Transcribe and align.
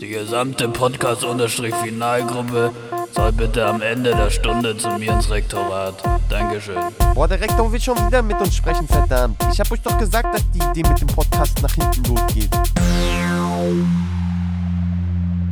Die 0.00 0.08
gesamte 0.08 0.68
Podcast-Finalgruppe 0.68 2.70
soll 3.12 3.32
bitte 3.32 3.66
am 3.66 3.82
Ende 3.82 4.10
der 4.10 4.30
Stunde 4.30 4.76
zu 4.76 4.90
mir 4.90 5.12
ins 5.12 5.30
Rektorat. 5.30 5.94
Dankeschön. 6.28 6.76
Boah, 7.14 7.26
der 7.26 7.40
Rektor 7.40 7.72
will 7.72 7.80
schon 7.80 7.96
wieder 8.06 8.22
mit 8.22 8.40
uns 8.40 8.54
sprechen, 8.54 8.86
verdammt. 8.86 9.36
Ich 9.52 9.60
hab 9.60 9.70
euch 9.72 9.80
doch 9.80 9.98
gesagt, 9.98 10.34
dass 10.34 10.50
die 10.50 10.58
Idee 10.58 10.88
mit 10.88 11.00
dem 11.00 11.08
Podcast 11.08 11.60
nach 11.62 11.74
hinten 11.74 12.04
losgeht. 12.04 12.50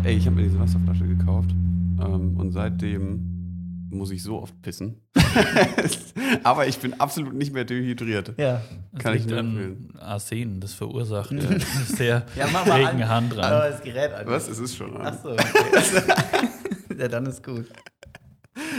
Ey, 0.04 0.16
ich 0.16 0.26
habe 0.26 0.36
mir 0.36 0.42
diese 0.42 0.60
Wasserflasche 0.60 1.06
gekauft 1.06 1.50
ähm, 2.00 2.36
und 2.36 2.52
seitdem 2.52 3.35
muss 3.90 4.10
ich 4.10 4.22
so 4.22 4.40
oft 4.42 4.60
pissen. 4.62 5.00
Aber 6.42 6.66
ich 6.66 6.78
bin 6.78 6.98
absolut 7.00 7.34
nicht 7.34 7.52
mehr 7.52 7.64
dehydriert. 7.64 8.34
Ja. 8.38 8.62
Das 8.92 9.02
Kann 9.02 9.14
ich 9.16 9.22
empfehlen. 9.22 9.92
Arsen, 9.98 10.60
das 10.60 10.74
verursacht 10.74 11.32
äh, 11.32 11.58
sehr 11.86 12.24
Ja, 12.36 12.48
mach 12.52 12.66
mal 12.66 12.84
regen 12.84 13.02
an. 13.02 13.08
Hand 13.08 13.32
Aber 13.32 13.42
dran. 13.42 13.72
das 13.72 13.82
Gerät 13.82 14.12
an. 14.12 14.26
Was? 14.26 14.48
Es 14.48 14.58
ist 14.58 14.76
schon. 14.76 14.96
an. 14.96 15.06
Achso, 15.06 15.32
okay. 15.32 15.38
ja, 16.98 17.08
dann 17.08 17.26
ist 17.26 17.44
gut. 17.44 17.66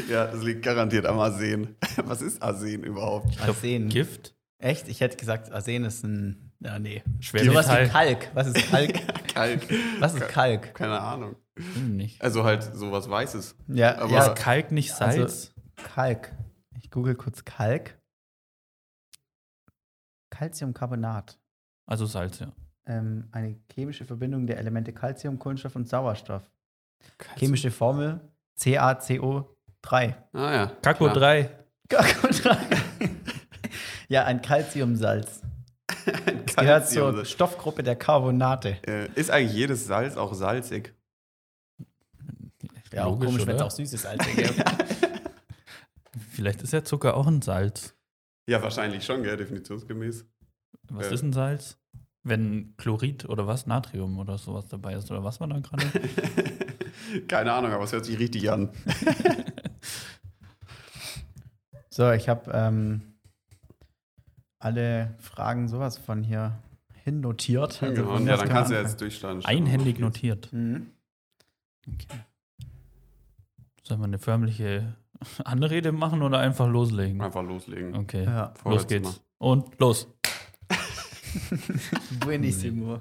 Ja, 0.09 0.27
das 0.27 0.43
liegt 0.43 0.63
garantiert 0.63 1.05
am 1.05 1.19
Arsen. 1.19 1.75
Was 2.05 2.21
ist 2.21 2.41
Arsen 2.41 2.83
überhaupt? 2.83 3.39
Arsen. 3.41 3.89
Gift? 3.89 4.33
Echt? 4.59 4.87
Ich 4.87 5.01
hätte 5.01 5.17
gesagt, 5.17 5.51
Arsen 5.51 5.85
ist 5.85 6.03
ein. 6.03 6.51
Ja, 6.59 6.79
nee. 6.79 7.03
Schwermetall. 7.19 7.63
Sowas 7.63 7.79
wie 7.79 7.89
Kalk. 7.91 8.31
Was 8.33 8.47
ist 8.47 8.71
Kalk? 8.71 8.93
Kalk. 9.33 9.61
Was 9.99 10.15
ist 10.15 10.27
Kalk? 10.29 10.73
Keine 10.73 10.99
Ahnung. 10.99 11.35
Nicht. 11.87 12.21
Also 12.21 12.43
halt 12.43 12.63
sowas 12.63 13.09
Weißes. 13.09 13.55
Ja, 13.67 13.97
Aber- 13.97 14.11
ja 14.11 14.27
Ist 14.27 14.35
Kalk 14.41 14.71
nicht 14.71 14.93
Salz? 14.93 15.17
Also- 15.17 15.49
Kalk. 15.93 16.33
Ich 16.79 16.89
google 16.91 17.15
kurz 17.15 17.43
Kalk. 17.45 17.97
Calciumcarbonat. 20.29 21.39
Also 21.89 22.05
Salz, 22.05 22.39
ja. 22.39 22.51
Ähm, 22.85 23.27
eine 23.31 23.59
chemische 23.73 24.05
Verbindung 24.05 24.47
der 24.47 24.57
Elemente 24.57 24.93
Calcium, 24.93 25.39
Kohlenstoff 25.39 25.75
und 25.75 25.87
Sauerstoff. 25.87 26.43
Chemische 27.37 27.71
Formel 27.71 28.19
CaCO3. 28.59 29.45
Ah 30.33 30.53
ja. 30.53 30.65
Kako 30.81 31.05
klar. 31.05 31.13
3. 31.15 31.49
CaCO3. 31.89 32.57
ja, 34.09 34.23
ein 34.25 34.41
Calciumsalz. 34.41 35.41
Es 36.05 36.05
gehört 36.55 36.87
zur 36.89 37.03
Calcium. 37.11 37.25
Stoffgruppe 37.25 37.83
der 37.83 37.95
Carbonate. 37.95 38.77
Äh, 38.87 39.09
Ist 39.15 39.29
eigentlich 39.31 39.53
jedes 39.53 39.85
Salz 39.85 40.17
auch 40.17 40.33
salzig? 40.33 40.93
Ja, 42.97 43.05
auch 43.05 43.11
Logisch, 43.11 43.29
komisch, 43.29 43.47
wenn 43.47 43.55
es 43.55 43.61
auch 43.61 43.71
süßes 43.71 44.01
Salz 44.01 44.25
gibt. 44.35 44.63
Vielleicht 46.31 46.61
ist 46.61 46.73
ja 46.73 46.83
Zucker 46.83 47.15
auch 47.15 47.27
ein 47.27 47.41
Salz. 47.41 47.95
Ja, 48.47 48.61
wahrscheinlich 48.61 49.05
schon, 49.05 49.23
gell, 49.23 49.37
definitionsgemäß. 49.37 50.25
Was 50.89 51.07
Äh. 51.07 51.13
ist 51.13 51.21
ein 51.23 51.33
Salz? 51.33 51.77
Wenn 52.23 52.75
Chlorid 52.77 53.25
oder 53.29 53.47
was? 53.47 53.67
Natrium 53.67 54.17
oder 54.19 54.37
sowas 54.37 54.67
dabei 54.67 54.93
ist. 54.95 55.09
Oder 55.11 55.23
was 55.23 55.39
war 55.39 55.47
da 55.47 55.59
gerade? 55.59 55.85
Keine 57.27 57.53
Ahnung, 57.53 57.71
aber 57.71 57.83
es 57.85 57.91
hört 57.93 58.05
sich 58.05 58.19
richtig 58.19 58.51
an. 58.51 58.69
So, 61.89 62.11
ich 62.11 62.29
habe 62.29 62.51
ähm, 62.53 63.01
alle 64.59 65.15
Fragen 65.17 65.67
sowas 65.67 65.97
von 65.97 66.23
hier 66.23 66.59
hin 67.03 67.21
notiert. 67.21 67.81
Also 67.81 67.95
Genau, 67.95 68.19
ja, 68.19 68.37
dann 68.37 68.39
kann 68.41 68.49
kannst 68.49 68.69
du 68.71 68.75
man 68.75 68.83
jetzt 68.85 69.01
durchstarten. 69.01 69.43
Einhändig 69.45 69.97
notiert. 69.97 70.53
Mhm. 70.53 70.91
Sollen 73.87 74.01
wir 74.01 74.05
eine 74.05 74.19
förmliche 74.19 74.95
Anrede 75.45 75.93
machen 75.93 76.21
oder 76.21 76.39
einfach 76.39 76.67
loslegen? 76.67 77.21
Einfach 77.21 77.41
loslegen. 77.43 77.95
Okay, 77.95 78.25
Ja. 78.25 78.53
los 78.65 78.85
geht's. 78.85 79.21
Und 79.37 79.79
los. 79.79 80.09
Buenissimo. 82.19 82.99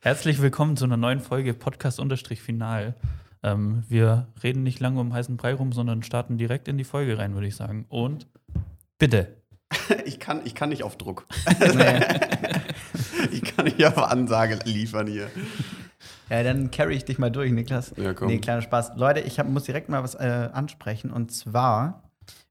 Herzlich 0.00 0.42
willkommen 0.42 0.76
zu 0.76 0.84
einer 0.84 0.98
neuen 0.98 1.20
Folge 1.20 1.54
Podcast-Final. 1.54 2.96
Ähm, 3.42 3.84
wir 3.88 4.28
reden 4.42 4.62
nicht 4.62 4.78
lange 4.78 5.00
um 5.00 5.14
heißen 5.14 5.38
Brei 5.38 5.54
rum, 5.54 5.72
sondern 5.72 6.02
starten 6.02 6.36
direkt 6.36 6.68
in 6.68 6.76
die 6.76 6.84
Folge 6.84 7.16
rein, 7.16 7.32
würde 7.32 7.46
ich 7.46 7.56
sagen. 7.56 7.86
Und 7.88 8.26
bitte. 8.98 9.38
Ich 10.04 10.20
kann, 10.20 10.42
ich 10.44 10.54
kann 10.54 10.68
nicht 10.68 10.82
auf 10.84 10.96
Druck. 10.98 11.26
Ich 13.32 13.42
kann 13.42 13.64
nicht 13.64 13.84
auf 13.86 13.98
Ansage 13.98 14.58
liefern 14.64 15.06
hier. 15.06 15.28
Ja, 16.28 16.42
dann 16.42 16.70
carry 16.70 16.94
ich 16.94 17.04
dich 17.04 17.18
mal 17.18 17.30
durch, 17.30 17.52
Niklas. 17.52 17.92
Ja, 17.96 18.12
komm. 18.14 18.28
Nee, 18.28 18.38
kleiner 18.38 18.62
Spaß. 18.62 18.92
Leute, 18.96 19.20
ich 19.20 19.38
hab, 19.38 19.46
muss 19.48 19.64
direkt 19.64 19.88
mal 19.88 20.02
was 20.02 20.14
äh, 20.16 20.48
ansprechen. 20.52 21.10
Und 21.12 21.30
zwar, 21.30 22.02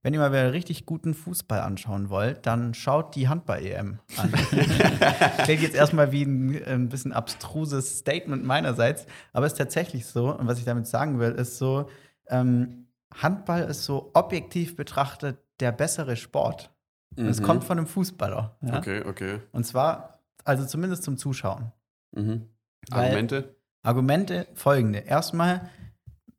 wenn 0.01 0.13
ihr 0.13 0.19
mal 0.19 0.31
wieder 0.31 0.53
richtig 0.53 0.85
guten 0.85 1.13
Fußball 1.13 1.59
anschauen 1.59 2.09
wollt, 2.09 2.45
dann 2.45 2.73
schaut 2.73 3.15
die 3.15 3.27
Handball-EM 3.27 3.99
an. 4.17 4.31
Klingt 5.43 5.61
jetzt 5.61 5.75
erstmal 5.75 6.11
wie 6.11 6.23
ein, 6.23 6.63
ein 6.65 6.89
bisschen 6.89 7.11
abstruses 7.13 7.99
Statement 7.99 8.45
meinerseits, 8.45 9.05
aber 9.33 9.45
es 9.45 9.53
ist 9.53 9.57
tatsächlich 9.57 10.05
so. 10.05 10.33
Und 10.35 10.47
was 10.47 10.57
ich 10.59 10.65
damit 10.65 10.87
sagen 10.87 11.19
will, 11.19 11.31
ist 11.31 11.57
so, 11.57 11.89
ähm, 12.29 12.87
Handball 13.13 13.63
ist 13.63 13.83
so 13.83 14.11
objektiv 14.13 14.75
betrachtet 14.75 15.37
der 15.59 15.71
bessere 15.71 16.15
Sport. 16.15 16.71
Und 17.17 17.27
Es 17.27 17.39
Mhm. 17.39 17.45
kommt 17.45 17.63
von 17.63 17.77
einem 17.77 17.87
Fußballer. 17.87 18.57
Ja? 18.61 18.77
Okay, 18.77 19.03
okay. 19.05 19.39
Und 19.51 19.65
zwar, 19.65 20.19
also 20.43 20.65
zumindest 20.65 21.03
zum 21.03 21.17
Zuschauen. 21.17 21.71
Mhm. 22.13 22.49
Weil- 22.89 23.05
Argumente? 23.05 23.54
Argumente 23.85 24.47
folgende. 24.53 24.99
Erstmal, 24.99 25.69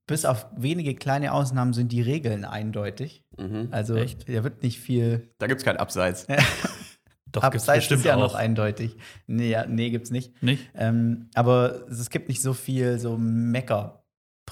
bis 0.07 0.25
auf 0.25 0.47
wenige 0.57 0.95
kleine 0.95 1.33
Ausnahmen 1.33 1.73
sind 1.73 1.93
die 1.93 2.03
Regeln 2.03 2.45
eindeutig. 2.45 3.25
Mhm. 3.39 3.69
Also 3.71 3.97
Echt? 3.97 4.29
da 4.29 4.45
wird 4.45 4.63
nicht 4.63 4.79
viel. 4.81 5.31
Da 5.39 5.47
gibt 5.47 5.61
es 5.61 5.65
kein 5.65 5.77
Abseits. 5.77 6.27
Doch, 7.33 7.43
gibt's 7.43 7.69
Abseits 7.69 7.79
bestimmt 7.81 8.01
ist 8.01 8.07
ja 8.07 8.17
auch. 8.17 8.21
noch 8.21 8.35
eindeutig. 8.35 8.97
Nee, 9.27 9.51
ja, 9.51 9.67
nee 9.67 9.91
gibt's 9.91 10.11
nicht. 10.11 10.43
Nicht? 10.43 10.71
Ähm, 10.75 11.29
aber 11.35 11.87
es 11.91 12.09
gibt 12.09 12.29
nicht 12.29 12.41
so 12.41 12.55
viel 12.55 12.99
so 12.99 13.17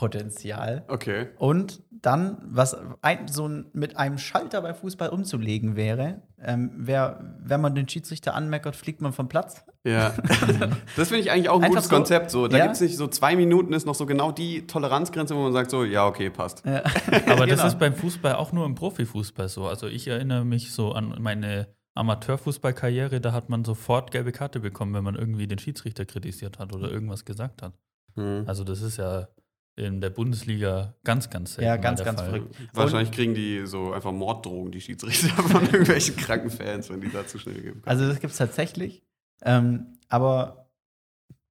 Meckerpotenzial. 0.04 0.84
Okay. 0.88 1.28
Und 1.38 1.82
dann, 1.90 2.38
was 2.44 2.76
ein, 3.02 3.28
so 3.28 3.48
ein, 3.48 3.66
mit 3.72 3.96
einem 3.96 4.18
Schalter 4.18 4.60
bei 4.60 4.74
Fußball 4.74 5.08
umzulegen 5.08 5.76
wäre, 5.76 6.22
ähm, 6.42 6.70
wär, 6.76 7.34
wenn 7.42 7.60
man 7.60 7.74
den 7.74 7.88
Schiedsrichter 7.88 8.34
anmeckert, 8.34 8.76
fliegt 8.76 9.00
man 9.00 9.12
vom 9.12 9.28
Platz. 9.28 9.64
Ja. 9.84 10.14
Das 10.96 11.08
finde 11.08 11.20
ich 11.22 11.30
eigentlich 11.30 11.48
auch 11.48 11.56
ein 11.56 11.64
Einfach 11.64 11.76
gutes 11.76 11.88
so- 11.88 11.96
Konzept. 11.96 12.30
So, 12.30 12.48
da 12.48 12.58
Ja. 12.58 12.64
gibt 12.64 12.74
es 12.76 12.80
nicht 12.82 12.96
so 12.96 13.06
zwei 13.06 13.36
Minuten, 13.36 13.72
ist 13.72 13.86
noch 13.86 13.94
so 13.94 14.06
genau 14.06 14.32
die 14.32 14.66
Toleranzgrenze, 14.66 15.34
wo 15.34 15.40
man 15.42 15.52
sagt, 15.52 15.70
so, 15.70 15.84
ja, 15.84 16.06
okay, 16.06 16.30
passt. 16.30 16.64
Ja. 16.66 16.82
Aber 17.26 17.46
das 17.46 17.56
Genau. 17.60 17.66
ist 17.66 17.78
beim 17.78 17.94
Fußball 17.94 18.34
auch 18.34 18.52
nur 18.52 18.66
im 18.66 18.74
Profifußball 18.74 19.48
so. 19.48 19.66
Also 19.66 19.86
ich 19.86 20.06
erinnere 20.08 20.44
mich 20.44 20.72
so 20.72 20.92
an 20.92 21.14
meine 21.20 21.68
Amateurfußballkarriere, 21.94 23.20
da 23.20 23.32
hat 23.32 23.48
man 23.48 23.64
sofort 23.64 24.10
gelbe 24.10 24.32
Karte 24.32 24.60
bekommen, 24.60 24.92
wenn 24.94 25.04
man 25.04 25.14
irgendwie 25.14 25.46
den 25.46 25.58
Schiedsrichter 25.58 26.04
kritisiert 26.04 26.58
hat 26.58 26.74
oder 26.74 26.90
irgendwas 26.90 27.24
gesagt 27.24 27.62
hat. 27.62 27.72
Mhm. 28.16 28.44
Also 28.46 28.64
das 28.64 28.82
ist 28.82 28.96
ja 28.98 29.28
in 29.76 30.00
der 30.00 30.10
Bundesliga 30.10 30.94
ganz, 31.02 31.30
ganz 31.30 31.54
selten. 31.54 31.66
Ja, 31.66 31.76
ganz, 31.76 32.04
ganz 32.04 32.20
Fall. 32.20 32.30
verrückt. 32.30 32.56
Wahrscheinlich 32.72 33.10
kriegen 33.10 33.34
die 33.34 33.66
so 33.66 33.92
einfach 33.92 34.12
Morddrogen, 34.12 34.70
die 34.70 34.80
Schiedsrichter 34.80 35.28
von 35.30 35.62
irgendwelchen 35.64 36.16
kranken 36.16 36.50
Fans, 36.50 36.90
wenn 36.90 37.00
die 37.00 37.10
da 37.10 37.26
zu 37.26 37.38
schnell 37.38 37.60
geben. 37.60 37.82
Also 37.84 38.06
das 38.06 38.20
gibt 38.20 38.32
es 38.32 38.38
tatsächlich. 38.38 39.02
Ähm, 39.42 39.98
aber 40.08 40.63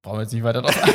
brauchen 0.04 0.18
wir 0.18 0.22
jetzt 0.22 0.32
nicht 0.32 0.44
weiter 0.44 0.62
drauf 0.62 0.80
ein. 0.84 0.92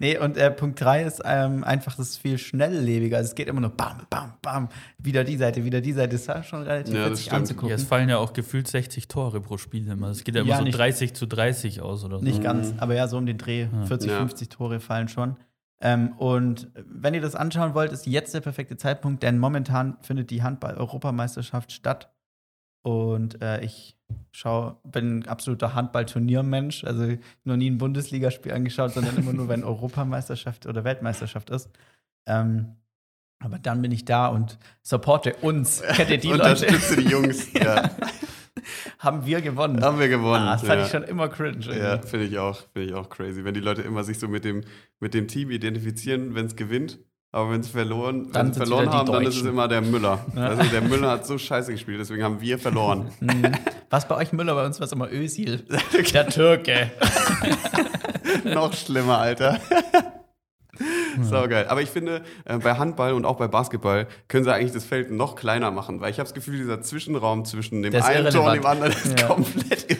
nee, 0.00 0.18
und 0.18 0.36
äh, 0.36 0.50
Punkt 0.50 0.80
3 0.80 1.04
ist 1.04 1.22
ähm, 1.24 1.64
einfach, 1.64 1.94
das 1.96 2.10
ist 2.10 2.18
viel 2.18 2.36
schnelllebiger. 2.36 3.16
Also 3.16 3.28
es 3.30 3.34
geht 3.34 3.48
immer 3.48 3.60
nur 3.60 3.70
bam, 3.70 4.02
bam, 4.10 4.34
bam. 4.42 4.68
Wieder 4.98 5.24
die 5.24 5.36
Seite, 5.36 5.64
wieder 5.64 5.80
die 5.80 5.92
Seite. 5.92 6.16
Das 6.18 6.26
ist 6.26 6.46
schon 6.46 6.62
relativ 6.62 6.94
Ja, 6.94 7.08
witzig 7.10 7.32
anzugucken. 7.32 7.70
Ja, 7.70 7.76
es 7.76 7.84
fallen 7.84 8.08
ja 8.08 8.18
auch 8.18 8.32
gefühlt 8.32 8.68
60 8.68 9.08
Tore 9.08 9.40
pro 9.40 9.56
Spiel 9.56 9.88
immer. 9.88 10.08
Es 10.08 10.24
geht 10.24 10.34
ja 10.34 10.42
immer 10.42 10.50
Ja, 10.50 10.58
so 10.58 10.64
nicht- 10.64 10.76
30 10.76 11.14
zu 11.14 11.26
30 11.26 11.80
aus 11.80 12.04
oder 12.04 12.18
so. 12.18 12.24
Nicht 12.24 12.42
ganz, 12.42 12.74
aber 12.78 12.94
ja, 12.94 13.08
so 13.08 13.16
um 13.18 13.26
den 13.26 13.38
Dreh. 13.38 13.68
40, 13.86 14.10
Ja. 14.10 14.18
50 14.18 14.48
Tore 14.48 14.80
fallen 14.80 15.08
schon. 15.08 15.36
Ähm, 15.80 16.12
und 16.18 16.70
wenn 16.74 17.14
ihr 17.14 17.20
das 17.20 17.34
anschauen 17.34 17.74
wollt, 17.74 17.90
ist 17.92 18.06
jetzt 18.06 18.34
der 18.34 18.40
perfekte 18.40 18.76
Zeitpunkt, 18.76 19.22
denn 19.22 19.38
momentan 19.38 19.96
findet 20.00 20.30
die 20.30 20.42
Handball-Europameisterschaft 20.42 21.72
statt. 21.72 22.08
Und 22.82 23.40
äh, 23.40 23.64
ich 23.64 23.96
schau, 24.32 24.80
bin 24.84 25.18
ein 25.18 25.28
absoluter 25.28 25.74
Handball-Turniermensch. 25.74 26.84
Also 26.84 27.16
noch 27.44 27.56
nie 27.56 27.70
ein 27.70 27.78
Bundesligaspiel 27.78 28.52
angeschaut, 28.52 28.92
sondern 28.92 29.16
immer 29.16 29.32
nur, 29.32 29.48
wenn 29.48 29.64
Europameisterschaft 29.64 30.66
oder 30.66 30.84
Weltmeisterschaft 30.84 31.50
ist. 31.50 31.70
Ähm, 32.26 32.76
aber 33.42 33.58
dann 33.58 33.82
bin 33.82 33.90
ich 33.90 34.04
da 34.04 34.28
und 34.28 34.58
supporte 34.82 35.34
uns. 35.42 35.82
Kennt 35.82 36.10
ihr 36.10 36.18
die 36.18 36.28
Leute? 36.28 36.42
Unterstütze 36.42 36.96
die 36.96 37.08
Jungs. 37.08 37.48
Ja. 37.54 37.90
Haben 38.98 39.26
wir 39.26 39.40
gewonnen. 39.40 39.82
Haben 39.82 39.98
wir 39.98 40.08
gewonnen. 40.08 40.46
Ah, 40.46 40.52
das 40.52 40.62
fand 40.62 40.80
ja. 40.80 40.86
ich 40.86 40.92
schon 40.92 41.02
immer 41.02 41.28
cringe. 41.28 41.64
irgendwie. 41.64 41.78
Ja, 41.78 41.98
finde 41.98 42.26
ich 42.26 42.38
auch, 42.38 42.62
finde 42.72 42.88
ich 42.88 42.94
auch 42.94 43.08
crazy. 43.08 43.44
Wenn 43.44 43.54
die 43.54 43.60
Leute 43.60 43.82
immer 43.82 44.04
sich 44.04 44.18
so 44.18 44.28
mit 44.28 44.44
dem, 44.44 44.62
mit 45.00 45.14
dem 45.14 45.26
Team 45.26 45.50
identifizieren, 45.50 46.34
wenn 46.34 46.46
es 46.46 46.54
gewinnt, 46.54 47.00
aber 47.34 47.50
wenn 47.50 47.60
es 47.60 47.68
verloren, 47.68 48.30
Dann 48.30 48.48
wenn 48.48 48.52
sie 48.52 48.58
verloren 48.60 48.90
haben, 48.90 49.10
dann 49.10 49.24
ist 49.24 49.36
es 49.36 49.42
immer 49.44 49.66
der 49.66 49.80
Müller. 49.80 50.24
Also 50.36 50.62
der 50.64 50.82
Müller 50.82 51.10
hat 51.12 51.26
so 51.26 51.38
scheiße 51.38 51.72
gespielt, 51.72 51.98
deswegen 51.98 52.22
haben 52.22 52.40
wir 52.40 52.58
verloren. 52.58 53.10
Mhm. 53.20 53.52
Was 53.90 54.06
bei 54.08 54.16
euch 54.16 54.32
Müller, 54.32 54.54
bei 54.54 54.64
uns 54.66 54.78
war 54.80 54.86
es 54.86 54.92
immer 54.92 55.10
Özil. 55.12 55.64
Der 56.14 56.28
Türke. 56.28 56.90
Noch 58.44 58.72
schlimmer, 58.74 59.18
Alter. 59.18 59.60
Sau 61.20 61.46
geil. 61.46 61.66
Aber 61.68 61.82
ich 61.82 61.90
finde, 61.90 62.22
äh, 62.46 62.56
bei 62.58 62.74
Handball 62.78 63.12
und 63.12 63.26
auch 63.26 63.36
bei 63.36 63.48
Basketball 63.48 64.06
können 64.28 64.44
sie 64.44 64.52
eigentlich 64.52 64.72
das 64.72 64.84
Feld 64.84 65.10
noch 65.10 65.36
kleiner 65.36 65.70
machen, 65.70 66.00
weil 66.00 66.10
ich 66.10 66.18
habe 66.18 66.26
das 66.26 66.32
Gefühl, 66.34 66.56
dieser 66.56 66.80
Zwischenraum 66.80 67.44
zwischen 67.44 67.82
dem 67.82 67.94
einen 68.02 68.30
Tor 68.32 68.46
und 68.46 68.54
dem 68.54 68.66
anderen 68.66 68.92
ist 68.92 69.20
Ja. 69.20 69.26
komplett. 69.26 69.91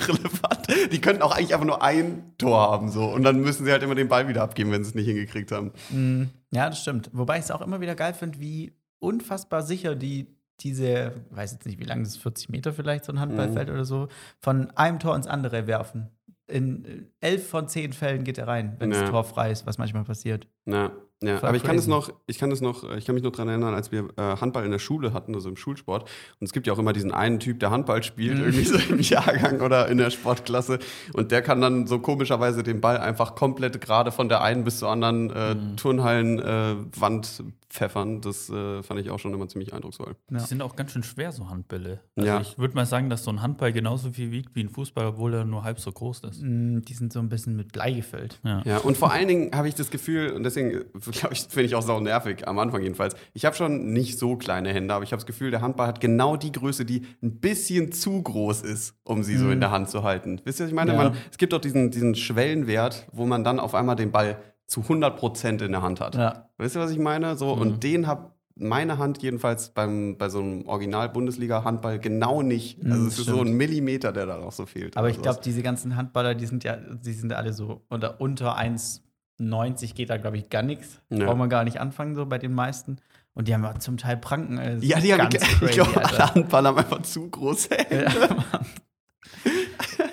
Die 0.90 1.00
könnten 1.00 1.22
auch 1.22 1.32
eigentlich 1.36 1.52
einfach 1.54 1.66
nur 1.66 1.82
ein 1.82 2.32
Tor 2.38 2.58
haben 2.70 2.88
so 2.90 3.04
und 3.04 3.22
dann 3.22 3.40
müssen 3.40 3.64
sie 3.64 3.70
halt 3.72 3.82
immer 3.82 3.94
den 3.94 4.08
Ball 4.08 4.26
wieder 4.28 4.42
abgeben, 4.42 4.70
wenn 4.72 4.82
sie 4.84 4.90
es 4.90 4.94
nicht 4.94 5.06
hingekriegt 5.06 5.52
haben. 5.52 5.72
Mm, 5.90 6.24
Ja, 6.50 6.68
das 6.68 6.80
stimmt. 6.82 7.10
Wobei 7.12 7.38
ich 7.38 7.44
es 7.44 7.50
auch 7.50 7.60
immer 7.62 7.80
wieder 7.80 7.94
geil 7.94 8.14
finde, 8.14 8.38
wie 8.40 8.72
unfassbar 8.98 9.62
sicher 9.62 9.94
die 9.94 10.26
diese, 10.60 11.12
weiß 11.30 11.52
jetzt 11.52 11.66
nicht, 11.66 11.80
wie 11.80 11.84
lang 11.84 12.00
das 12.00 12.10
ist, 12.10 12.22
40 12.22 12.48
Meter 12.50 12.72
vielleicht, 12.72 13.04
so 13.04 13.12
ein 13.12 13.18
Handballfeld 13.18 13.68
Mhm. 13.68 13.74
oder 13.74 13.84
so, 13.84 14.08
von 14.38 14.70
einem 14.72 15.00
Tor 15.00 15.16
ins 15.16 15.26
andere 15.26 15.66
werfen. 15.66 16.08
In 16.46 16.84
äh, 16.84 17.02
elf 17.20 17.48
von 17.48 17.66
zehn 17.68 17.92
Fällen 17.92 18.22
geht 18.22 18.38
er 18.38 18.46
rein, 18.46 18.76
wenn 18.78 18.92
Ja. 18.92 19.00
das 19.00 19.10
Tor 19.10 19.24
frei 19.24 19.50
ist, 19.50 19.66
was 19.66 19.78
manchmal 19.78 20.04
passiert. 20.04 20.46
Ja, 20.66 20.92
ja. 21.22 21.42
Aber 21.42 21.56
ich 21.56 21.62
kann 21.62 21.76
es 21.76 21.86
noch, 21.86 22.12
ich 22.26 22.38
kann 22.38 22.50
es 22.52 22.60
noch, 22.60 22.84
ich 22.96 23.04
kann 23.06 23.14
mich 23.14 23.24
noch 23.24 23.32
daran 23.32 23.48
erinnern, 23.48 23.74
als 23.74 23.90
wir 23.92 24.08
äh, 24.16 24.36
Handball 24.40 24.64
in 24.64 24.70
der 24.70 24.78
Schule 24.78 25.12
hatten, 25.12 25.34
also 25.34 25.48
im 25.48 25.56
Schulsport. 25.56 26.02
Und 26.40 26.44
es 26.46 26.52
gibt 26.52 26.66
ja 26.66 26.72
auch 26.72 26.78
immer 26.78 26.92
diesen 26.92 27.12
einen 27.12 27.40
Typ, 27.40 27.60
der 27.60 27.70
Handball 27.70 28.02
spielt, 28.02 28.38
Mhm. 28.38 28.44
irgendwie 28.44 28.64
so 28.64 28.78
im 28.92 29.00
Jahrgang 29.00 29.60
oder 29.60 29.88
in 29.88 29.98
der 29.98 30.10
Sportklasse. 30.10 30.78
Und 31.14 31.30
der 31.32 31.42
kann 31.42 31.60
dann 31.60 31.86
so 31.86 31.98
komischerweise 31.98 32.62
den 32.62 32.80
Ball 32.80 32.98
einfach 32.98 33.34
komplett 33.34 33.80
gerade 33.80 34.12
von 34.12 34.28
der 34.28 34.42
einen 34.42 34.64
bis 34.64 34.78
zur 34.78 34.88
anderen 34.90 35.30
äh, 35.30 35.54
Mhm. 35.54 35.76
Turnhallen-Wand 35.76 37.44
pfeffern. 37.68 38.20
Das 38.20 38.50
äh, 38.50 38.82
fand 38.82 39.00
ich 39.00 39.08
auch 39.10 39.18
schon 39.18 39.32
immer 39.32 39.48
ziemlich 39.48 39.72
eindrucksvoll. 39.72 40.14
Ja. 40.30 40.38
Die 40.38 40.44
sind 40.44 40.60
auch 40.60 40.76
ganz 40.76 40.92
schön 40.92 41.02
schwer, 41.02 41.32
so 41.32 41.48
Handbälle. 41.48 42.00
Also 42.16 42.28
Ja. 42.28 42.40
ich 42.40 42.58
würde 42.58 42.74
mal 42.74 42.84
sagen, 42.84 43.08
dass 43.08 43.24
so 43.24 43.30
ein 43.30 43.40
Handball 43.40 43.72
genauso 43.72 44.12
viel 44.12 44.30
wiegt 44.30 44.54
wie 44.54 44.60
ein 44.62 44.68
Fußball, 44.68 45.06
obwohl 45.06 45.32
er 45.34 45.44
nur 45.46 45.64
halb 45.64 45.80
so 45.80 45.90
groß 45.90 46.20
ist. 46.30 46.42
Mm, 46.42 46.80
Die 46.82 46.92
sind 46.94 47.12
so 47.14 47.18
ein 47.18 47.28
bisschen 47.30 47.56
mit 47.56 47.72
Blei 47.72 47.92
gefüllt. 47.92 48.40
Ja. 48.44 48.60
Ja, 48.64 48.78
und 48.78 48.98
vor 48.98 49.10
allen 49.12 49.26
Dingen 49.28 49.50
habe 49.54 49.68
ich 49.68 49.74
das 49.74 49.90
Gefühl, 49.90 50.32
und 50.32 50.42
deswegen 50.42 50.84
glaube 51.12 51.34
ich, 51.34 51.42
finde 51.42 51.64
ich 51.64 51.74
auch 51.74 51.82
sau 51.82 52.00
nervig, 52.00 52.46
am 52.48 52.58
Anfang 52.58 52.82
jedenfalls. 52.82 53.14
Ich 53.34 53.44
habe 53.44 53.54
schon 53.56 53.92
nicht 53.92 54.18
so 54.18 54.36
kleine 54.36 54.70
Hände, 54.72 54.92
aber 54.94 55.04
ich 55.04 55.12
habe 55.12 55.20
das 55.20 55.26
Gefühl, 55.26 55.50
der 55.50 55.60
Handball 55.60 55.86
hat 55.86 56.00
genau 56.00 56.36
die 56.36 56.52
Größe, 56.52 56.84
die 56.84 57.06
ein 57.22 57.38
bisschen 57.38 57.92
zu 57.92 58.20
groß 58.22 58.62
ist, 58.62 58.94
um 59.04 59.22
sie 59.22 59.36
so 59.36 59.50
in 59.50 59.60
der 59.60 59.70
Hand 59.70 59.88
zu 59.90 60.02
halten. 60.02 60.40
Wisst 60.44 60.60
ihr, 60.60 60.64
was 60.64 60.70
ich 60.70 60.74
meine? 60.76 60.92
Ja. 60.92 60.96
Man, 60.96 61.14
es 61.30 61.38
gibt 61.38 61.52
doch 61.52 61.60
diesen, 61.60 61.90
diesen 61.90 62.14
Schwellenwert, 62.14 63.06
wo 63.12 63.24
man 63.26 63.44
dann 63.44 63.60
auf 63.60 63.74
einmal 63.74 63.96
den 63.96 64.10
Ball 64.10 64.38
zu 64.66 64.80
100% 64.80 65.62
in 65.64 65.72
der 65.72 65.82
Hand 65.82 66.00
hat. 66.00 66.14
Ja. 66.14 66.48
Wisst 66.58 66.76
ihr, 66.76 66.80
was 66.80 66.90
ich 66.90 66.98
meine? 66.98 67.36
So, 67.36 67.54
Mhm. 67.54 67.60
und 67.62 67.82
den 67.84 68.06
hat 68.06 68.32
meine 68.54 68.98
Hand 68.98 69.22
jedenfalls 69.22 69.70
beim, 69.70 70.16
bei 70.18 70.28
so 70.28 70.38
einem 70.40 70.66
Original-Bundesliga-Handball 70.66 71.98
genau 71.98 72.42
nicht. 72.42 72.78
Also 72.84 73.00
Mhm, 73.00 73.06
es 73.08 73.18
ist 73.18 73.26
so 73.26 73.40
ein 73.40 73.52
Millimeter, 73.54 74.12
der 74.12 74.26
da 74.26 74.36
noch 74.38 74.52
so 74.52 74.66
fehlt. 74.66 74.96
Aber 74.96 75.08
ich 75.10 75.20
glaube, 75.20 75.40
diese 75.44 75.62
ganzen 75.62 75.96
Handballer, 75.96 76.34
die 76.34 76.46
sind 76.46 76.64
ja, 76.64 76.76
die 76.76 77.12
sind 77.12 77.32
alle 77.32 77.52
so 77.52 77.82
unter, 77.88 78.20
unter 78.20 78.56
1,90 79.50 79.94
geht 79.94 80.10
da, 80.10 80.16
glaube 80.16 80.38
ich, 80.38 80.48
gar 80.50 80.62
nichts. 80.62 81.00
Ja. 81.10 81.26
Braucht 81.26 81.38
man 81.38 81.48
gar 81.50 81.64
nicht 81.64 81.80
anfangen, 81.80 82.14
so 82.14 82.26
bei 82.26 82.38
den 82.38 82.52
meisten. 82.54 82.98
Und 83.34 83.48
die 83.48 83.54
haben 83.54 83.64
ja 83.64 83.78
zum 83.78 83.96
Teil 83.96 84.16
Pranken. 84.18 84.58
Also 84.58 84.86
Ja, 84.86 85.00
die 85.00 85.12
haben, 85.12 85.30
ganz 85.30 85.42
ich 85.42 85.58
crazy, 85.58 85.72
glaube, 85.74 86.04
alle 86.04 86.34
Handballer 86.34 86.68
haben 86.70 86.78
einfach 86.78 87.02
zu 87.02 87.28
große 87.30 87.74
Hände. 87.74 88.04
Ja. 88.04 88.46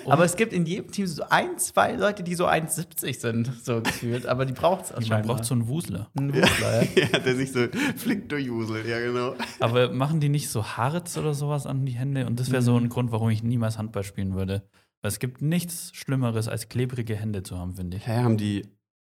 Aber 0.06 0.24
es 0.24 0.34
gibt 0.36 0.52
in 0.52 0.66
jedem 0.66 0.90
Team 0.90 1.06
so 1.06 1.22
ein, 1.28 1.56
zwei 1.58 1.92
Leute, 1.92 2.22
die 2.24 2.34
so 2.34 2.46
1,70 2.48 3.20
sind, 3.20 3.52
so 3.64 3.80
gefühlt. 3.80 4.26
Aber 4.26 4.44
die 4.44 4.52
braucht 4.52 4.84
es 4.86 4.90
Man 4.90 4.98
anscheinend. 4.98 5.26
braucht 5.26 5.44
so 5.44 5.54
einen 5.54 5.68
Wusler. 5.68 6.10
einen 6.18 6.34
Wusler, 6.34 6.82
ja. 6.82 6.88
Ja, 7.12 7.18
der 7.20 7.36
sich 7.36 7.52
so 7.52 7.66
flink 7.96 8.28
durchwuselt, 8.28 8.86
ja 8.86 8.98
genau. 8.98 9.34
Aber 9.60 9.92
machen 9.92 10.18
die 10.20 10.28
nicht 10.28 10.48
so 10.48 10.64
Harz 10.64 11.16
oder 11.16 11.34
sowas 11.34 11.66
an 11.66 11.86
die 11.86 11.92
Hände? 11.92 12.26
Und 12.26 12.40
das 12.40 12.50
wäre 12.50 12.62
so 12.62 12.76
ein 12.76 12.88
Grund, 12.88 13.12
warum 13.12 13.30
ich 13.30 13.42
niemals 13.42 13.78
Handball 13.78 14.02
spielen 14.02 14.34
würde. 14.34 14.62
Weil 15.02 15.10
es 15.10 15.18
gibt 15.18 15.42
nichts 15.42 15.92
Schlimmeres, 15.94 16.48
als 16.48 16.68
klebrige 16.68 17.14
Hände 17.14 17.42
zu 17.42 17.56
haben, 17.58 17.74
finde 17.76 17.98
ich. 17.98 18.06
Hä, 18.06 18.22
haben 18.22 18.36
die 18.36 18.66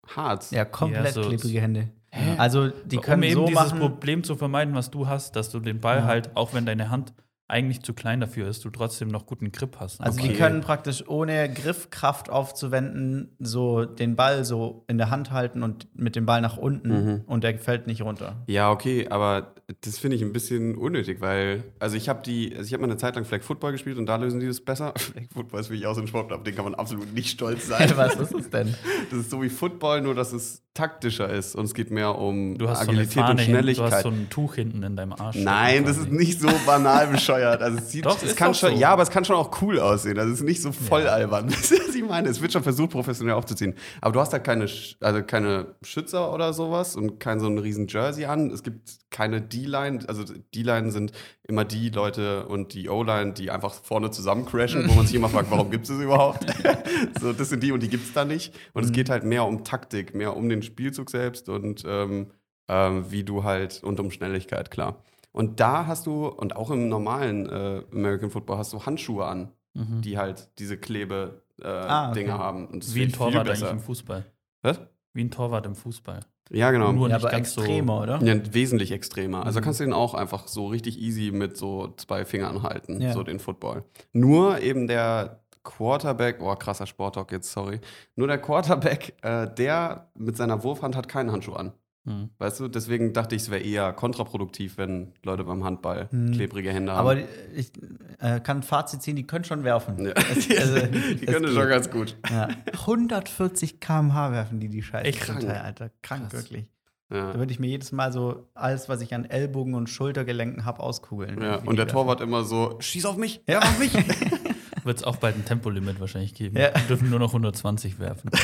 Harz? 0.08 0.52
Ja, 0.52 0.66
komplett 0.66 1.06
Ja, 1.06 1.12
so- 1.12 1.22
klebrige 1.30 1.62
Hände. 1.62 1.90
Also, 2.38 2.70
die 2.70 2.98
können 2.98 3.24
um 3.24 3.30
eben 3.30 3.36
so 3.42 3.46
dieses 3.48 3.64
machen. 3.68 3.80
Problem 3.80 4.24
zu 4.24 4.36
vermeiden, 4.36 4.76
was 4.76 4.92
du 4.92 5.08
hast, 5.08 5.36
dass 5.38 5.50
du 5.50 5.60
den 5.62 5.80
Ball 5.80 6.00
Ja. 6.00 6.04
halt, 6.06 6.36
auch 6.36 6.54
wenn 6.54 6.66
deine 6.66 6.90
Hand 6.90 7.14
eigentlich 7.52 7.82
zu 7.84 7.94
klein 7.94 8.20
dafür 8.22 8.48
ist, 8.48 8.64
du 8.66 8.70
trotzdem 8.70 9.10
noch 9.10 9.26
guten 9.26 9.52
Grip 9.52 9.78
hast. 9.80 10.00
Also 10.02 10.20
Okay. 10.20 10.30
die 10.30 10.36
können 10.38 10.62
praktisch 10.62 11.08
ohne 11.08 11.52
Griffkraft 11.54 12.30
aufzuwenden 12.30 13.36
so 13.40 13.86
den 13.86 14.16
Ball 14.16 14.46
so 14.46 14.84
in 14.88 14.98
der 14.98 15.10
Hand 15.10 15.32
halten 15.32 15.64
und 15.64 15.88
mit 15.94 16.16
dem 16.16 16.26
Ball 16.26 16.42
nach 16.42 16.58
unten 16.58 16.90
Mhm. 17.06 17.22
und 17.26 17.44
der 17.44 17.58
fällt 17.60 17.88
nicht 17.88 18.02
runter. 18.02 18.38
Ja, 18.48 18.72
okay, 18.72 19.08
aber 19.10 19.56
das 19.82 19.98
finde 20.00 20.16
ich 20.18 20.22
ein 20.22 20.34
bisschen 20.34 20.76
unnötig, 20.78 21.22
weil, 21.22 21.64
also 21.80 21.96
ich 21.98 22.10
habe 22.10 22.22
die, 22.24 22.54
also 22.56 22.66
ich 22.68 22.74
habe 22.74 22.82
mal 22.82 22.88
eine 22.90 22.98
Zeit 22.98 23.16
lang 23.16 23.26
Flag 23.26 23.42
Football 23.42 23.72
gespielt 23.74 23.98
und 23.98 24.06
da 24.06 24.16
lösen 24.18 24.40
die 24.40 24.48
das 24.48 24.62
besser. 24.62 24.94
Flag 24.98 25.24
Football 25.34 25.60
ist 25.62 25.70
wirklich 25.70 25.88
auch 25.88 25.96
so 25.96 26.02
ein 26.02 26.08
Sport, 26.08 26.32
auf 26.34 26.44
den 26.44 26.56
kann 26.56 26.66
man 26.66 26.76
absolut 26.76 27.14
nicht 27.14 27.30
stolz 27.30 27.68
sein. 27.68 27.92
Was 27.96 28.16
ist 28.16 28.34
es 28.34 28.50
denn? 28.50 28.74
Das 29.10 29.20
ist 29.20 29.30
so 29.30 29.42
wie 29.42 29.50
Football, 29.50 30.02
nur 30.02 30.16
dass 30.16 30.34
es 30.34 30.64
taktischer 30.74 31.30
ist 31.30 31.56
und 31.56 31.66
es 31.66 31.74
geht 31.74 31.92
mehr 31.92 32.18
um 32.18 32.58
du 32.58 32.70
hast 32.70 32.82
Agilität 32.82 33.14
so 33.14 33.20
und 33.20 33.28
hinten, 33.28 33.38
du 33.38 33.44
Schnelligkeit. 33.44 33.92
hast 33.92 34.04
so 34.04 34.10
ein 34.10 34.30
Tuch 34.30 34.56
hinten 34.56 34.84
in 34.84 34.96
deinem 34.96 35.12
Arsch. 35.14 35.36
Nein, 35.36 35.84
das 35.84 35.98
ist 35.98 36.12
nicht 36.12 36.40
so 36.40 36.48
banal 36.66 37.08
bescheuert. 37.08 37.62
Also 37.62 37.78
es, 37.78 37.92
sieht, 37.92 38.06
Doch, 38.06 38.22
es 38.24 38.38
kann 38.38 38.54
schon, 38.54 38.72
so. 38.72 38.78
ja, 38.78 38.92
aber 38.92 39.04
es 39.04 39.10
kann 39.10 39.26
schon 39.26 39.36
auch 39.36 39.62
cool 39.62 39.80
aussehen. 39.80 40.18
Also 40.18 40.32
es 40.32 40.40
ist 40.40 40.46
nicht 40.46 40.62
so 40.62 40.72
voll 40.72 41.08
albern. 41.08 41.50
Das 41.62 41.70
ist, 41.72 41.90
was 41.90 41.96
ich 41.96 42.04
meine. 42.04 42.30
Es 42.30 42.42
wird 42.42 42.54
schon 42.54 42.64
versucht, 42.64 42.92
professionell 42.92 43.36
aufzuziehen. 43.36 43.76
Aber 44.00 44.14
du 44.14 44.20
hast 44.22 44.32
halt 44.32 44.46
keine, 44.46 44.68
also 45.02 45.24
keine 45.24 45.76
Schützer 45.84 46.34
oder 46.34 46.54
sowas 46.54 46.96
und 46.96 47.20
kein 47.20 47.40
so 47.40 47.48
ein 47.48 47.58
riesen 47.58 47.88
Jersey 47.88 48.26
an. 48.26 48.50
Es 48.52 48.64
gibt 48.64 49.02
keine 49.10 49.42
D-Line. 49.42 50.00
Also 50.08 50.24
D-Line 50.56 50.92
sind 50.92 51.12
immer 51.48 51.66
die 51.66 51.90
Leute 51.90 52.48
und 52.48 52.74
die 52.74 52.90
O-Line, 52.90 53.34
die 53.34 53.52
einfach 53.52 53.74
vorne 53.74 54.10
zusammen 54.10 54.46
crashen, 54.46 54.88
wo 54.88 54.94
man 54.94 55.06
sich 55.06 55.16
immer 55.16 55.30
fragt, 55.30 55.52
warum 55.52 55.70
gibt 55.70 55.84
es 55.84 55.90
das 55.90 56.00
überhaupt? 56.00 56.46
so, 57.20 57.34
das 57.34 57.50
sind 57.50 57.62
die 57.62 57.74
und 57.74 57.84
die 57.84 57.90
gibt 57.90 58.06
es 58.06 58.14
da 58.14 58.24
nicht. 58.24 58.54
Und 58.74 58.86
es 58.86 58.92
geht 58.92 59.10
halt 59.10 59.26
mehr 59.26 59.46
um 59.46 59.64
Taktik, 59.66 60.16
mehr 60.16 60.36
um 60.36 60.48
den 60.48 60.61
Spielzug 60.62 61.10
selbst 61.10 61.50
und 61.50 61.84
ähm, 61.88 62.28
ähm, 62.68 63.06
wie 63.12 63.24
du 63.24 63.44
halt 63.44 63.84
und 63.84 64.00
um 64.00 64.12
Schnelligkeit, 64.12 64.72
klar. 64.72 65.04
Und 65.34 65.60
da 65.60 65.86
hast 65.88 66.08
du, 66.08 66.28
und 66.28 66.56
auch 66.56 66.72
im 66.72 66.90
normalen 66.90 67.48
äh, 67.50 67.84
American 67.94 68.30
Football 68.32 68.58
hast 68.58 68.74
du 68.74 68.86
Handschuhe 68.86 69.26
an, 69.26 69.52
Mhm. 69.74 70.02
die 70.02 70.18
halt 70.18 70.50
diese 70.60 70.76
Klebe-Dinger 70.78 71.42
äh, 71.64 71.68
Ah, 71.88 72.10
okay. 72.10 72.20
Dinger 72.20 72.38
haben. 72.38 72.68
Und 72.68 72.94
Wie 72.94 73.04
ein 73.04 73.12
Torwart 73.14 73.48
eigentlich 73.48 73.70
im 73.72 73.80
Fußball. 73.80 74.26
Was? 74.64 74.82
Wie 75.14 75.24
ein 75.24 75.32
Torwart 75.32 75.66
im 75.66 75.76
Fußball. 75.76 76.20
Ja, 76.50 76.72
genau. 76.72 76.92
Nur 76.92 77.08
Ja, 77.08 77.16
nicht 77.16 77.24
aber 77.24 77.32
ganz 77.32 77.54
so- 77.54 77.62
extremer, 77.62 78.02
oder? 78.02 78.22
Ja, 78.22 78.54
wesentlich 78.54 78.92
extremer. 78.92 79.46
Also 79.46 79.60
Mhm. 79.60 79.64
kannst 79.64 79.80
du 79.80 79.86
den 79.86 79.94
auch 79.94 80.14
einfach 80.14 80.50
so 80.50 80.68
richtig 80.68 81.00
easy 81.00 81.32
mit 81.32 81.56
so 81.56 81.94
zwei 81.96 82.26
Fingern 82.26 82.64
halten, 82.64 83.00
Ja. 83.02 83.14
so 83.14 83.24
den 83.24 83.40
Football. 83.40 83.86
Nur 84.12 84.60
eben 84.60 84.88
der 84.88 85.40
Quarterback, 85.64 86.42
oh 86.42 86.56
krasser 86.56 86.88
Sporttalk 86.88 87.32
jetzt, 87.32 87.52
sorry. 87.52 87.80
Nur 88.16 88.28
der 88.28 88.38
Quarterback, 88.40 89.14
äh, 89.22 89.48
der 89.54 90.10
mit 90.16 90.38
seiner 90.38 90.64
Wurfhand 90.64 90.96
hat 90.96 91.08
keinen 91.08 91.32
Handschuh 91.32 91.54
an. 91.54 91.74
Mhm. 92.04 92.32
Weißt 92.40 92.60
du, 92.60 92.68
deswegen 92.68 93.14
dachte 93.14 93.36
ich, 93.36 93.44
es 93.44 93.52
wäre 93.52 93.62
eher 93.62 93.94
kontraproduktiv, 93.94 94.80
wenn 94.80 95.14
Leute 95.24 95.44
beim 95.44 95.64
Handball 95.64 96.08
Mhm. 96.10 96.32
klebrige 96.32 96.72
Hände 96.72 96.94
haben. 96.94 97.00
Aber 97.08 97.18
ich 97.56 97.72
äh, 98.20 98.40
kann 98.40 98.58
ein 98.58 98.64
Fazit 98.64 99.04
ziehen, 99.04 99.16
die 99.16 99.28
können 99.28 99.46
schon 99.46 99.64
werfen. 99.64 100.04
Ja. 100.04 100.14
Es- 100.14 100.50
also, 100.60 100.78
die 100.88 101.26
es 101.26 101.32
können 101.32 101.46
geht. 101.46 101.54
schon 101.54 101.70
ganz 101.70 101.92
gut. 101.92 102.18
Ja. 102.32 102.48
140 102.74 103.80
km/h 103.80 104.32
werfen 104.32 104.60
die 104.60 104.70
die 104.70 104.82
Scheiße. 104.82 105.06
Echt 105.06 105.22
krank. 105.22 105.42
Teil, 105.42 105.58
Alter. 105.58 105.92
Krank, 106.02 106.32
Krass. 106.32 106.34
wirklich. 106.44 106.66
Ja. 107.14 107.34
Da 107.34 107.40
würde 107.40 107.52
ich 107.52 107.60
mir 107.60 107.68
jedes 107.68 107.92
Mal 107.92 108.12
so 108.14 108.48
alles, 108.56 108.88
was 108.90 109.02
ich 109.02 109.14
an 109.14 109.26
Ellbogen 109.26 109.76
und 109.76 109.88
Schultergelenken 109.90 110.66
habe, 110.66 110.80
auskugeln. 110.80 111.42
Ja, 111.42 111.56
und 111.58 111.66
der 111.76 111.86
werfen. 111.86 111.90
Torwart 111.92 112.22
immer 112.22 112.46
so, 112.46 112.78
schieß 112.80 113.06
auf 113.06 113.18
mich, 113.18 113.42
Ja, 113.48 113.60
auf 113.60 113.78
mich. 113.80 113.92
Wird 114.84 114.98
es 114.98 115.04
auch 115.04 115.18
bald 115.18 115.36
ein 115.36 115.46
Tempolimit 115.46 116.00
wahrscheinlich 116.00 116.34
geben. 116.34 116.58
Ja. 116.58 116.74
Wir 116.74 116.88
dürfen 116.88 117.10
nur 117.10 117.20
noch 117.20 117.30
120 117.30 118.00
werfen. 118.00 118.30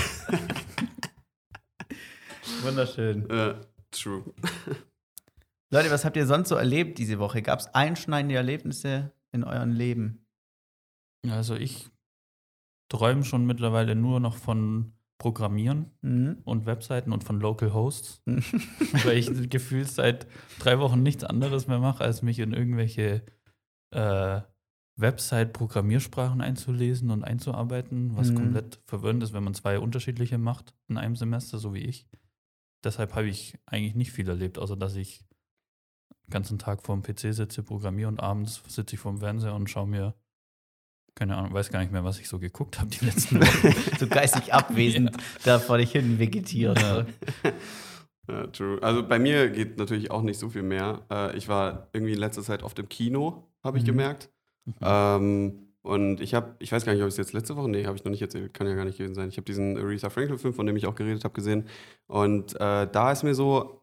Wunderschön. 2.64 3.30
äh, 3.30 3.56
true. 3.92 4.24
Leute, 5.72 5.92
was 5.92 6.06
habt 6.06 6.16
ihr 6.18 6.26
sonst 6.26 6.50
so 6.50 6.56
erlebt 6.56 6.98
diese 6.98 7.20
Woche? 7.20 7.42
Gab 7.42 7.60
es 7.60 7.68
einschneidende 7.74 8.36
Erlebnisse 8.36 9.12
in 9.32 9.44
eurem 9.44 9.72
Leben? 9.74 10.26
Also 11.30 11.56
ich 11.56 11.90
träume 12.90 13.24
schon 13.26 13.46
mittlerweile 13.46 13.96
nur 13.96 14.20
noch 14.20 14.36
von 14.36 14.94
Programmieren 15.20 15.92
Mhm. 16.02 16.42
und 16.46 16.66
Webseiten 16.68 17.12
und 17.12 17.24
von 17.24 17.40
Local 17.40 17.74
Hosts, 17.74 18.22
weil 19.04 19.18
ich 19.18 19.28
gefühlt 19.50 19.90
seit 19.90 20.28
drei 20.60 20.80
Wochen 20.80 21.02
nichts 21.04 21.24
anderes 21.24 21.68
mehr 21.68 21.80
mache, 21.80 22.04
als 22.04 22.22
mich 22.22 22.38
in 22.40 22.54
irgendwelche 22.54 23.24
äh, 23.92 24.42
Website-Programmiersprachen 24.98 26.42
einzulesen 26.42 27.12
und 27.12 27.24
einzuarbeiten, 27.24 28.16
was 28.16 28.32
Mhm. 28.32 28.36
komplett 28.36 28.80
verwirrend 28.86 29.24
ist, 29.24 29.34
wenn 29.34 29.44
man 29.44 29.54
zwei 29.54 29.80
unterschiedliche 29.80 30.38
macht 30.38 30.74
in 30.88 30.98
einem 30.98 31.16
Semester, 31.16 31.60
so 31.60 31.74
wie 31.74 31.82
ich. 31.84 32.08
Deshalb 32.84 33.16
habe 33.16 33.28
ich 33.28 33.58
eigentlich 33.66 33.96
nicht 33.96 34.12
viel 34.12 34.28
erlebt, 34.30 34.58
außer 34.60 34.76
dass 34.76 34.96
ich 34.96 35.24
den 36.28 36.32
ganzen 36.32 36.60
Tag 36.60 36.84
vorm 36.84 37.02
PC 37.04 37.34
sitze, 37.34 37.64
programmiere 37.64 38.08
und 38.10 38.20
abends 38.20 38.62
sitze 38.68 38.96
ich 38.96 39.00
vorm 39.00 39.20
Fernseher 39.20 39.56
und 39.56 39.70
schaue 39.70 39.88
mir, 39.88 40.14
keine 41.16 41.36
Ahnung, 41.36 41.54
weiß 41.54 41.70
gar 41.70 41.80
nicht 41.80 41.92
mehr, 41.92 42.04
was 42.04 42.20
ich 42.20 42.28
so 42.28 42.38
geguckt 42.38 42.80
habe 42.80 42.90
die 42.92 43.04
letzten 43.06 43.40
Wochen. 43.42 43.98
So 44.00 44.08
geistig 44.08 44.54
abwesend 44.54 45.16
da 45.44 45.58
vor 45.60 45.78
dich 45.80 45.92
hin 45.92 46.20
vegetiert. 46.20 46.80
Ja. 46.82 47.06
Ja, 48.30 48.46
true. 48.48 48.78
Also 48.84 49.08
bei 49.08 49.20
mir 49.20 49.50
geht 49.50 49.78
natürlich 49.78 50.12
auch 50.12 50.22
nicht 50.22 50.38
so 50.38 50.50
viel 50.50 50.62
mehr. 50.62 51.06
Äh, 51.10 51.38
ich 51.38 51.48
war 51.48 51.88
irgendwie 51.94 52.12
in 52.12 52.20
letzter 52.20 52.42
Zeit 52.44 52.62
oft 52.62 52.78
im 52.78 52.90
Kino, 52.90 53.48
habe 53.64 53.78
ich 53.78 53.84
Mhm. 53.86 53.88
gemerkt. 53.88 54.30
Ähm, 54.82 55.68
und 55.82 56.20
ich 56.20 56.34
habe, 56.34 56.56
ich 56.60 56.72
weiß 56.72 56.86
gar 56.86 56.94
nicht, 56.94 57.02
ob 57.02 57.08
ich 57.08 57.14
es 57.14 57.18
jetzt 57.18 57.34
letzte 57.34 57.56
Woche, 57.56 57.70
nee, 57.70 57.86
habe 57.86 57.96
ich 57.96 58.04
noch 58.04 58.12
nicht 58.12 58.22
erzählt, 58.22 58.54
kann 58.54 58.68
ja 58.68 58.76
gar 58.76 58.84
nicht 58.84 58.98
gewesen 58.98 59.16
sein. 59.16 59.30
Ich 59.30 59.38
habe 59.38 59.46
diesen 59.46 59.78
Aretha 59.78 60.10
Franklin-Film, 60.10 60.54
von 60.54 60.66
dem 60.66 60.76
ich 60.76 60.86
auch 60.86 60.96
geredet 60.96 61.24
habe, 61.24 61.34
gesehen. 61.34 61.66
Und 62.08 62.56
äh, 62.56 62.88
da 62.92 63.12
ist 63.12 63.24
mir 63.24 63.36
so 63.36 63.82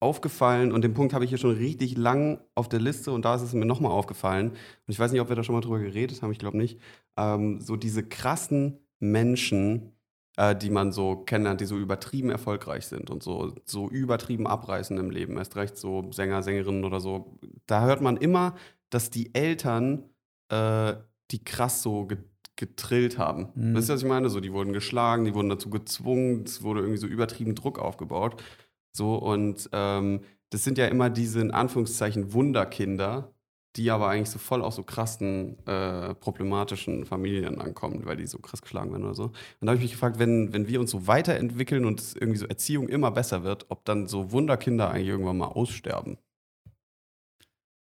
aufgefallen 0.00 0.72
und 0.72 0.82
den 0.82 0.94
Punkt 0.94 1.14
habe 1.14 1.24
ich 1.24 1.30
hier 1.30 1.38
schon 1.38 1.56
richtig 1.56 1.96
lang 1.96 2.40
auf 2.54 2.68
der 2.68 2.80
Liste 2.80 3.10
und 3.12 3.24
da 3.24 3.34
ist 3.34 3.42
es 3.42 3.54
mir 3.54 3.64
nochmal 3.64 3.92
aufgefallen. 3.92 4.50
Und 4.50 4.58
ich 4.88 4.98
weiß 4.98 5.12
nicht, 5.12 5.20
ob 5.20 5.28
wir 5.28 5.36
da 5.36 5.42
schon 5.42 5.54
mal 5.54 5.60
drüber 5.60 5.78
geredet 5.78 6.22
haben, 6.22 6.32
ich 6.32 6.38
glaube 6.38 6.58
nicht. 6.58 6.80
Ähm, 7.16 7.60
so 7.60 7.76
diese 7.76 8.02
krassen 8.02 8.78
Menschen, 8.98 9.92
äh, 10.36 10.54
die 10.54 10.70
man 10.70 10.92
so 10.92 11.16
kennenlernt, 11.16 11.60
die 11.60 11.66
so 11.66 11.78
übertrieben 11.78 12.30
erfolgreich 12.30 12.86
sind 12.86 13.10
und 13.10 13.22
so, 13.22 13.54
so 13.64 13.88
übertrieben 13.88 14.46
abreißen 14.46 14.98
im 14.98 15.10
Leben. 15.10 15.38
Erst 15.38 15.56
recht 15.56 15.76
so 15.76 16.10
Sänger, 16.12 16.42
Sängerinnen 16.42 16.84
oder 16.84 17.00
so. 17.00 17.38
Da 17.66 17.84
hört 17.84 18.00
man 18.02 18.16
immer, 18.16 18.54
dass 18.90 19.10
die 19.10 19.34
Eltern 19.34 20.04
äh, 20.48 20.94
die 21.30 21.44
krass 21.44 21.82
so 21.82 22.06
ge 22.06 22.18
getrillt 22.56 23.18
haben. 23.18 23.48
Mhm. 23.56 23.74
Wisst 23.74 23.90
ihr, 23.90 23.94
was 23.94 24.02
ich 24.02 24.08
meine? 24.08 24.30
So, 24.30 24.38
die 24.38 24.52
wurden 24.52 24.72
geschlagen, 24.72 25.24
die 25.24 25.34
wurden 25.34 25.48
dazu 25.48 25.70
gezwungen, 25.70 26.44
es 26.44 26.62
wurde 26.62 26.82
irgendwie 26.82 26.98
so 26.98 27.08
übertrieben 27.08 27.56
Druck 27.56 27.80
aufgebaut. 27.80 28.40
So, 28.92 29.16
und 29.16 29.68
ähm, 29.72 30.20
das 30.50 30.62
sind 30.62 30.78
ja 30.78 30.86
immer 30.86 31.10
diese 31.10 31.40
in 31.40 31.50
Anführungszeichen 31.50 32.32
Wunderkinder, 32.32 33.34
die 33.76 33.90
aber 33.90 34.08
eigentlich 34.08 34.30
so 34.30 34.38
voll 34.38 34.62
aus 34.62 34.76
so 34.76 34.84
krassen, 34.84 35.58
äh, 35.66 36.14
problematischen 36.14 37.04
Familien 37.04 37.60
ankommen, 37.60 38.02
weil 38.04 38.16
die 38.16 38.26
so 38.26 38.38
krass 38.38 38.62
geschlagen 38.62 38.92
werden 38.92 39.04
oder 39.04 39.14
so. 39.14 39.24
Und 39.24 39.34
da 39.62 39.68
habe 39.68 39.76
ich 39.76 39.82
mich 39.82 39.92
gefragt, 39.92 40.20
wenn, 40.20 40.52
wenn 40.52 40.68
wir 40.68 40.78
uns 40.78 40.92
so 40.92 41.08
weiterentwickeln 41.08 41.84
und 41.84 41.98
es 42.00 42.14
irgendwie 42.14 42.38
so 42.38 42.46
Erziehung 42.46 42.88
immer 42.88 43.10
besser 43.10 43.42
wird, 43.42 43.66
ob 43.70 43.84
dann 43.84 44.06
so 44.06 44.30
Wunderkinder 44.30 44.90
eigentlich 44.90 45.08
irgendwann 45.08 45.38
mal 45.38 45.46
aussterben. 45.46 46.18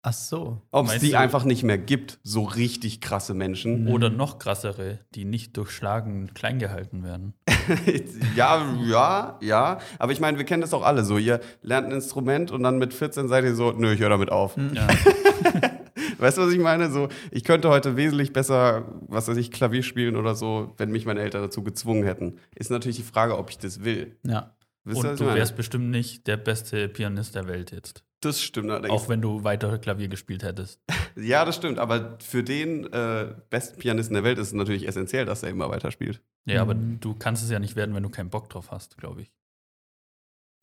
Ach 0.08 0.12
so. 0.12 0.62
Ob 0.70 0.86
es 0.86 1.00
die 1.00 1.10
du- 1.10 1.18
einfach 1.18 1.42
nicht 1.42 1.64
mehr 1.64 1.78
gibt, 1.78 2.20
so 2.22 2.44
richtig 2.44 3.00
krasse 3.00 3.34
Menschen. 3.34 3.86
Mhm. 3.86 3.90
Oder 3.90 4.08
noch 4.08 4.38
krassere, 4.38 5.00
die 5.16 5.24
nicht 5.24 5.56
durchschlagen 5.56 6.32
klein 6.32 6.60
gehalten 6.60 7.02
werden. 7.02 7.34
ja, 8.36 8.64
ja, 8.84 9.36
ja. 9.40 9.78
Aber 9.98 10.12
ich 10.12 10.20
meine, 10.20 10.38
wir 10.38 10.44
kennen 10.44 10.60
das 10.60 10.72
auch 10.74 10.84
alle 10.84 11.04
so. 11.04 11.18
Ihr 11.18 11.40
lernt 11.60 11.88
ein 11.88 11.92
Instrument 11.92 12.52
und 12.52 12.62
dann 12.62 12.78
mit 12.78 12.94
14 12.94 13.26
seid 13.26 13.42
ihr 13.42 13.56
so, 13.56 13.72
nö, 13.72 13.94
ich 13.94 13.98
höre 14.00 14.10
damit 14.10 14.30
auf. 14.30 14.56
Ja. 14.56 14.86
Weißt 16.18 16.38
du, 16.38 16.42
was 16.42 16.52
ich 16.52 16.60
meine? 16.60 16.88
So, 16.92 17.08
ich 17.32 17.42
könnte 17.42 17.68
heute 17.68 17.96
wesentlich 17.96 18.32
besser, 18.32 18.84
was 19.08 19.26
weiß 19.26 19.36
ich, 19.38 19.50
Klavier 19.50 19.82
spielen 19.82 20.14
oder 20.14 20.36
so, 20.36 20.72
wenn 20.76 20.92
mich 20.92 21.04
meine 21.04 21.18
Eltern 21.20 21.42
dazu 21.42 21.64
gezwungen 21.64 22.04
hätten. 22.04 22.38
Ist 22.54 22.70
natürlich 22.70 22.98
die 22.98 23.02
Frage, 23.02 23.36
ob 23.36 23.50
ich 23.50 23.58
das 23.58 23.82
will. 23.82 24.16
Ja. 24.22 24.54
Wisst 24.84 25.04
Und 25.04 25.18
du 25.18 25.26
wärst 25.26 25.56
bestimmt 25.56 25.90
nicht 25.90 26.28
der 26.28 26.36
beste 26.36 26.88
Pianist 26.88 27.34
der 27.34 27.48
Welt 27.48 27.72
jetzt. 27.72 28.04
Das 28.26 28.42
stimmt 28.42 28.70
allerdings. 28.70 28.92
Auch 28.92 29.08
wenn 29.08 29.20
du 29.22 29.44
weiter 29.44 29.78
Klavier 29.78 30.08
gespielt 30.08 30.42
hättest. 30.42 30.80
ja, 31.16 31.44
das 31.44 31.54
stimmt. 31.56 31.78
Aber 31.78 32.18
für 32.20 32.42
den 32.42 32.92
äh, 32.92 33.34
besten 33.50 33.78
Pianisten 33.78 34.14
der 34.14 34.24
Welt 34.24 34.38
ist 34.38 34.48
es 34.48 34.52
natürlich 34.52 34.88
essentiell, 34.88 35.24
dass 35.26 35.42
er 35.44 35.50
immer 35.50 35.68
weiterspielt. 35.70 36.20
Ja, 36.44 36.62
aber 36.62 36.74
Mhm. 36.74 36.98
du 37.00 37.14
kannst 37.14 37.42
es 37.44 37.50
ja 37.50 37.58
nicht 37.58 37.76
werden, 37.76 37.94
wenn 37.94 38.02
du 38.02 38.08
keinen 38.10 38.30
Bock 38.30 38.48
drauf 38.48 38.70
hast, 38.70 38.96
glaube 38.98 39.22
ich. 39.22 39.32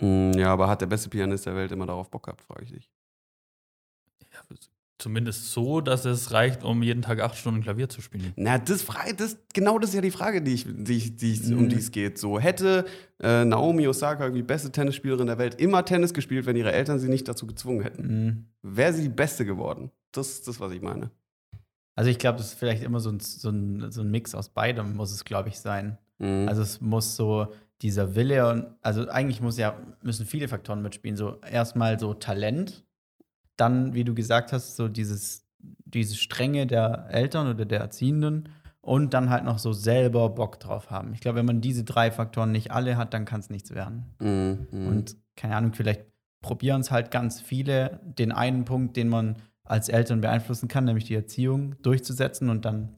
Mm, 0.02 0.32
Ja, 0.38 0.52
aber 0.52 0.68
hat 0.68 0.82
der 0.82 0.88
beste 0.88 1.10
Pianist 1.10 1.46
der 1.46 1.56
Welt 1.56 1.72
immer 1.72 1.86
darauf 1.86 2.10
Bock 2.10 2.24
gehabt, 2.26 2.42
frage 2.42 2.64
ich 2.66 2.72
dich. 2.72 2.90
Zumindest 5.04 5.52
so, 5.52 5.82
dass 5.82 6.06
es 6.06 6.32
reicht, 6.32 6.64
um 6.64 6.82
jeden 6.82 7.02
Tag 7.02 7.20
acht 7.20 7.36
Stunden 7.36 7.62
Klavier 7.62 7.90
zu 7.90 8.00
spielen. 8.02 8.32
Na, 8.38 8.58
das, 8.58 8.86
das 9.18 9.38
genau 9.54 9.78
das 9.78 9.90
ist 9.90 9.96
ja 9.96 10.02
die 10.02 10.12
Frage, 10.12 10.42
die 10.42 10.54
ich, 10.54 10.66
die 10.66 10.94
ich, 10.96 11.18
die 11.18 11.34
ich, 11.34 11.44
um 11.52 11.64
Mhm. 11.64 11.70
die 11.70 11.76
es 11.76 11.92
geht. 11.92 12.18
So 12.18 12.40
hätte 12.40 12.86
äh, 13.20 13.44
Naomi 13.44 13.86
Osaka, 13.86 14.30
die 14.30 14.44
beste 14.44 14.72
Tennisspielerin 14.72 15.28
der 15.28 15.38
Welt, 15.38 15.56
immer 15.60 15.84
Tennis 15.84 16.14
gespielt, 16.14 16.46
wenn 16.46 16.56
ihre 16.56 16.72
Eltern 16.72 17.00
sie 17.00 17.10
nicht 17.10 17.28
dazu 17.28 17.46
gezwungen 17.46 17.82
hätten. 17.82 18.08
Mhm. 18.08 18.46
Wäre 18.62 18.94
sie 18.94 19.02
die 19.02 19.10
Beste 19.10 19.44
geworden? 19.46 19.92
Das 20.14 20.30
ist 20.30 20.48
das, 20.48 20.62
was 20.62 20.72
ich 20.72 20.82
meine. 20.82 21.12
Also 21.96 22.10
ich 22.10 22.18
glaube, 22.18 22.38
das 22.38 22.48
ist 22.54 22.60
vielleicht 22.60 22.82
immer 22.82 23.02
so 23.02 23.10
ein, 23.10 23.20
so 23.20 23.50
ein, 23.50 23.92
so 23.92 24.00
ein 24.00 24.10
Mix 24.10 24.34
aus 24.34 24.48
beidem, 24.48 24.96
muss 24.96 25.12
es, 25.12 25.26
glaube 25.26 25.50
ich, 25.50 25.60
sein. 25.60 25.98
Mhm. 26.20 26.48
Also 26.48 26.62
es 26.62 26.80
muss 26.80 27.18
so 27.18 27.48
dieser 27.82 28.16
Wille 28.16 28.50
und 28.50 28.68
also 28.82 29.10
eigentlich 29.10 29.42
muss 29.42 29.58
ja, 29.58 29.78
müssen 30.02 30.26
viele 30.26 30.48
Faktoren 30.48 30.82
mitspielen. 30.82 31.18
So 31.18 31.42
erstmal 31.42 32.00
so 32.00 32.14
Talent, 32.14 32.86
dann, 33.58 33.94
wie 33.94 34.04
du 34.04 34.14
gesagt 34.14 34.54
hast, 34.54 34.76
so 34.76 34.88
dieses, 34.88 35.46
diese 35.60 36.16
Strenge 36.16 36.68
der 36.68 37.08
Eltern 37.10 37.48
oder 37.48 37.66
der 37.66 37.80
Erziehenden 37.80 38.50
und 38.82 39.14
dann 39.14 39.30
halt 39.30 39.46
noch 39.46 39.60
so 39.60 39.72
selber 39.72 40.30
Bock 40.30 40.60
drauf 40.60 40.92
haben. 40.92 41.14
Ich 41.14 41.22
glaube, 41.22 41.40
wenn 41.40 41.46
man 41.46 41.62
diese 41.62 41.84
drei 41.84 42.12
Faktoren 42.12 42.52
nicht 42.52 42.72
alle 42.72 42.98
hat, 42.98 43.14
dann 43.14 43.26
kann 43.26 43.40
es 43.40 43.50
nichts 43.50 43.74
werden. 43.74 44.06
Mhm. 44.20 44.88
Und 44.88 45.16
keine 45.36 45.56
Ahnung, 45.56 45.74
vielleicht 45.74 46.06
probieren 46.42 46.82
es 46.82 46.92
halt 46.92 47.10
ganz 47.10 47.40
viele, 47.40 48.02
den 48.04 48.32
einen 48.32 48.66
Punkt, 48.66 48.98
den 48.98 49.08
man 49.08 49.38
als 49.64 49.88
Eltern 49.88 50.20
beeinflussen 50.22 50.68
kann, 50.68 50.84
nämlich 50.84 51.06
die 51.06 51.16
Erziehung, 51.16 51.76
durchzusetzen 51.82 52.50
und 52.50 52.66
dann 52.66 52.90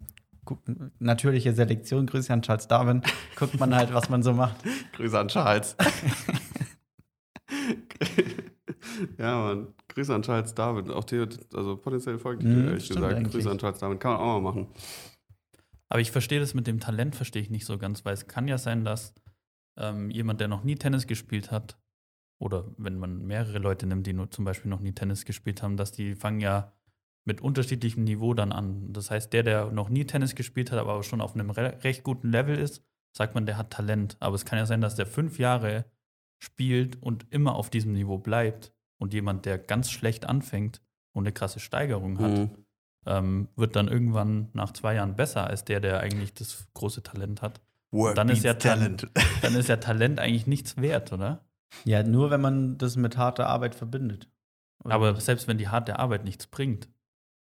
gucken, 0.43 0.91
natürliche 0.99 1.53
Selektion, 1.53 2.07
Grüße 2.07 2.33
an 2.33 2.41
Charles 2.41 2.67
Darwin, 2.67 3.03
guckt 3.35 3.59
man 3.59 3.75
halt, 3.75 3.93
was 3.93 4.09
man 4.09 4.23
so 4.23 4.33
macht. 4.33 4.57
Grüße 4.93 5.19
an 5.19 5.27
Charles. 5.27 5.75
ja, 9.17 9.37
Mann. 9.37 9.67
Grüße 9.95 10.13
an 10.13 10.21
Charles 10.21 10.53
Darwin. 10.53 10.91
Auch 10.91 11.05
theoretisch, 11.05 11.39
also 11.53 11.77
potenziell 11.77 12.19
Folgetitel, 12.19 12.61
Mhm, 12.61 12.67
ehrlich 12.67 12.87
gesagt. 12.87 13.13
eigentlich. 13.15 13.33
Grüße 13.33 13.49
an 13.49 13.57
Charles 13.57 13.79
Darwin. 13.79 13.97
Kann 13.97 14.13
man 14.13 14.21
auch 14.21 14.41
mal 14.41 14.53
machen. 14.53 14.67
Aber 15.89 16.01
ich 16.01 16.11
verstehe 16.11 16.39
das 16.39 16.53
mit 16.53 16.67
dem 16.67 16.79
Talent, 16.79 17.15
verstehe 17.15 17.41
ich 17.41 17.49
nicht 17.49 17.65
so 17.65 17.77
ganz, 17.77 18.03
weil 18.05 18.13
es 18.13 18.27
kann 18.27 18.47
ja 18.47 18.57
sein, 18.57 18.83
dass 18.83 19.13
ähm, 19.77 20.09
jemand, 20.09 20.41
der 20.41 20.47
noch 20.47 20.63
nie 20.63 20.75
Tennis 20.75 21.07
gespielt 21.07 21.51
hat, 21.51 21.77
oder 22.39 22.65
wenn 22.77 22.99
man 22.99 23.25
mehrere 23.25 23.59
Leute 23.59 23.87
nimmt, 23.87 24.05
die 24.05 24.13
nur 24.13 24.29
zum 24.29 24.43
Beispiel 24.43 24.69
noch 24.69 24.81
nie 24.81 24.91
Tennis 24.91 25.23
gespielt 25.23 25.63
haben, 25.63 25.77
dass 25.77 25.93
die 25.93 26.15
fangen 26.15 26.41
ja 26.41 26.73
mit 27.23 27.39
unterschiedlichem 27.39 28.03
Niveau 28.03 28.33
dann 28.33 28.51
an. 28.51 28.91
Das 28.91 29.09
heißt, 29.09 29.31
der, 29.31 29.43
der 29.43 29.71
noch 29.71 29.89
nie 29.89 30.05
Tennis 30.05 30.35
gespielt 30.35 30.71
hat, 30.71 30.79
aber 30.79 30.93
auch 30.95 31.03
schon 31.03 31.21
auf 31.21 31.33
einem 31.33 31.49
re 31.49 31.77
recht 31.83 32.03
guten 32.03 32.29
Level 32.29 32.57
ist, 32.57 32.83
sagt 33.15 33.33
man, 33.35 33.45
der 33.45 33.57
hat 33.57 33.71
Talent. 33.71 34.17
Aber 34.19 34.35
es 34.35 34.43
kann 34.43 34.59
ja 34.59 34.65
sein, 34.65 34.81
dass 34.81 34.95
der 34.95 35.05
fünf 35.05 35.39
Jahre 35.39 35.85
spielt 36.39 37.01
und 37.01 37.25
immer 37.31 37.55
auf 37.55 37.69
diesem 37.69 37.93
Niveau 37.93 38.17
bleibt. 38.17 38.73
Und 38.97 39.13
jemand, 39.13 39.45
der 39.45 39.57
ganz 39.57 39.91
schlecht 39.91 40.25
anfängt 40.25 40.81
und 41.11 41.23
eine 41.25 41.33
krasse 41.33 41.59
Steigerung 41.59 42.19
hat, 42.19 42.31
Mhm. 42.31 42.49
ähm, 43.05 43.47
wird 43.55 43.75
dann 43.75 43.87
irgendwann 43.87 44.49
nach 44.53 44.71
zwei 44.71 44.95
Jahren 44.95 45.15
besser 45.15 45.45
als 45.47 45.63
der, 45.65 45.79
der 45.79 45.99
eigentlich 45.99 46.33
das 46.33 46.67
große 46.73 47.03
Talent 47.03 47.41
hat. 47.41 47.61
Work 47.91 48.15
Dann 48.15 48.29
ist 48.29 48.43
ja 48.43 48.53
Talent. 48.55 49.07
Dann 49.41 49.55
ist 49.55 49.69
ja 49.69 49.77
Talent 49.77 50.19
eigentlich 50.19 50.47
nichts 50.47 50.77
wert, 50.77 51.13
oder? 51.13 51.45
Ja, 51.83 52.03
nur 52.03 52.31
wenn 52.31 52.41
man 52.41 52.77
das 52.77 52.95
mit 52.95 53.17
harter 53.17 53.47
Arbeit 53.47 53.75
verbindet. 53.75 54.27
Oder? 54.83 54.95
Aber 54.95 55.19
selbst 55.19 55.47
wenn 55.47 55.57
die 55.57 55.67
harte 55.67 55.99
Arbeit 55.99 56.23
nichts 56.23 56.47
bringt, 56.47 56.89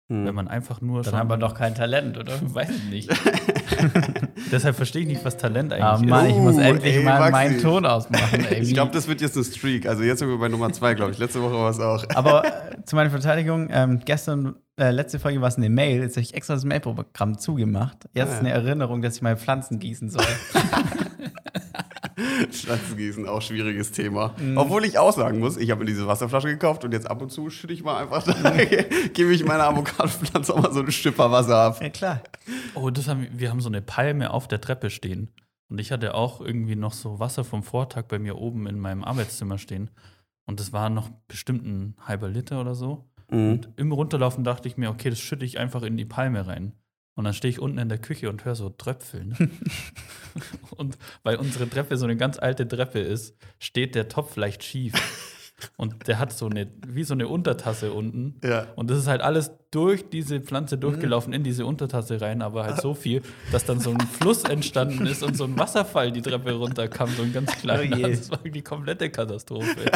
Mhm. 0.09 0.25
wenn 0.25 0.35
man 0.35 0.47
einfach 0.49 0.81
nur 0.81 1.01
dann 1.01 1.11
schon. 1.11 1.19
haben 1.19 1.29
wir 1.29 1.37
doch 1.37 1.53
kein 1.55 1.75
Talent, 1.75 2.17
oder? 2.17 2.33
Weiß 2.53 2.69
ich 2.69 2.83
nicht. 2.89 3.09
Deshalb 4.51 4.75
verstehe 4.75 5.01
ich 5.03 5.07
nicht, 5.07 5.23
was 5.25 5.37
Talent 5.37 5.71
eigentlich 5.73 5.83
Ah, 5.85 5.95
ist. 5.95 6.05
Mann, 6.05 6.29
ich 6.29 6.35
muss 6.35 6.55
Oh, 6.57 6.59
endlich 6.59 6.95
ey, 6.97 7.03
mal 7.03 7.19
Maxi. 7.19 7.31
meinen 7.31 7.61
Ton 7.61 7.85
ausmachen. 7.85 8.45
Ey. 8.49 8.59
Ich 8.61 8.73
glaube, 8.73 8.91
das 8.91 9.07
wird 9.07 9.21
jetzt 9.21 9.35
eine 9.35 9.45
Streak. 9.45 9.87
Also 9.87 10.03
jetzt 10.03 10.19
sind 10.19 10.27
wir 10.29 10.37
bei 10.37 10.49
Nummer 10.49 10.71
zwei, 10.73 10.93
glaube 10.93 11.11
ich. 11.11 11.17
Letzte 11.17 11.41
Woche 11.41 11.53
war 11.53 11.69
es 11.69 11.79
auch. 11.79 12.03
Aber 12.15 12.45
äh, 12.45 12.83
zu 12.85 12.95
meiner 12.95 13.09
Verteidigung, 13.09 13.69
ähm, 13.71 13.99
gestern, 14.05 14.55
äh, 14.77 14.91
letzte 14.91 15.19
Folge 15.19 15.41
war 15.41 15.47
es 15.47 15.55
eine 15.57 15.69
Mail, 15.69 16.01
jetzt 16.01 16.17
habe 16.17 16.21
ich 16.23 16.33
extra 16.33 16.53
das 16.55 16.65
Mailprogramm 16.65 17.37
zugemacht. 17.39 17.97
Jetzt 18.13 18.27
Ah, 18.27 18.31
ja. 18.31 18.33
ist 18.33 18.39
eine 18.41 18.51
Erinnerung, 18.51 19.01
dass 19.01 19.15
ich 19.15 19.21
meine 19.21 19.37
Pflanzen 19.37 19.79
gießen 19.79 20.09
soll. 20.09 20.25
Pflanzengießen, 22.51 23.27
auch 23.27 23.41
schwieriges 23.41 23.91
Thema. 23.91 24.35
Mhm. 24.37 24.57
Obwohl 24.57 24.85
ich 24.85 24.97
auch 24.97 25.13
sagen 25.13 25.39
muss, 25.39 25.57
ich 25.57 25.71
habe 25.71 25.81
mir 25.81 25.85
diese 25.85 26.07
Wasserflasche 26.07 26.47
gekauft 26.47 26.83
und 26.83 26.91
jetzt 26.91 27.09
ab 27.09 27.21
und 27.21 27.31
zu 27.31 27.49
schütte 27.49 27.73
ich 27.73 27.83
mal 27.83 28.01
einfach 28.01 28.23
da, 28.23 28.51
gebe 29.13 29.33
ich 29.33 29.43
meiner 29.45 29.65
Avocado-Pflanze 29.65 30.53
auch 30.53 30.61
mal 30.61 30.73
so 30.73 30.81
ein 30.81 30.91
Stipper 30.91 31.31
Wasser 31.31 31.55
ab. 31.55 31.81
ja, 31.81 31.89
klar. 31.89 32.21
Oh, 32.75 32.89
das 32.89 33.07
haben, 33.07 33.27
wir 33.31 33.49
haben 33.49 33.61
so 33.61 33.69
eine 33.69 33.81
Palme 33.81 34.31
auf 34.31 34.47
der 34.47 34.61
Treppe 34.61 34.89
stehen. 34.89 35.29
Und 35.69 35.79
ich 35.79 35.91
hatte 35.91 36.13
auch 36.13 36.41
irgendwie 36.41 36.75
noch 36.75 36.93
so 36.93 37.19
Wasser 37.19 37.43
vom 37.43 37.63
Vortag 37.63 38.03
bei 38.07 38.19
mir 38.19 38.37
oben 38.37 38.67
in 38.67 38.79
meinem 38.79 39.03
Arbeitszimmer 39.03 39.57
stehen. 39.57 39.89
Und 40.45 40.59
das 40.59 40.73
war 40.73 40.89
noch 40.89 41.09
bestimmt 41.27 41.65
ein 41.65 41.95
halber 42.05 42.27
Liter 42.27 42.61
oder 42.61 42.75
so. 42.75 43.09
Mhm. 43.31 43.51
Und 43.53 43.69
im 43.77 43.91
Runterlaufen 43.91 44.43
dachte 44.43 44.67
ich 44.67 44.77
mir, 44.77 44.89
okay, 44.89 45.09
das 45.09 45.19
schütte 45.19 45.45
ich 45.45 45.57
einfach 45.57 45.83
in 45.83 45.97
die 45.97 46.05
Palme 46.05 46.45
rein. 46.45 46.73
Und 47.15 47.25
dann 47.25 47.33
stehe 47.33 47.51
ich 47.51 47.59
unten 47.59 47.77
in 47.77 47.89
der 47.89 47.99
Küche 47.99 48.29
und 48.29 48.43
höre 48.43 48.55
so 48.55 48.69
Tröpfeln. 48.69 49.35
und 50.77 50.97
weil 51.21 51.35
unsere 51.35 51.69
Treppe 51.69 51.97
so 51.97 52.05
eine 52.05 52.17
ganz 52.17 52.39
alte 52.39 52.67
Treppe 52.67 52.99
ist, 52.99 53.35
steht 53.59 53.93
der 53.95 54.07
Topf 54.07 54.35
leicht 54.35 54.63
schief. 54.63 54.93
Und 55.77 56.07
der 56.07 56.19
hat 56.19 56.33
so 56.33 56.47
eine, 56.47 56.67
wie 56.87 57.03
so 57.03 57.13
eine 57.13 57.27
Untertasse 57.27 57.93
unten. 57.93 58.35
Ja. 58.43 58.67
Und 58.75 58.89
das 58.89 58.97
ist 58.97 59.07
halt 59.07 59.21
alles 59.21 59.51
durch 59.71 60.09
diese 60.09 60.41
Pflanze 60.41 60.77
durchgelaufen 60.77 61.33
in 61.33 61.43
diese 61.43 61.65
Untertasse 61.65 62.19
rein, 62.19 62.41
aber 62.41 62.63
halt 62.63 62.81
so 62.81 62.93
viel, 62.93 63.21
dass 63.51 63.65
dann 63.65 63.79
so 63.79 63.91
ein 63.91 63.99
Fluss 64.01 64.43
entstanden 64.43 65.05
ist 65.05 65.23
und 65.23 65.37
so 65.37 65.45
ein 65.45 65.57
Wasserfall 65.57 66.11
die 66.11 66.21
Treppe 66.21 66.53
runterkam, 66.53 67.09
so 67.09 67.23
ein 67.23 67.31
ganz 67.33 67.51
kleiner. 67.53 67.97
Oh 67.97 68.01
das 68.01 68.29
war 68.29 68.39
die 68.39 68.61
komplette 68.61 69.09
Katastrophe. 69.09 69.85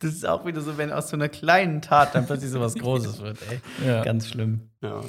Das 0.00 0.12
ist 0.12 0.26
auch 0.26 0.44
wieder 0.44 0.60
so, 0.60 0.78
wenn 0.78 0.92
aus 0.92 1.08
so 1.10 1.16
einer 1.16 1.28
kleinen 1.28 1.80
Tat 1.82 2.14
dann 2.14 2.26
plötzlich 2.26 2.50
so 2.50 2.60
was 2.60 2.74
Großes 2.74 3.20
wird, 3.20 3.38
ey. 3.50 3.60
Ja. 3.86 4.02
Ganz 4.02 4.28
schlimm. 4.28 4.70
Ja. 4.82 5.00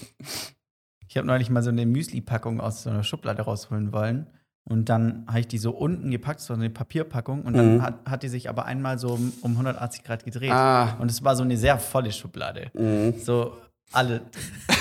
Ich 1.07 1.17
habe 1.17 1.27
neulich 1.27 1.49
mal 1.49 1.61
so 1.63 1.69
eine 1.69 1.85
Müsli-Packung 1.85 2.59
aus 2.59 2.83
so 2.83 2.89
einer 2.89 3.03
Schublade 3.03 3.41
rausholen 3.43 3.91
wollen. 3.91 4.27
Und 4.65 4.87
dann 4.89 5.25
habe 5.27 5.41
ich 5.41 5.47
die 5.47 5.57
so 5.57 5.71
unten 5.71 6.09
gepackt, 6.09 6.39
so 6.39 6.53
eine 6.53 6.69
Papierpackung. 6.69 7.41
Und 7.43 7.53
dann 7.55 7.75
Mhm. 7.77 7.81
hat, 7.81 8.09
hat 8.09 8.23
die 8.23 8.29
sich 8.29 8.49
aber 8.49 8.65
einmal 8.65 8.97
so 8.97 9.09
um, 9.09 9.33
um 9.41 9.51
180 9.57 10.03
Grad 10.03 10.23
gedreht. 10.23 10.51
Ah. 10.51 10.95
Und 10.99 11.11
es 11.11 11.23
war 11.23 11.35
so 11.35 11.43
eine 11.43 11.57
sehr 11.57 11.77
volle 11.79 12.11
Schublade. 12.11 12.71
Mhm. 12.73 13.15
So 13.19 13.57
alle 13.91 14.21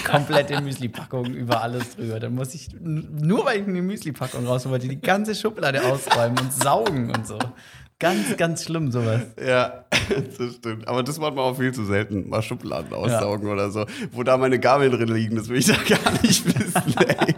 komplette 0.07 0.61
Müsli-Packung 0.61 1.35
über 1.35 1.61
alles 1.63 1.97
drüber. 1.97 2.21
Dann 2.21 2.35
muss 2.35 2.55
ich, 2.55 2.69
nur 2.81 3.45
weil 3.45 3.61
ich 3.61 3.67
eine 3.67 3.83
Müsli-Packung 3.83 4.47
rausholen 4.47 4.73
wollte, 4.73 4.89
die 4.89 5.01
ganze 5.01 5.35
Schublade 5.35 5.83
ausräumen 5.85 6.39
und 6.39 6.53
saugen 6.53 7.11
und 7.15 7.27
so. 7.27 7.39
Ganz, 8.03 8.37
ganz 8.37 8.65
schlimm, 8.65 8.91
sowas. 8.91 9.21
Ja, 9.41 9.85
das 10.39 10.57
stimmt. 10.57 10.89
Aber 10.89 11.05
das 11.05 11.21
macht 11.21 11.37
man 11.37 11.45
auch 11.45 11.57
viel 11.57 11.73
zu 11.73 11.85
selten. 11.85 12.29
Mal 12.29 12.43
Schubladen 12.43 12.93
aussaugen 12.93 13.49
oder 13.49 13.71
so. 13.71 13.87
Wo 14.11 14.25
da 14.25 14.37
meine 14.37 14.59
Gabeln 14.59 14.91
drin 14.91 15.07
liegen, 15.07 15.37
das 15.37 15.49
will 15.49 15.59
ich 15.59 15.67
da 15.67 15.75
gar 15.89 16.11
nicht 16.21 16.45
wissen, 16.45 16.95
ey. 16.99 17.35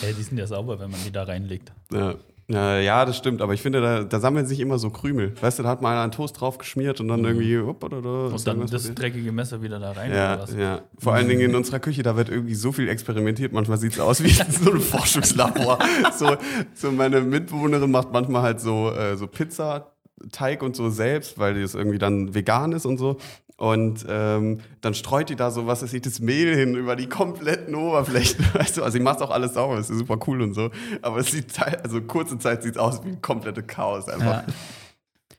Hey, 0.00 0.14
die 0.14 0.22
sind 0.22 0.38
ja 0.38 0.48
sauber, 0.48 0.80
wenn 0.80 0.90
man 0.90 0.98
die 1.06 1.12
da 1.12 1.22
reinlegt. 1.22 1.72
Ja. 1.92 2.16
Ja, 2.52 2.78
ja, 2.78 3.04
das 3.04 3.16
stimmt, 3.16 3.40
aber 3.42 3.54
ich 3.54 3.62
finde, 3.62 3.80
da, 3.80 4.04
da 4.04 4.20
sammeln 4.20 4.46
sich 4.46 4.60
immer 4.60 4.78
so 4.78 4.90
Krümel. 4.90 5.34
Weißt 5.40 5.58
du, 5.58 5.62
da 5.62 5.68
hat 5.70 5.80
mal 5.82 5.92
einer 5.92 6.02
einen 6.02 6.12
Toast 6.12 6.40
drauf 6.40 6.58
geschmiert 6.58 7.00
und 7.00 7.08
dann 7.08 7.20
Mhm. 7.20 7.26
irgendwie. 7.26 7.58
Hopp, 7.58 7.82
oder, 7.84 7.98
oder, 7.98 8.26
Und 8.34 8.46
dann 8.46 8.60
das 8.60 8.70
passiert. 8.70 8.98
dreckige 9.00 9.32
Messer 9.32 9.62
wieder 9.62 9.78
da 9.78 9.92
rein 9.92 10.10
Ja, 10.12 10.34
oder 10.34 10.42
was? 10.42 10.54
ja. 10.54 10.82
Vor 10.98 11.14
allen 11.14 11.28
Dingen 11.28 11.40
in 11.40 11.54
unserer 11.54 11.78
Küche, 11.80 12.02
da 12.02 12.16
wird 12.16 12.28
irgendwie 12.28 12.54
so 12.54 12.72
viel 12.72 12.88
experimentiert. 12.88 13.52
Manchmal 13.52 13.78
sieht 13.78 13.92
es 13.92 14.00
aus 14.00 14.22
wie 14.22 14.28
so 14.50 14.72
ein 14.72 14.80
Forschungslabor. 14.80 15.78
so, 16.16 16.36
so 16.74 16.92
meine 16.92 17.20
Mitbewohnerin 17.20 17.90
macht 17.90 18.12
manchmal 18.12 18.42
halt 18.42 18.60
so, 18.60 18.90
äh, 18.90 19.16
so 19.16 19.26
Pizzateig 19.26 20.62
und 20.62 20.76
so 20.76 20.90
selbst, 20.90 21.38
weil 21.38 21.60
das 21.60 21.74
irgendwie 21.74 21.98
dann 21.98 22.34
vegan 22.34 22.72
ist 22.72 22.86
und 22.86 22.98
so. 22.98 23.16
Und 23.56 24.04
ähm, 24.08 24.58
dann 24.80 24.94
streut 24.94 25.28
die 25.28 25.36
da 25.36 25.50
so, 25.50 25.66
was 25.66 25.82
ist 25.82 26.06
das 26.06 26.20
Mehl 26.20 26.56
hin 26.56 26.74
über 26.74 26.96
die 26.96 27.08
kompletten 27.08 27.74
Oberflächen. 27.74 28.44
Weißt 28.54 28.76
du, 28.76 28.82
also 28.82 28.96
sie 28.96 29.02
macht 29.02 29.22
auch 29.22 29.30
alles 29.30 29.54
sauber, 29.54 29.76
das 29.76 29.88
ist 29.90 29.98
super 29.98 30.18
cool 30.26 30.42
und 30.42 30.54
so. 30.54 30.70
Aber 31.02 31.18
es 31.18 31.30
sieht, 31.30 31.52
also 31.82 32.00
kurze 32.02 32.38
Zeit 32.38 32.62
sieht 32.62 32.72
es 32.74 32.78
aus 32.78 33.04
wie 33.04 33.10
ein 33.10 33.22
komplettes 33.22 33.66
Chaos 33.66 34.08
einfach. 34.08 34.42
Ja. 34.42 34.44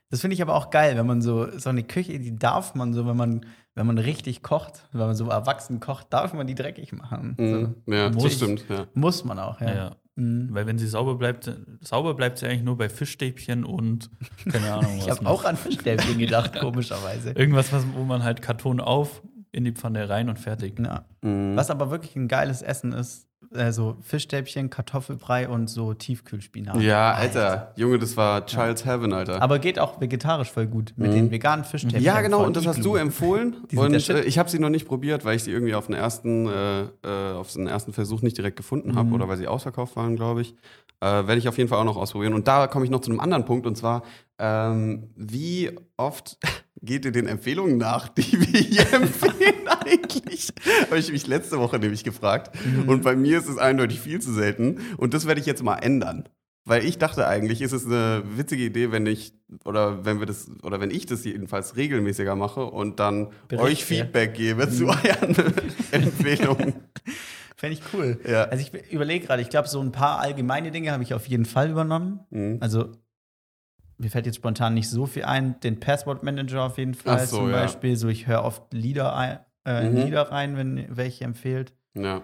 Das 0.10 0.22
finde 0.22 0.36
ich 0.36 0.42
aber 0.44 0.54
auch 0.54 0.70
geil, 0.70 0.96
wenn 0.96 1.08
man 1.08 1.22
so, 1.24 1.58
so 1.58 1.70
eine 1.70 1.84
Küche, 1.84 2.20
die 2.20 2.38
darf 2.38 2.76
man 2.76 2.94
so, 2.94 3.08
wenn 3.08 3.18
man, 3.18 3.48
wenn 3.74 3.88
man 3.88 3.98
richtig 3.98 4.44
kocht, 4.44 4.88
wenn 4.92 5.02
man 5.08 5.16
so 5.16 5.28
erwachsen 5.28 5.80
kocht, 5.80 6.14
darf 6.14 6.34
man 6.34 6.46
die 6.46 6.54
dreckig 6.56 6.94
machen. 6.94 7.36
Mhm. 7.40 7.76
So. 7.88 7.92
Ja, 7.94 8.10
Muss- 8.12 8.24
das 8.24 8.34
stimmt. 8.36 8.66
Ja. 8.70 8.86
Muss 8.94 9.26
man 9.26 9.40
auch, 9.40 9.60
ja. 9.60 9.74
Ja. 9.74 9.92
Mhm. 10.16 10.50
Weil 10.52 10.68
wenn 10.68 10.78
sie 10.78 10.88
sauber 10.88 11.16
bleibt, 11.16 11.52
sauber 11.82 12.14
bleibt 12.14 12.38
sie 12.38 12.46
eigentlich 12.46 12.64
nur 12.64 12.78
bei 12.78 12.90
Fischstäbchen 12.90 13.64
und 13.64 14.10
keine 14.50 14.74
Ahnung 14.74 14.98
was 14.98 15.06
Ich 15.06 15.10
habe 15.10 15.26
auch 15.26 15.44
an 15.46 15.58
Fischstäbchen 15.58 16.20
gedacht, 16.20 16.60
komischerweise. 16.60 17.32
Irgendwas, 17.36 17.74
was, 17.74 17.86
wo 17.94 18.04
man 18.04 18.24
halt 18.24 18.42
Karton 18.42 18.80
auf, 18.80 19.22
in 19.52 19.66
die 19.66 19.72
Pfanne 19.72 20.10
rein 20.10 20.30
und 20.30 20.40
fertig. 20.40 20.80
Ja. 20.80 21.06
Mhm. 21.22 21.56
Was 21.56 21.70
aber 21.70 21.90
wirklich 21.90 22.16
ein 22.16 22.28
geiles 22.28 22.62
Essen 22.62 22.92
ist, 22.92 23.28
äh, 23.56 23.72
so 23.72 23.98
Fischstäbchen, 24.02 24.70
Kartoffelbrei 24.70 25.48
und 25.48 25.70
so 25.70 25.94
Tiefkühlspinat. 25.94 26.82
Ja, 26.82 27.14
Alter, 27.14 27.72
Junge, 27.76 28.00
das 28.00 28.16
war 28.18 28.46
Child's 28.46 28.86
Heaven, 28.86 29.14
Alter. 29.14 29.42
Aber 29.42 29.60
geht 29.60 29.80
auch 29.80 30.00
vegetarisch 30.02 30.52
voll 30.52 30.68
gut 30.68 30.94
mit 30.98 31.14
den 31.14 31.32
veganen 31.32 31.66
Fischstäbchen. 31.66 32.02
ja, 32.04 32.22
genau, 32.22 32.44
und 32.46 32.56
das 32.56 32.66
hast 32.68 32.84
du 32.84 32.96
empfohlen. 32.96 33.56
Und 33.76 34.10
äh, 34.10 34.22
ich 34.24 34.38
habe 34.40 34.50
sie 34.50 34.60
noch 34.60 34.70
nicht 34.70 34.88
probiert, 34.88 35.26
weil 35.26 35.36
ich 35.36 35.44
sie 35.44 35.52
irgendwie 35.52 35.76
auf 35.76 35.88
den 35.88 35.96
ersten, 35.96 36.48
äh, 36.48 36.82
äh, 37.04 37.34
auf 37.34 37.52
den 37.54 37.68
ersten 37.68 37.94
Versuch 37.94 38.22
nicht 38.22 38.38
direkt 38.38 38.58
gefunden 38.58 38.96
habe 38.96 39.10
Mhm. 39.10 39.14
oder 39.16 39.28
weil 39.28 39.38
sie 39.38 39.48
ausverkauft 39.48 39.96
waren, 39.96 40.16
glaube 40.16 40.42
ich. 40.42 40.56
Äh, 41.00 41.06
Werde 41.06 41.38
ich 41.38 41.48
auf 41.48 41.58
jeden 41.58 41.70
Fall 41.70 41.80
auch 41.80 41.84
noch 41.86 41.98
ausprobieren. 41.98 42.34
Und 42.34 42.48
da 42.48 42.68
komme 42.68 42.86
ich 42.86 42.92
noch 42.92 43.02
zu 43.02 43.12
einem 43.12 43.20
anderen 43.20 43.46
Punkt 43.46 43.66
und 43.68 43.76
zwar, 43.78 44.04
ähm, 44.40 45.10
wie 45.16 45.72
oft 45.98 46.38
geht 46.84 47.06
ihr 47.06 47.12
den 47.12 47.28
Empfehlungen 47.28 47.78
nach, 47.78 48.10
die 48.10 48.40
wir 48.40 48.60
hier 48.60 48.94
empfehlen 48.94 49.68
eigentlich? 49.68 50.50
Habe 50.88 51.00
ich 51.00 51.12
mich 51.12 51.26
letzte 51.28 51.58
Woche 51.58 51.80
nämlich 51.80 52.04
gefragt. 52.04 52.56
Mhm. 52.66 52.90
Und 52.90 53.04
bei 53.04 53.16
mir 53.16 53.38
ist 53.38 53.48
es 53.48 53.58
eindeutig 53.58 54.00
viel 54.00 54.22
zu 54.22 54.34
selten. 54.34 54.80
Und 54.98 55.14
das 55.14 55.26
werde 55.26 55.42
ich 55.42 55.48
jetzt 55.48 55.64
mal 55.64 55.78
ändern. 55.78 56.30
Weil 56.66 56.86
ich 56.86 56.98
dachte 56.98 57.28
eigentlich, 57.28 57.62
ist 57.62 57.74
es 57.74 57.86
eine 57.86 58.24
witzige 58.38 58.64
Idee, 58.64 58.92
wenn 58.92 59.06
ich 59.06 59.34
oder 59.66 60.06
wenn 60.06 60.20
wir 60.20 60.26
das 60.26 60.50
oder 60.62 60.80
wenn 60.80 60.92
ich 60.92 61.06
das 61.06 61.26
jedenfalls 61.26 61.76
regelmäßiger 61.76 62.36
mache 62.38 62.64
und 62.64 63.02
dann 63.02 63.32
Berichte. 63.50 63.68
euch 63.68 63.84
Feedback 63.84 64.34
gebe 64.34 64.70
zu 64.70 64.88
euren 64.88 65.36
Empfehlungen. 65.92 66.76
Fände 67.58 67.78
ich 67.78 67.82
cool. 67.94 68.18
Ja. 68.26 68.46
Also 68.46 68.66
ich 68.66 68.92
überlege 68.94 69.26
gerade, 69.26 69.42
ich 69.42 69.50
glaube, 69.50 69.68
so 69.68 69.82
ein 69.82 69.92
paar 69.92 70.20
allgemeine 70.20 70.72
Dinge 70.72 70.92
habe 70.92 71.04
ich 71.04 71.14
auf 71.14 71.28
jeden 71.28 71.46
Fall 71.46 71.70
übernommen. 71.70 72.22
Mhm. 72.30 72.58
Also 72.62 72.92
mir 73.98 74.10
fällt 74.10 74.26
jetzt 74.26 74.36
spontan 74.38 74.74
nicht 74.74 74.90
so 74.90 75.06
viel 75.06 75.24
ein. 75.24 75.60
Den 75.62 75.80
Password 75.80 76.24
Manager 76.24 76.64
auf 76.64 76.78
jeden 76.78 76.94
Fall 76.94 77.26
so, 77.26 77.38
zum 77.38 77.50
ja. 77.52 77.62
Beispiel. 77.62 77.96
So, 77.96 78.08
ich 78.10 78.28
höre 78.28 78.44
oft 78.44 78.74
Lieder, 78.74 79.16
ein, 79.16 79.40
äh, 79.66 79.90
Mhm. 79.90 79.98
Lieder 79.98 80.32
rein, 80.32 80.58
wenn 80.58 80.86
welche 80.90 81.24
empfiehlt. 81.26 81.74
Ja. 81.94 82.22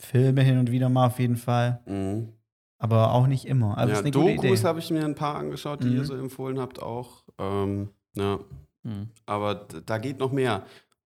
Filme 0.00 0.42
hin 0.42 0.58
und 0.58 0.70
wieder 0.70 0.88
mal 0.88 1.06
auf 1.06 1.18
jeden 1.18 1.36
Fall. 1.36 1.80
Mhm. 1.86 2.32
Aber 2.78 3.12
auch 3.12 3.26
nicht 3.26 3.46
immer. 3.46 3.76
Aber 3.76 3.92
ja 3.92 4.02
Dokus 4.02 4.62
habe 4.64 4.78
ich 4.78 4.90
mir 4.90 5.04
ein 5.04 5.16
paar 5.16 5.36
angeschaut, 5.36 5.82
die 5.82 5.88
Mhm. 5.88 5.96
ihr 5.96 6.04
so 6.04 6.14
empfohlen 6.16 6.60
habt 6.60 6.80
auch. 6.80 7.24
Ähm, 7.38 7.88
ja. 8.14 8.38
Hm. 8.84 9.08
Aber 9.26 9.66
da 9.86 9.98
geht 9.98 10.18
noch 10.20 10.30
mehr. 10.30 10.62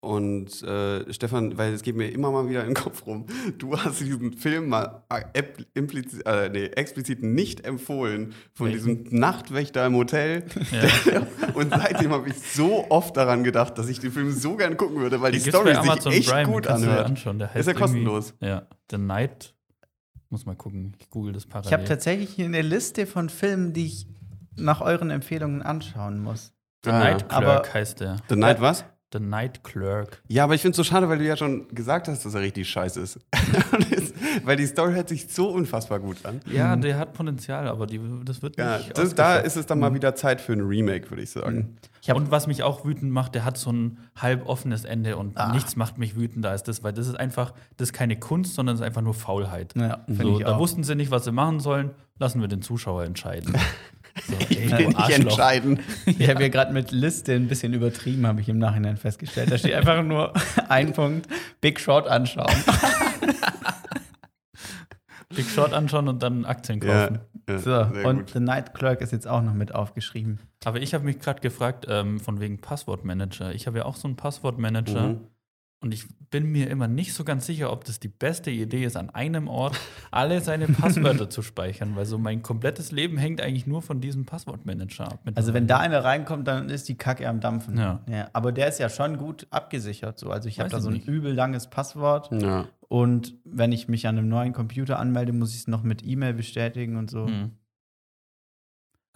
Und 0.04 0.62
äh, 0.62 1.10
Stefan, 1.14 1.56
weil 1.56 1.72
es 1.72 1.82
geht 1.82 1.96
mir 1.96 2.08
immer 2.10 2.30
mal 2.30 2.46
wieder 2.48 2.60
in 2.60 2.68
den 2.68 2.74
Kopf 2.74 3.06
rum, 3.06 3.24
du 3.56 3.74
hast 3.76 4.00
diesen 4.00 4.34
Film 4.34 4.68
mal 4.68 5.02
äh, 5.08 5.22
ep- 5.32 5.64
implizi- 5.74 6.22
äh, 6.26 6.50
nee, 6.50 6.66
explizit 6.66 7.22
nicht 7.22 7.64
empfohlen 7.66 8.34
von 8.52 8.66
Welchen? 8.70 9.04
diesem 9.04 9.18
Nachtwächter 9.18 9.86
im 9.86 9.94
Hotel. 9.94 10.44
Ja. 10.70 11.26
Und 11.54 11.70
seitdem 11.70 12.10
habe 12.12 12.28
ich 12.28 12.38
so 12.38 12.84
oft 12.90 13.16
daran 13.16 13.44
gedacht, 13.44 13.78
dass 13.78 13.88
ich 13.88 13.98
den 13.98 14.12
Film 14.12 14.30
so 14.30 14.56
gern 14.56 14.76
gucken 14.76 14.98
würde, 14.98 15.22
weil 15.22 15.32
die 15.32 15.38
Den 15.38 15.44
gibt's 15.44 15.58
Story 15.58 15.70
sich 15.74 15.78
Amazon 15.90 16.12
echt 16.12 16.28
Prime, 16.30 16.52
gut 16.52 16.66
anhört. 16.66 17.06
anschauen. 17.06 17.38
Der 17.38 17.48
heißt 17.48 17.60
Ist 17.60 17.66
ja 17.66 17.72
irgendwie- 17.72 17.82
kostenlos. 18.04 18.34
Ja, 18.40 18.66
The 18.90 18.98
Night. 18.98 19.54
Muss 20.28 20.44
mal 20.44 20.54
gucken. 20.56 20.96
Ich 20.98 21.08
google 21.08 21.32
das 21.32 21.46
parallel. 21.46 21.68
Ich 21.68 21.72
habe 21.72 21.84
tatsächlich 21.84 22.30
hier 22.30 22.44
eine 22.44 22.60
Liste 22.62 23.06
von 23.06 23.30
Filmen, 23.30 23.72
die 23.72 23.86
ich 23.86 24.06
nach 24.56 24.80
euren 24.82 25.10
Empfehlungen 25.10 25.62
anschauen 25.62 26.20
muss. 26.22 26.52
The 26.84 26.90
Ah, 26.90 26.98
Night 26.98 27.30
aber- 27.30 27.46
Clerk 27.62 27.72
heißt 27.74 28.00
der. 28.00 28.16
The 28.28 28.36
Night 28.36 28.60
was? 28.60 28.84
The 29.16 29.20
Night 29.20 29.62
Clerk. 29.62 30.20
Ja, 30.28 30.44
aber 30.44 30.54
ich 30.54 30.60
finde 30.62 30.72
es 30.72 30.76
so 30.78 30.84
schade, 30.84 31.08
weil 31.08 31.18
du 31.18 31.24
ja 31.24 31.36
schon 31.36 31.68
gesagt 31.68 32.08
hast, 32.08 32.24
dass 32.26 32.34
er 32.34 32.40
richtig 32.40 32.68
scheiße 32.68 33.00
ist. 33.00 33.20
Es- 33.90 34.12
weil 34.44 34.56
die 34.56 34.66
Story 34.66 34.92
hört 34.94 35.08
sich 35.08 35.28
so 35.32 35.48
unfassbar 35.50 36.00
gut 36.00 36.24
an. 36.26 36.40
Ja, 36.50 36.74
der 36.74 36.98
hat 36.98 37.12
Potenzial, 37.14 37.68
aber 37.68 37.86
die, 37.86 38.00
das 38.24 38.42
wird 38.42 38.56
Ja, 38.58 38.78
nicht 38.78 38.98
das, 38.98 39.14
da 39.14 39.36
ist 39.36 39.56
es 39.56 39.66
dann 39.66 39.78
mal 39.78 39.94
wieder 39.94 40.14
Zeit 40.16 40.40
für 40.40 40.52
ein 40.52 40.60
Remake, 40.62 41.08
würde 41.10 41.22
ich 41.22 41.30
sagen. 41.30 41.76
Ich 42.02 42.10
hab- 42.10 42.16
Und 42.16 42.30
was 42.32 42.46
mich 42.48 42.62
auch 42.64 42.84
wütend 42.84 43.12
macht, 43.12 43.34
der 43.36 43.44
hat 43.44 43.56
so 43.56 43.70
ein 43.72 43.98
halb 44.16 44.46
offenes 44.46 44.84
Ende 44.84 45.16
und 45.16 45.38
Ah. 45.38 45.52
nichts 45.52 45.76
macht 45.76 45.96
mich 45.98 46.16
wütender 46.16 46.50
als 46.50 46.62
das, 46.64 46.82
weil 46.82 46.92
das 46.92 47.06
ist 47.06 47.14
einfach, 47.14 47.54
das 47.76 47.88
ist 47.90 47.92
keine 47.92 48.18
Kunst, 48.18 48.54
sondern 48.54 48.74
das 48.74 48.80
ist 48.80 48.86
einfach 48.86 49.02
nur 49.02 49.14
Faulheit. 49.14 49.72
Ja, 49.76 50.04
So, 50.08 50.38
ich 50.38 50.44
da 50.44 50.56
auch. 50.56 50.58
wussten 50.58 50.82
sie 50.84 50.96
nicht, 50.96 51.10
was 51.10 51.24
sie 51.24 51.32
machen 51.32 51.60
sollen, 51.60 51.90
lassen 52.18 52.40
wir 52.40 52.48
den 52.48 52.60
Zuschauer 52.62 53.04
entscheiden. 53.04 53.54
So, 54.26 54.34
Ich 54.48 54.70
will 54.70 54.86
nicht 54.88 55.10
entscheiden. 55.10 55.80
Ich 56.06 56.28
habe 56.28 56.42
ja 56.42 56.48
gerade 56.48 56.72
mit 56.72 56.92
Liste 56.92 57.32
ein 57.34 57.48
bisschen 57.48 57.74
übertrieben, 57.74 58.26
habe 58.26 58.40
ich 58.40 58.48
im 58.48 58.58
Nachhinein 58.58 58.96
festgestellt. 58.96 59.50
Da 59.50 59.58
steht 59.58 59.74
einfach 59.74 60.02
nur 60.04 60.32
ein 60.68 60.92
Punkt, 60.92 61.26
Big 61.60 61.80
Short 61.80 62.06
anschauen. 62.06 62.46
Big 65.34 65.46
Short 65.48 65.72
anschauen 65.72 66.06
und 66.08 66.22
dann 66.22 66.44
Aktien 66.44 66.80
Ja, 66.80 67.06
kaufen. 67.08 67.20
ja, 67.48 67.58
So, 67.58 67.64
sehr 67.92 68.06
und 68.06 68.18
gut. 68.18 68.30
The 68.34 68.40
Night 68.40 68.72
Clerk 68.74 69.00
ist 69.00 69.10
jetzt 69.12 69.26
auch 69.26 69.42
noch 69.42 69.54
mit 69.54 69.74
aufgeschrieben. 69.74 70.38
Aber 70.64 70.80
ich 70.80 70.94
habe 70.94 71.04
mich 71.04 71.18
gerade 71.18 71.40
gefragt, 71.40 71.86
ähm, 71.88 72.20
von 72.20 72.40
wegen 72.40 72.60
Passwortmanager. 72.60 73.52
Ich 73.52 73.66
habe 73.66 73.78
ja 73.78 73.84
auch 73.84 73.96
so 73.96 74.06
einen 74.06 74.16
Passwortmanager 74.16 75.08
Mhm. 75.08 75.20
Und 75.84 75.92
ich 75.92 76.06
bin 76.30 76.50
mir 76.50 76.70
immer 76.70 76.88
nicht 76.88 77.12
so 77.12 77.24
ganz 77.24 77.44
sicher, 77.44 77.70
ob 77.70 77.84
das 77.84 78.00
die 78.00 78.08
beste 78.08 78.50
Idee 78.50 78.84
ist, 78.84 78.96
an 78.96 79.10
einem 79.10 79.48
Ort 79.48 79.78
alle 80.10 80.40
seine 80.40 80.66
Passwörter 80.66 81.28
zu 81.28 81.42
speichern, 81.42 81.94
weil 81.94 82.06
so 82.06 82.16
mein 82.16 82.42
komplettes 82.42 82.90
Leben 82.90 83.18
hängt 83.18 83.42
eigentlich 83.42 83.66
nur 83.66 83.82
von 83.82 84.00
diesem 84.00 84.24
Passwortmanager 84.24 85.12
ab. 85.12 85.20
Also 85.34 85.52
wenn 85.52 85.66
da 85.66 85.78
einer 85.78 86.02
reinkommt, 86.02 86.48
dann 86.48 86.70
ist 86.70 86.88
die 86.88 86.96
Kacke 86.96 87.28
am 87.28 87.40
Dampfen. 87.40 87.76
Ja. 87.76 88.00
aber 88.32 88.50
der 88.50 88.68
ist 88.68 88.78
ja 88.80 88.88
schon 88.88 89.18
gut 89.18 89.46
abgesichert. 89.50 90.18
So. 90.18 90.30
Also 90.30 90.48
ich 90.48 90.58
habe 90.58 90.70
da 90.70 90.80
so 90.80 90.88
ein 90.88 90.94
nicht. 90.94 91.06
übel 91.06 91.34
langes 91.34 91.68
Passwort. 91.68 92.30
Ja. 92.32 92.66
Und 92.88 93.34
wenn 93.44 93.70
ich 93.72 93.88
mich 93.88 94.06
an 94.06 94.16
einem 94.16 94.28
neuen 94.28 94.54
Computer 94.54 94.98
anmelde, 94.98 95.34
muss 95.34 95.50
ich 95.50 95.60
es 95.60 95.68
noch 95.68 95.82
mit 95.82 96.02
E-Mail 96.02 96.32
bestätigen 96.32 96.96
und 96.96 97.10
so. 97.10 97.26
Hm. 97.26 97.50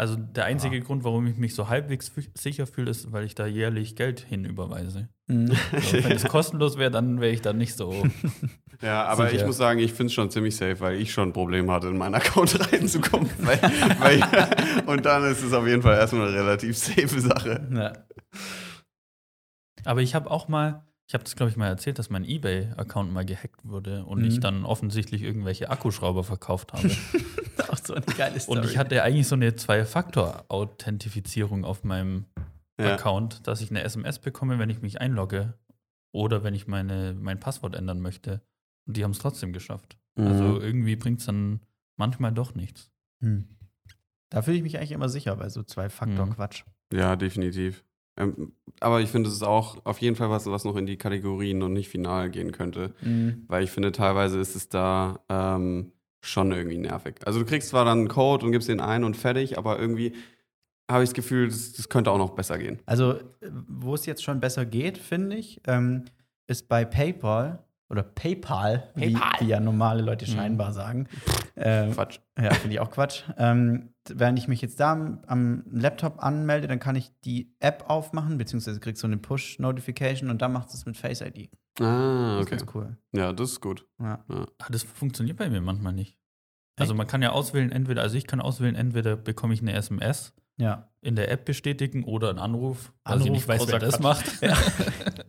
Also 0.00 0.14
der 0.14 0.44
einzige 0.44 0.80
Grund, 0.80 1.02
warum 1.02 1.26
ich 1.26 1.36
mich 1.38 1.56
so 1.56 1.68
halbwegs 1.68 2.12
sicher 2.34 2.68
fühle, 2.68 2.92
ist, 2.92 3.10
weil 3.10 3.24
ich 3.24 3.34
da 3.34 3.46
jährlich 3.46 3.96
Geld 3.96 4.20
hinüberweise. 4.20 5.08
Mhm. 5.26 5.48
So, 5.48 6.04
wenn 6.04 6.12
es 6.12 6.24
kostenlos 6.24 6.78
wäre, 6.78 6.92
dann 6.92 7.20
wäre 7.20 7.32
ich 7.32 7.42
da 7.42 7.52
nicht 7.52 7.76
so. 7.76 8.06
Ja, 8.80 9.06
aber 9.06 9.28
Sicher. 9.28 9.40
ich 9.40 9.46
muss 9.46 9.56
sagen, 9.56 9.80
ich 9.80 9.92
finde 9.92 10.06
es 10.06 10.12
schon 10.12 10.30
ziemlich 10.30 10.54
safe, 10.54 10.78
weil 10.78 11.00
ich 11.00 11.12
schon 11.12 11.30
ein 11.30 11.32
Problem 11.32 11.68
hatte, 11.68 11.88
in 11.88 11.98
meinen 11.98 12.14
Account 12.14 12.72
reinzukommen. 12.72 13.28
weil, 13.38 13.60
weil, 13.98 14.22
und 14.86 15.04
dann 15.04 15.24
ist 15.24 15.42
es 15.42 15.52
auf 15.52 15.66
jeden 15.66 15.82
Fall 15.82 15.96
erstmal 15.96 16.28
eine 16.28 16.36
relativ 16.36 16.78
safe 16.78 17.18
Sache. 17.20 17.66
Ja. 17.74 17.92
Aber 19.84 20.00
ich 20.00 20.14
habe 20.14 20.30
auch 20.30 20.46
mal, 20.46 20.86
ich 21.08 21.14
habe 21.14 21.24
das 21.24 21.34
glaube 21.36 21.50
ich 21.50 21.56
mal 21.56 21.66
erzählt, 21.68 21.98
dass 21.98 22.10
mein 22.10 22.24
eBay-Account 22.24 23.12
mal 23.12 23.24
gehackt 23.24 23.64
wurde 23.64 24.04
und 24.04 24.20
Mhm. 24.20 24.24
ich 24.26 24.40
dann 24.40 24.64
offensichtlich 24.64 25.22
irgendwelche 25.22 25.70
Akkuschrauber 25.70 26.22
verkauft 26.22 26.72
habe. 26.74 26.88
Auch 27.68 27.76
so 27.78 27.94
eine 27.94 28.04
geile 28.06 28.38
Story. 28.38 28.58
und 28.58 28.64
ich 28.66 28.78
hatte 28.78 29.02
eigentlich 29.02 29.26
so 29.26 29.34
eine 29.34 29.54
Zwei-Faktor-Authentifizierung 30.48 31.64
auf 31.64 31.84
meinem 31.84 32.24
Ja. 32.80 32.94
Account, 32.94 33.46
dass 33.48 33.60
ich 33.60 33.70
eine 33.70 33.82
SMS 33.82 34.18
bekomme, 34.20 34.58
wenn 34.60 34.70
ich 34.70 34.82
mich 34.82 35.00
einlogge 35.00 35.54
oder 36.12 36.44
wenn 36.44 36.54
ich 36.54 36.66
meine, 36.68 37.12
mein 37.18 37.40
Passwort 37.40 37.74
ändern 37.74 38.00
möchte. 38.00 38.40
Und 38.86 38.96
die 38.96 39.02
haben 39.04 39.10
es 39.10 39.18
trotzdem 39.18 39.52
geschafft. 39.52 39.98
Also 40.16 40.44
Mhm. 40.44 40.60
irgendwie 40.60 40.96
bringt 40.96 41.20
es 41.20 41.26
dann 41.26 41.60
manchmal 41.96 42.32
doch 42.32 42.54
nichts. 42.54 42.90
Hm. 43.20 43.48
Da 44.30 44.42
fühle 44.42 44.56
ich 44.58 44.62
mich 44.62 44.76
eigentlich 44.78 44.92
immer 44.92 45.08
sicher 45.08 45.34
bei 45.36 45.48
so 45.48 45.62
Zwei-Faktor-Quatsch. 45.62 46.64
Ja, 46.92 47.16
definitiv. 47.16 47.82
Ähm, 48.18 48.52
aber 48.80 49.00
ich 49.00 49.08
finde, 49.10 49.28
es 49.28 49.36
ist 49.36 49.42
auch 49.44 49.84
auf 49.86 49.98
jeden 50.00 50.16
Fall 50.16 50.28
was, 50.30 50.46
was 50.46 50.64
noch 50.64 50.76
in 50.76 50.86
die 50.86 50.96
Kategorien 50.96 51.58
noch 51.58 51.68
nicht 51.68 51.88
final 51.88 52.30
gehen 52.30 52.52
könnte. 52.52 52.94
Mhm. 53.00 53.44
Weil 53.46 53.64
ich 53.64 53.70
finde, 53.70 53.92
teilweise 53.92 54.38
ist 54.40 54.56
es 54.56 54.68
da 54.68 55.20
ähm, 55.28 55.92
schon 56.20 56.50
irgendwie 56.52 56.78
nervig. 56.78 57.16
Also 57.24 57.38
du 57.38 57.44
kriegst 57.46 57.68
zwar 57.68 57.84
dann 57.84 57.98
einen 57.98 58.08
Code 58.08 58.44
und 58.44 58.52
gibst 58.52 58.68
den 58.68 58.80
ein 58.80 59.04
und 59.04 59.16
fertig, 59.16 59.56
aber 59.56 59.78
irgendwie 59.78 60.14
habe 60.90 61.02
ich 61.04 61.10
das 61.10 61.14
Gefühl, 61.14 61.48
das, 61.48 61.72
das 61.72 61.88
könnte 61.88 62.10
auch 62.10 62.18
noch 62.18 62.30
besser 62.30 62.58
gehen. 62.58 62.78
Also, 62.86 63.12
äh, 63.12 63.20
wo 63.68 63.94
es 63.94 64.06
jetzt 64.06 64.22
schon 64.24 64.40
besser 64.40 64.64
geht, 64.66 64.98
finde 64.98 65.36
ich, 65.36 65.60
ähm, 65.66 66.04
ist 66.46 66.68
bei 66.68 66.84
PayPal 66.84 67.62
oder 67.90 68.02
PayPal, 68.02 68.90
wie, 68.94 69.12
PayPal. 69.12 69.32
wie 69.40 69.48
ja 69.50 69.60
normale 69.60 70.02
Leute 70.02 70.24
Mhm. 70.28 70.34
scheinbar 70.34 70.72
sagen. 70.72 71.06
Ähm, 71.56 71.92
Quatsch. 71.92 72.18
Ja, 72.40 72.54
finde 72.54 72.74
ich 72.74 72.80
auch 72.80 72.90
Quatsch. 72.90 73.24
Ähm, 73.36 73.94
wenn 74.08 74.36
ich 74.36 74.46
mich 74.48 74.62
jetzt 74.62 74.78
da 74.80 74.92
am, 74.92 75.20
am 75.26 75.64
Laptop 75.70 76.22
anmelde, 76.22 76.68
dann 76.68 76.78
kann 76.78 76.94
ich 76.96 77.10
die 77.24 77.54
App 77.58 77.84
aufmachen, 77.88 78.38
beziehungsweise 78.38 78.78
krieg 78.80 78.96
so 78.96 79.06
eine 79.06 79.16
Push-Notification 79.18 80.30
und 80.30 80.40
dann 80.40 80.52
macht 80.52 80.72
es 80.72 80.86
mit 80.86 80.96
Face 80.96 81.20
ID. 81.20 81.50
Ah, 81.80 82.36
Das 82.38 82.42
okay. 82.46 82.54
ist 82.54 82.60
ganz 82.60 82.74
cool. 82.74 82.96
Ja, 83.12 83.32
das 83.32 83.50
ist 83.52 83.60
gut. 83.60 83.86
Ja. 84.00 84.24
Ah, 84.28 84.46
das 84.70 84.82
funktioniert 84.84 85.36
bei 85.36 85.50
mir 85.50 85.60
manchmal 85.60 85.92
nicht. 85.92 86.16
Also 86.76 86.94
man 86.94 87.08
kann 87.08 87.22
ja 87.22 87.30
auswählen, 87.32 87.72
entweder, 87.72 88.02
also 88.02 88.16
ich 88.16 88.26
kann 88.28 88.40
auswählen, 88.40 88.76
entweder 88.76 89.16
bekomme 89.16 89.52
ich 89.52 89.60
eine 89.60 89.72
SMS 89.72 90.32
ja. 90.58 90.88
in 91.00 91.16
der 91.16 91.28
App 91.30 91.44
bestätigen 91.44 92.04
oder 92.04 92.30
einen 92.30 92.38
Anruf, 92.38 92.92
weil 93.02 93.16
ich 93.16 93.22
Anruf, 93.22 93.30
nicht 93.30 93.48
weiß, 93.48 93.66
wer 93.66 93.80
das 93.80 93.98
Quatsch. 93.98 94.02
macht. 94.02 94.42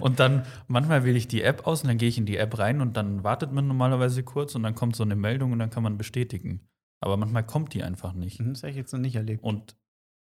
und 0.00 0.18
dann, 0.20 0.44
manchmal 0.66 1.04
wähle 1.04 1.16
ich 1.18 1.28
die 1.28 1.42
App 1.42 1.66
aus 1.66 1.82
und 1.82 1.88
dann 1.88 1.98
gehe 1.98 2.08
ich 2.08 2.18
in 2.18 2.26
die 2.26 2.36
App 2.36 2.58
rein 2.58 2.80
und 2.80 2.96
dann 2.96 3.24
wartet 3.24 3.52
man 3.52 3.66
normalerweise 3.68 4.22
kurz 4.22 4.54
und 4.54 4.62
dann 4.62 4.74
kommt 4.74 4.96
so 4.96 5.02
eine 5.02 5.16
Meldung 5.16 5.52
und 5.52 5.58
dann 5.58 5.70
kann 5.70 5.82
man 5.82 5.96
bestätigen. 5.98 6.60
Aber 7.00 7.16
manchmal 7.16 7.44
kommt 7.46 7.74
die 7.74 7.82
einfach 7.82 8.12
nicht. 8.12 8.40
Mhm, 8.40 8.54
Das 8.54 8.62
habe 8.62 8.70
ich 8.70 8.76
jetzt 8.76 8.92
noch 8.92 9.00
nicht 9.00 9.16
erlebt. 9.16 9.42
Und 9.44 9.76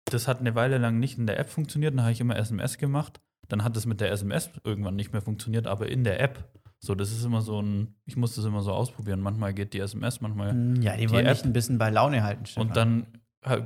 das 0.05 0.27
hat 0.27 0.39
eine 0.39 0.55
Weile 0.55 0.77
lang 0.79 0.99
nicht 0.99 1.17
in 1.17 1.27
der 1.27 1.39
App 1.39 1.49
funktioniert, 1.49 1.93
dann 1.93 2.01
habe 2.01 2.11
ich 2.11 2.19
immer 2.21 2.35
SMS 2.37 2.77
gemacht. 2.77 3.21
Dann 3.47 3.63
hat 3.63 3.75
es 3.77 3.85
mit 3.85 3.99
der 4.01 4.11
SMS 4.11 4.49
irgendwann 4.63 4.95
nicht 4.95 5.11
mehr 5.13 5.21
funktioniert, 5.21 5.67
aber 5.67 5.87
in 5.89 6.03
der 6.03 6.19
App. 6.21 6.49
So, 6.79 6.95
das 6.95 7.11
ist 7.11 7.23
immer 7.23 7.41
so 7.41 7.61
ein, 7.61 7.95
ich 8.05 8.17
muss 8.17 8.35
das 8.35 8.43
immer 8.45 8.61
so 8.61 8.71
ausprobieren. 8.73 9.21
Manchmal 9.21 9.53
geht 9.53 9.73
die 9.73 9.79
SMS, 9.79 10.19
manchmal. 10.21 10.51
Hm, 10.51 10.81
Ja, 10.81 10.93
die, 10.95 11.01
die 11.07 11.11
wollen 11.11 11.25
App- 11.25 11.37
dich 11.37 11.45
ein 11.45 11.53
bisschen 11.53 11.77
bei 11.77 11.89
Laune 11.89 12.23
halten, 12.23 12.45
Stefan. 12.45 12.67
Und 12.67 12.75
dann 12.75 13.07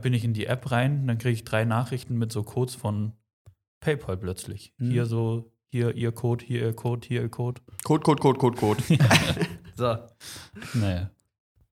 bin 0.02 0.14
ich 0.14 0.24
in 0.24 0.34
die 0.34 0.46
App 0.48 0.70
rein, 0.72 1.08
dann 1.08 1.18
kriege 1.18 1.34
ich 1.34 1.44
drei 1.44 1.64
Nachrichten 1.66 2.18
mit 2.18 2.32
so 2.32 2.44
Codes 2.44 2.76
von 2.76 3.14
PayPal 3.80 4.18
plötzlich. 4.18 4.74
Mhm. 4.78 4.92
Hier 4.92 5.06
so, 5.06 5.52
hier 5.70 5.96
ihr 5.96 6.12
Code, 6.12 6.44
hier 6.46 6.62
ihr 6.62 6.76
Code, 6.76 7.08
hier 7.08 7.22
ihr 7.22 7.30
Code. 7.30 7.62
Code, 7.84 8.04
Code, 8.04 8.22
Code, 8.22 8.40
Code, 8.40 8.58
Code. 8.58 8.84
So. 9.78 9.96
Naja. 10.74 11.12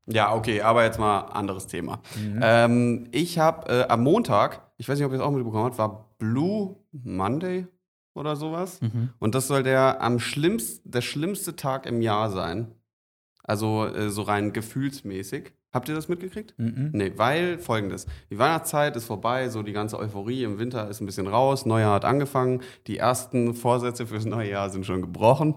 ja, 0.06 0.36
okay, 0.36 0.62
aber 0.62 0.84
jetzt 0.84 1.00
mal 1.00 1.22
anderes 1.22 1.66
Thema. 1.66 2.04
Mhm. 2.16 2.40
Ähm, 2.40 3.08
ich 3.12 3.40
habe 3.40 3.68
äh, 3.68 3.88
am 3.88 4.04
Montag, 4.04 4.62
ich 4.78 4.88
weiß 4.88 5.00
nicht, 5.00 5.08
ob 5.08 5.12
ihr 5.12 5.18
es 5.18 5.24
auch 5.24 5.32
mitbekommen 5.32 5.66
habt, 5.66 5.80
war 5.80 6.14
Blue 6.20 6.76
Monday 6.92 7.66
oder 8.14 8.36
sowas. 8.36 8.80
Mhm. 8.82 9.10
Und 9.18 9.34
das 9.34 9.48
soll 9.48 9.64
der 9.64 10.02
am 10.02 10.20
schlimmsten, 10.20 10.90
der 10.92 11.02
schlimmste 11.02 11.56
Tag 11.56 11.88
im 11.88 12.04
Jahr 12.04 12.30
sein. 12.30 12.76
Also 13.44 13.88
äh, 13.88 14.12
so 14.12 14.22
rein 14.22 14.54
gefühlsmäßig. 14.54 15.52
Habt 15.76 15.90
ihr 15.90 15.96
das 15.96 16.08
mitgekriegt? 16.08 16.54
Mhm. 16.58 16.92
Nee, 16.94 17.12
weil 17.18 17.60
folgendes. 17.60 18.06
Die 18.32 18.40
Weihnachtszeit 18.40 18.96
ist 18.96 19.04
vorbei, 19.04 19.50
so 19.50 19.62
die 19.62 19.74
ganze 19.74 20.00
Euphorie 20.00 20.44
im 20.46 20.58
Winter 20.58 20.90
ist 20.90 21.02
ein 21.02 21.06
bisschen 21.06 21.28
raus, 21.28 21.66
Neujahr 21.66 21.96
hat 21.96 22.06
angefangen, 22.06 22.62
die 22.88 22.98
ersten 22.98 23.54
Vorsätze 23.54 24.08
fürs 24.08 24.24
neue 24.24 24.50
Jahr 24.50 24.70
sind 24.70 24.86
schon 24.86 25.02
gebrochen. 25.02 25.56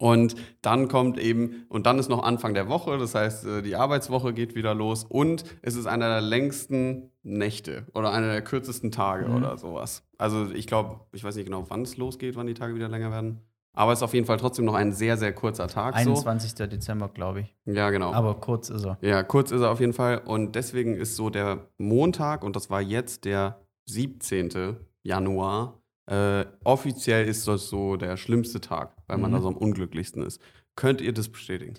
Und 0.00 0.34
dann 0.60 0.88
kommt 0.88 1.18
eben, 1.20 1.66
und 1.68 1.86
dann 1.86 2.00
ist 2.00 2.08
noch 2.08 2.24
Anfang 2.24 2.54
der 2.54 2.68
Woche, 2.68 2.98
das 2.98 3.14
heißt, 3.14 3.46
äh, 3.46 3.62
die 3.62 3.76
Arbeitswoche 3.76 4.32
geht 4.34 4.56
wieder 4.56 4.74
los 4.74 5.04
und 5.04 5.44
es 5.62 5.76
ist 5.76 5.86
einer 5.86 6.08
der 6.08 6.20
längsten 6.22 7.12
Nächte 7.22 7.86
oder 7.94 8.10
einer 8.10 8.32
der 8.32 8.42
kürzesten 8.42 8.90
Tage 8.90 9.28
Mhm. 9.28 9.36
oder 9.36 9.56
sowas. 9.56 10.02
Also 10.18 10.50
ich 10.50 10.66
glaube, 10.66 11.02
ich 11.12 11.22
weiß 11.22 11.36
nicht 11.36 11.44
genau, 11.44 11.66
wann 11.68 11.82
es 11.82 11.96
losgeht, 11.96 12.34
wann 12.34 12.48
die 12.48 12.54
Tage 12.54 12.74
wieder 12.74 12.88
länger 12.88 13.12
werden. 13.12 13.42
Aber 13.76 13.92
es 13.92 14.00
ist 14.00 14.02
auf 14.02 14.14
jeden 14.14 14.26
Fall 14.26 14.38
trotzdem 14.38 14.64
noch 14.64 14.74
ein 14.74 14.92
sehr, 14.92 15.16
sehr 15.16 15.32
kurzer 15.32 15.68
Tag. 15.68 15.94
21. 15.94 16.54
Dezember, 16.68 17.08
glaube 17.08 17.40
ich. 17.42 17.54
So. 17.66 17.72
Ja, 17.72 17.90
genau. 17.90 18.12
Aber 18.12 18.34
kurz 18.40 18.70
ist 18.70 18.84
er. 18.84 18.98
Ja, 19.02 19.22
kurz 19.22 19.50
ist 19.52 19.60
er 19.60 19.70
auf 19.70 19.80
jeden 19.80 19.92
Fall. 19.92 20.18
Und 20.18 20.54
deswegen 20.56 20.94
ist 20.96 21.14
so 21.14 21.30
der 21.30 21.68
Montag, 21.78 22.42
und 22.42 22.56
das 22.56 22.70
war 22.70 22.80
jetzt 22.80 23.24
der 23.24 23.60
17. 23.88 24.76
Januar, 25.02 25.80
äh, 26.10 26.44
offiziell 26.64 27.26
ist 27.28 27.46
das 27.46 27.68
so 27.68 27.96
der 27.96 28.16
schlimmste 28.16 28.60
Tag, 28.60 28.96
weil 29.06 29.18
man 29.18 29.30
Mhm. 29.30 29.34
da 29.36 29.40
so 29.42 29.48
am 29.48 29.56
unglücklichsten 29.56 30.22
ist. 30.22 30.40
Könnt 30.74 31.00
ihr 31.00 31.12
das 31.12 31.28
bestätigen? 31.28 31.74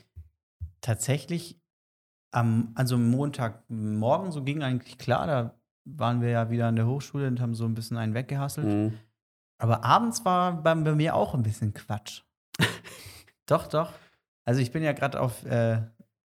Tatsächlich, 0.82 1.60
am, 2.32 2.72
also 2.76 2.98
Montagmorgen, 2.98 4.32
so 4.32 4.44
ging 4.44 4.62
eigentlich 4.64 4.98
klar, 4.98 5.28
da 5.28 5.54
waren 5.86 6.22
wir 6.22 6.30
ja 6.30 6.50
wieder 6.50 6.68
an 6.68 6.76
der 6.76 6.86
Hochschule 6.88 7.28
und 7.28 7.40
haben 7.40 7.56
so 7.56 7.66
ein 7.66 7.74
bisschen 7.74 7.98
einen 7.98 8.14
weggehasselt. 8.14 8.68
Mhm. 8.68 8.94
Aber 9.60 9.84
abends 9.84 10.24
war 10.26 10.62
bei, 10.62 10.76
bei 10.76 10.94
mir 10.94 11.16
auch 11.16 11.34
ein 11.34 11.44
bisschen 11.44 11.74
Quatsch. 11.74 12.22
doch, 13.48 13.68
doch. 13.68 13.92
Also 14.46 14.62
ich 14.62 14.72
bin 14.72 14.84
ja 14.84 14.94
gerade 14.94 15.20
auf 15.20 15.44
äh, 15.46 15.82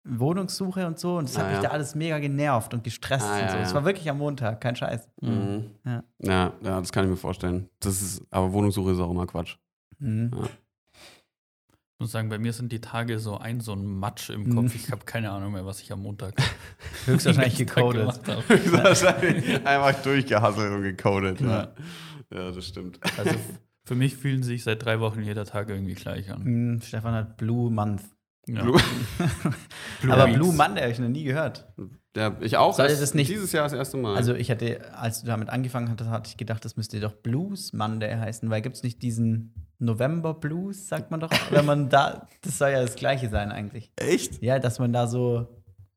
Wohnungssuche 0.04 0.86
und 0.86 0.98
so 0.98 1.16
und 1.18 1.28
hat 1.36 1.44
Ah, 1.44 1.46
mich 1.48 1.56
ja. 1.56 1.62
da 1.62 1.68
alles 1.68 1.94
mega 1.94 2.18
genervt 2.18 2.74
und 2.74 2.82
gestresst 2.84 3.24
Ah, 3.26 3.34
und 3.36 3.40
ja, 3.42 3.50
so. 3.52 3.56
Es 3.58 3.68
ja. 3.70 3.74
war 3.76 3.84
wirklich 3.84 4.10
am 4.10 4.18
Montag, 4.18 4.60
kein 4.60 4.74
Scheiß. 4.76 5.08
Mhm. 5.20 5.70
Ja. 5.84 6.02
Ja, 6.18 6.52
ja, 6.62 6.80
das 6.80 6.90
kann 6.92 7.04
ich 7.04 7.10
mir 7.10 7.16
vorstellen. 7.16 7.68
Das 7.80 8.02
ist, 8.02 8.22
aber 8.30 8.52
Wohnungssuche 8.52 8.90
ist 8.92 8.98
auch 8.98 9.10
immer 9.10 9.26
Quatsch. 9.26 9.56
Mhm. 9.98 10.30
Ich 11.94 12.00
muss 12.00 12.10
sagen, 12.10 12.28
bei 12.30 12.38
mir 12.38 12.52
sind 12.52 12.72
die 12.72 12.80
Tage 12.80 13.20
so 13.20 13.38
ein, 13.38 13.60
so 13.60 13.74
ein 13.74 13.86
Matsch 13.86 14.30
im 14.30 14.42
Mhm. 14.42 14.54
Kopf. 14.56 14.74
Ich 14.74 14.90
habe 14.90 15.04
keine 15.04 15.30
Ahnung 15.30 15.52
mehr, 15.52 15.64
was 15.64 15.80
ich 15.80 15.92
am 15.92 16.02
Montag 16.02 16.34
Höchstwahrscheinlich 17.06 17.56
gecodet. 17.58 18.08
habe. 18.26 18.42
Wahrscheinlich 18.72 19.64
einfach 19.64 20.02
durchgehasselt 20.02 20.72
und 20.72 20.82
gecodet. 20.82 21.40
Ja. 21.40 21.68
Ja. 22.34 22.50
das 22.50 22.66
stimmt. 22.66 22.98
Also 23.18 23.34
für 23.84 23.94
mich 23.94 24.16
fühlen 24.16 24.42
sich 24.42 24.64
seit 24.64 24.84
drei 24.84 25.00
Wochen 25.00 25.22
jeder 25.22 25.44
Tag 25.44 25.68
irgendwie 25.68 25.94
gleich 25.94 26.30
an. 26.30 26.42
Mhm, 26.44 26.80
Stefan 26.82 27.14
hat 27.14 27.36
Blue 27.36 27.70
Month. 27.70 28.02
Ja. 28.48 28.62
Blue- 28.62 28.80
Aber 30.10 30.26
Weeks. 30.26 30.36
Blue 30.36 30.52
Monday 30.52 30.82
habe 30.82 30.92
ich 30.92 30.98
noch 30.98 31.08
nie 31.08 31.24
gehört. 31.24 31.72
Ja, 32.16 32.36
ich 32.40 32.56
auch. 32.56 32.74
Sollte 32.74 32.98
das 32.98 33.14
nicht- 33.14 33.30
Dieses 33.30 33.52
Jahr 33.52 33.64
das 33.64 33.72
erste 33.72 33.96
Mal. 33.96 34.16
Also 34.16 34.34
ich 34.34 34.50
hatte, 34.50 34.92
als 34.96 35.20
du 35.20 35.26
damit 35.26 35.48
angefangen 35.48 35.88
hattest, 35.88 36.10
hatte 36.10 36.28
ich 36.28 36.36
gedacht, 36.36 36.64
das 36.64 36.76
müsste 36.76 36.98
doch 37.00 37.12
Blues 37.12 37.72
Monday 37.72 38.14
heißen, 38.16 38.50
weil 38.50 38.60
gibt 38.60 38.76
es 38.76 38.82
nicht 38.82 39.00
diesen 39.02 39.54
November 39.78 40.34
Blues, 40.34 40.88
sagt 40.88 41.10
man 41.10 41.20
doch, 41.20 41.30
wenn 41.50 41.64
man 41.64 41.88
da, 41.88 42.28
das 42.42 42.58
soll 42.58 42.70
ja 42.70 42.82
das 42.82 42.96
gleiche 42.96 43.28
sein 43.30 43.50
eigentlich. 43.52 43.92
Echt? 43.96 44.42
Ja, 44.42 44.58
dass 44.58 44.78
man 44.78 44.92
da 44.92 45.06
so, 45.06 45.46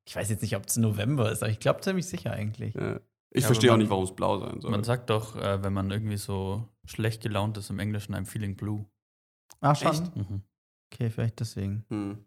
ich 0.06 0.16
weiß 0.16 0.30
jetzt 0.30 0.42
nicht, 0.42 0.56
ob 0.56 0.66
es 0.68 0.78
November 0.78 1.32
ist, 1.32 1.42
aber 1.44 1.52
ich 1.52 1.60
glaube 1.60 1.82
ziemlich 1.82 2.06
sicher 2.08 2.32
eigentlich. 2.32 2.76
Ja. 2.76 3.00
Ich 3.36 3.42
Ja, 3.42 3.48
verstehe 3.48 3.74
auch 3.74 3.78
nicht, 3.78 3.90
warum 3.90 4.06
es 4.06 4.16
blau 4.16 4.40
sein 4.40 4.62
soll. 4.62 4.72
Man 4.72 4.86
sagt 4.86 5.10
doch, 5.10 5.36
äh, 5.36 5.62
wenn 5.62 5.74
man 5.74 5.92
irgendwie 5.92 6.16
so 6.16 6.70
schlecht 6.86 7.22
gelaunt 7.22 7.58
ist 7.58 7.70
im 7.70 7.80
Englischen, 7.80 8.16
I'm 8.16 8.26
feeling 8.26 8.56
blue. 8.56 8.86
Ach 9.60 9.76
schon? 9.76 9.92
Echt? 9.92 10.16
Mhm. 10.16 10.42
Okay, 10.94 11.10
vielleicht 11.10 11.40
deswegen. 11.42 11.84
hm. 11.90 12.26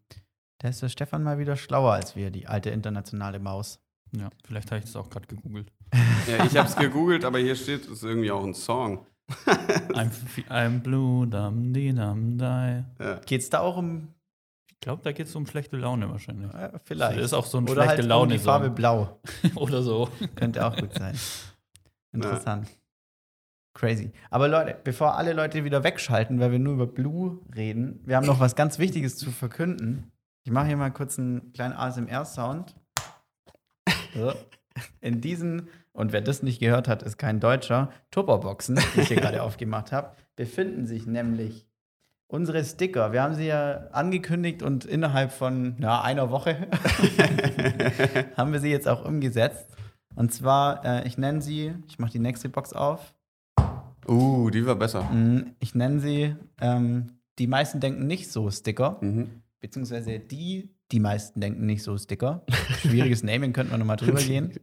Da 0.61 0.69
ist 0.69 0.83
der 0.83 0.89
Stefan 0.89 1.23
mal 1.23 1.39
wieder 1.39 1.57
schlauer 1.57 1.93
als 1.93 2.15
wir, 2.17 2.31
die 2.31 2.47
alte 2.47 2.71
internationale 2.71 3.39
Maus. 3.39 3.81
Ja, 4.15 4.29
vielleicht 4.45 4.71
habe 4.71 4.81
ich 4.81 4.85
das 4.87 4.97
auch 4.97 5.09
gerade 5.09 5.27
gegoogelt. 5.27 5.73
Ja, 6.27 6.45
ich 6.45 6.57
habe 6.57 6.69
es 6.69 6.77
gegoogelt, 6.77 7.25
aber 7.25 7.39
hier 7.39 7.55
steht, 7.55 7.85
es 7.85 7.89
ist 7.91 8.03
irgendwie 8.03 8.31
auch 8.31 8.45
ein 8.45 8.55
Song. 8.55 9.07
I'm, 9.91 10.11
I'm 10.49 10.81
blue, 10.81 11.27
dam, 11.27 11.73
di, 11.73 11.95
dam, 11.95 12.37
dai. 12.37 12.85
Ja. 12.99 13.21
Geht 13.21 13.43
es 13.43 13.51
da 13.51 13.61
auch 13.61 13.77
um, 13.77 14.09
Ich 14.79 14.83
glaube, 14.83 15.03
da 15.03 15.11
geht 15.11 15.27
es 15.27 15.35
um 15.35 15.45
schlechte 15.45 15.77
Laune 15.77 16.09
wahrscheinlich. 16.09 16.55
äh, 16.55 16.71
vielleicht. 16.85 17.19
Das 17.19 17.25
ist 17.27 17.33
auch 17.33 17.47
so 17.47 17.59
ein 17.59 17.65
Oder 17.65 17.83
schlechte 17.83 17.91
halt 17.91 18.03
um 18.03 18.09
Laune 18.09 18.33
die 18.35 18.39
Farbe 18.39 18.71
blau. 18.71 19.21
oder 19.57 19.83
so. 19.83 20.09
Könnte 20.37 20.65
auch 20.65 20.77
gut 20.77 20.95
sein. 20.95 21.19
Interessant. 22.13 22.69
Crazy. 23.75 24.13
Aber 24.31 24.47
Leute, 24.47 24.77
bevor 24.85 25.17
alle 25.17 25.33
Leute 25.33 25.65
wieder 25.65 25.83
wegschalten, 25.83 26.39
weil 26.39 26.53
wir 26.53 26.61
nur 26.61 26.75
über 26.75 26.87
Blue 26.87 27.41
reden, 27.57 28.01
wir 28.05 28.17
haben 28.17 28.27
noch 28.27 28.39
was 28.39 28.55
ganz 28.55 28.79
Wichtiges 28.79 29.17
zu 29.17 29.33
verkünden. 29.33 30.13
Ich 30.45 30.53
mache 30.53 30.69
hier 30.69 30.77
mal 30.77 30.91
kurz 30.91 31.19
einen 31.19 31.53
kleinen 31.53 31.75
ASMR-Sound. 31.75 32.77
So. 34.15 34.33
In 35.01 35.21
diesen, 35.21 35.69
und 35.93 36.13
wer 36.13 36.21
das 36.21 36.45
nicht 36.45 36.61
gehört 36.61 36.87
hat, 36.87 37.03
ist 37.03 37.19
kein 37.19 37.41
Deutscher, 37.41 37.91
Tupperboxen, 38.13 38.81
die 38.95 39.01
ich 39.01 39.09
hier 39.09 39.17
gerade 39.21 39.43
aufgemacht 39.43 39.91
habe, 39.91 40.15
befinden 40.37 40.87
sich 40.87 41.07
nämlich 41.07 41.68
unsere 42.29 42.65
Sticker. 42.65 43.13
Wir 43.13 43.23
haben 43.23 43.35
sie 43.35 43.47
ja 43.47 43.89
angekündigt 43.93 44.63
und 44.63 44.85
innerhalb 44.85 45.33
von 45.33 45.77
ja, 45.81 46.03
einer 46.03 46.31
Woche 46.31 46.69
haben 48.37 48.53
wir 48.53 48.61
sie 48.61 48.71
jetzt 48.71 48.87
auch 48.89 49.05
umgesetzt. 49.05 49.67
Und 50.15 50.33
zwar, 50.33 50.85
äh, 50.85 51.07
ich 51.07 51.17
nenne 51.19 51.41
sie, 51.43 51.73
ich 51.87 51.99
mache 51.99 52.13
die 52.13 52.19
nächste 52.19 52.49
Box 52.49 52.73
auf. 52.73 53.15
Uh, 54.07 54.51
die 54.51 54.65
war 54.67 54.75
besser. 54.77 55.03
Mm, 55.05 55.55
Ich 55.59 55.75
nenne 55.75 56.01
sie, 56.01 56.35
ähm, 56.61 57.19
die 57.39 57.47
meisten 57.47 57.79
denken 57.81 58.07
nicht 58.07 58.31
so 58.31 58.51
Sticker, 58.51 58.99
Mhm. 59.01 59.43
beziehungsweise 59.61 60.19
die, 60.19 60.71
die 60.93 61.01
meisten 61.01 61.41
denken 61.41 61.67
nicht 61.67 61.83
so 61.83 61.97
Sticker. 61.99 62.43
Schwieriges 62.81 63.23
Naming, 63.23 63.53
könnten 63.53 63.73
wir 63.73 63.79
nochmal 63.79 63.97
drüber 63.97 64.21
gehen. 64.21 64.53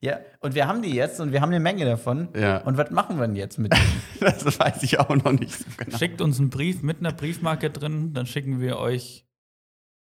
ja, 0.00 0.18
und 0.40 0.54
wir 0.54 0.66
haben 0.68 0.82
die 0.82 0.94
jetzt 0.94 1.20
und 1.20 1.32
wir 1.32 1.40
haben 1.40 1.50
eine 1.50 1.60
Menge 1.60 1.84
davon. 1.84 2.28
Ja, 2.36 2.58
Und 2.58 2.76
was 2.76 2.90
machen 2.90 3.18
wir 3.18 3.26
denn 3.26 3.36
jetzt 3.36 3.58
mit 3.58 3.72
denen? 3.76 4.02
das 4.20 4.58
weiß 4.58 4.82
ich 4.82 4.98
auch 5.00 5.08
noch 5.14 5.32
nicht 5.32 5.52
so 5.52 5.64
genau. 5.76 5.96
Schickt 5.98 6.20
uns 6.20 6.38
einen 6.38 6.50
Brief 6.50 6.82
mit 6.82 6.98
einer 7.00 7.12
Briefmarke 7.12 7.70
drin, 7.70 8.12
dann 8.14 8.26
schicken 8.26 8.60
wir 8.60 8.78
euch 8.78 9.26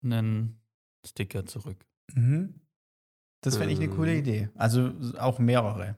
einen 0.04 0.60
Sticker 1.06 1.45
zurück. 1.45 1.86
Mhm. 2.13 2.56
Das 3.41 3.58
finde 3.58 3.73
ich 3.73 3.80
eine 3.80 3.89
coole 3.89 4.12
Ähm. 4.13 4.19
Idee. 4.19 4.49
Also 4.56 4.91
auch 5.17 5.39
mehrere. 5.39 5.97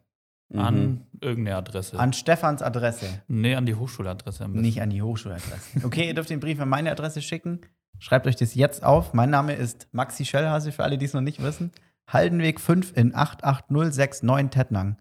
Mhm. 0.49 0.59
An 0.59 1.07
irgendeine 1.21 1.57
Adresse. 1.57 1.99
An 1.99 2.13
Stefans 2.13 2.61
Adresse, 2.61 3.23
nee, 3.27 3.55
an 3.55 3.65
die 3.65 3.75
Hochschuladresse 3.75 4.43
am 4.45 4.53
besten. 4.53 4.61
nicht 4.65 4.81
an 4.81 4.89
die 4.91 5.01
Hochschuladresse. 5.01 5.85
Okay, 5.85 6.07
ihr 6.07 6.13
dürft 6.13 6.29
den 6.29 6.39
Brief 6.39 6.59
an 6.59 6.69
meine 6.69 6.91
Adresse 6.91 7.21
schicken. 7.21 7.61
Schreibt 7.99 8.27
euch 8.27 8.35
das 8.35 8.53
jetzt 8.55 8.83
auf. 8.83 9.13
Mein 9.13 9.29
Name 9.29 9.53
ist 9.55 9.87
Maxi 9.93 10.25
Schellhase, 10.25 10.71
für 10.71 10.83
alle, 10.83 10.97
die 10.97 11.05
es 11.05 11.13
noch 11.13 11.21
nicht 11.21 11.41
wissen. 11.41 11.71
Haldenweg 12.07 12.59
5 12.59 12.93
in 12.95 13.15
88069 13.15 14.49
Tettnang. 14.49 14.97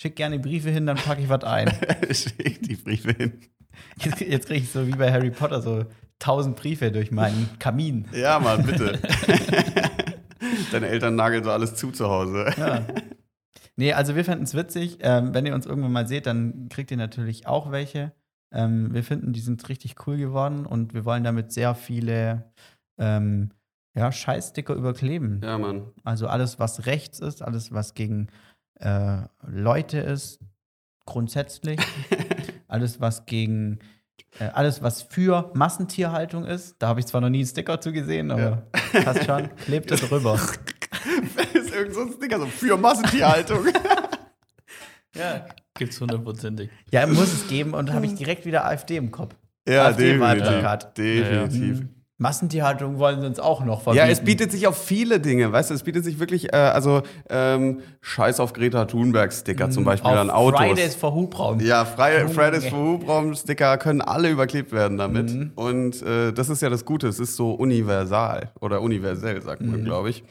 Schickt 0.00 0.16
gerne 0.16 0.38
Briefe 0.38 0.70
hin, 0.70 0.86
dann 0.86 0.96
packe 0.96 1.22
ich 1.22 1.28
was 1.28 1.44
ein. 1.44 1.68
Schick 2.10 2.62
die 2.62 2.76
Briefe 2.76 3.12
hin. 3.12 3.40
Jetzt, 3.98 4.20
jetzt 4.20 4.46
kriege 4.46 4.60
ich 4.60 4.70
so 4.70 4.86
wie 4.86 4.92
bei 4.92 5.10
Harry 5.10 5.30
Potter 5.30 5.62
so 5.62 5.84
tausend 6.18 6.56
Briefe 6.56 6.92
durch 6.92 7.10
meinen 7.10 7.58
Kamin. 7.58 8.08
Ja, 8.12 8.38
Mann, 8.38 8.64
bitte. 8.64 8.98
Deine 10.72 10.88
Eltern 10.88 11.16
nageln 11.16 11.44
so 11.44 11.50
alles 11.50 11.74
zu 11.74 11.90
zu 11.90 12.08
Hause. 12.08 12.52
Ja. 12.56 12.86
Nee, 13.76 13.92
also 13.92 14.16
wir 14.16 14.24
fänden 14.24 14.44
es 14.44 14.54
witzig. 14.54 14.98
Ähm, 15.00 15.34
wenn 15.34 15.46
ihr 15.46 15.54
uns 15.54 15.66
irgendwann 15.66 15.92
mal 15.92 16.06
seht, 16.06 16.26
dann 16.26 16.68
kriegt 16.68 16.90
ihr 16.90 16.96
natürlich 16.96 17.46
auch 17.46 17.70
welche. 17.70 18.12
Ähm, 18.52 18.92
wir 18.94 19.04
finden, 19.04 19.32
die 19.32 19.40
sind 19.40 19.68
richtig 19.68 20.06
cool 20.06 20.16
geworden 20.16 20.66
und 20.66 20.94
wir 20.94 21.04
wollen 21.04 21.24
damit 21.24 21.52
sehr 21.52 21.74
viele 21.74 22.50
ähm, 22.98 23.50
ja, 23.96 24.12
Scheißsticker 24.12 24.74
überkleben. 24.74 25.40
Ja, 25.42 25.56
Mann. 25.58 25.90
Also 26.04 26.28
alles, 26.28 26.58
was 26.58 26.86
rechts 26.86 27.18
ist, 27.18 27.42
alles, 27.42 27.72
was 27.72 27.94
gegen 27.94 28.28
äh, 28.78 29.22
Leute 29.46 29.98
ist, 29.98 30.38
grundsätzlich. 31.06 31.80
alles, 32.68 33.00
was 33.00 33.24
gegen, 33.24 33.78
äh, 34.38 34.48
alles, 34.52 34.82
was 34.82 35.00
für 35.00 35.50
Massentierhaltung 35.54 36.44
ist. 36.44 36.76
Da 36.78 36.88
habe 36.88 37.00
ich 37.00 37.06
zwar 37.06 37.22
noch 37.22 37.30
nie 37.30 37.38
einen 37.38 37.46
Sticker 37.46 37.80
zu 37.80 37.90
gesehen, 37.90 38.30
aber 38.30 38.66
passt 39.02 39.24
schon. 39.24 39.48
Klebt 39.56 39.90
es 39.90 40.02
drüber. 40.02 40.32
Das 40.34 41.46
ist 41.54 41.74
irgend 41.74 41.94
so 41.94 42.02
ein 42.02 42.12
Sticker, 42.12 42.38
so 42.38 42.46
für 42.46 42.76
Massentierhaltung. 42.76 43.66
ja. 45.16 45.46
Gibt's 45.78 45.98
hundertprozentig. 46.00 46.70
ja, 46.90 47.06
muss 47.06 47.32
es 47.32 47.48
geben 47.48 47.72
und 47.72 47.92
habe 47.92 48.04
ich 48.06 48.14
direkt 48.14 48.44
wieder 48.44 48.66
AfD 48.66 48.96
im 48.96 49.10
Kopf. 49.10 49.34
ja, 49.66 49.86
AfD-Wahlplakat. 49.86 50.96
definitiv. 50.96 51.80
Mhm. 51.80 51.95
Massentierhaltung 52.18 52.98
wollen 52.98 53.20
sie 53.20 53.26
uns 53.26 53.38
auch 53.38 53.62
noch 53.62 53.78
Ja, 53.78 53.92
verbieten. 53.92 54.08
es 54.10 54.20
bietet 54.24 54.50
sich 54.52 54.66
auf 54.66 54.78
viele 54.82 55.20
Dinge, 55.20 55.52
weißt 55.52 55.68
du, 55.68 55.74
es 55.74 55.82
bietet 55.82 56.02
sich 56.04 56.18
wirklich, 56.18 56.50
äh, 56.52 56.56
also 56.56 57.02
ähm, 57.28 57.80
Scheiß 58.00 58.40
auf 58.40 58.54
Greta 58.54 58.86
Thunberg-Sticker 58.86 59.68
zum 59.70 59.84
Beispiel 59.84 60.10
auf 60.12 60.16
an 60.18 60.30
Autos. 60.30 60.60
Fridays 60.60 60.94
for 60.94 61.12
Hubraum. 61.14 61.60
Ja, 61.60 61.86
Junge. 62.20 62.28
Fridays 62.32 62.66
for 62.68 62.78
Hubraum-Sticker 62.78 63.76
können 63.76 64.00
alle 64.00 64.30
überklebt 64.30 64.72
werden 64.72 64.96
damit. 64.96 65.30
Mhm. 65.30 65.52
Und 65.56 66.00
äh, 66.02 66.32
das 66.32 66.48
ist 66.48 66.62
ja 66.62 66.70
das 66.70 66.86
Gute, 66.86 67.06
es 67.08 67.20
ist 67.20 67.36
so 67.36 67.52
universal 67.52 68.50
oder 68.60 68.80
universell, 68.80 69.42
sagt 69.42 69.60
Mhm. 69.60 69.70
man, 69.70 69.84
glaube 69.84 70.08
ich. 70.10 70.24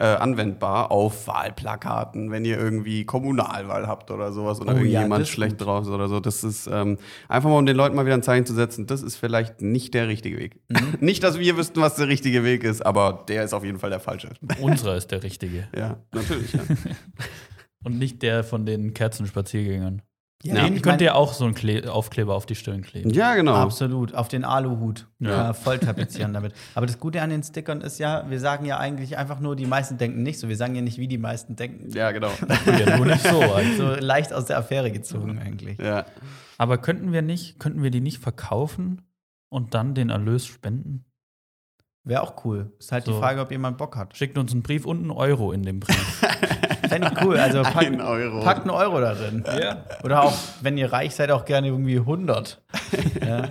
Äh, 0.00 0.16
anwendbar 0.16 0.90
auf 0.90 1.26
Wahlplakaten, 1.26 2.30
wenn 2.30 2.46
ihr 2.46 2.58
irgendwie 2.58 3.04
Kommunalwahl 3.04 3.86
habt 3.86 4.10
oder 4.10 4.32
sowas 4.32 4.58
oder 4.58 4.72
Oh 4.72 4.76
ja, 4.76 4.80
irgendjemand 4.80 5.24
ist 5.24 5.28
schlecht 5.28 5.60
drauf 5.60 5.82
ist 5.82 5.90
oder 5.90 6.08
so. 6.08 6.20
Das 6.20 6.42
ist 6.42 6.66
ähm, 6.72 6.96
einfach 7.28 7.50
mal, 7.50 7.58
um 7.58 7.66
den 7.66 7.76
Leuten 7.76 7.96
mal 7.96 8.06
wieder 8.06 8.14
ein 8.14 8.22
Zeichen 8.22 8.46
zu 8.46 8.54
setzen, 8.54 8.86
das 8.86 9.02
ist 9.02 9.16
vielleicht 9.16 9.60
nicht 9.60 9.92
der 9.92 10.08
richtige 10.08 10.38
Weg. 10.38 10.58
Mhm. 10.70 10.96
nicht, 11.00 11.22
dass 11.22 11.38
wir 11.38 11.54
wüssten, 11.58 11.82
was 11.82 11.96
der 11.96 12.08
richtige 12.08 12.44
Weg 12.44 12.64
ist, 12.64 12.80
aber 12.80 13.26
der 13.28 13.44
ist 13.44 13.52
auf 13.52 13.62
jeden 13.62 13.78
Fall 13.78 13.90
der 13.90 14.00
falsche. 14.00 14.30
Unserer 14.62 14.96
ist 14.96 15.08
der 15.10 15.22
richtige. 15.22 15.68
ja, 15.76 15.98
natürlich. 16.12 16.54
Ja. 16.54 16.60
Und 17.84 17.98
nicht 17.98 18.22
der 18.22 18.42
von 18.42 18.64
den 18.64 18.94
Kerzenspaziergängern. 18.94 20.00
Ja, 20.42 20.64
Den 20.64 20.76
ich 20.76 20.82
könnt 20.82 21.02
ihr 21.02 21.16
auch 21.16 21.34
so 21.34 21.44
einen 21.44 21.52
Kle 21.54 21.92
Aufkleber 21.92 22.34
auf 22.34 22.46
die 22.46 22.54
Stirn 22.54 22.80
kleben. 22.80 23.10
ja, 23.10 23.34
genau. 23.34 23.54
Absolut, 23.54 24.14
auf 24.14 24.28
den 24.28 24.44
Aluhut. 24.44 25.06
Ja. 25.18 25.30
Ja. 25.30 25.52
voll 25.52 25.78
tapezieren 25.78 26.32
damit. 26.32 26.54
Aber 26.74 26.86
das 26.86 26.98
Gute 26.98 27.20
an 27.20 27.28
den 27.28 27.42
Stickern 27.42 27.82
ist 27.82 27.98
ja, 27.98 28.24
wir 28.30 28.40
sagen 28.40 28.64
ja 28.64 28.78
eigentlich 28.78 29.18
einfach 29.18 29.38
nur, 29.40 29.54
die 29.54 29.66
meisten 29.66 29.98
denken 29.98 30.22
nicht 30.22 30.38
so. 30.38 30.48
Wir 30.48 30.56
sagen 30.56 30.74
ja 30.74 30.80
nicht, 30.80 30.96
wie 30.96 31.08
die 31.08 31.18
meisten 31.18 31.56
denken. 31.56 31.90
Ja, 31.90 32.10
genau. 32.12 32.30
Ja, 32.78 32.96
nur 32.96 33.04
nicht 33.06 33.22
so. 33.26 33.38
Also. 33.40 33.94
So 33.96 34.00
leicht 34.00 34.32
aus 34.32 34.46
der 34.46 34.56
Affäre 34.56 34.90
gezogen 34.90 35.38
eigentlich. 35.38 35.78
ja. 35.78 36.06
Aber 36.56 36.78
könnten 36.78 37.12
wir 37.12 37.22
nicht, 37.22 37.58
könnten 37.58 37.82
wir 37.82 37.90
die 37.90 38.00
nicht 38.00 38.18
verkaufen 38.18 39.02
und 39.50 39.74
dann 39.74 39.94
den 39.94 40.08
Erlös 40.10 40.46
spenden? 40.46 41.04
Wäre 42.04 42.22
auch 42.22 42.44
cool. 42.46 42.72
Ist 42.78 42.92
halt 42.92 43.04
So. 43.04 43.12
die 43.12 43.18
Frage, 43.18 43.42
ob 43.42 43.50
jemand 43.50 43.76
Bock 43.76 43.94
hat. 43.96 44.16
Schickt 44.16 44.38
uns 44.38 44.52
einen 44.52 44.62
Brief 44.62 44.86
und 44.86 44.98
einen 45.00 45.10
Euro 45.10 45.52
in 45.52 45.62
dem 45.64 45.80
Brief. 45.80 46.22
Fände 46.90 47.10
ich 47.16 47.24
cool. 47.24 47.36
Also 47.38 47.62
packt, 47.62 47.86
Ein 47.86 48.00
Euro. 48.00 48.40
packt 48.42 48.60
einen 48.62 48.70
Euro 48.70 49.00
da 49.00 49.14
drin. 49.14 49.44
ja. 49.60 49.84
Oder 50.04 50.22
auch, 50.22 50.36
wenn 50.60 50.76
ihr 50.76 50.92
reich 50.92 51.14
seid, 51.14 51.30
auch 51.30 51.44
gerne 51.44 51.68
irgendwie 51.68 51.98
100. 51.98 52.62
ja. 53.26 53.48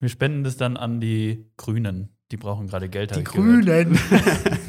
Wir 0.00 0.08
spenden 0.08 0.44
das 0.44 0.56
dann 0.56 0.76
an 0.76 1.00
die 1.00 1.46
Grünen. 1.56 2.16
Die 2.30 2.36
brauchen 2.36 2.68
gerade 2.68 2.88
Geld. 2.88 3.14
Die. 3.16 3.24
Grünen. 3.24 3.98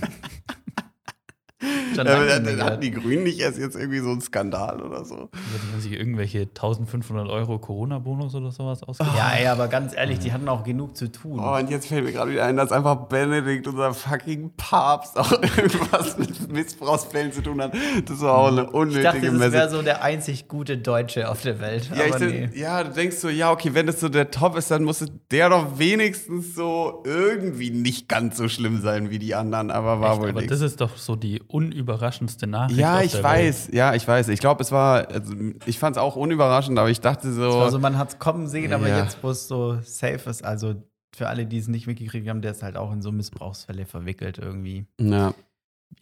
Schon 1.99 2.07
Ja, 2.07 2.23
lange 2.23 2.51
nicht 2.51 2.63
hatten 2.63 2.81
die 2.81 2.91
Grünen 2.91 3.23
nicht 3.23 3.39
erst 3.39 3.57
jetzt 3.57 3.75
irgendwie 3.75 3.99
so 3.99 4.09
einen 4.09 4.21
Skandal 4.21 4.81
oder 4.81 5.03
so. 5.03 5.29
Die 5.33 5.71
haben 5.73 5.81
sich 5.81 5.91
irgendwelche 5.91 6.41
1500 6.41 7.27
Euro 7.27 7.59
Corona-Bonus 7.59 8.35
oder 8.35 8.51
sowas 8.51 8.83
ausgegeben. 8.83 9.17
Ja, 9.17 9.37
ja, 9.37 9.51
aber 9.51 9.67
ganz 9.67 9.93
ehrlich, 9.95 10.19
die 10.19 10.31
hatten 10.31 10.47
auch 10.47 10.63
genug 10.63 10.95
zu 10.95 11.11
tun. 11.11 11.39
Oh, 11.39 11.57
und 11.57 11.69
jetzt 11.69 11.87
fällt 11.87 12.05
mir 12.05 12.11
gerade 12.13 12.31
wieder 12.31 12.45
ein, 12.45 12.55
dass 12.55 12.71
einfach 12.71 12.95
Benedikt, 13.07 13.67
unser 13.67 13.93
fucking 13.93 14.51
Papst, 14.55 15.17
auch 15.17 15.31
irgendwas 15.57 16.17
mit 16.17 16.51
Missbrauchsfällen 16.51 17.33
zu 17.33 17.41
tun 17.41 17.61
hat. 17.61 17.73
Das 18.05 18.21
war 18.21 18.35
auch 18.35 18.47
eine 18.47 18.61
ich 18.61 18.67
dachte, 18.67 18.77
unnötige 18.77 19.39
das 19.39 19.51
wäre 19.51 19.69
so 19.69 19.81
der 19.81 20.03
einzig 20.03 20.47
gute 20.47 20.77
Deutsche 20.77 21.29
auf 21.29 21.41
der 21.41 21.59
Welt. 21.59 21.89
Ja, 21.93 22.05
ich 22.05 22.15
aber 22.15 22.25
denk, 22.25 22.53
nee. 22.53 22.59
ja, 22.61 22.83
du 22.83 22.91
denkst 22.91 23.17
so, 23.17 23.27
ja, 23.29 23.51
okay, 23.51 23.73
wenn 23.73 23.87
das 23.87 23.99
so 23.99 24.07
der 24.07 24.31
Top 24.31 24.55
ist, 24.55 24.71
dann 24.71 24.83
muss 24.83 25.05
der 25.31 25.49
doch 25.49 25.77
wenigstens 25.79 26.55
so 26.55 27.03
irgendwie 27.05 27.71
nicht 27.71 28.07
ganz 28.07 28.37
so 28.37 28.47
schlimm 28.47 28.81
sein 28.81 29.09
wie 29.09 29.19
die 29.19 29.35
anderen, 29.35 29.71
aber 29.71 29.99
war 29.99 30.11
Echt, 30.13 30.21
wohl 30.21 30.29
aber 30.29 30.41
nichts. 30.41 30.59
das 30.59 30.71
ist 30.71 30.81
doch 30.81 30.97
so 30.97 31.15
die 31.15 31.41
unüberraschendste 31.89 32.47
Nachricht. 32.47 32.79
Ja, 32.79 32.97
auf 32.97 33.03
ich 33.03 33.11
der 33.13 33.23
weiß, 33.23 33.69
ja, 33.73 33.93
ich 33.95 34.07
weiß. 34.07 34.27
Ich 34.29 34.39
glaube, 34.39 34.61
es 34.61 34.71
war, 34.71 35.07
also, 35.09 35.33
ich 35.65 35.79
fand 35.79 35.95
es 35.97 36.01
auch 36.01 36.15
unüberraschend, 36.15 36.77
aber 36.77 36.89
ich 36.89 37.01
dachte 37.01 37.31
so. 37.31 37.59
Also 37.59 37.79
man 37.79 37.97
hat 37.97 38.09
es 38.09 38.19
kommen 38.19 38.47
sehen, 38.47 38.73
aber 38.73 38.87
Ja. 38.87 38.99
jetzt, 39.03 39.19
wo 39.23 39.29
es 39.29 39.47
so 39.47 39.79
safe 39.81 40.29
ist, 40.29 40.43
also 40.43 40.75
für 41.15 41.27
alle, 41.27 41.45
die 41.45 41.57
es 41.57 41.67
nicht 41.67 41.87
mitgekriegt 41.87 42.27
haben, 42.29 42.41
der 42.41 42.51
ist 42.51 42.63
halt 42.63 42.77
auch 42.77 42.91
in 42.91 43.01
so 43.01 43.11
Missbrauchsfälle 43.11 43.85
verwickelt 43.85 44.37
irgendwie. 44.37 44.85
ja. 44.99 45.33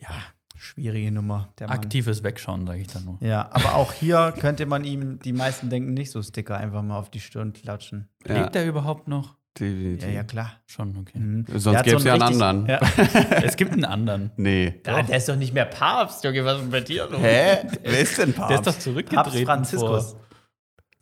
Ja, 0.02 0.10
schwierige 0.58 1.14
Nummer. 1.14 1.48
Der 1.60 1.70
Welt. 1.70 1.78
Mann. 1.78 1.86
Aktives 1.86 2.22
Wegschauen, 2.22 2.68
sage 2.68 2.82
ich 2.82 2.88
dann 2.88 3.06
nur. 3.06 3.18
Ja, 3.22 3.48
aber 3.54 3.76
auch 3.76 3.94
hier 3.94 4.34
könnte 4.38 4.66
man 4.66 4.84
ihm, 4.84 5.18
die 5.20 5.32
meisten 5.32 5.70
denken 5.70 5.94
nicht 5.94 6.12
so 6.12 6.22
Sticker 6.22 6.58
einfach 6.58 6.84
mal 6.84 6.98
auf 7.00 7.10
die 7.10 7.22
Stirn 7.22 7.54
klatschen. 7.54 8.10
ja, 8.28 8.42
Lebt 8.42 8.54
er 8.58 8.66
überhaupt 8.68 9.08
noch? 9.08 9.37
Definitiv. 9.60 10.08
Ja, 10.08 10.16
ja, 10.16 10.24
klar. 10.24 10.52
Schon, 10.66 10.98
okay. 10.98 11.18
Mhm. 11.20 11.46
Sonst 11.48 11.66
Der 11.76 11.84
gäbe 11.84 11.98
es 11.98 12.04
ja 12.04 12.14
einen 12.14 12.22
anderen. 12.24 12.66
Ja. 12.68 12.80
es 13.44 13.56
gibt 13.56 13.74
einen 13.74 13.86
anderen. 13.86 14.32
Nee. 14.38 14.82
Ja, 14.86 15.04
der 15.04 15.18
ist 15.18 15.28
doch 15.30 15.36
nicht 15.36 15.54
mehr 15.54 15.66
Papst, 15.66 16.24
Junge, 16.24 16.46
was 16.46 16.58
ist 16.58 16.64
denn 16.64 16.72
bei 16.72 16.82
dir 16.82 17.08
los? 17.10 17.22
Hä? 17.22 17.58
Wer 17.84 18.00
ist 18.00 18.18
denn 18.18 18.34
Der 18.34 18.50
ist 18.52 18.60
doch 18.60 18.64
Papst? 18.66 18.82
zurückgetreten. 18.82 19.24
Papst 19.24 19.44
Franziskus. 19.44 20.12
Vor, 20.12 20.22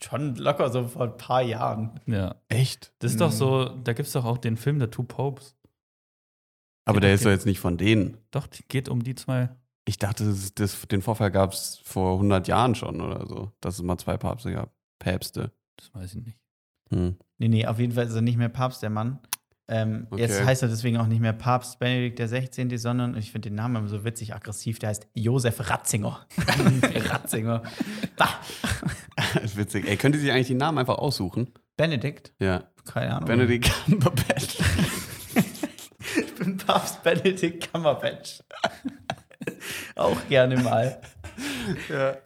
Schon 0.04 0.36
locker 0.36 0.70
so 0.72 0.88
vor 0.88 1.04
ein 1.04 1.18
paar 1.18 1.41
Jahren. 1.41 2.00
ja. 2.06 2.36
Echt? 2.50 2.94
Das 3.00 3.12
ist 3.12 3.22
doch 3.22 3.32
so, 3.32 3.70
da 3.70 3.94
gibt 3.94 4.08
es 4.08 4.13
doch 4.13 4.26
auch 4.26 4.38
den 4.38 4.58
Film 4.58 4.78
der 4.80 4.91
Two 4.91 5.04
Popes. 5.04 5.56
Aber 6.86 7.00
der 7.00 7.13
ist 7.13 7.26
doch 7.26 7.32
jetzt 7.32 7.46
nicht 7.46 7.60
von 7.60 7.78
denen. 7.78 8.18
Doch, 8.32 8.46
die 8.46 8.63
geht 8.68 8.89
um 8.89 9.04
die 9.04 9.15
zwei. 9.15 9.50
Ich 9.88 9.98
dachte, 9.98 10.26
das, 10.26 10.54
das, 10.54 10.82
den 10.88 11.02
Vorfall 11.02 11.32
gab 11.32 11.54
es 11.54 11.80
vor 11.84 12.13
100 12.15 12.48
Jahren 12.48 12.76
schon 12.76 13.02
oder 13.02 13.26
so, 13.26 13.52
dass 13.62 13.76
es 13.76 13.84
mal 13.84 13.98
zwei 13.98 14.18
Papste 14.18 14.52
gab. 14.52 14.72
Päpste. 15.00 15.52
Das 15.78 15.94
weiß 15.94 16.15
ich 16.15 16.26
nicht. 16.26 16.38
Hm. 16.91 17.18
Nee, 17.38 17.48
nee, 17.50 17.65
auf 17.65 17.80
jeden 17.80 17.93
Fall 17.93 18.06
ist 18.06 18.15
er 18.15 18.21
nicht 18.21 18.38
mehr 18.38 18.50
Papst, 18.50 18.82
der 18.84 18.89
Mann. 18.89 19.19
Ähm, 19.67 20.08
Okay. 20.12 20.21
Jetzt 20.21 20.45
heißt 20.45 20.62
er 20.62 20.69
deswegen 20.69 20.98
auch 20.98 21.08
nicht 21.08 21.19
mehr 21.21 21.34
Papst 21.34 21.80
Benedikt 21.80 22.19
der 22.19 22.28
16., 22.28 22.78
sondern 22.78 23.17
ich 23.17 23.32
finde 23.32 23.50
den 23.50 23.56
Namen 23.56 23.76
immer 23.78 23.88
so 23.88 24.06
witzig 24.06 24.34
aggressiv, 24.36 24.78
der 24.80 24.89
heißt 24.89 25.08
Josef 25.15 25.69
Ratzinger. 25.69 26.26
Ratzinger. 27.10 27.63
Bah. 28.15 28.30
Das 29.34 29.43
ist 29.43 29.58
witzig. 29.58 29.88
Ey, 29.88 29.98
könnt 29.98 30.15
ihr 30.15 30.21
sich 30.21 30.32
eigentlich 30.32 30.48
die 30.48 30.54
Namen 30.56 30.78
einfach 30.78 30.98
aussuchen? 31.00 31.50
Benedikt? 31.78 32.32
Ja. 32.39 32.65
Keine 32.86 33.15
Ahnung. 33.15 33.26
Benedict 33.28 33.71
Cumberbatch. 33.86 34.58
Ich 36.17 36.34
bin 36.36 36.56
Papst 36.58 37.02
Benedikt 37.04 37.71
Kammerbatch. 37.74 38.39
auch 39.95 40.17
gerne 40.30 40.58
mal. 40.58 41.02
Ja. 41.89 42.17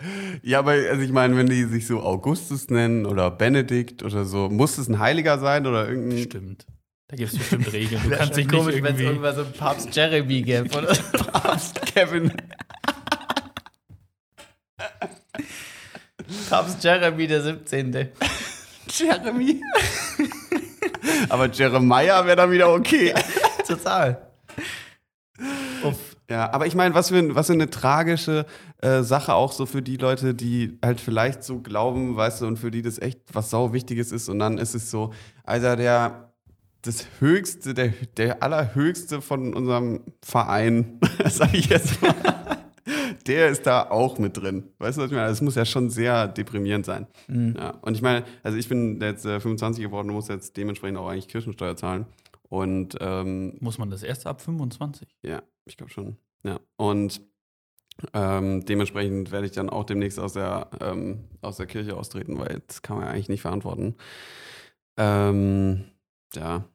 ja, 0.42 0.60
aber 0.60 0.72
also 0.72 1.02
ich 1.02 1.12
meine, 1.12 1.36
wenn 1.38 1.48
die 1.48 1.64
sich 1.66 1.88
so 1.88 2.02
Augustus 2.02 2.70
nennen 2.70 3.06
oder 3.06 3.32
Benedikt 3.32 4.04
oder 4.04 4.26
so, 4.26 4.50
muss 4.50 4.78
es 4.78 4.88
ein 4.88 5.00
Heiliger 5.00 5.40
sein 5.40 5.66
oder 5.68 5.88
irgendein. 5.88 6.24
Stimmt. 6.24 6.66
Da 7.08 7.16
gibt 7.16 7.34
es 7.34 7.38
bestimmt 7.38 7.72
Regeln. 7.74 8.02
Du 8.04 8.10
Wäre 8.10 8.20
kannst 8.20 8.38
dich 8.38 8.48
nicht 8.48 8.56
komisch, 8.56 8.82
wenn 8.82 8.96
es 8.96 9.02
irgendwann 9.02 9.36
so 9.36 9.42
einen 9.42 9.54
Papst 9.54 9.96
Jeremy 9.96 10.42
gäbe. 10.42 10.78
Oder? 10.78 10.94
Papst 11.34 11.82
Kevin. 11.94 12.32
Papst 16.50 16.84
Jeremy 16.84 17.28
der 17.28 17.42
17. 17.42 17.94
Jeremy. 18.90 19.62
aber 21.30 21.50
Jeremiah 21.50 22.26
wäre 22.26 22.36
dann 22.36 22.52
wieder 22.52 22.72
okay. 22.74 23.14
Total. 23.68 24.29
Ja, 26.30 26.54
aber 26.54 26.68
ich 26.68 26.76
meine, 26.76 26.94
was 26.94 27.10
für, 27.10 27.36
was 27.36 27.48
für 27.48 27.54
eine 27.54 27.70
tragische 27.72 28.46
äh, 28.82 29.02
Sache 29.02 29.34
auch 29.34 29.52
so 29.52 29.66
für 29.66 29.82
die 29.82 29.98
Leute, 29.98 30.36
die 30.36 30.78
halt 30.84 31.02
vielleicht 31.02 31.44
so 31.44 31.60
glauben, 31.60 32.16
weißt 32.16 32.42
du, 32.42 32.48
und 32.48 32.58
für 32.58 32.70
die 32.70 32.84
das 32.84 33.00
echt 33.00 33.20
was 33.34 33.50
sau 33.50 33.74
Wichtiges 33.74 34.12
ist. 34.12 34.30
Und 34.30 34.38
dann 34.38 34.60
ist 34.60 34.76
es 34.76 34.92
so, 34.92 35.12
Alter, 35.44 35.76
der 35.76 36.32
das 36.84 37.08
höchste, 37.20 37.74
der, 37.74 37.94
der 38.18 38.44
allerhöchste 38.44 39.22
von 39.22 39.56
unserem 39.56 40.02
Verein, 40.24 41.00
sag 41.26 41.54
ich 41.54 41.66
jetzt 41.66 42.00
mal, 42.02 42.14
der 43.28 43.50
ist 43.50 43.66
da 43.66 43.90
auch 43.90 44.20
mit 44.20 44.38
drin. 44.38 44.66
Weißt 44.78 44.98
du, 44.98 45.02
was 45.02 45.10
ich 45.10 45.18
meine? 45.18 45.30
Das 45.30 45.42
muss 45.42 45.56
ja 45.56 45.66
schon 45.66 45.90
sehr 45.90 46.28
deprimierend 46.28 46.86
sein. 46.86 47.08
Ja, 47.28 47.72
und 47.82 47.96
ich 47.96 48.04
meine, 48.04 48.24
also 48.44 48.58
ich 48.58 48.70
bin 48.70 49.02
jetzt 49.02 49.26
äh, 49.26 49.40
25 49.40 49.84
geworden 49.84 50.10
und 50.10 50.16
muss 50.16 50.28
jetzt 50.28 50.56
dementsprechend 50.58 51.00
auch 51.00 51.10
eigentlich 51.10 51.28
Kirchensteuer 51.28 51.76
zahlen. 51.76 52.06
Und 52.50 52.98
ähm, 53.00 53.58
Muss 53.62 53.78
man 53.78 53.90
das 53.90 54.04
erst 54.04 54.26
ab 54.28 54.42
25? 54.42 55.08
ja, 55.24 55.44
ich 55.66 55.78
glaube 55.78 55.92
schon. 55.92 56.18
Ja. 56.44 56.60
Und 56.78 57.22
ähm, 58.14 58.66
dementsprechend 58.66 59.32
werde 59.32 59.46
ich 59.46 59.52
dann 59.52 59.70
auch 59.70 59.84
demnächst 59.84 60.20
aus 60.20 60.34
der, 60.34 60.70
ähm, 60.82 61.26
aus 61.42 61.58
der 61.58 61.68
Kirche 61.68 61.96
austreten, 61.96 62.40
weil 62.40 62.62
das 62.68 62.82
kann 62.82 62.98
man 62.98 63.06
ja 63.06 63.12
eigentlich 63.12 63.30
nicht 63.30 63.42
verantworten. 63.42 63.96
Ähm, 64.98 65.86
ja, 66.34 66.66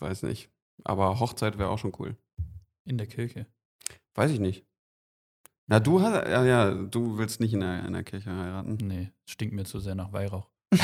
weiß 0.00 0.22
nicht. 0.22 0.50
Aber 0.84 1.18
Hochzeit 1.18 1.58
wäre 1.58 1.70
auch 1.70 1.78
schon 1.78 1.92
cool. 1.98 2.16
In 2.84 2.98
der 2.98 3.06
Kirche. 3.06 3.46
Weiß 4.14 4.30
ich 4.30 4.38
nicht. 4.38 4.64
Na, 5.66 5.80
du 5.80 6.00
hast, 6.00 6.28
ja, 6.28 6.44
ja, 6.44 6.70
du 6.70 7.18
willst 7.18 7.40
nicht 7.40 7.52
in 7.52 7.60
der, 7.60 7.84
in 7.84 7.92
der 7.92 8.04
Kirche 8.04 8.30
heiraten. 8.30 8.76
Nee, 8.80 9.10
stinkt 9.24 9.54
mir 9.54 9.64
zu 9.64 9.80
sehr 9.80 9.94
nach 9.94 10.12
Weihrauch. 10.12 10.48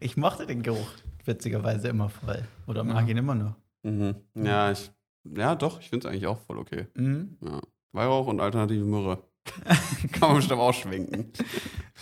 Ich 0.00 0.18
mochte 0.18 0.46
den 0.46 0.62
Geruch 0.62 0.90
witzigerweise 1.26 1.88
immer 1.88 2.08
voll. 2.08 2.42
Oder 2.66 2.84
mag 2.84 3.04
Ja. 3.04 3.10
ihn 3.10 3.16
immer 3.18 3.34
noch. 3.34 3.54
Mhm. 3.82 4.14
Ja, 4.34 4.70
ich, 4.70 4.90
ja, 5.36 5.54
doch, 5.54 5.80
ich 5.80 5.88
finde 5.90 6.06
es 6.06 6.10
eigentlich 6.12 6.26
auch 6.26 6.38
voll 6.40 6.58
okay. 6.58 6.86
Mhm. 6.94 7.36
Ja. 7.42 7.60
Weihrauch 7.92 8.26
und 8.26 8.40
alternative 8.40 8.84
Myrrhe. 8.84 9.18
Kann 10.12 10.28
man 10.28 10.36
bestimmt 10.36 10.60
auch 10.60 10.72
schwenken. 10.72 11.30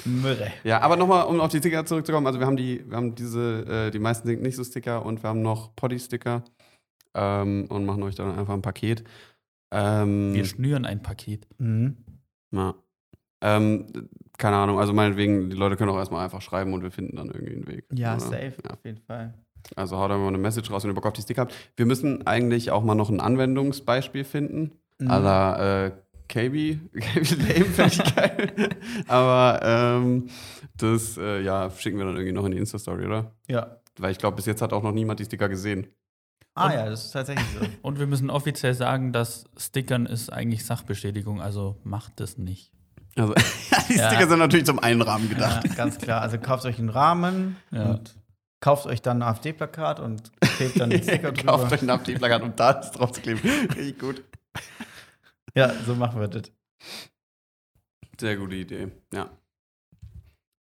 Myrrhe. 0.05 0.53
Ja, 0.65 0.81
aber 0.81 0.97
nochmal, 0.97 1.27
um 1.27 1.41
auf 1.41 1.51
die 1.51 1.59
Sticker 1.59 1.85
zurückzukommen. 1.85 2.27
Also 2.27 2.39
wir 2.39 2.47
haben 2.47 2.57
die, 2.57 2.89
wir 2.89 2.97
haben 2.97 3.15
diese, 3.15 3.67
äh, 3.67 3.91
die 3.91 3.99
meisten 3.99 4.27
sind 4.29 4.43
nicht 4.43 4.57
so 4.57 4.63
Sticker 4.65 5.05
und 5.05 5.23
wir 5.23 5.29
haben 5.31 5.43
noch 5.43 5.75
Poddy-Sticker 5.75 6.45
ähm, 7.15 7.67
und 7.69 7.85
machen 7.85 8.03
euch 8.05 8.15
dann 8.15 8.39
einfach 8.39 8.55
ein 8.55 8.63
Paket. 8.63 9.03
Ähm, 9.73 10.35
Wir 10.35 10.45
schnüren 10.45 10.85
ein 10.87 11.03
Paket. 11.03 11.47
Mhm. 11.59 11.97
ja. 12.53 12.75
ähm, 13.43 13.87
keine 14.43 14.57
Ahnung, 14.57 14.79
also 14.79 14.93
meinetwegen, 14.93 15.51
die 15.51 15.57
Leute 15.57 15.77
können 15.77 15.91
auch 15.91 15.97
erstmal 15.97 16.25
einfach 16.25 16.43
schreiben 16.43 16.73
und 16.75 16.83
wir 16.83 16.91
finden 16.91 17.17
dann 17.17 17.29
irgendwie 17.29 17.55
einen 17.55 17.67
Weg. 17.69 17.85
Ja, 17.95 18.13
oder? 18.17 18.21
safe, 18.21 18.55
Ja. 18.65 18.71
auf 18.73 18.85
jeden 18.85 18.99
Fall. 19.01 19.35
Also 19.77 19.97
haut 19.97 20.11
da 20.11 20.19
mal 20.19 20.27
eine 20.29 20.39
Message 20.39 20.71
raus, 20.71 20.83
wenn 20.83 20.91
ihr 20.91 20.95
Bock 20.95 21.07
auf 21.07 21.13
die 21.13 21.23
Sticker 21.23 21.43
habt. 21.43 21.55
Wir 21.77 21.87
müssen 21.87 22.27
eigentlich 22.27 22.73
auch 22.73 22.83
mal 22.83 22.97
noch 22.97 23.09
ein 23.11 23.21
Anwendungsbeispiel 23.21 24.25
finden. 24.25 24.73
Mhm. 24.99 25.09
À 25.11 25.19
la 25.21 25.85
äh, 25.87 25.91
KB, 26.29 26.79
KB 26.93 27.31
Lame 27.37 27.65
fände 27.67 27.93
ich 27.95 28.15
geil. 28.17 28.53
Aber 29.07 29.61
ähm, 29.63 30.29
das 30.77 31.17
äh, 31.19 31.41
ja, 31.43 31.71
schicken 31.71 31.99
wir 31.99 32.05
dann 32.07 32.17
irgendwie 32.17 32.33
noch 32.33 32.45
in 32.45 32.51
die 32.53 32.59
Insta-Story, 32.59 33.07
oder? 33.07 33.33
Ja. 33.49 33.77
Weil 33.99 34.11
ich 34.13 34.19
glaube, 34.19 34.37
bis 34.37 34.47
jetzt 34.47 34.63
hat 34.63 34.73
auch 34.73 34.83
noch 34.83 34.93
niemand 34.93 35.21
die 35.21 35.25
Sticker 35.25 35.49
gesehen. 35.49 35.87
Ah 36.55 36.67
Und- 36.67 36.73
ja, 36.73 36.87
das 36.91 37.05
ist 37.07 37.13
tatsächlich 37.13 37.47
so. 37.59 37.65
Und 37.83 37.99
wir 38.01 38.07
müssen 38.07 38.31
offiziell 38.31 38.75
sagen, 38.75 39.13
dass 39.13 39.45
Stickern 39.57 40.07
ist 40.07 40.33
eigentlich 40.33 40.65
Sachbestätigung, 40.65 41.41
also 41.41 41.77
macht 41.85 42.21
es 42.21 42.37
nicht. 42.39 42.73
Also, 43.17 43.35
die 43.89 43.95
Ja. 43.97 44.09
Sticker 44.11 44.29
sind 44.29 44.39
natürlich 44.39 44.67
zum 44.67 44.79
Einrahmen 44.79 45.29
gedacht. 45.29 45.67
Ja, 45.69 45.75
ganz 45.75 45.99
klar. 45.99 46.23
Also 46.23 46.39
kauft 46.39 46.65
euch 46.65 46.79
einen 46.79 46.89
Rahmen 46.89 47.57
Ja. 47.71 47.91
und 47.91 48.15
kauft 48.61 48.87
euch 48.87 49.03
dann 49.03 49.19
ein 49.23 49.29
AfD-Plakat 49.29 50.01
und 50.01 50.33
klebt 50.41 50.81
dann 50.81 50.91
den 50.91 51.03
Sticker 51.03 51.33
drüber. 51.33 51.53
Kauft 51.59 51.73
euch 51.73 51.83
ein 51.83 51.91
AfD-Plakat, 51.91 52.43
um 52.43 52.57
da 52.57 52.73
drauf 52.75 53.13
zu 53.13 53.21
kleben. 53.21 53.41
Richtig 53.77 53.99
gut. 53.99 54.23
Ja, 55.55 55.73
so 55.87 55.95
machen 55.95 56.21
wir 56.21 56.29
das. 56.29 56.51
Sehr 58.21 58.37
gute 58.37 58.55
Idee, 58.55 58.89
ja. 59.13 59.29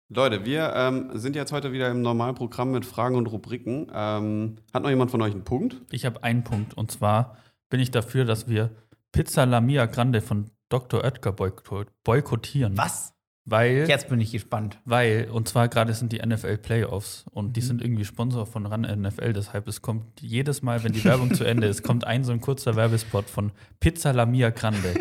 Leute, 0.09 0.45
wir 0.45 0.71
ähm, 0.73 1.09
sind 1.15 1.35
jetzt 1.35 1.51
heute 1.51 1.73
wieder 1.73 1.89
im 1.91 2.01
Normalprogramm 2.01 2.71
mit 2.71 2.85
Fragen 2.85 3.15
und 3.17 3.25
Rubriken. 3.27 3.91
Ähm, 3.93 4.55
hat 4.73 4.83
noch 4.83 4.89
jemand 4.89 5.11
von 5.11 5.21
euch 5.21 5.33
einen 5.33 5.43
Punkt? 5.43 5.81
Ich 5.91 6.05
habe 6.05 6.23
einen 6.23 6.43
Punkt 6.45 6.75
und 6.75 6.91
zwar 6.91 7.35
bin 7.69 7.81
ich 7.81 7.91
dafür, 7.91 8.23
dass 8.23 8.47
wir 8.47 8.69
Pizza 9.11 9.45
La 9.45 9.59
Mia 9.59 9.85
Grande 9.85 10.21
von 10.21 10.49
Dr. 10.69 11.03
Oetker 11.03 11.31
boykott 11.31 11.87
boykottieren. 12.03 12.77
Was? 12.77 13.13
Weil, 13.49 13.87
Jetzt 13.87 14.09
bin 14.09 14.19
ich 14.19 14.33
gespannt. 14.33 14.77
weil, 14.83 15.29
und 15.31 15.47
zwar 15.47 15.69
gerade 15.69 15.93
sind 15.93 16.11
die 16.11 16.17
NFL 16.19 16.57
Playoffs 16.57 17.23
und 17.31 17.53
die 17.55 17.61
Mhm. 17.61 17.65
sind 17.65 17.81
irgendwie 17.81 18.03
Sponsor 18.03 18.45
von 18.45 18.65
RAN 18.65 18.81
NFL, 18.81 19.31
deshalb 19.31 19.69
es 19.69 19.81
kommt 19.81 20.19
jedes 20.21 20.61
Mal, 20.61 20.83
wenn 20.83 20.91
die 20.91 21.05
Werbung 21.05 21.33
zu 21.33 21.45
Ende 21.45 21.67
ist, 21.67 21.81
kommt 21.81 22.03
ein 22.03 22.25
so 22.25 22.33
ein 22.33 22.41
kurzer 22.41 22.75
Werbespot 22.75 23.29
von 23.29 23.53
Pizza 23.79 24.11
La 24.11 24.25
Mia 24.25 24.49
Grande. 24.49 24.95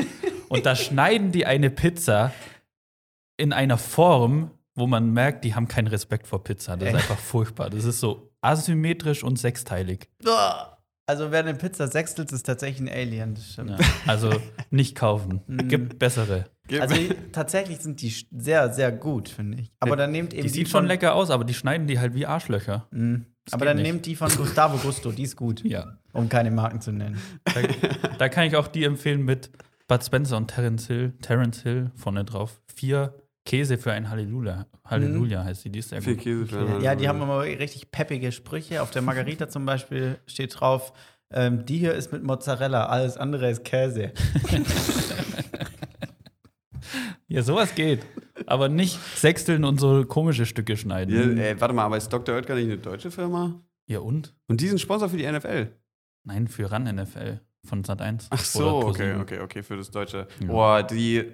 Und 0.48 0.64
da 0.64 0.76
schneiden 0.76 1.32
die 1.32 1.44
eine 1.44 1.70
Pizza 1.70 2.30
in 3.36 3.52
einer 3.52 3.78
Form, 3.78 4.52
wo 4.76 4.86
man 4.86 5.12
merkt, 5.12 5.44
die 5.44 5.56
haben 5.56 5.66
keinen 5.66 5.88
Respekt 5.88 6.28
vor 6.28 6.44
Pizza. 6.44 6.76
Das 6.76 6.88
ist 6.90 6.94
Ey. 6.94 7.00
einfach 7.00 7.18
furchtbar. 7.18 7.68
Das 7.70 7.84
ist 7.84 7.98
so 7.98 8.30
asymmetrisch 8.42 9.24
und 9.24 9.40
sechsteilig. 9.40 10.08
Also 11.08 11.30
wer 11.30 11.40
eine 11.40 11.54
Pizza 11.54 11.86
sechstelt, 11.86 12.32
ist 12.32 12.44
tatsächlich 12.44 12.80
ein 12.80 12.92
Alien. 12.92 13.34
Das 13.34 13.52
stimmt. 13.52 13.70
Ja, 13.70 13.78
also 14.06 14.30
nicht 14.70 14.96
kaufen. 14.96 15.40
Mhm. 15.46 15.68
Gibt 15.68 15.98
bessere. 15.98 16.46
Also 16.80 16.96
tatsächlich 17.30 17.78
sind 17.78 18.02
die 18.02 18.12
sehr, 18.36 18.72
sehr 18.72 18.90
gut, 18.90 19.28
finde 19.28 19.60
ich. 19.60 19.70
Aber 19.78 19.94
dann 19.94 20.10
nehmt 20.10 20.34
eben 20.34 20.42
Die 20.42 20.48
sieht 20.48 20.68
schon 20.68 20.80
von, 20.80 20.86
lecker 20.86 21.14
aus, 21.14 21.30
aber 21.30 21.44
die 21.44 21.54
schneiden 21.54 21.86
die 21.86 22.00
halt 22.00 22.14
wie 22.14 22.26
Arschlöcher. 22.26 22.88
Mhm. 22.90 23.26
Aber 23.52 23.64
dann 23.64 23.76
nicht. 23.76 23.86
nehmt 23.86 24.06
die 24.06 24.16
von 24.16 24.28
Gustavo 24.34 24.76
Gusto, 24.78 25.12
die 25.12 25.22
ist 25.22 25.36
gut. 25.36 25.62
Ja. 25.64 25.98
Um 26.12 26.28
keine 26.28 26.50
Marken 26.50 26.80
zu 26.80 26.90
nennen. 26.90 27.20
Da, 27.44 27.60
da 28.18 28.28
kann 28.28 28.44
ich 28.48 28.56
auch 28.56 28.66
die 28.66 28.82
empfehlen 28.82 29.24
mit 29.24 29.50
Bud 29.86 30.04
Spencer 30.04 30.36
und 30.36 30.48
Terence 30.48 30.88
Hill. 30.88 31.12
Terence 31.22 31.62
Hill 31.62 31.92
vorne 31.94 32.24
drauf. 32.24 32.60
Vier 32.74 33.14
Käse 33.46 33.78
für 33.78 33.92
ein 33.92 34.10
Halleluja. 34.10 34.66
Halleluja 34.84 35.42
heißt 35.44 35.64
die. 35.64 35.70
Die 35.70 35.78
ist 35.78 35.88
sehr 35.88 36.02
Viel 36.02 36.14
gut. 36.16 36.24
Käse 36.24 36.46
für 36.46 36.58
einen 36.58 36.82
Ja, 36.82 36.94
die 36.94 37.08
haben 37.08 37.20
Halleluja. 37.20 37.46
immer 37.52 37.60
richtig 37.60 37.90
peppige 37.90 38.30
Sprüche. 38.32 38.82
Auf 38.82 38.90
der 38.90 39.00
Margarita 39.00 39.48
zum 39.48 39.64
Beispiel 39.64 40.18
steht 40.26 40.60
drauf, 40.60 40.92
ähm, 41.30 41.64
die 41.64 41.78
hier 41.78 41.94
ist 41.94 42.12
mit 42.12 42.22
Mozzarella, 42.22 42.86
alles 42.86 43.16
andere 43.16 43.50
ist 43.50 43.64
Käse. 43.64 44.12
Ja, 47.28 47.42
sowas 47.42 47.74
geht. 47.74 48.00
Aber 48.46 48.68
nicht 48.68 48.98
sechsteln 49.16 49.64
und 49.64 49.80
so 49.80 50.04
komische 50.04 50.46
Stücke 50.46 50.74
Ja, 50.74 50.76
schneiden. 50.78 51.36
ey, 51.38 51.60
warte 51.60 51.74
mal, 51.74 51.84
aber 51.84 51.96
ist 51.96 52.08
Dr. 52.12 52.36
Oetker 52.36 52.54
nicht 52.54 52.66
eine 52.66 52.78
deutsche 52.78 53.10
Firma? 53.10 53.60
Ja, 53.88 53.98
und? 53.98 54.34
Und 54.46 54.60
die 54.60 54.68
sind 54.68 54.80
Sponsor 54.80 55.08
für 55.08 55.16
die 55.16 55.26
NFL. 55.30 55.72
Nein, 56.24 56.46
für 56.46 56.70
RAN 56.70 56.84
NFL 56.84 57.40
von 57.64 57.82
Sat 57.82 58.00
1. 58.00 58.28
Ach 58.30 58.44
so, 58.44 58.68
okay, 58.86 59.14
okay, 59.20 59.40
okay, 59.40 59.62
für 59.64 59.76
das 59.76 59.90
Deutsche. 59.90 60.28
Ja. 60.40 60.46
Boah, 60.46 60.82
die. 60.84 61.24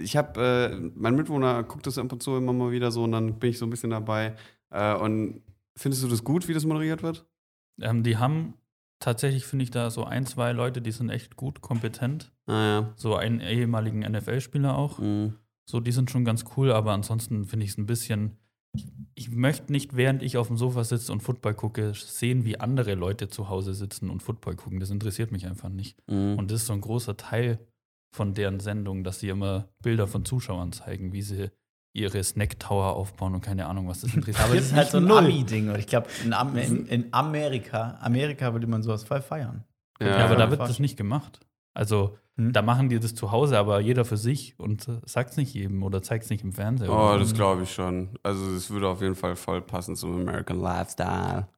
Ich 0.00 0.16
habe, 0.16 0.70
äh, 0.72 0.90
mein 0.94 1.16
Mitwohner 1.16 1.62
guckt 1.64 1.86
das 1.86 1.98
ab 1.98 2.12
und 2.12 2.22
zu 2.22 2.36
immer 2.36 2.52
mal 2.52 2.70
wieder 2.70 2.90
so 2.90 3.04
und 3.04 3.12
dann 3.12 3.38
bin 3.38 3.50
ich 3.50 3.58
so 3.58 3.66
ein 3.66 3.70
bisschen 3.70 3.90
dabei. 3.90 4.34
Äh, 4.70 4.94
und 4.94 5.42
findest 5.76 6.04
du 6.04 6.08
das 6.08 6.24
gut, 6.24 6.48
wie 6.48 6.54
das 6.54 6.64
moderiert 6.64 7.02
wird? 7.02 7.26
Ähm, 7.80 8.02
die 8.02 8.16
haben 8.16 8.54
tatsächlich, 9.00 9.44
finde 9.44 9.64
ich, 9.64 9.70
da 9.70 9.90
so 9.90 10.04
ein, 10.04 10.26
zwei 10.26 10.52
Leute, 10.52 10.80
die 10.82 10.92
sind 10.92 11.10
echt 11.10 11.36
gut, 11.36 11.60
kompetent. 11.60 12.32
Ah 12.46 12.92
So 12.96 13.16
einen 13.16 13.40
ehemaligen 13.40 14.00
NFL-Spieler 14.00 14.76
auch. 14.76 14.98
ja. 14.98 15.04
Mhm. 15.04 15.34
So, 15.70 15.80
die 15.80 15.92
sind 15.92 16.10
schon 16.10 16.24
ganz 16.24 16.46
cool, 16.56 16.72
aber 16.72 16.92
ansonsten 16.92 17.44
finde 17.44 17.66
ich 17.66 17.72
es 17.72 17.78
ein 17.78 17.84
bisschen. 17.84 18.38
Ich, 18.72 18.86
ich 19.14 19.30
möchte 19.30 19.70
nicht, 19.70 19.96
während 19.96 20.22
ich 20.22 20.38
auf 20.38 20.46
dem 20.46 20.56
Sofa 20.56 20.82
sitze 20.82 21.12
und 21.12 21.22
Football 21.22 21.52
gucke, 21.52 21.92
sehen, 21.94 22.46
wie 22.46 22.58
andere 22.58 22.94
Leute 22.94 23.28
zu 23.28 23.50
Hause 23.50 23.74
sitzen 23.74 24.08
und 24.08 24.22
Football 24.22 24.56
gucken. 24.56 24.80
Das 24.80 24.88
interessiert 24.88 25.30
mich 25.30 25.46
einfach 25.46 25.68
nicht. 25.68 25.98
Mhm. 26.08 26.38
Und 26.38 26.50
das 26.50 26.62
ist 26.62 26.68
so 26.68 26.72
ein 26.72 26.80
großer 26.80 27.18
Teil 27.18 27.58
von 28.10 28.34
deren 28.34 28.60
Sendung, 28.60 29.04
dass 29.04 29.20
sie 29.20 29.28
immer 29.28 29.68
Bilder 29.82 30.06
von 30.06 30.24
Zuschauern 30.24 30.72
zeigen, 30.72 31.12
wie 31.12 31.22
sie 31.22 31.50
ihre 31.94 32.22
Snack 32.22 32.58
Tower 32.60 32.94
aufbauen 32.96 33.34
und 33.34 33.40
keine 33.40 33.66
Ahnung, 33.66 33.88
was 33.88 34.00
das 34.02 34.14
interessiert. 34.14 34.44
Aber 34.44 34.54
das 34.54 34.66
ist 34.66 34.72
halt 34.74 34.90
so 34.90 34.98
ein. 34.98 35.10
Ami-Ding. 35.10 35.74
Ich 35.76 35.86
glaube, 35.86 36.08
in, 36.24 36.32
Am 36.32 36.56
in, 36.56 36.86
in 36.86 37.12
Amerika, 37.12 37.98
Amerika 38.00 38.52
würde 38.52 38.66
man 38.66 38.82
sowas 38.82 39.04
voll 39.04 39.20
feiern. 39.20 39.64
Ja, 40.00 40.24
aber 40.26 40.36
da 40.36 40.44
Ja. 40.44 40.50
wird 40.50 40.60
das 40.60 40.78
nicht 40.78 40.96
gemacht. 40.96 41.40
Also, 41.74 42.16
Hm? 42.36 42.52
da 42.52 42.62
machen 42.62 42.88
die 42.88 43.00
das 43.00 43.14
zu 43.16 43.32
Hause, 43.32 43.58
aber 43.58 43.80
jeder 43.80 44.04
für 44.04 44.16
sich 44.16 44.58
und 44.60 44.88
sagt 45.06 45.30
es 45.30 45.36
nicht 45.36 45.54
jedem 45.54 45.82
oder 45.82 46.02
zeigt 46.02 46.24
es 46.24 46.30
nicht 46.30 46.44
im 46.44 46.52
Fernsehen. 46.52 46.88
Oh, 46.90 47.16
das 47.18 47.30
so. 47.30 47.34
glaube 47.34 47.64
ich 47.64 47.72
schon. 47.74 48.10
Also, 48.22 48.48
es 48.54 48.70
würde 48.70 48.88
auf 48.88 49.00
jeden 49.02 49.16
Fall 49.16 49.34
voll 49.34 49.60
passen 49.60 49.96
zum 49.96 50.14
American 50.20 50.60
Lifestyle. 50.60 51.48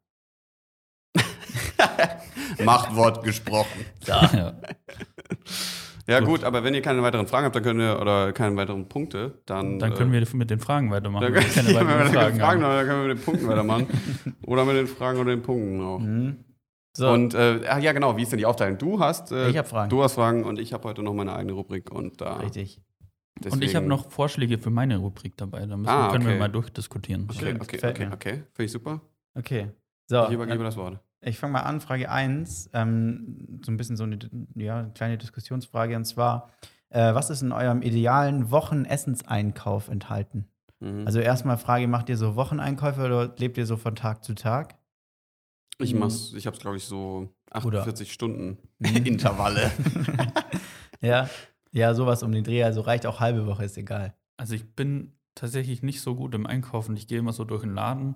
Machtwort 2.65 3.23
gesprochen. 3.25 3.85
Ja. 4.07 4.31
Ja, 6.07 6.21
Gut. 6.21 6.29
gut, 6.29 6.45
aber 6.45 6.65
wenn 6.65 6.75
ihr 6.75 6.83
keine 6.83 7.03
weiteren 7.03 7.27
Fragen 7.27 7.45
habt, 7.47 7.57
dann 7.57 7.63
könnt 7.63 7.81
ihr, 7.81 8.01
oder 8.01 8.33
keine 8.33 8.57
weiteren 8.57 8.89
Punkte, 8.89 9.39
dann. 9.47 9.79
Dann 9.79 9.95
können 9.95 10.13
wir 10.13 10.27
mit 10.35 10.51
den 10.51 10.59
Fragen 10.61 10.91
weitermachen. 10.91 11.25
Dann 11.25 11.35
wenn 11.35 11.43
können 11.51 11.69
wir 11.69 11.75
wir 11.75 11.81
keine 11.81 11.91
weiteren 12.01 12.13
Fragen 12.15 12.39
Fragen, 12.41 12.63
haben. 12.65 12.77
dann 12.77 12.87
können 12.87 13.03
wir 13.03 13.09
mit 13.15 13.19
den 13.19 13.25
Punkten 13.25 13.49
weitermachen. 13.49 13.87
oder 14.47 14.65
mit 14.65 14.77
den 14.77 14.87
Fragen 14.87 15.19
oder 15.19 15.31
den 15.31 15.43
Punkten 15.43 15.81
auch. 15.81 15.99
Mhm. 15.99 16.45
So, 16.97 17.09
Und 17.11 17.35
äh, 17.35 17.63
ja, 17.81 17.93
genau, 17.93 18.17
wie 18.17 18.23
ist 18.23 18.33
denn 18.33 18.39
die 18.39 18.47
Aufteilung? 18.47 18.79
Du 18.79 18.99
hast, 18.99 19.31
äh, 19.31 19.49
ich 19.49 19.57
habe 19.57 19.69
Fragen. 19.69 19.91
du 19.91 20.03
hast 20.03 20.15
Fragen 20.15 20.45
und 20.45 20.59
ich 20.59 20.73
habe 20.73 20.89
heute 20.89 21.03
noch 21.03 21.15
meine 21.15 21.35
eigene 21.35 21.53
Rubrik 21.53 21.91
und 21.93 22.21
da. 22.21 22.39
Richtig. 22.39 22.81
Und 23.51 23.63
ich 23.65 23.75
habe 23.77 23.87
noch 23.87 24.11
Vorschläge 24.11 24.59
für 24.59 24.71
meine 24.71 24.99
Rubrik 24.99 25.37
dabei. 25.37 25.65
Da 25.67 25.77
müssen, 25.77 25.89
Ah, 25.89 26.11
können 26.11 26.25
okay. 26.25 26.33
wir 26.35 26.39
mal 26.41 26.49
durchdiskutieren. 26.49 27.29
Okay, 27.31 27.55
okay, 27.59 27.79
okay, 27.83 28.09
okay. 28.13 28.33
Finde 28.53 28.65
ich 28.65 28.73
super. 28.73 29.01
Okay. 29.35 29.69
So, 30.09 30.25
ich 30.27 30.33
übergebe 30.33 30.61
äh, 30.61 30.65
das 30.65 30.77
Wort. 30.77 30.99
Ich 31.23 31.39
fange 31.39 31.53
mal 31.55 31.61
an, 31.63 31.81
Frage 31.81 32.11
1. 32.11 32.71
Ähm, 32.73 33.61
so 33.65 33.71
ein 33.73 33.77
bisschen 33.77 33.97
so 33.97 34.05
eine 34.05 34.19
ja, 34.55 34.85
kleine 34.95 35.19
Diskussionsfrage. 35.19 35.97
Und 35.97 36.05
zwar, 36.05 36.51
äh, 36.89 37.15
was 37.15 37.31
ist 37.31 37.43
in 37.43 37.53
eurem 37.53 37.83
idealen 37.83 38.51
Wochenessenseinkauf 38.51 39.89
enthalten? 39.89 40.47
Mhm. 40.81 41.07
Also 41.07 41.21
erstmal 41.21 41.59
Frage, 41.59 41.89
macht 41.89 42.09
ihr 42.09 42.17
so 42.17 42.37
Wocheneinkäufe 42.37 43.05
oder 43.05 43.35
lebt 43.39 43.59
ihr 43.59 43.67
so 43.67 43.77
von 43.77 43.95
Tag 43.97 44.25
zu 44.25 44.35
Tag? 44.35 44.77
ich 45.83 45.95
mach's, 45.95 46.35
ich 46.37 46.47
habe 46.47 46.55
es, 46.57 46.61
glaube 46.61 46.77
ich, 46.77 46.85
so 46.85 47.31
Oder- 47.65 47.79
48 47.81 48.13
Stunden 48.13 48.59
Mhm. 48.79 48.97
Intervalle. 49.07 49.71
Ja, 51.03 51.31
ja, 51.73 51.95
sowas 51.95 52.23
um 52.23 52.31
den 52.33 52.45
Dreh. 52.45 52.63
Also 52.63 52.83
reicht 52.83 53.07
auch 53.07 53.21
halbe 53.21 53.47
Woche, 53.47 53.65
ist 53.65 53.79
egal. 53.79 54.13
Also 54.37 54.55
ich 54.55 54.75
bin 54.75 55.13
tatsächlich 55.35 55.83
nicht 55.83 56.03
so 56.03 56.15
gut 56.15 56.35
im 56.35 56.47
Einkaufen. 56.47 56.95
Ich 56.97 57.07
gehe 57.07 57.19
immer 57.19 57.33
so 57.33 57.45
durch 57.45 57.63
den 57.63 57.75
Laden 57.75 58.15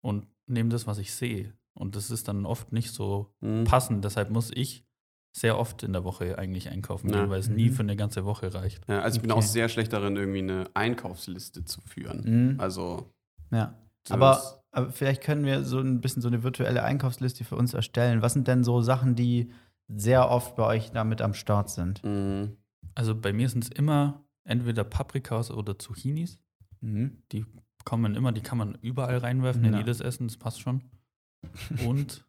und 0.00 0.26
nehme 0.48 0.68
das, 0.70 0.88
was 0.88 0.98
ich 0.98 1.14
sehe. 1.14 1.52
Und 1.74 1.96
das 1.96 2.10
ist 2.10 2.28
dann 2.28 2.46
oft 2.46 2.72
nicht 2.72 2.92
so 2.92 3.34
Mhm. 3.40 3.64
passend. 3.64 4.04
Deshalb 4.04 4.30
muss 4.30 4.50
ich 4.54 4.84
sehr 5.36 5.58
oft 5.58 5.82
in 5.82 5.92
der 5.92 6.04
Woche 6.04 6.38
eigentlich 6.38 6.68
einkaufen 6.70 7.10
Ja. 7.10 7.20
gehen, 7.22 7.30
weil 7.30 7.40
es 7.40 7.48
nie 7.48 7.68
Mhm. 7.70 7.72
für 7.74 7.82
eine 7.82 7.96
ganze 7.96 8.24
Woche 8.24 8.54
reicht. 8.54 8.88
Ja, 8.88 9.00
also 9.00 9.16
ich 9.16 9.22
bin 9.22 9.32
Okay. 9.32 9.40
auch 9.40 9.42
sehr 9.46 9.68
schlecht 9.68 9.92
darin, 9.92 10.14
irgendwie 10.16 10.38
eine 10.38 10.70
Einkaufsliste 10.74 11.64
zu 11.64 11.80
führen. 11.80 12.52
Mhm. 12.52 12.60
Also. 12.60 13.12
Ja. 13.50 13.74
Aber, 14.10 14.40
aber 14.70 14.90
vielleicht 14.92 15.22
können 15.22 15.44
wir 15.44 15.64
so 15.64 15.80
ein 15.80 16.00
bisschen 16.00 16.22
so 16.22 16.28
eine 16.28 16.42
virtuelle 16.44 16.84
Einkaufsliste 16.84 17.42
für 17.44 17.56
uns 17.56 17.74
erstellen. 17.74 18.22
Was 18.22 18.34
sind 18.34 18.46
denn 18.46 18.62
so 18.62 18.80
Sachen, 18.80 19.16
die 19.16 19.50
sehr 19.88 20.30
oft 20.30 20.54
bei 20.56 20.66
euch 20.66 20.92
damit 20.92 21.20
am 21.22 21.34
Start 21.34 21.68
sind? 21.70 22.04
Mhm. 22.04 22.56
Also 22.94 23.14
bei 23.16 23.32
mir 23.32 23.48
sind 23.48 23.64
es 23.64 23.70
immer 23.70 24.22
entweder 24.44 24.84
Paprikas 24.84 25.50
oder 25.50 25.78
Zucchinis. 25.78 26.38
Mhm. 26.80 27.22
Die 27.32 27.44
kommen 27.84 28.14
immer, 28.14 28.30
die 28.30 28.40
kann 28.42 28.58
man 28.58 28.76
überall 28.82 29.18
reinwerfen, 29.18 29.64
in 29.64 29.72
Ja. 29.72 29.78
jedes 29.80 30.00
Essen, 30.00 30.28
das 30.28 30.36
passt 30.36 30.60
schon. 30.60 30.82
Und 31.86 32.24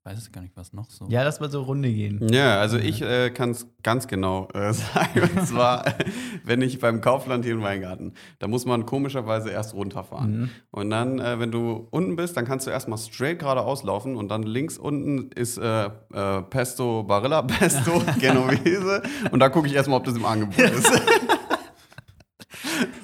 ich 0.00 0.12
weiß 0.12 0.18
es 0.18 0.32
gar 0.32 0.40
nicht, 0.40 0.56
was 0.56 0.72
noch 0.72 0.88
so. 0.88 1.06
Ja, 1.08 1.22
lass 1.22 1.38
mal 1.38 1.50
so 1.50 1.62
Runde 1.62 1.92
gehen. 1.92 2.28
Ja, 2.32 2.60
also 2.60 2.78
ich 2.78 3.02
äh, 3.02 3.30
kann 3.30 3.50
es 3.50 3.66
ganz 3.82 4.06
genau 4.06 4.48
äh, 4.54 4.72
sagen. 4.72 5.28
Und 5.36 5.46
zwar, 5.46 5.84
wenn 6.44 6.62
ich 6.62 6.78
beim 6.78 7.00
Kaufland 7.00 7.44
hier 7.44 7.54
im 7.54 7.62
Weingarten, 7.62 8.14
da 8.38 8.48
muss 8.48 8.64
man 8.64 8.86
komischerweise 8.86 9.50
erst 9.50 9.74
runterfahren. 9.74 10.40
Mhm. 10.40 10.50
Und 10.70 10.90
dann, 10.90 11.18
äh, 11.18 11.38
wenn 11.38 11.50
du 11.50 11.88
unten 11.90 12.16
bist, 12.16 12.36
dann 12.36 12.46
kannst 12.46 12.66
du 12.66 12.70
erstmal 12.70 12.98
straight 12.98 13.40
geradeaus 13.40 13.82
laufen 13.82 14.16
und 14.16 14.28
dann 14.28 14.44
links 14.44 14.78
unten 14.78 15.30
ist 15.32 15.58
äh, 15.58 15.86
äh, 15.86 16.42
Pesto 16.42 17.02
Barilla 17.02 17.42
Pesto 17.42 18.02
Genovese 18.18 19.02
und 19.30 19.40
da 19.40 19.50
gucke 19.50 19.66
ich 19.66 19.74
erstmal, 19.74 19.98
ob 19.98 20.04
das 20.04 20.16
im 20.16 20.24
Angebot 20.24 20.58
ist. 20.58 20.90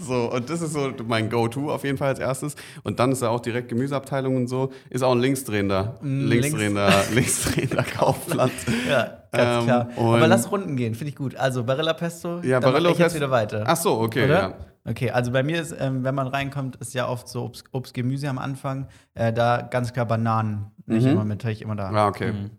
So, 0.07 0.30
und 0.32 0.48
das 0.50 0.61
ist 0.61 0.72
so 0.72 0.90
mein 1.07 1.30
Go-To 1.30 1.72
auf 1.72 1.84
jeden 1.84 1.98
Fall 1.98 2.09
als 2.09 2.18
erstes. 2.18 2.57
Und 2.82 2.98
dann 2.98 3.12
ist 3.12 3.22
da 3.22 3.28
auch 3.28 3.40
direkt 3.40 3.68
Gemüseabteilung 3.68 4.36
und 4.36 4.48
so. 4.48 4.70
Ist 4.90 5.02
auch 5.02 5.12
ein 5.12 5.20
linksdrehender, 5.20 5.98
Mm, 6.02 6.26
linksdrehender, 6.26 6.90
linksdrehender 7.14 7.82
Kaufland. 7.82 8.52
Ja, 8.88 9.18
ganz 9.32 9.59
Ähm, 9.61 9.64
klar. 9.64 9.88
Aber 9.96 10.26
lass 10.28 10.50
Runden 10.50 10.76
gehen, 10.76 10.94
finde 10.94 11.11
ich 11.11 11.16
gut. 11.16 11.36
Also 11.36 11.64
Barilla 11.64 11.92
Pesto, 11.94 12.40
Ja, 12.42 12.61
dann 12.61 12.72
Barilla 12.72 12.90
ich 12.90 12.98
jetzt 12.98 13.14
wieder 13.14 13.30
weiter. 13.30 13.64
Ach 13.66 13.76
so, 13.76 13.98
okay, 14.00 14.24
Oder? 14.24 14.34
ja. 14.40 14.55
Okay, 14.86 15.11
also 15.11 15.32
bei 15.32 15.42
mir 15.42 15.62
ist, 15.62 15.74
ähm, 15.78 16.05
wenn 16.05 16.14
man 16.14 16.26
reinkommt, 16.26 16.76
ist 16.76 16.92
ja 16.92 17.09
oft 17.09 17.26
so 17.28 17.42
Obst, 17.44 17.64
Obst 17.72 17.94
Gemüse 17.94 18.28
am 18.28 18.36
Anfang. 18.38 18.86
Äh, 19.14 19.32
da 19.32 19.62
ganz 19.62 19.92
klar 19.94 20.05
Bananen. 20.05 20.66
Nicht 20.86 21.05
Mhm. 21.07 21.12
immer 21.12 21.24
mit, 21.24 21.42
ich 21.44 21.62
immer 21.62 21.74
da. 21.76 21.90
Ja, 21.90 22.09
okay. 22.09 22.32
Mhm. 22.32 22.50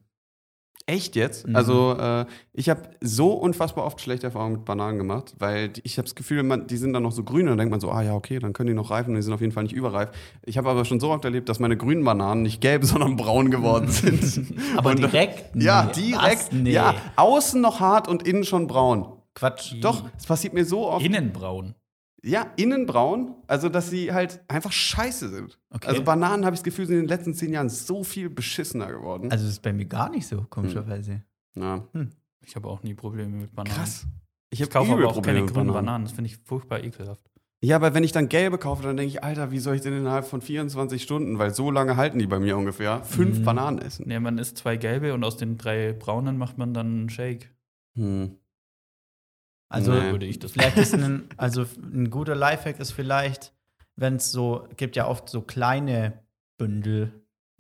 Echt 0.88 1.16
jetzt? 1.16 1.48
Mhm. 1.48 1.56
Also, 1.56 1.98
äh, 2.00 2.26
ich 2.54 2.70
habe 2.70 2.82
so 3.02 3.34
unfassbar 3.34 3.86
oft 3.86 4.00
schlechte 4.02 4.28
Erfahrungen 4.28 4.54
mit 4.58 4.66
Bananen 4.66 5.00
gemacht, 5.00 5.34
weil 5.40 5.70
die, 5.70 5.82
ich 5.84 5.98
habe 5.98 6.06
das 6.06 6.14
Gefühl, 6.14 6.44
man, 6.44 6.68
die 6.68 6.78
sind 6.78 6.94
dann 6.94 7.02
noch 7.02 7.12
so 7.12 7.24
grün 7.24 7.42
und 7.42 7.48
dann 7.48 7.58
denkt 7.58 7.72
man 7.72 7.80
so, 7.80 7.90
ah 7.90 8.04
ja, 8.04 8.14
okay, 8.14 8.38
dann 8.38 8.54
können 8.54 8.68
die 8.68 8.76
noch 8.76 8.92
reifen 8.92 9.10
und 9.10 9.16
die 9.16 9.24
sind 9.24 9.34
auf 9.34 9.42
jeden 9.42 9.52
Fall 9.52 9.64
nicht 9.64 9.74
überreif. 9.74 10.10
Ich 10.44 10.60
habe 10.60 10.70
aber 10.70 10.86
schon 10.86 11.00
so 11.00 11.10
oft 11.10 11.26
erlebt, 11.26 11.50
dass 11.50 11.60
meine 11.60 11.76
grünen 11.76 12.04
Bananen 12.04 12.44
nicht 12.44 12.62
gelb, 12.62 12.86
sondern 12.86 13.16
braun 13.16 13.50
geworden 13.50 13.88
sind. 13.88 14.54
Aber 14.78 14.92
Und- 14.92 15.00
direkt? 15.00 15.56
Ja, 15.56 15.86
Nee. 15.96 16.02
direkt. 16.12 16.24
Was? 16.24 16.52
Nee. 16.52 16.72
Ja, 16.74 16.94
außen 17.16 17.60
noch 17.62 17.80
hart 17.80 18.08
und 18.08 18.28
innen 18.28 18.44
schon 18.44 18.68
braun. 18.68 19.08
Quatsch. 19.34 19.74
Doch, 19.82 20.04
es 20.18 20.26
passiert 20.28 20.54
mir 20.54 20.66
so 20.66 20.88
oft. 20.88 21.04
Innenbraun. 21.04 21.74
Ja, 22.26 22.52
innen 22.56 22.86
braun, 22.88 23.36
also 23.46 23.70
dass 23.70 23.90
sie 23.92 24.12
halt 24.12 24.44
einfach 24.48 24.72
scheiße 24.72 25.30
sind. 25.30 25.60
Okay. 25.70 25.88
Also 25.88 26.04
Bananen, 26.04 26.44
habe 26.44 26.56
ich 26.56 26.62
das 26.62 26.64
Gefühl, 26.64 26.88
sind 26.88 26.96
in 26.96 27.02
den 27.04 27.10
letzten 27.10 27.34
zehn 27.36 27.54
Jahren 27.54 27.70
so 27.70 28.04
viel 28.04 28.30
beschissener 28.30 28.92
geworden. 28.92 29.30
Also 29.32 29.46
das 29.46 29.54
ist 29.54 29.62
bei 29.62 29.74
mir 29.74 29.86
gar 29.86 30.10
nicht 30.10 30.26
so, 30.28 30.46
komischerweise. 30.50 31.22
ja. 31.56 31.88
Ich 32.48 32.56
habe 32.56 32.68
auch 32.68 32.84
nie 32.84 32.94
Probleme 32.94 33.38
mit 33.38 33.56
Bananen. 33.56 33.76
Krass. 33.78 34.06
Ich 34.52 34.60
Ich 34.60 34.62
habe 34.62 34.72
kaufe 34.72 34.92
aber 34.94 35.08
auch 35.08 35.14
Probleme 35.14 35.34
keine 35.40 35.46
mit 35.46 35.54
grünen 35.54 35.68
Bananen. 35.68 35.86
Bananen. 35.86 36.06
Das 36.06 36.14
finde 36.14 36.30
ich 36.30 36.38
furchtbar 36.44 36.84
ekelhaft. 36.84 37.22
Ja, 37.62 37.76
aber 37.78 37.94
wenn 37.96 38.04
ich 38.04 38.12
dann 38.12 38.30
gelbe 38.30 38.58
kaufe, 38.60 38.84
dann 38.84 38.98
denke 38.98 39.10
ich, 39.10 39.24
Alter, 39.24 39.50
wie 39.52 39.58
soll 39.60 39.76
ich 39.76 39.82
denn 39.82 39.94
innerhalb 39.98 40.26
von 40.26 40.42
24 40.42 41.02
Stunden, 41.02 41.40
weil 41.40 41.54
so 41.54 41.72
lange 41.72 41.96
halten 41.98 42.20
die 42.20 42.28
bei 42.28 42.38
mir 42.40 42.56
ungefähr, 42.58 43.04
fünf 43.04 43.40
Mhm. 43.40 43.44
Bananen 43.46 43.80
essen? 43.80 44.08
Nee, 44.08 44.20
man 44.20 44.38
isst 44.38 44.58
zwei 44.58 44.78
gelbe 44.78 45.14
und 45.16 45.24
aus 45.24 45.38
den 45.38 45.58
drei 45.58 45.94
braunen 45.94 46.38
macht 46.38 46.58
man 46.60 46.74
dann 46.74 46.88
einen 46.88 47.10
Shake. 47.10 47.52
Hm. 47.96 48.36
Also 49.70 49.94
Nee. 49.94 50.12
Würde 50.12 50.26
ich 50.26 50.40
das 50.40 50.52
vielleicht 50.54 50.78
ist 50.78 50.94
ein, 50.94 51.26
also 51.38 51.66
ein 51.82 52.10
guter 52.10 52.36
Lifehack 52.36 52.80
ist 52.80 52.92
vielleicht, 52.92 53.54
wenn 53.96 54.16
es 54.18 54.32
so, 54.32 54.68
gibt 54.78 54.96
ja 54.96 55.08
oft 55.08 55.30
so 55.30 55.42
kleine 55.42 56.20
Bündel, 56.58 57.12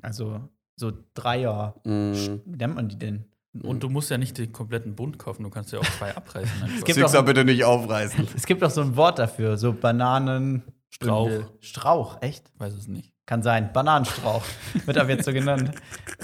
also 0.02 0.42
so 0.76 0.92
Dreier, 1.14 1.76
Hm. 1.86 2.42
wie 2.46 2.58
nennt 2.58 2.76
man 2.76 2.90
die 2.90 3.00
denn? 3.00 3.26
Und 3.64 3.84
du 3.84 3.90
musst 3.90 4.12
ja 4.12 4.18
nicht 4.18 4.38
den 4.38 4.52
kompletten 4.52 4.96
Bund 4.96 5.18
kaufen, 5.18 5.44
du 5.44 5.50
kannst 5.50 5.72
ja 5.72 5.80
auch 5.80 5.86
zwei 5.98 6.14
abreißen. 6.16 6.64
einfach. 6.64 6.84
gibt 6.84 6.96
Sixer 7.00 7.22
auch- 7.22 7.26
bitte 7.26 7.46
nicht 7.46 7.64
aufreißen. 7.64 8.28
Es 8.36 8.46
gibt 8.46 8.62
auch 8.64 8.70
so 8.70 8.82
ein 8.82 8.96
Wort 8.98 9.18
dafür, 9.18 9.58
so 9.58 9.72
Bananen. 9.72 10.64
Strauch. 10.90 11.30
Strauch, 11.62 12.22
echt? 12.22 12.52
Weiß 12.58 12.74
es 12.74 12.88
nicht. 12.88 13.14
Kann 13.26 13.44
sein. 13.44 13.72
Bananenstrauch. 13.74 14.44
Wird 14.86 14.98
aber 14.98 15.10
jetzt 15.10 15.26
so 15.26 15.34
genannt. 15.34 15.72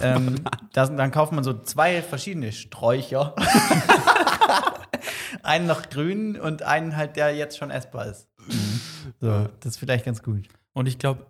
ähm, 0.02 0.36
das, 0.74 0.96
dann 0.96 1.12
kauft 1.12 1.32
man 1.34 1.44
so 1.44 1.54
zwei 1.62 2.02
verschiedene 2.02 2.52
Sträucher. 2.52 3.34
einen 5.44 5.68
noch 5.68 5.90
grün 5.90 6.40
und 6.40 6.64
einen 6.64 6.96
halt, 6.98 7.16
der 7.16 7.36
jetzt 7.36 7.58
schon 7.58 7.72
essbar 7.72 8.08
ist. 8.08 8.28
So, 9.20 9.48
das 9.60 9.74
ist 9.74 9.78
vielleicht 9.78 10.06
ganz 10.06 10.22
gut. 10.24 10.48
Und 10.74 10.88
ich 10.88 10.98
glaube, 11.00 11.26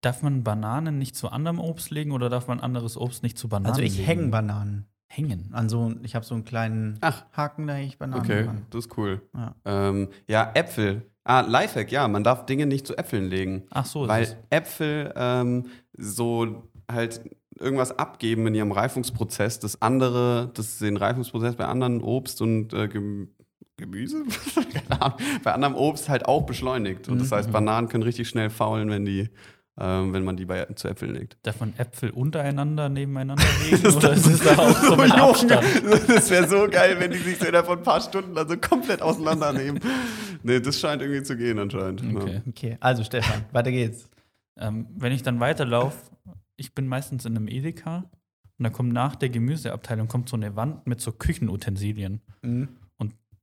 darf 0.00 0.22
man 0.22 0.42
Bananen 0.44 0.98
nicht 0.98 1.16
zu 1.16 1.28
anderem 1.30 1.58
Obst 1.58 1.90
legen 1.90 2.12
oder 2.12 2.28
darf 2.28 2.46
man 2.48 2.60
anderes 2.60 2.96
Obst 2.96 3.22
nicht 3.22 3.38
zu 3.38 3.48
Bananen 3.48 3.70
Also 3.72 3.82
ich 3.82 3.96
legen? 3.96 4.06
hänge 4.06 4.26
Bananen. 4.28 4.86
Hängen. 5.08 5.50
An 5.52 5.68
so, 5.68 5.94
ich 6.02 6.14
habe 6.14 6.24
so 6.24 6.34
einen 6.34 6.44
kleinen 6.44 6.98
Ach. 7.00 7.24
Haken, 7.32 7.66
da 7.68 7.74
hänge 7.74 7.86
ich 7.86 7.98
Bananen 7.98 8.22
Okay, 8.22 8.44
dran. 8.44 8.66
das 8.70 8.86
ist 8.86 8.98
cool. 8.98 9.22
Ja. 9.34 9.54
Ähm, 9.64 10.08
ja, 10.28 10.50
Äpfel. 10.54 11.02
Ah, 11.24 11.40
Lifehack, 11.40 11.90
ja, 11.92 12.06
man 12.08 12.22
darf 12.24 12.46
Dinge 12.46 12.66
nicht 12.66 12.86
zu 12.86 12.96
Äpfeln 12.96 13.24
legen. 13.28 13.64
Ach 13.70 13.86
so, 13.86 14.04
ist 14.04 14.08
Weil 14.08 14.22
es. 14.24 14.36
Äpfel 14.50 15.12
ähm, 15.16 15.66
so 15.96 16.68
halt 16.90 17.20
irgendwas 17.58 17.98
abgeben 17.98 18.46
in 18.46 18.54
ihrem 18.54 18.72
Reifungsprozess, 18.72 19.58
das 19.60 19.80
andere, 19.82 20.50
das 20.54 20.78
den 20.78 20.96
Reifungsprozess 20.96 21.56
bei 21.56 21.66
anderen 21.66 22.02
Obst 22.02 22.40
und 22.42 22.72
äh, 22.72 22.88
Gem 22.88 23.28
Gemüse? 23.78 24.24
Keine 24.88 25.02
Ahnung, 25.02 25.18
bei 25.44 25.52
anderem 25.52 25.74
Obst 25.74 26.08
halt 26.08 26.24
auch 26.26 26.46
beschleunigt. 26.46 27.08
Und 27.08 27.20
das 27.20 27.30
heißt, 27.30 27.48
Mhm. 27.48 27.52
Bananen 27.52 27.88
können 27.88 28.04
richtig 28.04 28.26
schnell 28.26 28.48
faulen, 28.48 28.88
wenn 28.88 29.04
die, 29.04 29.28
ähm, 29.78 30.14
wenn 30.14 30.24
man 30.24 30.38
die 30.38 30.46
bei 30.46 30.64
zu 30.76 30.88
Äpfeln 30.88 31.12
legt. 31.14 31.36
Darf 31.42 31.60
man 31.60 31.74
Äpfel 31.76 32.08
untereinander 32.08 32.88
nebeneinander 32.88 33.44
legen? 33.70 33.82
Das 33.82 33.96
oder 33.96 34.12
ist 34.14 34.26
ist 34.26 34.40
es 34.46 34.56
da 34.56 34.62
auch 34.62 34.74
so 34.78 34.92
Junge, 34.92 35.14
Abstand? 35.22 35.62
Das 36.08 36.30
wäre 36.30 36.48
so 36.48 36.66
geil, 36.70 36.96
wenn 36.98 37.10
die 37.10 37.18
sich 37.18 37.36
so 37.36 37.44
innerhalb 37.44 37.66
von 37.66 37.76
ein 37.78 37.84
paar 37.84 38.00
Stunden 38.00 38.34
dann 38.34 38.48
so 38.48 38.56
komplett 38.56 39.02
auseinandernehmen. 39.02 39.78
nee, 40.42 40.58
das 40.58 40.80
scheint 40.80 41.02
irgendwie 41.02 41.22
zu 41.22 41.36
gehen 41.36 41.58
anscheinend. 41.58 42.02
Okay. 42.16 42.40
Okay, 42.48 42.76
also 42.80 43.04
Stefan, 43.04 43.44
weiter 43.52 43.72
geht's. 43.72 44.08
Ähm, 44.58 44.86
wenn 44.96 45.12
ich 45.12 45.22
dann 45.22 45.38
weiterlaufe, 45.38 45.98
ich 46.56 46.74
bin 46.74 46.86
meistens 46.86 47.24
in 47.24 47.36
einem 47.36 47.48
Edeka 47.48 48.10
und 48.58 48.62
da 48.64 48.70
kommt 48.70 48.92
nach 48.92 49.16
der 49.16 49.28
Gemüseabteilung 49.28 50.08
kommt 50.08 50.28
so 50.28 50.36
eine 50.36 50.56
Wand 50.56 50.86
mit 50.86 51.00
so 51.00 51.12
Küchenutensilien. 51.12 52.20
Mhm. 52.42 52.68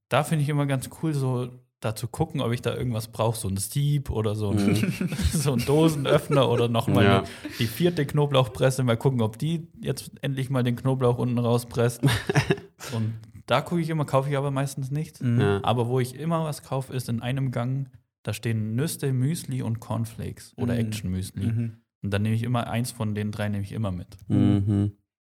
Da 0.09 0.23
finde 0.23 0.43
ich 0.43 0.49
immer 0.49 0.67
ganz 0.67 0.89
cool, 1.01 1.13
so 1.15 1.49
da 1.79 1.95
zu 1.95 2.07
gucken, 2.07 2.39
ob 2.41 2.51
ich 2.51 2.61
da 2.61 2.75
irgendwas 2.75 3.07
brauche, 3.07 3.35
so 3.37 3.47
ein 3.47 3.57
Sieb 3.57 4.11
oder 4.11 4.35
so 4.35 4.51
ein, 4.51 4.93
so 5.31 5.53
ein 5.53 5.65
Dosenöffner 5.65 6.49
oder 6.49 6.67
nochmal 6.69 7.03
Ja. 7.05 7.23
die 7.57 7.65
vierte 7.65 8.05
Knoblauchpresse, 8.05 8.83
mal 8.83 8.95
gucken, 8.95 9.21
ob 9.21 9.39
die 9.39 9.67
jetzt 9.81 10.11
endlich 10.21 10.51
mal 10.51 10.61
den 10.63 10.75
Knoblauch 10.75 11.17
unten 11.17 11.39
rauspresst. 11.39 12.01
Und 12.93 13.13
da 13.47 13.61
gucke 13.61 13.81
ich 13.81 13.89
immer, 13.89 14.05
kaufe 14.05 14.29
ich 14.29 14.37
aber 14.37 14.51
meistens 14.51 14.91
nichts. 14.91 15.19
Mhm. 15.21 15.41
Ja. 15.41 15.59
Aber 15.63 15.87
wo 15.87 15.99
ich 15.99 16.13
immer 16.15 16.43
was 16.43 16.61
kaufe, 16.61 16.93
ist 16.93 17.09
in 17.09 17.21
einem 17.21 17.49
Gang, 17.49 17.89
da 18.21 18.33
stehen 18.33 18.75
Nüsse, 18.75 19.11
Müsli 19.13 19.63
und 19.63 19.79
Cornflakes 19.79 20.53
oder 20.57 20.73
Mhm. 20.75 20.79
Action 20.79 21.09
Müsli. 21.11 21.45
Mhm. 21.47 21.77
Und 22.03 22.11
dann 22.11 22.21
nehme 22.21 22.35
ich 22.35 22.43
immer 22.43 22.67
eins 22.67 22.91
von 22.91 23.15
den 23.15 23.31
drei 23.31 23.49
nehme 23.49 23.63
ich 23.63 23.71
immer 23.71 23.91
mit. 23.91 24.07
Mhm. 24.27 24.91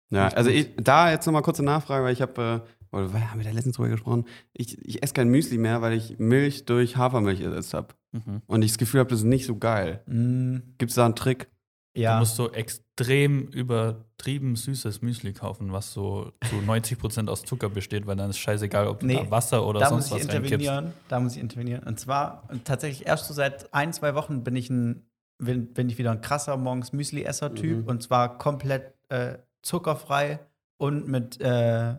Ja, 0.09 0.27
also 0.29 0.49
ich, 0.49 0.69
da 0.77 1.11
jetzt 1.11 1.25
nochmal 1.25 1.41
kurze 1.41 1.63
Nachfrage, 1.63 2.03
weil 2.03 2.13
ich 2.13 2.21
habe, 2.21 2.63
äh, 2.91 2.95
oder 2.95 3.13
haben 3.31 3.39
wir 3.39 3.45
da 3.45 3.51
letztens 3.51 3.75
drüber 3.77 3.89
gesprochen, 3.89 4.25
ich, 4.53 4.77
ich 4.85 5.01
esse 5.03 5.13
kein 5.13 5.29
Müsli 5.29 5.57
mehr, 5.57 5.81
weil 5.81 5.93
ich 5.93 6.19
Milch 6.19 6.65
durch 6.65 6.97
Hafermilch 6.97 7.39
ersetzt 7.41 7.73
habe. 7.73 7.89
Mhm. 8.11 8.41
Und 8.47 8.61
ich 8.63 8.71
das 8.71 8.77
Gefühl 8.77 8.99
habe, 9.01 9.09
das 9.09 9.19
ist 9.19 9.25
nicht 9.25 9.45
so 9.45 9.57
geil. 9.57 10.01
Mhm. 10.07 10.63
Gibt 10.77 10.89
es 10.91 10.95
da 10.95 11.05
einen 11.05 11.15
Trick? 11.15 11.49
Du 11.93 12.01
Ja. 12.01 12.19
musst 12.19 12.35
so 12.37 12.51
extrem 12.51 13.47
übertrieben 13.47 14.55
süßes 14.55 15.01
Müsli 15.01 15.33
kaufen, 15.33 15.71
was 15.71 15.91
so 15.93 16.31
zu 16.49 16.55
90% 16.67 17.29
aus 17.29 17.43
Zucker 17.43 17.69
besteht, 17.69 18.05
weil 18.07 18.15
dann 18.15 18.29
ist 18.29 18.37
scheißegal, 18.37 18.87
ob 18.87 18.99
du 19.01 19.05
Nee, 19.07 19.15
da 19.15 19.31
Wasser 19.31 19.65
oder 19.65 19.79
da 19.81 19.89
sonst 19.89 20.09
muss 20.11 20.19
ich 20.21 20.27
was 20.27 20.33
reinkippst. 20.33 20.53
intervenieren. 20.53 20.93
Da 21.09 21.19
muss 21.19 21.35
ich 21.35 21.41
intervenieren. 21.41 21.83
Und 21.83 21.99
zwar 21.99 22.47
tatsächlich 22.63 23.07
erst 23.07 23.27
so 23.27 23.33
seit 23.33 23.73
ein, 23.73 23.93
zwei 23.93 24.15
Wochen 24.15 24.43
bin 24.43 24.55
ich 24.55 24.69
ein, 24.69 25.05
bin, 25.41 25.73
bin 25.73 25.89
ich 25.89 25.97
wieder 25.97 26.11
ein 26.11 26.21
krasser 26.21 26.55
morgens 26.57 26.93
Müsli-Esser-Typ 26.93 27.83
Mhm. 27.83 27.87
und 27.87 28.03
zwar 28.03 28.37
komplett 28.37 28.93
äh, 29.09 29.37
zuckerfrei 29.61 30.39
und 30.77 31.07
mit 31.07 31.39
äh, 31.41 31.95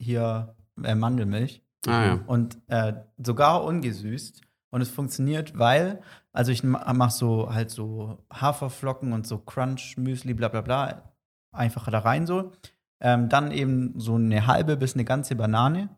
hier 0.00 0.54
äh, 0.82 0.94
Mandelmilch 0.94 1.62
Ah 1.86 2.04
ja. 2.04 2.20
und 2.26 2.58
äh, 2.68 2.94
sogar 3.18 3.64
ungesüßt. 3.64 4.42
Und 4.70 4.82
es 4.82 4.90
funktioniert, 4.90 5.58
weil, 5.58 6.02
also 6.32 6.52
ich 6.52 6.62
mache 6.62 7.10
so 7.10 7.54
halt 7.54 7.70
so 7.70 8.18
Haferflocken 8.30 9.14
und 9.14 9.26
so 9.26 9.38
Crunch-Müsli, 9.38 10.34
bla 10.34 10.48
bla 10.48 10.60
bla, 10.60 11.10
einfach 11.52 11.90
da 11.90 12.00
rein 12.00 12.26
so. 12.26 12.52
Ähm, 13.00 13.30
dann 13.30 13.50
eben 13.50 13.98
so 13.98 14.16
eine 14.16 14.46
halbe 14.46 14.76
bis 14.76 14.94
eine 14.94 15.04
ganze 15.04 15.36
Banane 15.36 15.88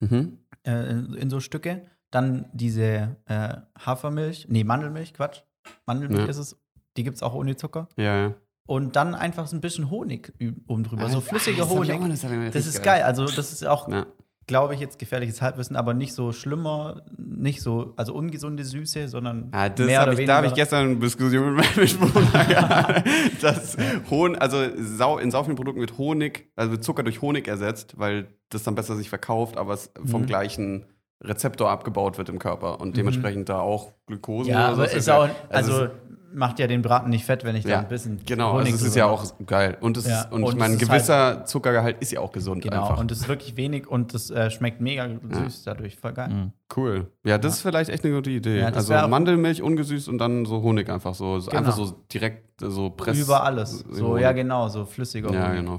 Mhm. 0.00 0.38
äh, 0.64 0.90
in, 0.90 1.14
in 1.14 1.30
so 1.30 1.38
Stücke. 1.40 1.86
Dann 2.10 2.50
diese 2.52 3.16
äh, 3.26 3.56
Hafermilch, 3.78 4.46
nee, 4.48 4.64
Mandelmilch, 4.64 5.14
Quatsch. 5.14 5.42
Mandelmilch 5.86 6.24
Ja. 6.24 6.30
ist 6.30 6.38
es. 6.38 6.56
Die 6.96 7.04
gibt 7.04 7.16
es 7.16 7.22
auch 7.22 7.34
ohne 7.34 7.56
Zucker. 7.56 7.88
Ja, 7.96 8.16
ja. 8.28 8.34
und 8.66 8.96
dann 8.96 9.14
einfach 9.14 9.46
so 9.46 9.54
ein 9.56 9.60
bisschen 9.60 9.90
Honig 9.90 10.32
oben 10.66 10.82
drüber. 10.82 11.08
so 11.08 11.18
Ah, 11.18 11.20
flüssiger 11.20 11.58
das 11.58 11.68
hab 11.68 11.82
ich 11.84 11.90
Honig. 11.92 12.10
das 12.20 12.52
Das 12.52 12.66
ist 12.66 12.82
geil. 12.82 13.02
Also, 13.02 13.26
das 13.26 13.52
ist 13.52 13.64
auch, 13.66 13.88
Ja. 13.88 14.06
glaube 14.48 14.74
ich, 14.74 14.80
jetzt 14.80 14.98
gefährliches 14.98 15.40
Halbwissen, 15.42 15.76
aber 15.76 15.92
nicht 15.94 16.14
so 16.14 16.32
schlimmer, 16.32 17.02
nicht 17.16 17.60
so, 17.62 17.92
also 17.96 18.12
ungesunde 18.14 18.64
Süße, 18.64 19.06
sondern 19.08 19.50
Ja, 19.52 19.68
das 19.68 19.86
mehr 19.86 20.02
oder 20.02 20.18
ich, 20.18 20.26
da 20.26 20.36
habe 20.38 20.46
ich 20.48 20.54
gestern 20.54 20.86
eine 20.90 20.96
Diskussion 20.96 21.54
mit 21.54 21.64
meinem 21.64 21.84
Mitbewohner 21.84 22.44
gehabt. 22.48 23.08
dass 23.42 23.76
Hohn, 24.10 24.34
also 24.36 24.56
sau, 24.78 25.18
in 25.18 25.30
sau 25.30 25.44
vielen 25.44 25.56
Produkten 25.56 25.80
wird 25.80 25.98
Honig, 25.98 26.50
also 26.56 26.72
wird 26.72 26.82
Zucker 26.82 27.02
durch 27.04 27.20
Honig 27.22 27.46
ersetzt, 27.46 27.98
weil 27.98 28.28
das 28.48 28.62
dann 28.64 28.74
besser 28.74 28.96
sich 28.96 29.08
verkauft, 29.10 29.56
aber 29.58 29.74
es 29.74 29.90
vom 30.06 30.22
Mhm. 30.22 30.26
gleichen 30.26 30.86
Rezeptor 31.22 31.70
abgebaut 31.70 32.18
wird 32.18 32.28
im 32.28 32.38
Körper 32.38 32.80
und 32.80 32.96
dementsprechend 32.96 33.48
da 33.48 33.60
auch 33.60 33.92
Glukose 34.06 34.50
Ja, 34.50 34.66
oder 34.66 34.66
so. 34.68 34.72
aber 34.74 34.84
Das 34.84 34.94
ist 34.94 35.08
auch, 35.10 35.26
ja- 35.26 35.34
also, 35.50 35.84
es 35.84 35.90
macht 36.34 36.58
ja 36.58 36.66
den 36.66 36.82
Braten 36.82 37.08
nicht 37.08 37.24
fett, 37.24 37.42
wenn 37.44 37.56
ich 37.56 37.64
da 37.64 37.70
Ja, 37.70 37.78
ein 37.80 37.88
bisschen 37.88 38.20
Genau, 38.26 38.52
Honig 38.52 38.66
also 38.72 38.76
es 38.76 38.82
ist 38.90 38.96
ja 38.96 39.06
auch 39.06 39.24
geil. 39.46 39.78
Und, 39.80 39.96
es 39.96 40.06
Ja, 40.06 40.20
ist, 40.22 40.32
und, 40.32 40.42
und 40.42 40.48
ich 40.48 40.48
es 40.50 40.54
meine, 40.58 40.74
ein 40.74 40.80
ist 40.80 40.88
halt- 40.90 41.00
gewisser 41.00 41.44
Zuckergehalt 41.46 41.96
ist 42.00 42.12
ja 42.12 42.20
auch 42.20 42.32
gesund 42.32 42.62
Genau, 42.62 42.82
einfach. 42.82 42.98
und 42.98 43.10
es 43.10 43.20
ist 43.20 43.28
wirklich 43.28 43.56
wenig 43.56 43.86
und 43.88 44.12
das 44.12 44.30
äh, 44.30 44.50
schmeckt 44.50 44.80
mega 44.82 45.08
süß 45.30 45.62
dadurch, 45.64 45.96
voll 45.96 46.12
geil. 46.12 46.28
Mhm. 46.28 46.52
Cool. 46.76 47.10
Ja, 47.24 47.38
das 47.38 47.56
ist 47.56 47.62
vielleicht 47.62 47.90
echt 47.90 48.04
eine 48.04 48.14
gute 48.14 48.30
Idee. 48.30 48.60
Ja, 48.60 48.68
also 48.68 48.92
Mandelmilch 48.94 49.62
ungesüßt 49.62 50.08
und 50.08 50.18
dann 50.18 50.46
so 50.46 50.62
Honig 50.62 50.88
einfach 50.88 51.14
so. 51.14 51.34
Genau. 51.38 51.50
Einfach 51.56 51.76
so 51.76 51.92
direkt 52.12 52.44
so 52.58 52.88
press. 52.88 53.18
Über 53.18 53.44
alles. 53.44 53.84
So, 53.90 54.08
Honig. 54.08 54.22
ja, 54.22 54.32
genau, 54.32 54.68
so 54.68 54.86
flüssiger 54.86 55.30
Ja, 55.32 55.48
Honig. 55.48 55.60
genau. 55.60 55.78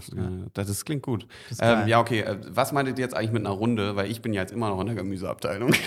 Das, 0.54 0.68
das 0.68 0.86
klingt 0.86 1.02
gut. 1.02 1.26
Das. 1.50 1.58
Ähm, 1.62 1.88
ja, 1.88 2.00
okay. 2.00 2.20
äh, 2.22 2.38
Was 2.50 2.72
meintet 2.72 3.00
ihr 3.00 3.04
jetzt 3.04 3.16
eigentlich 3.18 3.32
mit 3.32 3.46
einer 3.46 3.56
Runde? 3.56 3.96
Weil 3.96 4.12
ich 4.12 4.22
bin 4.22 4.34
ja 4.34 4.42
jetzt 4.42 4.52
immer 4.54 4.70
noch 4.70 4.80
in 4.82 4.88
der 4.88 4.96
Gemüseabteilung. 4.96 5.72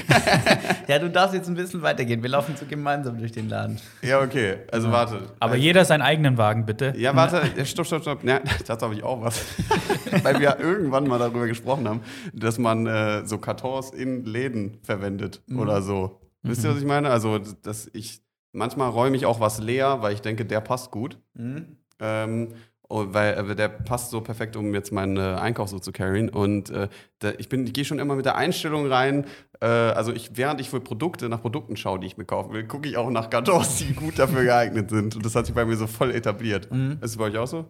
Ja, 0.89 0.99
du 0.99 1.09
darfst 1.09 1.35
jetzt 1.35 1.49
ein 1.49 1.55
bisschen 1.55 1.83
weitergehen. 1.83 2.21
Wir 2.23 2.31
laufen 2.31 2.57
so 2.57 2.67
gemeinsam 2.67 3.17
durch 3.19 3.31
den 3.31 3.49
Laden. 3.49 3.79
ja, 4.03 4.21
okay. 4.21 4.57
Also 4.73 4.91
warte. 4.91 5.21
Aber 5.39 5.55
äh, 5.55 5.59
jeder 5.59 5.85
seinen 5.85 6.03
eigenen 6.03 6.37
Wagen, 6.37 6.67
bitte. 6.67 6.93
Ja, 6.97 7.15
warte, 7.15 7.43
ja, 7.57 7.65
stopp, 7.65 7.87
stopp, 7.87 8.03
stopp. 8.03 8.25
Ja, 8.25 8.41
dazu 8.67 8.87
habe 8.87 8.95
ich 8.97 9.05
auch 9.05 9.23
was. 9.23 9.41
Weil 10.25 10.41
wir 10.41 10.59
irgendwann 10.59 11.07
mal 11.07 11.21
darüber 11.21 11.47
gesprochen 11.47 11.89
haben, 11.89 12.01
dass 12.33 12.59
man 12.59 12.87
äh, 12.89 13.25
so 13.25 13.39
Kartons 13.39 13.91
in 13.91 14.25
Läden 14.25 14.79
verwendet 14.91 15.43
Mhm. 15.47 15.59
oder 15.61 15.83
so. 15.83 16.21
Wisst 16.43 16.65
ihr, 16.65 16.71
was 16.71 16.79
ich 16.79 16.87
meine? 16.87 17.11
Also, 17.11 17.39
dass 17.39 17.89
ich 17.93 18.23
manchmal 18.53 18.89
räume 18.91 19.17
ich 19.17 19.27
auch 19.27 19.41
was 19.41 19.61
leer, 19.61 20.03
weil 20.03 20.15
ich 20.15 20.23
denke, 20.23 20.45
der 20.47 20.61
passt 20.61 20.91
gut. 20.91 21.19
Mhm. 21.35 21.77
Ähm, 22.01 22.49
und 22.89 23.15
weil 23.15 23.35
äh, 23.51 23.55
der 23.55 23.69
passt 23.69 24.11
so 24.11 24.21
perfekt, 24.21 24.57
um 24.57 24.75
jetzt 24.75 24.91
meinen 24.91 25.17
äh, 25.17 25.21
Einkauf 25.21 25.69
so 25.69 25.79
zu 25.79 25.93
carryen. 25.93 26.29
Und 26.29 26.71
äh, 26.71 26.89
da, 27.21 27.31
ich 27.39 27.49
bin, 27.49 27.65
ich 27.65 27.73
gehe 27.73 27.85
schon 27.85 28.01
immer 28.01 28.17
mit 28.17 28.25
der 28.25 28.37
Einstellung 28.37 28.87
rein. 28.91 29.27
Äh, 29.61 29.67
also 29.67 30.13
ich, 30.13 30.37
während 30.37 30.61
ich 30.61 30.71
für 30.71 30.81
Produkte 30.81 31.29
nach 31.29 31.41
Produkten 31.41 31.77
schaue, 31.77 32.01
die 32.01 32.09
ich 32.09 32.17
mir 32.17 32.25
kaufen 32.25 32.53
will, 32.53 32.67
gucke 32.67 32.89
ich 32.89 32.97
auch 32.97 33.11
nach 33.11 33.31
Kartons, 33.31 33.77
die 33.77 33.93
gut 33.93 34.19
dafür 34.19 34.43
geeignet 34.43 34.91
sind. 34.91 35.15
Und 35.15 35.25
das 35.25 35.37
hat 35.37 35.47
sich 35.47 35.55
bei 35.55 35.65
mir 35.65 35.77
so 35.77 35.87
voll 35.87 36.11
etabliert. 36.11 36.73
Mhm. 36.73 36.99
Ist 37.01 37.11
es 37.13 37.17
bei 37.17 37.25
euch 37.25 37.39
auch 37.39 37.47
so? 37.47 37.67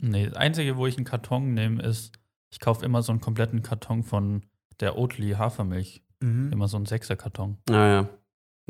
Nee, 0.00 0.26
das 0.26 0.36
Einzige, 0.36 0.76
wo 0.78 0.86
ich 0.86 0.96
einen 0.96 1.04
Karton 1.04 1.52
nehme, 1.52 1.82
ist, 1.82 2.12
ich 2.50 2.58
kaufe 2.60 2.82
immer 2.84 3.02
so 3.02 3.12
einen 3.12 3.20
kompletten 3.20 3.62
Karton 3.62 4.04
von 4.04 4.42
der 4.80 4.96
Oatly 4.96 5.32
Hafermilch. 5.32 6.02
Mhm. 6.20 6.52
Immer 6.52 6.68
so 6.68 6.76
einen 6.76 6.86
Sechser-Karton. 6.86 7.58
Naja. 7.68 8.08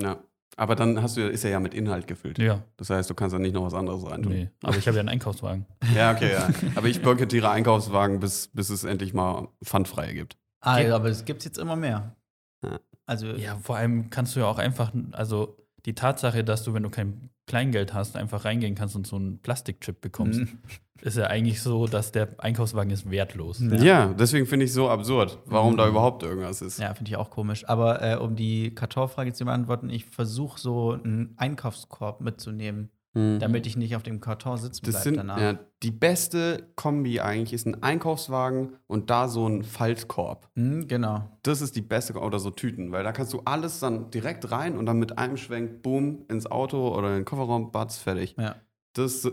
Ja. 0.01 0.18
Aber 0.59 0.74
dann 0.74 1.03
hast 1.03 1.16
du, 1.18 1.28
ist 1.28 1.44
er 1.44 1.51
ja 1.51 1.61
mit 1.61 1.74
Inhalt 1.74 2.07
gefüllt. 2.07 2.38
Ja, 2.38 2.62
Das 2.78 2.88
heißt, 2.88 3.11
du 3.11 3.14
kannst 3.14 3.34
da 3.34 3.38
nicht 3.38 3.53
noch 3.55 3.64
was 3.64 3.74
anderes 3.74 4.05
reintun. 4.07 4.32
nee. 4.32 4.51
Aber 4.62 4.76
ich 4.76 4.86
habe 4.88 4.97
ja 4.97 5.01
einen 5.01 5.11
Einkaufswagen. 5.11 5.66
Ja, 5.94 6.12
okay, 6.12 6.32
ja. 6.32 6.49
Aber 6.76 6.88
ich 6.88 7.03
boykottiere 7.03 7.51
Einkaufswagen, 7.51 8.20
bis, 8.20 8.49
bis 8.49 8.70
es 8.70 8.84
endlich 8.84 9.12
mal 9.12 9.49
pfandfreie 9.62 10.14
gibt. 10.14 10.38
Ah, 10.62 10.78
ja, 10.78 10.94
aber 10.97 11.09
es 11.11 11.24
gibt 11.26 11.44
jetzt 11.44 11.59
immer 11.59 11.76
mehr. 11.76 12.16
Ja. 12.64 12.80
Also, 13.05 13.26
Ja, 13.34 13.57
vor 13.57 13.76
allem 13.76 14.09
kannst 14.11 14.34
du 14.34 14.40
ja 14.40 14.47
auch 14.47 14.59
einfach, 14.59 14.92
also 15.12 15.57
die 15.87 15.95
Tatsache, 15.95 16.45
dass 16.45 16.64
du, 16.64 16.74
wenn 16.74 16.82
du 16.82 16.91
kein 16.91 17.30
Kleingeld 17.47 17.95
hast, 17.95 18.16
einfach 18.16 18.45
reingehen 18.45 18.74
kannst 18.74 18.97
und 18.97 19.07
so 19.07 19.16
einen 19.16 19.39
Plastikchip 19.39 20.01
bekommst, 20.01 20.41
Mhm. 20.41 20.59
ist 21.03 21.16
ja 21.16 21.26
eigentlich 21.28 21.62
so, 21.62 21.87
dass 21.87 22.11
der 22.11 22.28
Einkaufswagen 22.39 22.91
ist 22.91 23.09
wertlos. 23.09 23.61
Ja. 23.61 23.76
Ja, 23.76 24.07
deswegen 24.18 24.47
finde 24.47 24.64
ich 24.66 24.72
so 24.72 24.89
absurd, 24.91 25.39
warum 25.47 25.74
Mhm. 25.74 25.76
da 25.76 25.89
überhaupt 25.89 26.22
irgendwas 26.24 26.61
ist. 26.61 26.78
Ja, 26.80 26.93
finde 26.95 27.11
ich 27.11 27.16
auch 27.16 27.30
komisch. 27.30 27.68
Aber 27.68 28.03
äh, 28.03 28.16
um 28.16 28.34
die 28.34 28.74
Kartonfrage 28.74 29.32
zu 29.32 29.45
beantworten, 29.45 29.89
ich 29.91 30.07
versuche 30.07 30.59
so 30.59 30.93
einen 30.93 31.34
Einkaufskorb 31.37 32.20
mitzunehmen, 32.20 32.91
Mhm. 33.16 33.38
damit 33.38 33.66
ich 33.66 33.76
nicht 33.78 33.96
auf 33.96 34.02
dem 34.02 34.20
Karton 34.20 34.58
sitzen 34.58 34.84
Das 34.84 35.02
sind 35.02 35.16
danach. 35.16 35.40
ja, 35.40 35.58
die 35.82 35.90
beste 35.90 36.68
Kombi 36.76 37.18
eigentlich 37.20 37.54
ist 37.54 37.66
ein 37.66 37.82
Einkaufswagen 37.82 38.74
und 38.86 39.08
da 39.08 39.28
so 39.28 39.48
ein 39.48 39.62
Faltkorb. 39.64 40.48
Mhm, 40.54 40.86
genau. 40.86 41.38
Das 41.42 41.62
ist 41.62 41.74
die 41.76 41.80
beste 41.82 42.12
oder 42.18 42.38
so 42.38 42.50
Tüten, 42.50 42.92
weil 42.92 43.04
da 43.04 43.12
kannst 43.12 43.32
du 43.32 43.40
alles 43.46 43.80
dann 43.80 44.10
direkt 44.10 44.50
rein 44.50 44.76
und 44.76 44.84
dann 44.84 44.98
mit 44.98 45.16
einem 45.18 45.38
Schwenk, 45.38 45.82
boom, 45.82 46.26
ins 46.28 46.44
Auto 46.50 46.94
oder 46.94 47.08
in 47.08 47.14
den 47.20 47.24
Kofferraum, 47.24 47.72
batz, 47.72 47.96
fertig. 47.96 48.34
Ja. 48.38 48.56
Das, 48.92 49.26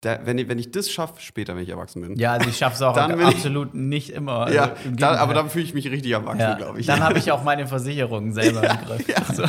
da, 0.00 0.20
wenn, 0.24 0.38
ich, 0.38 0.48
wenn 0.48 0.58
ich 0.58 0.70
das 0.70 0.90
schaffe, 0.90 1.20
später, 1.20 1.54
wenn 1.56 1.62
ich 1.64 1.68
erwachsen 1.70 2.00
bin. 2.02 2.16
Ja, 2.16 2.32
also 2.32 2.48
ich 2.48 2.56
schaffe 2.56 2.76
es 2.76 2.82
auch 2.82 2.94
Dann 2.94 3.10
bin 3.10 3.20
ich- 3.28 3.34
absolut 3.34 3.74
nicht 3.74 4.10
immer. 4.10 4.44
Also 4.46 4.56
ja 4.56 4.74
dann, 4.96 5.16
aber 5.16 5.34
dann 5.34 5.50
fühle 5.50 5.64
ich 5.64 5.74
mich 5.74 5.90
richtig 5.90 6.12
erwachsen, 6.12 6.40
ja, 6.40 6.54
glaube 6.54 6.80
ich. 6.80 6.86
Dann 6.86 7.00
habe 7.02 7.18
ich 7.18 7.30
auch 7.32 7.42
meine 7.44 7.66
Versicherung 7.66 8.32
selber 8.32 8.62
im 8.62 8.76
Griff. 8.86 9.06
So. 9.34 9.42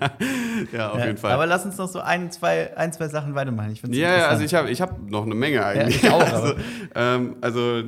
ja, 0.72 0.90
auf 0.90 0.98
Ja, 0.98 1.06
jeden 1.06 1.18
Fall. 1.18 1.32
Aber 1.32 1.46
lass 1.46 1.64
uns 1.64 1.76
noch 1.78 1.88
so 1.88 2.00
ein, 2.00 2.30
zwei, 2.30 2.76
ein, 2.76 2.92
zwei 2.92 3.08
Sachen 3.08 3.34
weitermachen. 3.34 3.70
Ich 3.72 3.82
Ja, 3.82 4.16
ja, 4.18 4.28
also 4.28 4.44
ich 4.44 4.54
habe 4.54 4.70
ich 4.70 4.80
hab 4.80 4.98
noch 5.10 5.24
eine 5.24 5.34
Menge 5.34 5.64
eigentlich. 5.64 6.02
ich 6.02 6.10
auch, 6.10 6.20
also, 6.32 6.54
ähm, 6.94 7.36
also 7.40 7.82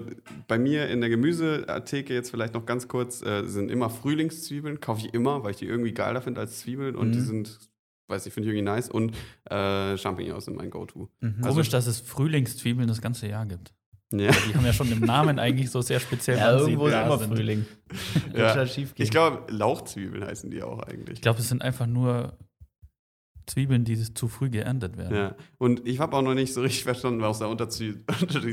bei 0.46 0.58
mir 0.58 0.88
in 0.88 1.00
der 1.00 1.10
Gemüseatheke 1.10 2.14
jetzt 2.14 2.30
vielleicht 2.30 2.54
noch 2.54 2.66
ganz 2.66 2.88
kurz, 2.88 3.22
äh, 3.22 3.44
sind 3.46 3.70
immer 3.70 3.90
Frühlingszwiebeln, 3.90 4.80
kaufe 4.80 5.06
ich 5.06 5.14
immer, 5.14 5.42
weil 5.44 5.52
ich 5.52 5.56
die 5.58 5.66
irgendwie 5.66 5.92
geiler 5.92 6.20
finde 6.20 6.40
als 6.40 6.60
Zwiebeln 6.60 6.94
und 6.96 7.08
Mhm. 7.08 7.12
die 7.12 7.20
sind, 7.20 7.58
weiß 8.08 8.26
ich, 8.26 8.32
finde 8.32 8.48
ich 8.48 8.54
irgendwie 8.54 8.70
nice 8.70 8.88
und 8.88 9.14
äh, 9.50 9.96
Champignons 9.96 10.44
sind 10.46 10.56
mein 10.56 10.70
Go-To. 10.70 11.08
Mhm. 11.20 11.34
Also- 11.38 11.50
Komisch, 11.50 11.70
dass 11.70 11.86
es 11.86 12.00
Frühlingszwiebeln 12.00 12.88
das 12.88 13.00
ganze 13.00 13.28
Jahr 13.28 13.46
gibt. 13.46 13.72
Ja. 14.12 14.30
Die 14.30 14.54
haben 14.54 14.64
ja 14.64 14.72
schon 14.72 14.90
im 14.90 15.00
Namen 15.00 15.38
eigentlich 15.38 15.70
so 15.70 15.82
sehr 15.82 16.00
speziell. 16.00 16.38
ja, 16.38 16.56
irgendwo 16.56 16.86
ist 16.86 16.94
immer 16.94 17.18
sind. 17.18 17.34
Frühling. 17.34 17.66
Ja. 18.34 18.64
Ich 18.64 19.10
glaube, 19.10 19.52
Lauchzwiebeln 19.52 20.24
heißen 20.24 20.50
die 20.50 20.62
auch 20.62 20.80
eigentlich. 20.80 21.16
Ich 21.16 21.22
glaube, 21.22 21.40
es 21.40 21.48
sind 21.48 21.62
einfach 21.62 21.86
nur 21.86 22.36
Zwiebeln, 23.48 23.84
die 23.84 23.96
zu 24.14 24.28
früh 24.28 24.50
geerntet 24.50 24.96
werden. 24.96 25.16
Ja, 25.16 25.34
und 25.58 25.86
ich 25.88 25.98
habe 25.98 26.16
auch 26.16 26.22
noch 26.22 26.34
nicht 26.34 26.52
so 26.54 26.60
richtig 26.60 26.84
verstanden, 26.84 27.20
was 27.22 27.38
der 27.40 27.48
Unterschied, 27.48 28.04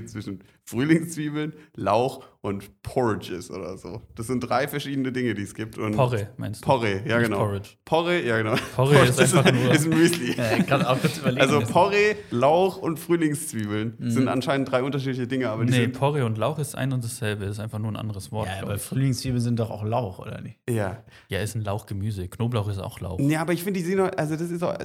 zwischen 0.09 0.39
Frühlingszwiebeln, 0.63 1.53
Lauch 1.75 2.23
und 2.41 2.81
Porridge 2.83 3.33
ist 3.33 3.49
oder 3.51 3.77
so. 3.77 4.01
Das 4.15 4.27
sind 4.27 4.41
drei 4.41 4.67
verschiedene 4.67 5.11
Dinge, 5.11 5.33
die 5.33 5.41
es 5.43 5.53
gibt. 5.55 5.77
Und 5.77 5.95
Porre, 5.95 6.29
meinst 6.37 6.61
du? 6.61 6.65
Porre, 6.65 7.01
ja 7.07 7.17
Nicht 7.19 7.29
genau. 7.29 7.37
Porridge. 7.45 7.69
Porre, 7.85 8.21
ja 8.23 8.37
genau. 8.37 8.55
Porre 8.75 8.97
ist 9.05 9.19
einfach 9.19 9.51
nur- 9.51 9.71
ist 9.73 9.85
ein 9.85 9.97
Müsli. 9.97 10.35
ja, 10.35 10.57
ich 10.57 10.65
kann 10.67 10.83
auch 10.85 10.99
kurz 10.99 11.17
überlegen. 11.17 11.41
Also 11.41 11.59
Porre, 11.61 12.15
Lauch 12.31 12.77
und 12.77 12.99
Frühlingszwiebeln 12.99 13.95
Mhm. 13.97 14.09
sind 14.11 14.27
anscheinend 14.27 14.71
drei 14.71 14.83
unterschiedliche 14.83 15.27
Dinge, 15.27 15.49
aber 15.49 15.65
die 15.65 15.71
Nee, 15.71 15.81
sind 15.81 15.93
Porre 15.97 16.25
und 16.25 16.37
Lauch 16.37 16.59
ist 16.59 16.75
ein 16.75 16.93
und 16.93 17.03
dasselbe, 17.03 17.45
ist 17.45 17.59
einfach 17.59 17.79
nur 17.79 17.91
ein 17.91 17.95
anderes 17.95 18.31
Wort. 18.31 18.47
ja, 18.47 18.61
aber. 18.63 18.77
Frühlingszwiebeln 18.77 19.41
sind 19.41 19.59
doch 19.59 19.69
auch 19.71 19.83
Lauch, 19.83 20.19
oder 20.19 20.41
nicht? 20.41 20.59
ja. 20.69 21.03
ja, 21.29 21.39
ist 21.39 21.55
ein 21.55 21.61
Lauchgemüse. 21.63 22.27
Knoblauch 22.27 22.67
ist 22.69 22.79
auch 22.79 22.99
Lauch. 22.99 23.19
Ja, 23.19 23.41
aber 23.41 23.53
ich 23.53 23.63
finde, 23.63 23.79
die 23.79 23.85
sehen 23.85 23.97
doch, 23.97 24.11
also 24.17 24.35
das 24.35 24.49
ist 24.51 24.61
doch, 24.61 24.75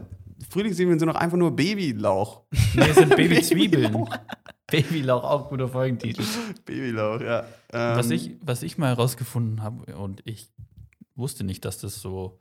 Frühlingszwiebeln 0.48 0.98
sind 0.98 1.08
doch 1.08 1.14
einfach 1.16 1.36
nur 1.36 1.54
Babylauch. 1.54 2.42
Nee, 2.74 2.88
es 2.88 2.96
sind 2.96 3.14
Babyzwiebeln. 3.16 4.08
Babylauch, 4.66 5.24
auch 5.24 5.48
guter 5.48 5.68
Folgentitel. 5.68 6.22
Babylauch, 6.64 7.20
ja. 7.20 7.40
Ähm, 7.72 7.96
was, 7.96 8.10
ich, 8.10 8.36
was 8.40 8.62
ich 8.62 8.78
mal 8.78 8.88
herausgefunden 8.88 9.62
habe, 9.62 9.96
und 9.96 10.22
ich 10.24 10.48
wusste 11.16 11.42
nicht, 11.44 11.64
dass 11.64 11.78
das 11.78 12.00
so 12.00 12.38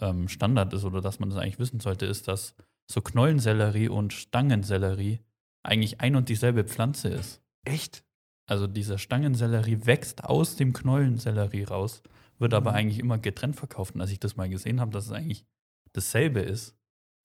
ähm, 0.00 0.28
Standard 0.28 0.72
ist 0.72 0.84
oder 0.84 1.00
dass 1.02 1.20
man 1.20 1.28
das 1.30 1.38
eigentlich 1.38 1.58
wissen 1.58 1.80
sollte, 1.80 2.06
ist, 2.06 2.28
dass 2.28 2.54
so 2.90 3.00
Knollensellerie 3.02 3.88
und 3.88 4.12
Stangensellerie 4.14 5.20
eigentlich 5.62 6.00
ein 6.00 6.16
und 6.16 6.28
dieselbe 6.30 6.64
Pflanze 6.64 7.08
ist. 7.08 7.42
Echt? 7.64 8.02
Also 8.46 8.66
dieser 8.66 8.96
Stangensellerie 8.96 9.80
wächst 9.84 10.24
aus 10.24 10.56
dem 10.56 10.72
Knollensellerie 10.72 11.64
raus, 11.64 12.02
wird 12.38 12.54
aber 12.54 12.70
Mhm. 12.70 12.76
eigentlich 12.78 12.98
immer 12.98 13.18
getrennt 13.18 13.56
verkauft. 13.56 13.94
Und 13.94 14.00
als 14.00 14.10
ich 14.10 14.20
das 14.20 14.36
mal 14.36 14.48
gesehen 14.48 14.80
habe, 14.80 14.90
dass 14.92 15.04
es 15.06 15.12
eigentlich 15.12 15.44
dasselbe 15.92 16.40
ist, 16.40 16.74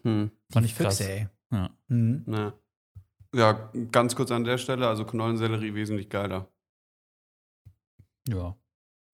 Hm. 0.03 0.31
fand 0.51 0.65
ich 0.65 0.75
krass. 0.75 0.97
Füchse, 0.97 1.11
ey. 1.11 1.27
Ja. 1.51 1.69
Mhm. 1.87 2.23
Ja. 2.27 2.53
ja, 3.35 3.71
ganz 3.91 4.15
kurz 4.15 4.31
an 4.31 4.43
der 4.43 4.57
Stelle, 4.57 4.87
also 4.87 5.05
Knollensellerie 5.05 5.73
wesentlich 5.73 6.09
geiler. 6.09 6.47
ja. 8.27 8.55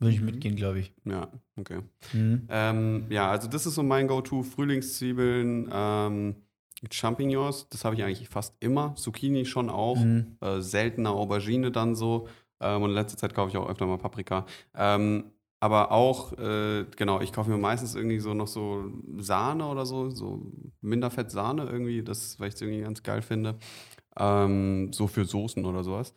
Würde 0.02 0.14
ich 0.14 0.22
Mhm. 0.22 0.26
mitgehen, 0.28 0.56
glaube 0.56 0.80
ich. 0.80 0.94
Ja, 1.04 1.28
okay. 1.58 1.82
Mhm. 2.14 2.48
Ähm, 2.50 3.08
ja, 3.10 3.30
also 3.30 3.50
das 3.50 3.66
ist 3.66 3.76
so 3.76 3.84
mein 3.84 4.08
Go-To. 4.08 4.44
Frühlingszwiebeln, 4.44 5.70
ähm, 5.74 6.36
Champignons, 6.90 7.68
das 7.68 7.84
habe 7.84 7.96
ich 7.96 8.04
eigentlich 8.06 8.30
fast 8.30 8.56
immer. 8.62 8.96
Zucchini 8.96 9.44
schon 9.44 9.70
auch. 9.70 9.98
Mhm. 10.00 10.38
Äh, 10.40 10.62
seltener 10.62 11.12
Aubergine 11.12 11.72
dann 11.72 11.96
so. 11.96 12.30
Ähm, 12.62 12.82
und 12.84 12.92
in 12.92 12.96
letzter 12.96 13.18
Zeit 13.18 13.34
kaufe 13.34 13.50
ich 13.50 13.58
auch 13.58 13.68
öfter 13.68 13.86
mal 13.88 13.98
Paprika. 13.98 14.46
Ähm, 14.74 15.32
aber 15.60 15.92
auch, 15.92 16.34
äh, 16.38 16.86
genau, 16.96 17.20
ich 17.22 17.34
kaufe 17.34 17.50
mir 17.50 17.58
meistens 17.58 17.96
irgendwie 17.96 18.20
so 18.20 18.34
noch 18.34 18.48
so 18.48 18.86
Sahne 19.18 19.66
oder 19.68 19.86
so, 19.86 20.10
so 20.10 20.42
Minderfett 20.82 21.32
Sahne 21.32 21.64
irgendwie, 21.70 22.02
das, 22.04 22.40
weil 22.40 22.48
ich 22.50 22.56
es 22.56 22.62
irgendwie 22.62 22.82
ganz 22.82 23.04
geil 23.04 23.22
finde. 23.22 23.56
Ähm, 24.18 24.92
so 24.94 25.08
für 25.08 25.26
Soßen 25.26 25.66
oder 25.66 25.84
sowas. 25.84 26.14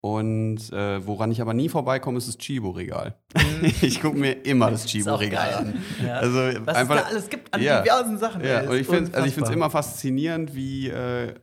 Und 0.00 0.70
äh, 0.72 1.06
woran 1.06 1.32
ich 1.32 1.40
aber 1.40 1.54
nie 1.54 1.68
vorbeikomme, 1.70 2.18
ist 2.18 2.28
das 2.28 2.36
Chibo-Regal. 2.36 3.16
ich 3.80 4.00
gucke 4.02 4.18
mir 4.18 4.32
immer 4.44 4.70
das 4.70 4.84
Chibo-Regal 4.90 5.54
an. 5.54 5.82
Ja. 6.04 6.16
Also 6.16 6.38
Was 6.66 6.76
einfach, 6.76 6.96
es 6.96 7.02
da 7.02 7.08
alles 7.08 7.30
gibt 7.30 7.54
an 7.54 7.62
Ja. 7.62 7.80
diversen 7.80 8.18
Sachen. 8.18 8.44
Ja, 8.44 8.68
und 8.68 8.76
ich 8.76 8.86
finde 8.86 9.14
also 9.14 9.26
ich 9.26 9.34
find's 9.34 9.48
unfassbar. 9.48 9.54
immer 9.54 9.70
faszinierend, 9.70 10.54
wie, 10.54 10.88
äh, 10.88 11.34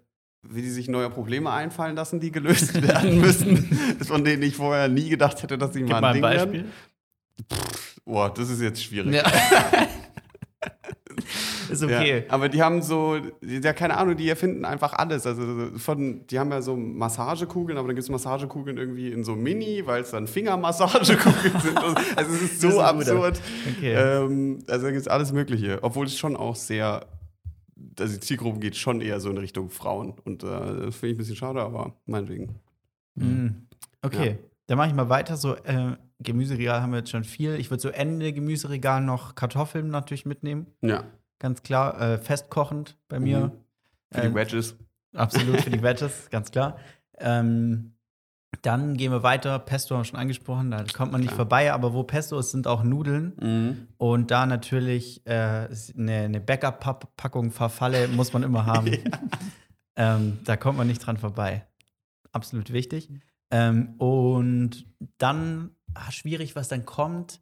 wie 0.48 0.62
die 0.62 0.70
sich 0.70 0.88
neue 0.90 1.10
Probleme 1.10 1.50
einfallen 1.52 1.96
lassen, 1.96 2.20
die 2.20 2.32
gelöst 2.32 2.80
werden 2.88 3.20
müssen, 3.20 3.58
von 4.04 4.24
denen 4.24 4.44
ich 4.44 4.56
vorher 4.56 4.88
nie 4.90 5.10
gedacht 5.10 5.42
hätte, 5.42 5.58
dass 5.58 5.74
sie 5.74 5.84
mal 5.84 5.98
ein 5.98 6.04
ein 6.06 6.14
Ding 6.14 6.22
Beispiel. 6.22 6.54
werden. 6.54 6.72
Boah, 8.06 8.34
das 8.34 8.50
ist 8.50 8.62
jetzt 8.62 8.84
schwierig. 8.84 9.14
Ja. 9.14 9.24
ist 11.72 11.84
okay. 11.84 12.26
Ja, 12.28 12.34
aber 12.34 12.50
die 12.50 12.62
haben 12.62 12.82
so, 12.82 13.18
ja, 13.42 13.74
keine 13.74 13.98
Ahnung, 13.98 14.16
die 14.16 14.30
erfinden 14.30 14.66
einfach 14.66 14.94
alles. 14.94 15.26
Also 15.26 15.78
von, 15.78 16.26
die 16.28 16.40
haben 16.40 16.52
ja 16.52 16.62
so 16.62 16.76
Massagekugeln, 16.76 17.78
aber 17.78 17.88
dann 17.88 17.96
gibt 17.96 18.04
es 18.04 18.10
Massagekugeln 18.10 18.78
irgendwie 18.78 19.12
in 19.12 19.24
so 19.24 19.36
Mini, 19.36 19.86
weil 19.86 20.02
es 20.02 20.12
dann 20.12 20.28
Fingermassagekugeln 20.28 21.60
sind. 21.62 21.80
Also 22.16 22.34
es 22.34 22.42
ist 22.42 22.62
so 22.62 22.70
ist 22.70 22.78
absurd. 22.78 23.40
Okay. 23.78 23.94
Ähm, 23.94 24.60
also 24.68 24.86
da 24.86 24.92
gibt 24.92 25.02
es 25.02 25.08
alles 25.08 25.32
Mögliche. 25.32 25.80
Obwohl 25.82 26.06
es 26.06 26.18
schon 26.18 26.36
auch 26.36 26.56
sehr, 26.56 27.06
also 28.00 28.14
die 28.14 28.20
Zielgruppe 28.20 28.60
geht 28.60 28.76
schon 28.76 29.02
eher 29.02 29.20
so 29.20 29.30
in 29.30 29.38
Richtung 29.38 29.70
Frauen. 29.70 30.14
Und 30.26 30.44
äh, 30.44 30.48
das 30.48 30.96
finde 30.96 31.08
ich 31.08 31.14
ein 31.14 31.18
bisschen 31.18 31.36
schade, 31.36 31.62
aber 31.62 31.96
meinetwegen. 32.06 32.60
Mhm. 33.16 33.68
Okay, 34.02 34.40
dann 34.68 34.78
mache 34.78 34.90
ich 34.90 34.94
mal 34.94 35.10
weiter. 35.10 35.38
So, 35.38 35.56
äh, 35.56 35.96
Gemüseregal 36.24 36.82
haben 36.82 36.92
wir 36.92 37.00
jetzt 37.00 37.10
schon 37.12 37.24
viel. 37.24 37.56
Ich 37.56 37.70
würde 37.70 37.82
so 37.82 37.90
Ende 37.90 38.34
Gemüseregal 38.34 39.02
noch 39.02 39.36
Kartoffeln 39.36 39.90
natürlich 39.90 40.26
mitnehmen. 40.26 40.68
Ja. 40.82 41.04
Ganz 41.40 41.64
klar. 41.64 42.00
Äh, 42.00 42.18
festkochend 42.18 42.98
bei 43.08 43.20
mir. 43.20 43.40
Mhm. 43.48 43.52
Für 44.12 44.22
die 44.22 44.28
Äh, 44.28 44.36
Wedges. 44.36 44.76
Absolut 45.14 45.62
für 45.62 45.70
die 45.70 45.82
Wedges, 45.84 46.30
ganz 46.30 46.52
klar. 46.52 46.78
Ähm, 47.18 47.94
dann 48.62 48.96
gehen 48.98 49.12
wir 49.12 49.24
weiter. 49.24 49.58
Pesto 49.60 49.96
haben 49.96 50.02
wir 50.02 50.06
schon 50.06 50.20
angesprochen, 50.20 50.72
da 50.72 50.84
kommt 50.94 51.12
man 51.12 51.22
nicht 51.22 51.30
Klar. 51.30 51.38
vorbei, 51.38 51.72
aber 51.74 51.94
wo 51.94 52.04
Pesto 52.04 52.38
ist, 52.38 52.52
sind 52.52 52.68
auch 52.68 52.84
Nudeln. 52.84 53.34
Mhm. 53.42 53.88
Und 53.98 54.30
da 54.32 54.46
natürlich 54.46 55.26
äh, 55.26 55.68
eine, 55.98 56.14
eine 56.14 56.42
Backup-Packung 56.42 57.52
Verfalle 57.52 58.08
muss 58.10 58.34
man 58.34 58.44
immer 58.44 58.66
haben. 58.66 58.92
ähm, 59.96 60.40
da 60.44 60.58
kommt 60.58 60.78
man 60.78 60.88
nicht 60.88 61.00
dran 61.06 61.18
vorbei. 61.18 61.66
Absolut 62.34 62.72
wichtig. 62.72 63.10
Ähm, 63.52 63.96
und 63.98 64.86
dann, 65.18 65.72
ah, 65.94 66.12
schwierig, 66.12 66.56
was 66.56 66.68
dann 66.68 66.86
kommt. 66.86 67.42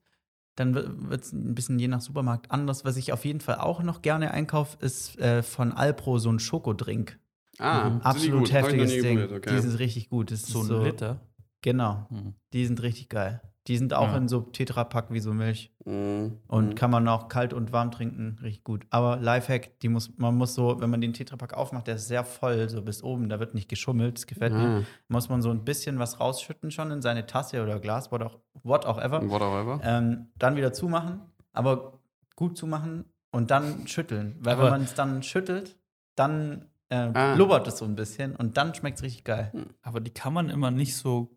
Dann 0.56 0.74
wird 1.10 1.24
es 1.24 1.32
ein 1.32 1.56
bisschen 1.56 1.80
je 1.80 1.88
nach 1.88 2.02
Supermarkt 2.02 2.52
anders. 2.52 2.84
Was 2.84 2.97
ich 2.97 3.14
auf 3.14 3.24
jeden 3.24 3.39
Fall 3.39 3.56
auch 3.60 3.82
noch 3.82 4.02
gerne 4.02 4.32
einkaufe, 4.32 4.78
ist 4.82 5.18
äh, 5.20 5.41
von 5.41 5.72
Alpro 5.72 6.18
so 6.20 6.30
ein 6.32 6.39
Schokodrink. 6.39 7.18
Ah, 7.60 7.89
die 7.89 8.04
Absolut 8.06 8.52
heftiges 8.52 8.91
Ding. 9.02 9.22
okay. 9.32 9.56
Die 9.56 9.60
sind 9.62 9.80
richtig 9.80 10.10
gut. 10.10 10.32
Das 10.32 10.43
So 10.43 10.62
ein 10.62 10.84
Liter. 10.84 11.22
Genau, 11.62 12.08
Mhm. 12.10 12.36
die 12.54 12.66
sind 12.66 12.82
richtig 12.82 13.10
geil. 13.10 13.41
Die 13.68 13.78
sind 13.78 13.93
auch 13.93 14.07
Ja. 14.10 14.18
in 14.18 14.28
so 14.28 14.41
Tetrapack 14.41 15.12
wie 15.12 15.20
so 15.20 15.34
Milch. 15.34 15.72
Mhm. 15.86 16.39
Und 16.47 16.70
Mhm. 16.70 16.76
kann 16.76 16.89
man 16.89 17.07
auch 17.07 17.28
kalt 17.28 17.53
und 17.53 17.72
warm 17.72 17.91
trinken, 17.91 18.39
richtig 18.41 18.64
gut. 18.64 18.86
Aber 18.89 19.18
Lifehack, 19.18 19.80
die 19.82 19.89
muss, 19.89 20.18
man 20.18 20.36
muss 20.36 20.55
so, 20.55 20.80
wenn 20.82 20.89
man 20.89 21.01
den 21.01 21.14
Tetrapack 21.14 21.53
aufmacht, 21.53 21.86
der 21.88 21.95
ist 21.95 22.07
sehr 22.07 22.24
voll, 22.24 22.68
so 22.70 22.82
bis 22.82 23.03
oben, 23.03 23.30
da 23.30 23.39
wird 23.39 23.53
nicht 23.53 23.70
geschummelt, 23.70 24.18
das 24.18 24.26
gefällt 24.28 24.53
mir. 24.53 24.60
Ah, 24.82 24.84
Muss 25.07 25.30
man 25.30 25.41
so 25.41 25.51
ein 25.51 25.66
bisschen 25.66 25.99
was 25.99 26.20
rausschütten 26.20 26.72
schon 26.72 26.89
in 26.91 27.01
seine 27.01 27.26
Tasse 27.28 27.62
oder 27.62 27.80
Glas, 27.80 28.12
what 28.12 28.24
auch, 28.24 28.39
what 28.64 28.86
auch 28.86 28.97
ever. 28.97 29.22
what 29.30 29.41
ever. 29.41 29.80
Ähm, 29.84 30.28
dann 30.38 30.55
wieder 30.55 30.74
zumachen, 30.74 31.20
aber 31.53 31.99
gut 32.36 32.57
zumachen 32.57 33.05
und 33.32 33.51
dann 33.51 33.86
schütteln. 33.88 34.38
Weil 34.39 34.53
Aber- 34.53 34.64
wenn 34.64 34.72
man 34.72 34.82
es 34.84 34.95
dann 34.95 35.22
schüttelt, 35.22 35.78
dann 36.16 36.66
äh, 36.91 37.12
Ah. 37.14 37.36
blubbert 37.36 37.68
es 37.68 37.78
so 37.78 37.86
ein 37.86 37.95
bisschen 37.95 38.36
und 38.36 38.57
dann 38.57 38.74
schmeckt 38.74 38.97
es 38.97 39.03
richtig 39.03 39.24
geil. 39.24 39.51
Aber 39.84 39.99
die 39.99 40.10
kann 40.10 40.34
man 40.34 40.49
immer 40.49 40.72
nicht 40.72 40.95
so 40.95 41.30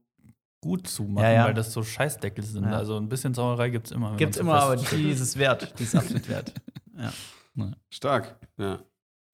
gut 0.63 0.87
zumachen, 0.87 1.25
Ja, 1.27 1.33
ja. 1.33 1.45
weil 1.47 1.55
das 1.55 1.73
so 1.73 1.83
Scheißdeckel 1.83 2.43
sind. 2.45 2.65
Ja. 2.65 2.71
Also 2.79 2.97
ein 2.97 3.09
bisschen 3.09 3.35
Sauerei 3.35 3.69
gibt 3.69 3.87
es 3.89 3.93
immer. 3.93 4.17
Gibt's 4.17 4.39
man 4.39 4.47
immer, 4.47 4.63
aber 4.63 4.77
die 4.77 5.11
ist 5.11 5.21
es 5.21 5.37
wert. 5.37 5.79
Die 5.79 5.83
ist 5.83 5.95
absolut 5.95 6.27
wert. 6.29 6.55
Ja. 6.97 7.11
Stark, 7.91 8.39
ja. 8.59 8.79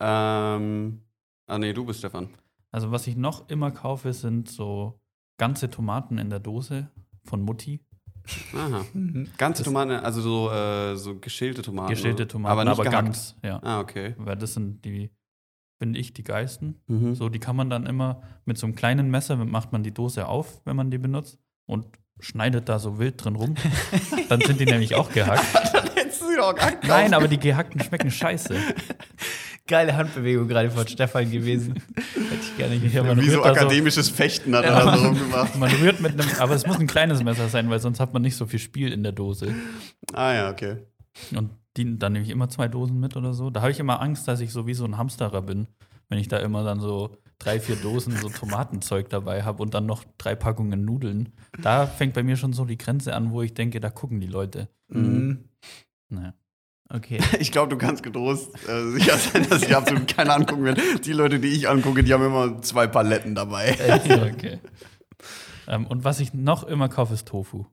Ähm, 0.01 1.03
ah, 1.47 1.59
nee, 1.59 1.73
du 1.73 1.85
bist 1.85 1.99
Stefan. 2.01 2.29
Also 2.71 2.91
was 2.93 3.07
ich 3.07 3.17
noch 3.17 3.49
immer 3.49 3.71
kaufe, 3.71 4.13
sind 4.13 4.49
so 4.49 5.01
ganze 5.39 5.69
Tomaten 5.71 6.19
in 6.19 6.31
der 6.31 6.39
Dose 6.41 6.89
von 7.25 7.43
Mutti. 7.43 7.81
Aha. 8.55 8.85
Mhm. 8.95 9.29
Ganze 9.39 9.63
Das- 9.63 9.73
Tomaten, 9.73 9.91
also 9.91 10.21
so, 10.21 10.51
äh, 10.51 10.97
so 10.97 11.19
geschälte 11.19 11.63
Tomaten. 11.63 11.91
Geschälte? 11.91 12.27
Tomaten, 12.29 12.53
aber 12.53 12.65
nicht 12.65 12.77
gehackt. 12.79 12.93
ganz. 12.93 13.37
Ja. 13.43 13.61
Ah, 13.63 13.81
okay. 13.81 14.15
Weil 14.19 14.37
das 14.37 14.55
sind 14.55 14.85
die, 14.85 15.11
finde 15.79 15.99
ich, 15.99 16.13
die 16.13 16.25
geilsten. 16.25 16.81
Mhm. 16.87 17.15
So, 17.15 17.29
die 17.29 17.39
kann 17.39 17.57
man 17.57 17.71
dann 17.71 17.87
immer 17.87 18.23
mit 18.45 18.59
so 18.59 18.67
einem 18.67 18.75
kleinen 18.75 19.11
Messer, 19.11 19.37
macht 19.37 19.73
man 19.73 19.83
die 19.83 19.93
Dose 19.95 20.27
auf, 20.27 20.61
wenn 20.65 20.77
man 20.77 20.91
die 20.91 20.99
benutzt 20.99 21.39
und 21.67 21.87
schneidet 22.21 22.69
da 22.69 22.79
so 22.79 22.99
wild 22.99 23.23
drin 23.25 23.37
rum. 23.37 23.55
dann 24.29 24.41
sind 24.41 24.59
die 24.61 24.65
nämlich 24.67 24.95
auch 24.97 25.11
gehackt. 25.13 25.45
Dann 25.73 25.89
hättest 25.95 26.21
du 26.23 26.29
sie 26.31 26.37
doch 26.37 26.55
gehackt. 26.55 26.87
Nein, 26.89 27.15
aber 27.15 27.29
die 27.29 27.39
gehackten 27.39 27.81
schmecken 27.81 28.11
scheiße. 28.11 28.57
Geile 29.69 29.95
Handbewegung 29.97 30.49
gerade 30.49 30.71
von 30.71 30.89
Stefan 30.89 31.31
gewesen. 31.31 31.75
Hätte 31.75 32.41
ich 32.41 32.57
gerne 32.57 32.75
Ja, 32.77 32.81
gehört. 32.81 33.07
man 33.07 33.21
Wie 33.21 33.29
so 33.29 33.43
da 33.43 33.55
so- 33.55 33.61
akademisches 33.61 34.09
Fechten 34.09 34.57
hat 34.57 34.65
er 34.65 34.73
Ja. 34.73 34.85
da 34.85 34.97
so 34.97 35.07
rumgemacht. 35.09 35.57
Man 35.57 35.71
rührt 35.71 36.01
mit 36.01 36.13
einem, 36.19 36.29
aber 36.39 36.55
es 36.55 36.67
muss 36.67 36.81
ein 36.81 36.87
kleines 36.87 37.23
Messer 37.23 37.49
sein, 37.49 37.69
weil 37.69 37.79
sonst 37.79 38.01
hat 38.01 38.13
man 38.15 38.23
nicht 38.23 38.35
so 38.37 38.47
viel 38.47 38.59
Spiel 38.59 38.91
in 38.93 39.03
der 39.03 39.13
Dose. 39.13 39.55
Ah 40.15 40.33
ja, 40.33 40.51
okay. 40.51 40.79
Und 41.37 41.51
die, 41.79 41.99
dann 41.99 42.13
nehme 42.13 42.25
ich 42.25 42.31
immer 42.31 42.49
zwei 42.49 42.69
Dosen 42.69 43.01
mit 43.01 43.17
oder 43.17 43.33
so. 43.33 43.51
Da 43.51 43.61
habe 43.63 43.71
ich 43.71 43.81
immer 43.81 44.01
Angst, 44.01 44.29
dass 44.29 44.41
ich 44.41 44.53
so 44.53 44.67
wie 44.67 44.75
so 44.75 44.85
ein 44.85 44.99
Hamsterer 44.99 45.43
bin, 45.43 45.69
wenn 46.09 46.19
ich 46.19 46.29
da 46.29 46.39
immer 46.39 46.65
dann 46.65 46.81
so 46.81 47.17
drei, 47.39 47.61
vier 47.61 47.77
Dosen 47.77 48.17
so 48.17 48.29
Tomatenzeug 48.29 49.09
dabei 49.09 49.45
habe 49.45 49.63
und 49.63 49.75
dann 49.75 49.87
noch 49.87 50.05
drei 50.19 50.35
Packungen 50.35 50.85
Nudeln. 50.85 51.33
Da 51.63 51.87
fängt 51.87 52.15
bei 52.15 52.23
mir 52.23 52.37
schon 52.37 52.53
so 52.53 52.65
die 52.65 52.79
Grenze 52.79 53.15
an, 53.15 53.31
wo 53.31 53.43
ich 53.43 53.55
denke, 53.55 53.81
da 53.81 53.91
gucken 53.91 54.21
die 54.21 54.27
Leute. 54.27 54.69
Mhm. 54.89 55.45
Naja. 56.09 56.35
Okay. 56.91 57.21
Ich 57.39 57.53
glaube, 57.53 57.69
du 57.69 57.77
kannst 57.77 58.03
getrost 58.03 58.55
äh, 58.67 58.91
sicher 58.91 59.17
sein, 59.17 59.47
dass 59.49 59.63
ich 59.63 59.77
absolut 59.77 60.09
keine 60.09 60.33
angucken 60.33 60.65
werde. 60.65 60.83
Die 61.05 61.13
Leute, 61.13 61.39
die 61.39 61.49
ich 61.49 61.69
angucke, 61.69 62.03
die 62.03 62.13
haben 62.13 62.25
immer 62.25 62.61
zwei 62.63 62.87
Paletten 62.87 63.35
dabei. 63.35 63.77
okay. 64.35 64.59
ähm, 65.69 65.87
und 65.87 66.05
was 66.05 66.21
ich 66.21 66.35
noch 66.35 66.65
immer 66.65 66.89
kaufe, 66.89 67.15
ist 67.15 67.29
Tofu. 67.29 67.67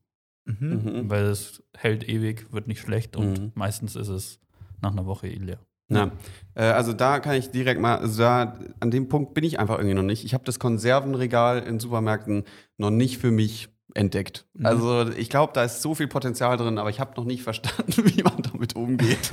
Mhm. 0.46 0.82
Mhm. 0.84 1.10
Weil 1.10 1.26
es 1.26 1.64
hält 1.76 2.08
ewig, 2.08 2.48
wird 2.52 2.68
nicht 2.68 2.80
schlecht 2.82 3.16
und 3.18 3.39
Mhm. 3.39 3.52
meistens 3.56 3.96
ist 3.96 4.08
es 4.10 4.39
nach 4.82 4.91
einer 4.91 5.06
Woche 5.06 5.28
eh 5.28 5.36
leer. 5.36 5.60
Ja. 5.89 6.12
Äh, 6.56 6.64
also 6.64 6.93
da 6.93 7.20
kann 7.20 7.36
ich 7.36 7.52
direkt 7.52 7.80
mal, 7.80 7.98
also 7.98 8.20
da, 8.22 8.58
an 8.80 8.89
dem 8.91 9.08
Punkt 9.08 9.34
bin 9.36 9.43
ich 9.43 9.60
einfach 9.60 9.78
irgendwie 9.78 9.93
noch 9.96 10.04
nicht. 10.04 10.24
Ich 10.26 10.34
habe 10.34 10.43
das 10.43 10.58
Konservenregal 10.60 11.60
in 11.64 11.80
Supermärkten 11.80 12.43
noch 12.78 12.89
nicht 12.89 13.20
für 13.20 13.30
mich 13.32 13.70
entdeckt. 13.93 14.46
Mhm. 14.54 14.66
Also 14.66 15.10
ich 15.12 15.30
glaube, 15.30 15.54
da 15.54 15.64
ist 15.64 15.82
so 15.82 15.93
viel 15.96 16.08
Potenzial 16.08 16.58
drin, 16.58 16.78
aber 16.80 16.89
ich 16.89 17.00
habe 17.00 17.14
noch 17.16 17.24
nicht 17.26 17.43
verstanden, 17.43 17.93
wie 18.18 18.24
man 18.24 18.41
damit 18.52 18.76
umgeht. 18.76 19.30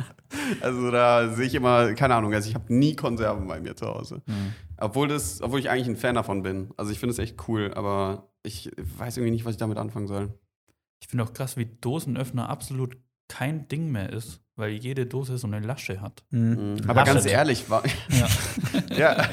also 0.60 0.90
da 0.90 1.28
sehe 1.30 1.46
ich 1.46 1.54
immer, 1.54 1.92
keine 1.94 2.14
Ahnung, 2.14 2.32
also 2.32 2.48
ich 2.48 2.54
habe 2.54 2.72
nie 2.72 2.94
Konserven 2.96 3.46
bei 3.46 3.60
mir 3.60 3.74
zu 3.76 3.86
Hause. 3.86 4.22
Mhm. 4.26 4.52
Obwohl 4.78 5.08
das, 5.08 5.42
obwohl 5.42 5.58
ich 5.60 5.70
eigentlich 5.70 5.88
ein 5.88 5.96
Fan 5.96 6.14
davon 6.14 6.42
bin. 6.42 6.70
Also 6.76 6.92
ich 6.92 6.98
finde 6.98 7.12
es 7.12 7.18
echt 7.18 7.48
cool, 7.48 7.72
aber 7.74 8.30
ich 8.42 8.70
weiß 8.98 9.16
irgendwie 9.16 9.32
nicht, 9.32 9.44
was 9.44 9.52
ich 9.52 9.58
damit 9.58 9.76
anfangen 9.78 10.06
soll. 10.06 10.32
Ich 11.00 11.08
finde 11.08 11.24
auch 11.24 11.32
krass, 11.32 11.56
wie 11.56 11.66
Dosenöffner 11.80 12.48
absolut 12.48 12.96
kein 13.28 13.68
Ding 13.68 13.90
mehr 13.90 14.10
ist, 14.12 14.40
weil 14.54 14.70
jede 14.70 15.04
Dose 15.06 15.36
so 15.36 15.46
eine 15.46 15.60
Lasche 15.60 16.00
hat. 16.00 16.24
Mhm. 16.30 16.76
Aber 16.86 17.00
Laschet. 17.00 17.14
ganz 17.14 17.26
ehrlich, 17.26 17.68
war, 17.68 17.82
Ja. 18.08 18.28
ja, 18.96 19.26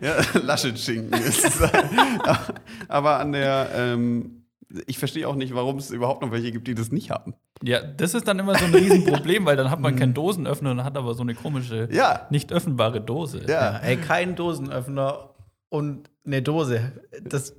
ja 0.00 0.16
Laschet-Schinken 0.40 1.20
ist 1.20 1.44
es. 1.44 1.60
Aber 2.88 3.18
an 3.18 3.32
der, 3.32 3.70
ähm, 3.74 4.44
ich 4.86 4.98
verstehe 4.98 5.28
auch 5.28 5.34
nicht, 5.34 5.54
warum 5.54 5.76
es 5.78 5.90
überhaupt 5.90 6.22
noch 6.22 6.30
welche 6.30 6.50
gibt, 6.52 6.66
die 6.68 6.74
das 6.74 6.90
nicht 6.92 7.10
haben. 7.10 7.34
ja, 7.62 7.82
das 7.82 8.14
ist 8.14 8.26
dann 8.26 8.38
immer 8.38 8.56
so 8.58 8.64
ein 8.64 8.74
Riesenproblem, 8.74 9.44
weil 9.44 9.56
dann 9.56 9.70
hat 9.70 9.80
man 9.80 9.96
keinen 9.96 10.14
Dosenöffner 10.14 10.70
und 10.70 10.84
hat 10.84 10.96
aber 10.96 11.12
so 11.14 11.22
eine 11.22 11.34
komische, 11.34 11.88
Ja, 11.92 12.26
nicht 12.30 12.52
öffnbare 12.52 13.00
Dose. 13.00 13.42
Ja, 13.46 13.72
ja. 13.72 13.78
ey, 13.80 13.96
kein 13.98 14.34
Dosenöffner 14.36 15.30
und 15.68 16.08
eine 16.24 16.40
Dose. 16.40 16.92
Das 17.22 17.54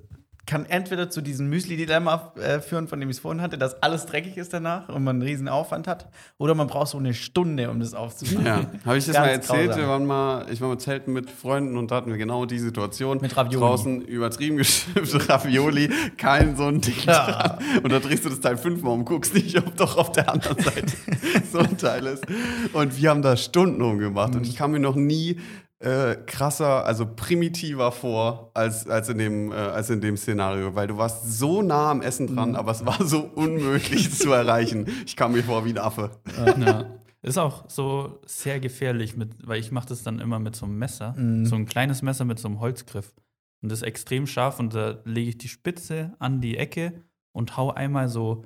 kann 0.46 0.66
entweder 0.66 1.10
zu 1.10 1.22
diesem 1.22 1.50
Müsli-Dilemma 1.50 2.34
äh, 2.36 2.60
führen, 2.60 2.88
von 2.90 3.00
dem 3.00 3.10
ich 3.10 3.16
es 3.18 3.22
vorhin 3.22 3.42
hatte, 3.42 3.58
dass 3.58 3.82
alles 3.82 4.06
dreckig 4.06 4.36
ist 4.36 4.52
danach 4.52 4.90
und 4.90 5.04
man 5.04 5.16
einen 5.16 5.22
riesen 5.22 5.48
Aufwand 5.48 5.88
hat. 5.88 6.10
Oder 6.38 6.54
man 6.54 6.68
braucht 6.68 6.90
so 6.90 6.98
eine 6.98 7.14
Stunde, 7.14 7.70
um 7.70 7.80
das 7.80 7.94
aufzumachen. 7.94 8.46
Ja, 8.46 8.66
habe 8.86 8.98
ich 8.98 9.06
das 9.06 9.16
mal 9.16 9.28
erzählt? 9.28 9.76
Wir 9.78 9.88
waren 9.88 10.06
mal, 10.06 10.46
ich 10.52 10.60
war 10.60 10.68
mal 10.68 10.78
zelten 10.78 11.14
mit 11.14 11.30
Freunden 11.30 11.78
und 11.78 11.92
da 11.92 11.96
hatten 11.96 12.10
wir 12.10 12.18
genau 12.18 12.46
die 12.46 12.60
Situation. 12.60 13.20
Mit 13.22 13.38
Ravioli. 13.38 13.58
Draußen 13.58 14.02
übertrieben 14.02 14.58
geschimpft, 14.58 15.30
Ravioli, 15.30 15.90
kein 16.18 16.58
so 16.58 16.66
ein 16.66 16.82
Ding 16.82 16.96
Ja. 17.06 17.58
Und 17.82 17.92
da 17.92 18.00
drehst 18.00 18.26
du 18.26 18.30
das 18.30 18.42
Teil 18.42 18.58
fünfmal 18.58 18.94
und 18.94 19.06
guckst 19.06 19.34
nicht, 19.34 19.58
ob 19.58 19.76
doch 19.78 19.98
auf 19.98 20.12
der 20.12 20.30
anderen 20.30 20.62
Seite 20.62 20.94
so 21.52 21.60
ein 21.60 21.78
Teil 21.78 22.06
ist. 22.08 22.26
Und 22.74 22.98
wir 22.98 23.10
haben 23.10 23.22
da 23.22 23.38
Stunden 23.38 23.82
umgemacht 23.82 24.36
und 24.36 24.46
ich 24.46 24.58
kam 24.58 24.72
mir 24.72 24.80
noch 24.80 24.96
nie 24.96 25.40
äh, 25.84 26.16
krasser, 26.26 26.86
also 26.86 27.06
primitiver 27.06 27.92
vor 27.92 28.52
als, 28.54 28.88
als, 28.88 29.10
in 29.10 29.18
dem, 29.18 29.52
äh, 29.52 29.56
als 29.56 29.90
in 29.90 30.02
dem 30.02 30.18
Szenario, 30.18 30.74
weil 30.76 30.88
du 30.88 30.98
warst 30.98 31.38
so 31.38 31.62
nah 31.62 31.92
am 31.92 32.02
Essen 32.02 32.34
dran, 32.36 32.56
aber 32.56 32.72
es 32.72 32.86
war 32.86 33.04
so 33.06 33.20
unmöglich 33.36 34.12
zu 34.12 34.32
erreichen. 34.32 34.88
Ich 35.06 35.16
kam 35.16 35.34
mir 35.34 35.44
vor 35.44 35.66
wie 35.66 35.70
ein 35.72 35.78
Affe. 35.78 36.12
Ja. 36.58 36.86
Ist 37.22 37.38
auch 37.38 37.70
so 37.70 38.20
sehr 38.26 38.60
gefährlich, 38.60 39.16
mit, 39.16 39.48
weil 39.48 39.60
ich 39.60 39.72
mache 39.72 39.88
das 39.88 40.04
dann 40.04 40.20
immer 40.20 40.40
mit 40.40 40.56
so 40.58 40.66
einem 40.66 40.78
Messer, 40.78 41.14
Mhm. 41.18 41.46
so 41.46 41.56
ein 41.56 41.66
kleines 41.66 42.02
Messer 42.02 42.26
mit 42.26 42.38
so 42.40 42.48
einem 42.50 42.60
Holzgriff. 42.60 43.14
Und 43.62 43.72
das 43.72 43.80
ist 43.80 43.88
extrem 43.88 44.28
scharf 44.28 44.60
und 44.60 44.74
da 44.76 44.98
lege 45.06 45.30
ich 45.30 45.38
die 45.38 45.48
Spitze 45.48 46.14
an 46.20 46.42
die 46.42 46.58
Ecke 46.58 47.02
und 47.32 47.56
hau 47.56 47.72
einmal 47.72 48.10
so 48.10 48.44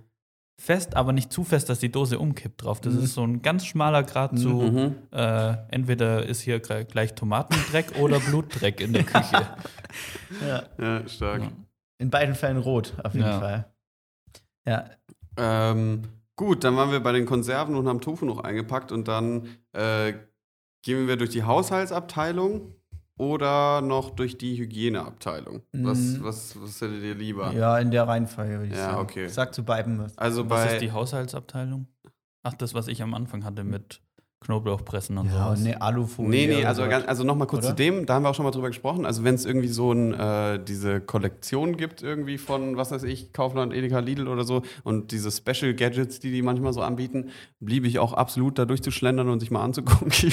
fest, 0.60 0.95
aber 0.95 1.14
nicht 1.14 1.32
zu 1.32 1.43
fest, 1.43 1.70
dass 1.70 1.80
die 1.80 1.91
Dose 1.91 2.18
umkippt 2.20 2.64
drauf. 2.64 2.82
Das 2.82 2.93
Mhm. 2.95 3.03
ist 3.03 3.14
so 3.14 3.24
ein 3.24 3.41
ganz 3.43 3.66
schmaler 3.66 4.03
Grad 4.03 4.38
zu, 4.39 4.49
Mhm. 4.49 4.95
äh, 5.12 5.55
entweder 5.70 6.26
ist 6.26 6.41
hier 6.41 6.60
gleich 6.60 7.14
Tomatendreck 7.14 7.95
oder 7.99 8.20
Blutdreck 8.20 8.82
in 8.82 8.93
der 8.93 9.03
Küche. 9.05 9.47
Ja. 10.47 10.64
Ja, 10.80 11.08
stark. 11.08 11.43
Ja. 11.43 11.51
In 11.99 12.10
beiden 12.10 12.36
Fällen 12.36 12.58
rot, 12.58 12.93
auf 13.03 13.14
jeden 13.14 13.26
Ja. 13.28 13.39
Fall. 13.39 13.66
Ja, 14.68 14.86
Ähm, 15.39 16.03
gut, 16.36 16.64
dann 16.64 16.76
waren 16.76 16.91
wir 16.91 16.99
bei 16.99 17.12
den 17.12 17.26
Konserven 17.28 17.76
und 17.76 17.88
haben 17.88 18.01
Tofu 18.01 18.26
noch 18.26 18.39
eingepackt 18.39 18.91
und 18.91 19.08
dann 19.08 19.47
äh, 19.74 20.14
gehen 20.84 21.08
wir 21.08 21.16
durch 21.18 21.30
die 21.30 21.43
Haushaltsabteilung 21.43 22.74
oder 23.18 23.82
noch 23.82 24.11
durch 24.11 24.38
die 24.38 24.57
Hygieneabteilung. 24.57 25.63
Was, 25.74 25.97
Mhm. 25.97 26.24
was, 26.24 26.61
was 26.61 26.82
hättet 26.82 27.03
ihr 27.03 27.15
lieber? 27.15 27.51
ja, 27.53 27.78
in 27.80 27.91
der 27.91 28.07
Reihenfolge 28.07 28.53
würde 28.59 28.68
ich 28.68 28.74
Ja, 28.74 28.91
sagen. 28.91 29.01
okay. 29.01 29.28
Sag 29.28 29.53
zu 29.53 29.63
beiden 29.63 29.99
was. 29.99 30.18
Also 30.18 30.49
Was 30.49 30.65
bei 30.65 30.74
ist 30.76 30.82
die 30.82 30.91
Haushaltsabteilung? 30.91 31.88
Ach, 32.43 32.53
das, 32.53 32.74
was 32.74 32.88
ich 32.88 33.01
am 33.01 33.13
Anfang 33.13 33.43
hatte 33.43 33.63
mit 33.63 34.01
Knoblauchpressen 34.40 35.18
und 35.18 35.28
Ja, 35.28 35.46
sowas. 35.46 35.60
ne, 35.62 35.82
Alufolie. 35.82 36.30
Nee, 36.30 36.48
nee, 36.48 36.66
also, 36.66 36.88
ganz, 36.88 37.08
also 37.08 37.24
nochmal 37.24 37.48
kurz 37.48 37.66
Oder? 37.66 37.76
zu 37.76 37.76
dem, 37.76 38.06
da 38.06 38.14
haben 38.14 38.24
wir 38.24 38.30
auch 38.30 38.36
schon 38.36 38.46
mal 38.46 38.52
drüber 38.52 38.68
gesprochen. 38.68 39.06
Also 39.06 39.24
wenn 39.24 39.34
es 39.34 39.46
irgendwie 39.46 39.68
so 39.68 39.92
ein, 39.92 40.14
äh, 40.14 40.60
diese 40.64 41.02
Kollektion 41.02 41.76
gibt, 41.76 42.04
irgendwie 42.04 42.38
von, 42.38 42.78
was 42.78 42.92
weiß 42.92 43.04
ich, 43.04 43.34
Kaufland, 43.34 43.74
Edeka, 43.74 43.98
Lidl 44.00 44.28
oder 44.28 44.44
so 44.44 44.62
und 44.84 45.12
diese 45.12 45.32
Special 45.32 45.74
Gadgets, 45.74 46.20
die 46.20 46.32
die 46.32 46.44
manchmal 46.44 46.72
so 46.72 46.82
anbieten, 46.82 47.32
blieb 47.60 47.84
ich 47.86 47.98
auch 47.98 48.14
absolut 48.14 48.60
da 48.60 48.66
durchzuschlendern 48.66 49.28
und 49.28 49.40
sich 49.40 49.50
mal 49.50 49.64
anzugucken. 49.64 50.12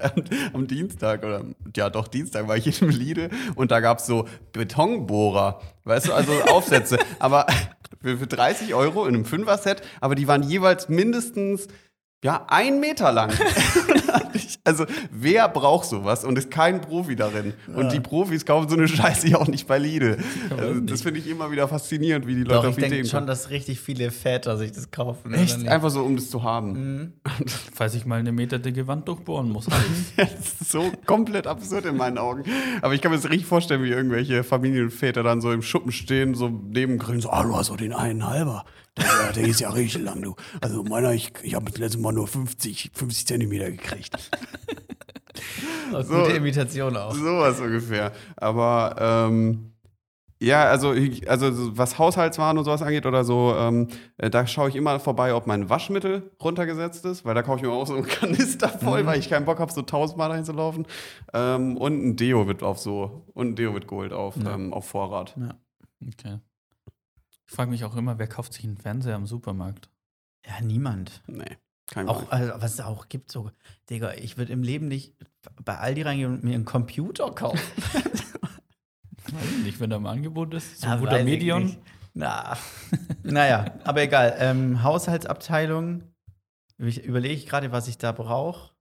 Am, 0.00 0.12
am 0.52 0.66
Dienstag 0.68 1.24
oder, 1.24 1.44
ja 1.76 1.90
doch, 1.90 2.06
Dienstag 2.08 2.46
war 2.46 2.56
ich 2.56 2.80
im 2.80 2.90
Lidl 2.90 3.28
und 3.56 3.70
da 3.72 3.80
gab 3.80 3.98
es 3.98 4.06
so 4.06 4.26
Betonbohrer, 4.52 5.60
weißt 5.84 6.08
du, 6.08 6.12
also 6.12 6.32
Aufsätze, 6.50 6.96
aber 7.18 7.46
für, 8.00 8.18
für 8.18 8.26
30 8.26 8.74
Euro 8.74 9.04
in 9.06 9.14
einem 9.14 9.24
Fünfer-Set, 9.24 9.82
aber 10.00 10.14
die 10.14 10.28
waren 10.28 10.42
jeweils 10.42 10.88
mindestens 10.88 11.68
ja, 12.24 12.44
ein 12.48 12.78
Meter 12.78 13.10
lang. 13.10 13.32
also, 14.64 14.86
wer 15.10 15.48
braucht 15.48 15.88
sowas 15.88 16.24
und 16.24 16.38
ist 16.38 16.52
kein 16.52 16.80
Profi 16.80 17.16
darin? 17.16 17.52
Und 17.74 17.92
die 17.92 17.98
Profis 17.98 18.46
kaufen 18.46 18.68
so 18.68 18.76
eine 18.76 18.86
Scheiße 18.86 19.28
ja 19.28 19.38
auch 19.38 19.48
nicht 19.48 19.66
bei 19.66 19.78
Lidl. 19.78 20.18
Also, 20.56 20.80
das 20.80 21.02
finde 21.02 21.18
ich 21.18 21.28
immer 21.28 21.50
wieder 21.50 21.66
faszinierend, 21.66 22.28
wie 22.28 22.34
die 22.34 22.44
Leute 22.44 22.54
Doch, 22.54 22.64
auf 22.64 22.70
ich 22.70 22.76
denke 22.76 22.94
Ideen 22.94 23.06
schon, 23.06 23.18
kommen. 23.18 23.26
dass 23.26 23.50
richtig 23.50 23.80
viele 23.80 24.12
Väter 24.12 24.56
sich 24.56 24.70
das 24.70 24.92
kaufen. 24.92 25.34
Echt? 25.34 25.66
Einfach 25.66 25.90
so, 25.90 26.02
um 26.02 26.14
das 26.14 26.30
zu 26.30 26.44
haben. 26.44 26.72
Mhm. 26.72 27.12
Falls 27.74 27.94
ich 27.94 28.06
mal 28.06 28.20
eine 28.20 28.30
meterdicke 28.30 28.86
Wand 28.86 29.08
durchbohren 29.08 29.48
muss. 29.48 29.66
Das 30.16 30.60
ist 30.60 30.70
so 30.70 30.92
komplett 31.06 31.46
absurd 31.46 31.86
in 31.86 31.96
meinen 31.96 32.18
Augen. 32.18 32.44
Aber 32.82 32.94
ich 32.94 33.00
kann 33.00 33.10
mir 33.10 33.16
das 33.16 33.28
richtig 33.28 33.46
vorstellen, 33.46 33.82
wie 33.82 33.88
irgendwelche 33.88 34.44
Familienväter 34.44 35.22
dann 35.22 35.40
so 35.40 35.50
im 35.50 35.62
Schuppen 35.62 35.90
stehen, 35.90 36.34
so 36.34 36.48
neben 36.48 36.98
Grillen, 36.98 37.20
so, 37.20 37.30
ah, 37.30 37.42
du 37.42 37.56
hast 37.56 37.66
so 37.66 37.76
den 37.76 37.92
einen 37.92 38.26
halber. 38.26 38.64
Der, 38.98 39.44
ist 39.46 39.60
ja 39.60 39.70
richtig 39.70 40.02
lang, 40.02 40.20
du. 40.22 40.34
Also 40.60 40.82
meiner, 40.84 41.12
ich, 41.12 41.32
ich 41.42 41.54
habe 41.54 41.70
das 41.70 41.78
letzte 41.78 41.98
Mal 41.98 42.12
nur 42.12 42.26
50, 42.28 42.90
50 42.94 43.26
Zentimeter 43.26 43.70
gekriegt. 43.70 44.14
Oh, 45.94 46.02
So. 46.02 46.14
Gute 46.22 46.32
Imitation 46.32 46.96
auch. 46.96 47.14
Sowas 47.14 47.58
ungefähr. 47.60 48.12
Aber 48.36 48.96
ähm, 49.30 49.72
ja, 50.40 50.64
also, 50.64 50.94
also 51.26 51.52
so 51.52 51.78
was 51.78 51.98
Haushaltswaren 51.98 52.58
und 52.58 52.64
sowas 52.64 52.82
angeht 52.82 53.06
oder 53.06 53.24
so, 53.24 53.54
ähm, 53.56 53.88
äh, 54.18 54.28
da 54.28 54.46
schaue 54.46 54.68
ich 54.68 54.76
immer 54.76 54.98
vorbei, 55.00 55.34
ob 55.34 55.46
mein 55.46 55.70
Waschmittel 55.70 56.30
runtergesetzt 56.42 57.04
ist, 57.04 57.24
weil 57.24 57.34
da 57.34 57.42
kaufe 57.42 57.58
ich 57.58 57.62
mir 57.62 57.70
auch 57.70 57.86
so 57.86 57.94
einen 57.94 58.06
Kanister 58.06 58.68
voll, 58.68 59.06
weil 59.06 59.18
ich 59.18 59.30
keinen 59.30 59.44
Bock 59.46 59.58
habe, 59.60 59.72
so 59.72 59.82
tausendmal 59.82 60.28
dahin 60.28 60.44
zu 60.44 60.52
laufen. 60.52 60.86
Ähm, 61.32 61.76
und 61.76 62.04
ein 62.04 62.16
Deo 62.16 62.46
wird 62.46 62.62
auf 62.62 62.78
so, 62.78 63.24
und 63.34 63.50
ein 63.50 63.54
Deo 63.56 63.72
wird 63.72 63.86
geholt 63.88 64.12
auf, 64.12 64.36
Ja. 64.36 64.54
ähm, 64.54 64.72
auf 64.74 64.86
Vorrat. 64.88 65.34
Okay. 66.02 66.38
Ich 67.52 67.56
frage 67.56 67.70
mich 67.70 67.84
auch 67.84 67.96
immer, 67.96 68.18
wer 68.18 68.28
kauft 68.28 68.54
sich 68.54 68.64
einen 68.64 68.78
Fernseher 68.78 69.14
im 69.14 69.26
Supermarkt? 69.26 69.90
Ja, 70.46 70.62
niemand. 70.62 71.22
Nee, 71.26 71.58
kein 71.86 72.08
Auch, 72.08 72.32
also, 72.32 72.54
was 72.56 72.72
es 72.72 72.80
auch 72.80 73.10
gibt, 73.10 73.30
so, 73.30 73.50
Digga, 73.90 74.14
ich 74.14 74.38
würde 74.38 74.54
im 74.54 74.62
Leben 74.62 74.88
nicht 74.88 75.14
bei 75.62 75.76
Aldi 75.76 76.00
reingehen 76.00 76.32
und 76.32 76.44
mir 76.44 76.54
einen 76.54 76.64
Computer 76.64 77.30
kaufen. 77.30 77.60
Weiß 79.32 79.50
ich 79.58 79.64
nicht, 79.64 79.80
wenn 79.80 79.90
da 79.90 79.96
im 79.96 80.06
Angebot 80.06 80.54
ist. 80.54 80.80
So 80.80 80.88
ein 80.88 81.00
guter 81.00 81.22
Medion. 81.24 81.76
Na. 82.14 82.56
naja, 83.22 83.66
aber 83.84 84.00
egal. 84.00 84.34
Ähm, 84.38 84.82
Haushaltsabteilung. 84.82 86.04
Ich 86.78 87.04
überlege 87.04 87.34
ich 87.34 87.44
gerade, 87.44 87.70
was 87.70 87.86
ich 87.86 87.98
da 87.98 88.12
brauche. 88.12 88.71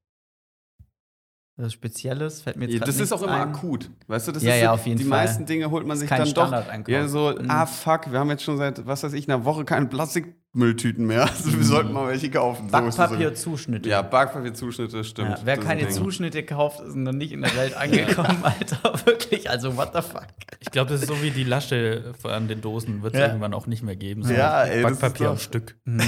Was 1.61 1.73
Spezielles 1.73 2.41
fällt 2.41 2.57
mir 2.57 2.65
jetzt 2.65 2.79
Ja, 2.79 2.85
das 2.85 2.99
ist 2.99 3.11
auch 3.11 3.21
immer 3.21 3.33
ein. 3.33 3.49
akut. 3.49 3.89
Weißt 4.07 4.27
du, 4.27 4.31
das 4.31 4.41
Ja, 4.43 4.55
ist 4.55 4.61
ja, 4.61 4.67
so, 4.69 4.73
auf 4.73 4.85
jeden 4.87 4.97
die 4.97 5.03
Fall. 5.05 5.19
meisten 5.25 5.45
Dinge 5.45 5.69
holt 5.69 5.85
man 5.85 5.95
sich 5.97 6.09
Kein 6.09 6.19
dann 6.19 6.27
doch. 6.33 6.47
Standardeinkauf. 6.47 6.91
Ja, 6.93 7.07
so, 7.07 7.33
Mhm. 7.39 7.49
ah 7.49 7.65
fuck, 7.65 8.11
wir 8.11 8.19
haben 8.19 8.29
jetzt 8.29 8.43
schon 8.43 8.57
seit, 8.57 8.85
was 8.87 9.03
weiß 9.03 9.13
ich, 9.13 9.27
einer 9.29 9.45
Woche 9.45 9.63
keine 9.65 9.85
Plastikmülltüten 9.85 11.05
mehr. 11.05 11.21
Also 11.29 11.53
wir 11.55 11.63
sollten 11.63 11.93
mal 11.93 12.07
welche 12.07 12.29
kaufen. 12.31 12.69
So 12.69 12.77
ist 12.77 12.97
das 12.97 13.09
Backpapier, 13.09 13.35
so. 13.35 13.55
Ja, 13.89 14.01
Backpapierzuschnitte, 14.01 15.03
stimmt. 15.03 15.29
Ja, 15.29 15.39
wer 15.43 15.55
Das 15.57 15.65
keine. 15.65 15.89
Zuschnitte 15.89 16.43
kauft, 16.43 16.79
ist 16.81 16.95
noch 16.95 17.11
nicht 17.13 17.31
in 17.31 17.41
der 17.41 17.55
Welt 17.55 17.73
angekommen, 17.77 18.37
Alter. 18.43 19.05
Wirklich, 19.05 19.49
also 19.49 19.77
what 19.77 19.91
the 19.93 20.01
fuck. 20.01 20.27
Ich 20.59 20.71
glaube, 20.71 20.89
das 20.91 21.01
ist 21.01 21.07
so 21.07 21.21
wie 21.21 21.31
die 21.31 21.43
Lasche 21.43 22.13
an 22.23 22.47
den 22.47 22.61
Dosen, 22.61 23.03
wird 23.03 23.13
es 23.13 23.19
Ja. 23.19 23.27
irgendwann 23.27 23.53
auch 23.53 23.67
nicht 23.67 23.83
mehr 23.83 23.95
geben. 23.95 24.23
So 24.23 24.33
Ja, 24.33 24.63
ey, 24.63 24.81
das 24.83 24.91
ist 24.93 24.99
Backpapier 25.01 25.25
doch- 25.27 25.33
am 25.33 25.39
Stück. 25.39 25.75
Mhm. 25.85 26.01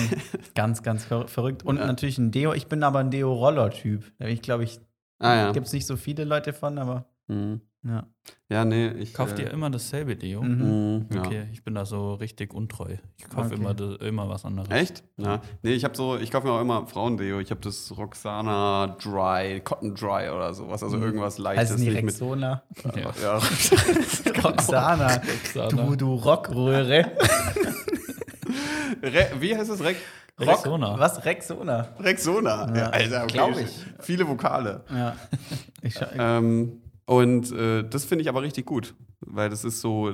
ganz, 0.56 0.84
ganz 0.84 1.06
ver 1.06 1.28
verrückt. 1.28 1.64
Und 1.64 1.78
Ja. 1.78 1.86
natürlich 1.88 2.18
ein 2.18 2.32
Deo. 2.32 2.54
Ich 2.54 2.68
bin 2.68 2.84
aber 2.84 3.00
ein 3.00 3.12
Deo-Roller-Typ. 3.12 4.04
Da 4.20 4.26
bin 4.26 4.34
ich, 4.34 4.42
glaube 4.42 4.64
ich, 4.64 4.80
Ah 5.24 5.36
ja. 5.36 5.52
gibt 5.52 5.68
es 5.68 5.74
nicht 5.74 5.86
so 5.88 5.96
viele 5.96 6.24
Leute 6.24 6.54
von, 6.54 6.78
aber 6.78 7.06
Mhm. 7.28 7.62
ja. 7.84 8.06
Ja, 8.50 8.66
nee, 8.66 8.90
ich. 8.90 9.14
Kauft 9.14 9.40
äh, 9.40 9.44
ihr 9.44 9.52
immer 9.52 9.70
dasselbe 9.70 10.16
Deo? 10.18 10.42
Mhm. 10.42 10.98
Mhm, 11.00 11.06
ja. 11.14 11.22
Okay, 11.22 11.48
ich 11.54 11.64
bin 11.64 11.74
da 11.74 11.86
so 11.86 12.14
richtig 12.16 12.54
untreu. 12.54 12.98
Ich 13.18 13.30
kaufe 13.30 13.48
Okay. 13.48 13.56
immer, 13.56 13.74
das- 13.74 13.96
immer 14.02 14.28
was 14.30 14.44
anderes. 14.46 14.70
Echt? 14.70 15.04
Ja. 15.18 15.42
Nee, 15.62 15.72
ich 15.74 15.84
habe 15.86 15.96
so, 15.96 16.18
ich 16.18 16.30
kaufe 16.32 16.48
mir 16.48 16.54
auch 16.54 16.60
immer 16.62 16.86
Frauendeo. 16.86 17.40
Ich 17.40 17.50
habe 17.52 17.62
das 17.62 17.94
Roxana 17.98 18.98
Dry, 19.02 19.62
Cotton 19.62 19.96
Dry 19.96 20.30
oder 20.30 20.54
sowas. 20.54 20.84
Also 20.84 20.98
irgendwas 20.98 21.38
leichtes. 21.38 21.72
Heißt 21.72 21.80
nicht 21.80 21.94
mit- 21.94 22.04
Rexona? 22.04 22.64
Ja. 22.96 23.12
Ja. 23.22 23.38
Roxana. 24.44 25.22
Du, 25.70 25.96
du 25.96 26.14
Rockröhre. 26.16 27.12
Re 29.02 29.28
wie 29.40 29.56
heißt 29.56 29.70
es? 29.72 29.84
Re 29.84 29.96
Rexona. 30.48 31.00
Was? 31.00 31.24
Rexona. 31.26 31.88
Rexona. 32.00 32.68
Ja, 32.70 32.76
Ja, 32.76 32.90
Alter, 32.90 33.24
okay. 33.24 33.34
glaub 33.34 33.58
ich. 33.58 33.70
Viele 34.00 34.28
Vokale. 34.28 34.84
Ja. 34.90 35.16
Ich 35.82 35.96
schau, 35.96 36.06
Ähm, 36.18 36.82
und 37.06 37.52
äh, 37.52 37.84
das 37.84 38.06
finde 38.06 38.22
ich 38.22 38.30
aber 38.30 38.42
richtig 38.42 38.66
gut, 38.66 38.96
weil 39.20 39.50
das 39.50 39.66
ist 39.66 39.82
so, 39.82 40.14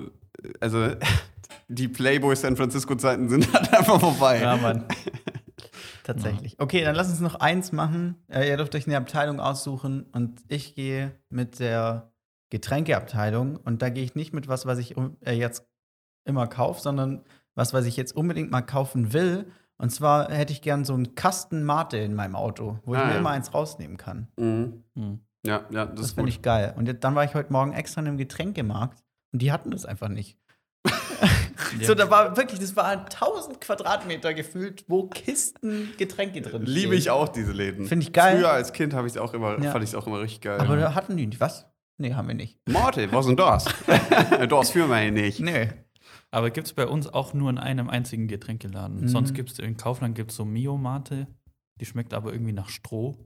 also 0.60 0.90
die 1.68 1.88
Playboy 1.88 2.36
San 2.36 2.56
Francisco 2.58 2.96
Zeiten 2.96 3.30
sind 3.30 3.54
halt 3.54 3.72
einfach 3.72 4.00
vorbei. 4.00 4.42
ja, 4.42 4.58
Mann. 4.58 4.86
Tatsächlich. 6.04 6.56
Okay, 6.60 6.84
dann 6.84 6.96
lass 6.96 7.10
uns 7.10 7.20
noch 7.20 7.36
eins 7.36 7.72
machen. 7.72 8.16
Äh, 8.30 8.50
ihr 8.50 8.58
dürft 8.58 8.74
euch 8.74 8.88
eine 8.88 8.98
Abteilung 8.98 9.40
aussuchen 9.40 10.08
und 10.12 10.42
ich 10.48 10.74
gehe 10.74 11.12
mit 11.30 11.60
der 11.60 12.12
Getränkeabteilung 12.50 13.58
und 13.58 13.82
da 13.84 13.90
gehe 13.90 14.04
ich 14.04 14.16
nicht 14.16 14.34
mit 14.34 14.48
was, 14.48 14.66
was 14.66 14.80
ich 14.80 14.96
äh, 15.24 15.34
jetzt 15.34 15.68
immer 16.26 16.48
kaufe, 16.48 16.82
sondern 16.82 17.22
was, 17.54 17.74
was 17.74 17.86
ich 17.86 17.96
jetzt 17.96 18.16
unbedingt 18.16 18.50
mal 18.50 18.62
kaufen 18.62 19.14
will. 19.14 19.52
Und 19.82 19.92
zwar 19.92 20.30
hätte 20.32 20.52
ich 20.54 20.62
gern 20.62 20.84
so 20.86 20.94
einen 20.94 21.16
Kasten 21.16 21.64
Mate 21.64 21.98
in 21.98 22.14
meinem 22.14 22.36
Auto, 22.36 22.80
wo 22.86 22.94
ich 22.94 23.00
Ah, 23.00 23.06
mir 23.06 23.14
ja. 23.14 23.20
immer 23.20 23.30
eins 23.32 23.54
rausnehmen 23.54 23.98
kann. 23.98 24.28
Mhm. 24.38 24.84
Hm. 24.96 25.20
Ja, 25.46 25.62
ja, 25.72 25.86
das, 25.86 25.96
Das, 25.96 26.06
ist 26.08 26.12
finde 26.16 26.30
ich 26.30 26.42
geil. 26.42 26.74
Und 26.78 27.04
dann 27.04 27.16
war 27.16 27.24
ich 27.24 27.34
heute 27.34 27.54
Morgen 27.54 27.72
extra 27.72 28.02
in 28.02 28.08
einem 28.08 28.18
Getränkemarkt 28.18 29.02
und 29.32 29.42
die 29.42 29.52
hatten 29.54 29.72
das 29.72 29.86
einfach 29.86 30.10
nicht. 30.10 30.38
So, 31.84 31.94
da 31.94 32.10
war 32.10 32.36
wirklich, 32.36 32.60
das 32.60 32.76
waren 32.76 33.00
1000 33.02 33.62
Quadratmeter 33.62 34.34
gefühlt, 34.34 34.86
wo 34.88 35.04
Kisten 35.08 35.92
Getränke 35.98 36.42
drin 36.42 36.64
stehen. 36.64 36.74
Liebe 36.74 36.96
ich 36.96 37.10
auch 37.12 37.30
diese 37.30 37.52
Läden. 37.52 37.86
Finde 37.86 38.04
ich 38.08 38.12
geil. 38.14 38.38
Früher 38.38 38.50
als 38.50 38.74
Kind 38.74 38.94
habe 38.94 39.06
ich 39.08 39.14
es 39.14 39.18
auch 39.20 39.34
immer, 39.36 39.62
Ja. 39.62 39.72
fand 39.72 39.84
ich 39.84 39.92
es 39.92 39.96
auch 39.96 40.08
immer 40.08 40.20
richtig 40.20 40.42
geil. 40.42 40.60
Aber 40.60 40.78
da 40.78 40.96
hatten 40.96 41.16
die 41.16 41.28
nicht. 41.28 41.40
Was? 41.40 41.68
Nee, 41.98 42.14
haben 42.16 42.28
wir 42.28 42.34
nicht. 42.36 42.58
Morte, 42.68 43.12
was 43.12 43.28
denn 43.28 43.36
das? 43.36 43.66
das 44.50 44.70
für 44.72 44.88
mich 44.88 45.12
nicht. 45.12 45.40
Nee. 45.42 45.70
Aber 46.32 46.52
gibt 46.52 46.68
es 46.68 46.74
bei 46.74 46.88
uns 46.88 47.08
auch 47.08 47.34
nur 47.34 47.50
in 47.50 47.58
einem 47.58 47.90
einzigen 47.90 48.28
Getränkeladen. 48.28 49.02
Mhm. 49.02 49.08
Sonst 49.08 49.34
gibt 49.34 49.52
es 49.52 49.60
in 49.60 49.78
Kaufland 49.78 50.16
gibt's 50.16 50.36
so 50.36 50.46
Mio-Mate, 50.46 51.28
die 51.80 51.86
schmeckt 51.86 52.14
aber 52.14 52.32
irgendwie 52.34 52.54
nach 52.54 52.70
Stroh. 52.70 53.18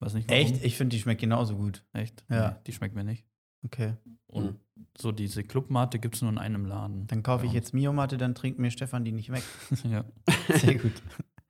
Weiß 0.00 0.14
nicht 0.14 0.28
warum. 0.28 0.42
Echt? 0.42 0.64
Ich 0.64 0.76
finde, 0.76 0.94
die 0.94 1.00
schmeckt 1.00 1.20
genauso 1.20 1.56
gut. 1.56 1.84
Echt? 1.92 2.24
Ja. 2.28 2.50
Nee, 2.50 2.56
die 2.66 2.72
schmeckt 2.72 2.94
mir 2.94 3.04
nicht. 3.04 3.24
Okay. 3.64 3.94
Und 4.26 4.58
so 4.98 5.12
diese 5.12 5.44
Clubmate 5.44 5.98
gibt 5.98 6.16
es 6.16 6.22
nur 6.22 6.30
in 6.30 6.38
einem 6.38 6.64
Laden. 6.64 7.06
Dann 7.06 7.22
kaufe 7.22 7.46
ich 7.46 7.52
jetzt 7.52 7.74
Mio-Mate, 7.74 8.16
dann 8.16 8.34
trinkt 8.34 8.58
mir 8.58 8.70
Stefan 8.70 9.04
die 9.04 9.12
nicht 9.12 9.30
weg. 9.30 9.44
ja. 9.84 10.04
Sehr 10.56 10.76
gut. 10.76 10.92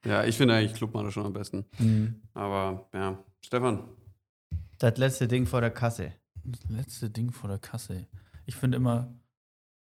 Ja, 0.04 0.24
ich 0.24 0.36
finde 0.36 0.54
eigentlich 0.54 0.74
Clubmate 0.74 1.10
schon 1.10 1.26
am 1.26 1.32
besten. 1.32 1.64
Mhm. 1.78 2.22
Aber 2.34 2.88
ja, 2.92 3.18
Stefan. 3.40 3.84
Das 4.78 4.98
letzte 4.98 5.28
Ding 5.28 5.46
vor 5.46 5.60
der 5.60 5.70
Kasse. 5.70 6.12
Das 6.44 6.68
letzte 6.68 7.08
Ding 7.08 7.30
vor 7.30 7.48
der 7.48 7.58
Kasse. 7.58 8.06
Ich 8.46 8.56
finde 8.56 8.76
immer, 8.76 9.14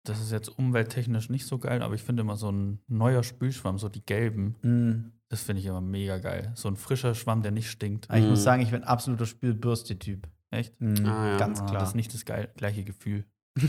das 0.05 0.21
ist 0.21 0.33
jetzt 0.33 0.49
umwelttechnisch 0.49 1.29
nicht 1.29 1.47
so 1.47 1.59
geil, 1.59 1.83
aber 1.83 1.95
ich 1.95 2.03
finde 2.03 2.23
immer 2.23 2.37
so 2.37 2.51
ein 2.51 2.81
neuer 2.89 3.23
Spülschwamm, 3.23 3.79
so 3.79 3.89
die 3.89 4.05
gelben, 4.05 4.57
Mhm. 4.63 5.13
das 5.29 5.43
finde 5.43 5.61
ich 5.61 5.67
immer 5.67 5.81
mega 5.83 6.19
geil. 6.19 6.53
So 6.55 6.69
ein 6.69 6.77
frischer 6.77 7.15
Schwamm, 7.15 7.43
der 7.43 7.51
nicht 7.53 7.71
stinkt. 7.71 8.09
Aber 8.09 8.19
ich 8.19 8.25
muss 8.27 8.41
Mhm. 8.41 8.45
sagen, 8.45 8.63
ich 8.63 8.71
bin 8.71 8.85
absoluter 8.85 9.27
Spülbürste-Typ. 9.27 10.27
Echt? 10.51 10.81
Mhm. 10.81 11.05
Ah, 11.05 11.29
ja. 11.33 11.37
Ganz 11.39 11.61
Ah, 11.61 11.67
klar. 11.67 11.81
Das 11.81 11.91
ist 11.91 11.95
nicht 11.95 12.15
das 12.15 12.25
geil, 12.25 12.51
gleiche 12.57 12.85
Gefühl. 12.85 13.25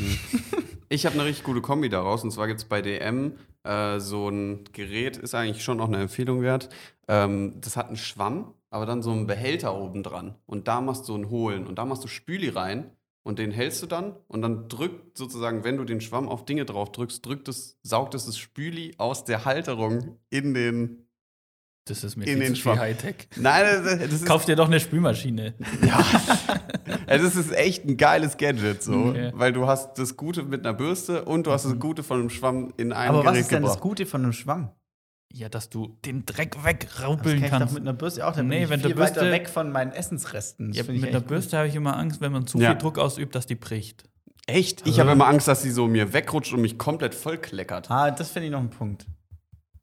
Ich 0.92 1.06
habe 1.06 1.14
eine 1.14 1.26
richtig 1.26 1.44
gute 1.46 1.62
Kombi 1.62 1.88
daraus. 1.88 2.24
Und 2.24 2.32
zwar 2.32 2.48
gibt 2.48 2.62
es 2.62 2.66
bei 2.66 2.82
DM 2.82 3.34
äh, 3.64 4.00
so 4.00 4.30
ein 4.30 4.64
Gerät, 4.74 5.18
ist 5.18 5.36
eigentlich 5.36 5.64
schon 5.64 5.80
auch 5.82 5.88
eine 5.88 5.98
Empfehlung 6.02 6.42
wert. 6.42 6.70
Ähm, 7.08 7.62
das 7.62 7.78
hat 7.78 7.88
einen 7.90 7.96
Schwamm, 7.96 8.56
aber 8.72 8.88
dann 8.88 9.04
so 9.04 9.12
einen 9.12 9.28
Behälter 9.28 9.76
oben 9.76 10.02
dran. 10.02 10.34
Und 10.48 10.68
da 10.68 10.82
machst 10.82 11.08
du 11.08 11.16
ein 11.16 11.30
Holen. 11.30 11.68
Und 11.68 11.76
da 11.78 11.86
machst 11.86 12.04
du 12.04 12.08
Spüli 12.08 12.50
rein. 12.50 12.90
Und 13.24 13.38
den 13.40 13.52
hältst 13.52 13.82
du 13.82 13.86
dann. 13.86 14.16
Und 14.28 14.42
dann 14.42 14.70
drückt 14.70 15.18
sozusagen, 15.18 15.64
wenn 15.64 15.78
du 15.78 15.84
den 15.84 16.02
Schwamm 16.02 16.28
auf 16.30 16.46
Dinge 16.46 16.66
drauf 16.66 16.92
drückst, 16.92 17.26
drückt 17.26 17.48
es, 17.48 17.78
saugt 17.84 18.16
es 18.16 18.26
das 18.26 18.38
Spüli 18.38 18.96
aus 18.98 19.26
der 19.26 19.46
Halterung 19.46 20.18
in 20.30 20.54
den. 20.54 21.06
Das 21.86 22.04
ist 22.04 22.16
mir 22.18 22.26
In 22.26 22.40
den 22.40 22.50
zu 22.50 22.54
viel 22.54 22.56
Schwamm. 22.62 22.80
Hightech. 22.80 23.28
Nein, 23.36 23.66
das, 23.84 24.00
das 24.00 24.14
ist. 24.14 24.26
Kauf 24.26 24.46
dir 24.46 24.56
doch 24.56 24.68
eine 24.68 24.80
Spülmaschine. 24.80 25.56
Ja, 25.86 26.06
Also 27.08 27.26
das 27.26 27.36
ist 27.36 27.52
echt 27.54 27.86
ein 27.86 27.98
geiles 27.98 28.38
Gadget, 28.38 28.84
so. 28.84 28.94
Okay. 28.94 29.32
Weil 29.34 29.52
du 29.52 29.66
hast 29.68 29.96
das 29.96 30.16
Gute 30.16 30.44
mit 30.44 30.66
einer 30.66 30.74
Bürste 30.76 31.26
und 31.26 31.48
du 31.48 31.52
hast 31.52 31.66
das 31.66 31.80
Gute 31.80 32.04
von 32.04 32.20
einem 32.20 32.30
Schwamm 32.30 32.72
in 32.78 32.94
einem 32.94 33.16
Aber 33.16 33.26
was 33.26 33.32
Gerät 33.32 33.42
ist 33.42 33.52
denn 33.52 33.64
das. 33.64 33.80
Gute 33.80 34.06
von 34.06 34.22
einem 34.24 34.34
Schwamm? 34.34 34.70
Ja, 35.32 35.48
dass 35.48 35.70
du 35.70 35.96
den 36.06 36.26
Dreck 36.26 36.54
Das 36.56 36.64
wegraupeln 36.66 37.36
kann 37.36 37.44
ich 37.46 37.52
doch 37.52 37.60
kannst. 37.60 37.74
mit 37.76 37.84
einer 37.84 37.94
Bürste 37.94 38.26
auch. 38.28 38.34
Dann 38.36 38.48
Nee, 38.48 38.56
bin 38.56 38.64
ich 38.64 38.70
wenn 38.72 38.80
viel 38.80 38.90
der 38.90 38.96
Bürste- 38.96 39.22
weiter 39.22 39.32
weg 39.32 39.48
von 39.50 39.72
meinen 39.72 39.92
Essensresten. 39.92 40.74
Ja, 40.74 40.84
mit 40.84 41.06
einer 41.08 41.20
Bürste 41.22 41.58
habe 41.58 41.68
ich 41.68 41.76
immer 41.76 41.96
Angst, 41.98 42.20
wenn 42.20 42.32
man 42.32 42.48
zu 42.48 42.58
Ja. 42.58 42.72
viel 42.72 42.80
Druck 42.80 42.98
ausübt, 42.98 43.36
dass 43.36 43.46
die 43.46 43.54
bricht. 43.56 44.06
Echt? 44.48 44.88
Ich 44.88 45.00
habe 45.00 45.12
immer 45.12 45.28
Angst, 45.28 45.48
dass 45.48 45.62
sie 45.62 45.70
so 45.70 45.88
mir 45.88 46.14
wegrutscht 46.14 46.52
und 46.54 46.62
mich 46.62 46.80
komplett 46.80 47.14
vollkleckert. 47.14 47.92
Ah, 47.92 48.10
das 48.10 48.32
finde 48.32 48.48
ich 48.48 48.52
noch 48.52 48.60
ein 48.60 48.72
Punkt. 48.72 49.06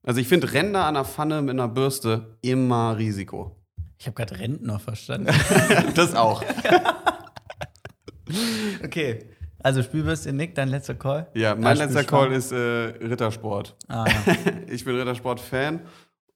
Also 0.03 0.21
ich 0.21 0.27
finde 0.27 0.53
Ränder 0.53 0.85
an 0.85 0.95
der 0.95 1.05
Pfanne 1.05 1.41
mit 1.43 1.51
einer 1.51 1.69
Bürste 1.69 2.37
immer 2.43 2.97
Risiko. 2.99 3.57
Ich 3.99 4.07
habe 4.07 4.17
gerade 4.17 4.39
Rentner 4.41 4.81
verstanden. 4.81 5.33
Das 5.95 6.17
auch. 6.17 6.43
okay. 8.85 9.27
Also 9.67 9.83
Spülbürste, 9.83 10.33
Nick, 10.33 10.55
dein 10.55 10.69
letzter 10.69 10.95
Call? 10.95 11.27
Ja, 11.35 11.57
mein 11.57 11.77
letzter. 11.77 12.05
Call 12.05 12.31
ist 12.31 12.53
äh, 12.53 12.57
Rittersport. 12.57 13.75
Ah, 13.89 14.05
ja. 14.07 14.35
Ich 14.69 14.85
bin 14.85 14.95
Rittersport-Fan 14.95 15.81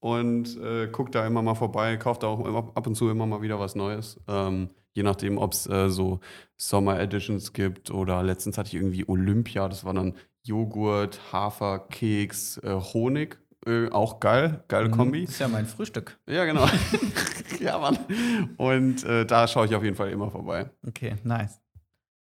und 0.00 0.60
äh, 0.60 0.88
gucke 0.88 1.12
da 1.12 1.24
immer 1.24 1.40
mal 1.40 1.54
vorbei, 1.54 1.96
kaufe 1.96 2.18
da 2.18 2.26
auch 2.26 2.44
immer, 2.44 2.72
ab 2.74 2.88
und 2.88 2.96
zu 2.96 3.08
immer 3.08 3.26
mal 3.26 3.40
wieder 3.40 3.60
was 3.60 3.76
Neues. 3.76 4.18
Ähm, 4.26 4.70
je 4.94 5.04
nachdem, 5.04 5.38
ob 5.38 5.52
es 5.52 5.68
äh, 5.68 5.90
so 5.90 6.18
Sommer-Editions 6.56 7.52
gibt 7.52 7.92
oder 7.92 8.24
letztens 8.24 8.58
hatte 8.58 8.66
ich 8.66 8.74
irgendwie 8.74 9.08
Olympia, 9.08 9.68
das 9.68 9.84
war 9.84 9.94
dann 9.94 10.14
Joghurt, 10.42 11.20
Hafer, 11.32 11.86
Keks, 11.88 12.58
äh, 12.64 12.80
Honig. 12.80 13.38
Äh, 13.64 13.90
auch 13.90 14.18
geil, 14.18 14.64
geile 14.66 14.90
Kombi. 14.90 15.26
Das 15.26 15.34
ist 15.34 15.38
ja 15.38 15.46
mein 15.46 15.66
Frühstück. 15.66 16.18
Ja, 16.26 16.46
genau. 16.46 16.66
ja, 17.60 17.78
Mann. 17.78 17.96
Und 18.56 19.04
äh, 19.04 19.24
da 19.24 19.46
schaue 19.46 19.66
ich 19.66 19.74
auf 19.76 19.84
jeden 19.84 19.94
Fall 19.94 20.10
immer 20.10 20.32
vorbei. 20.32 20.70
Okay, 20.84 21.14
nice. 21.22 21.59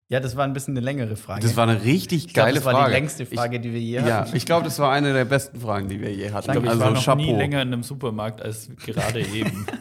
Ja, 0.07 0.19
das 0.19 0.35
war 0.35 0.43
ein 0.45 0.53
bisschen 0.53 0.77
eine 0.77 0.85
längere 0.85 1.15
Frage. 1.15 1.41
Das 1.41 1.57
war 1.57 1.67
eine 1.67 1.83
richtig 1.83 2.25
ich 2.27 2.33
glaub, 2.33 2.45
geile 2.45 2.55
das 2.57 2.65
war 2.65 2.73
Frage. 2.73 2.89
die 2.91 2.95
längste 2.95 3.25
Frage, 3.25 3.59
die 3.59 3.73
wir 3.73 3.79
je 3.79 3.97
Ich, 3.99 4.05
ja, 4.05 4.19
hatten. 4.19 4.35
ich 4.35 4.45
glaube, 4.45 4.63
das 4.63 4.77
war 4.77 4.91
eine 4.91 5.13
der 5.13 5.25
besten 5.25 5.59
Fragen, 5.59 5.89
die 5.89 5.99
wir 5.99 6.13
je 6.13 6.31
hatten. 6.31 6.45
Ich 6.47 6.51
glaube, 6.51 6.67
ich 6.67 6.71
also 6.71 6.83
war 6.83 6.91
noch 6.91 7.03
Chapeau. 7.03 7.23
nie 7.23 7.33
länger 7.35 7.61
in 7.63 7.69
einem 7.73 7.81
Supermarkt 7.83 8.41
als 8.41 8.69
gerade 8.85 9.21
eben. 9.21 9.65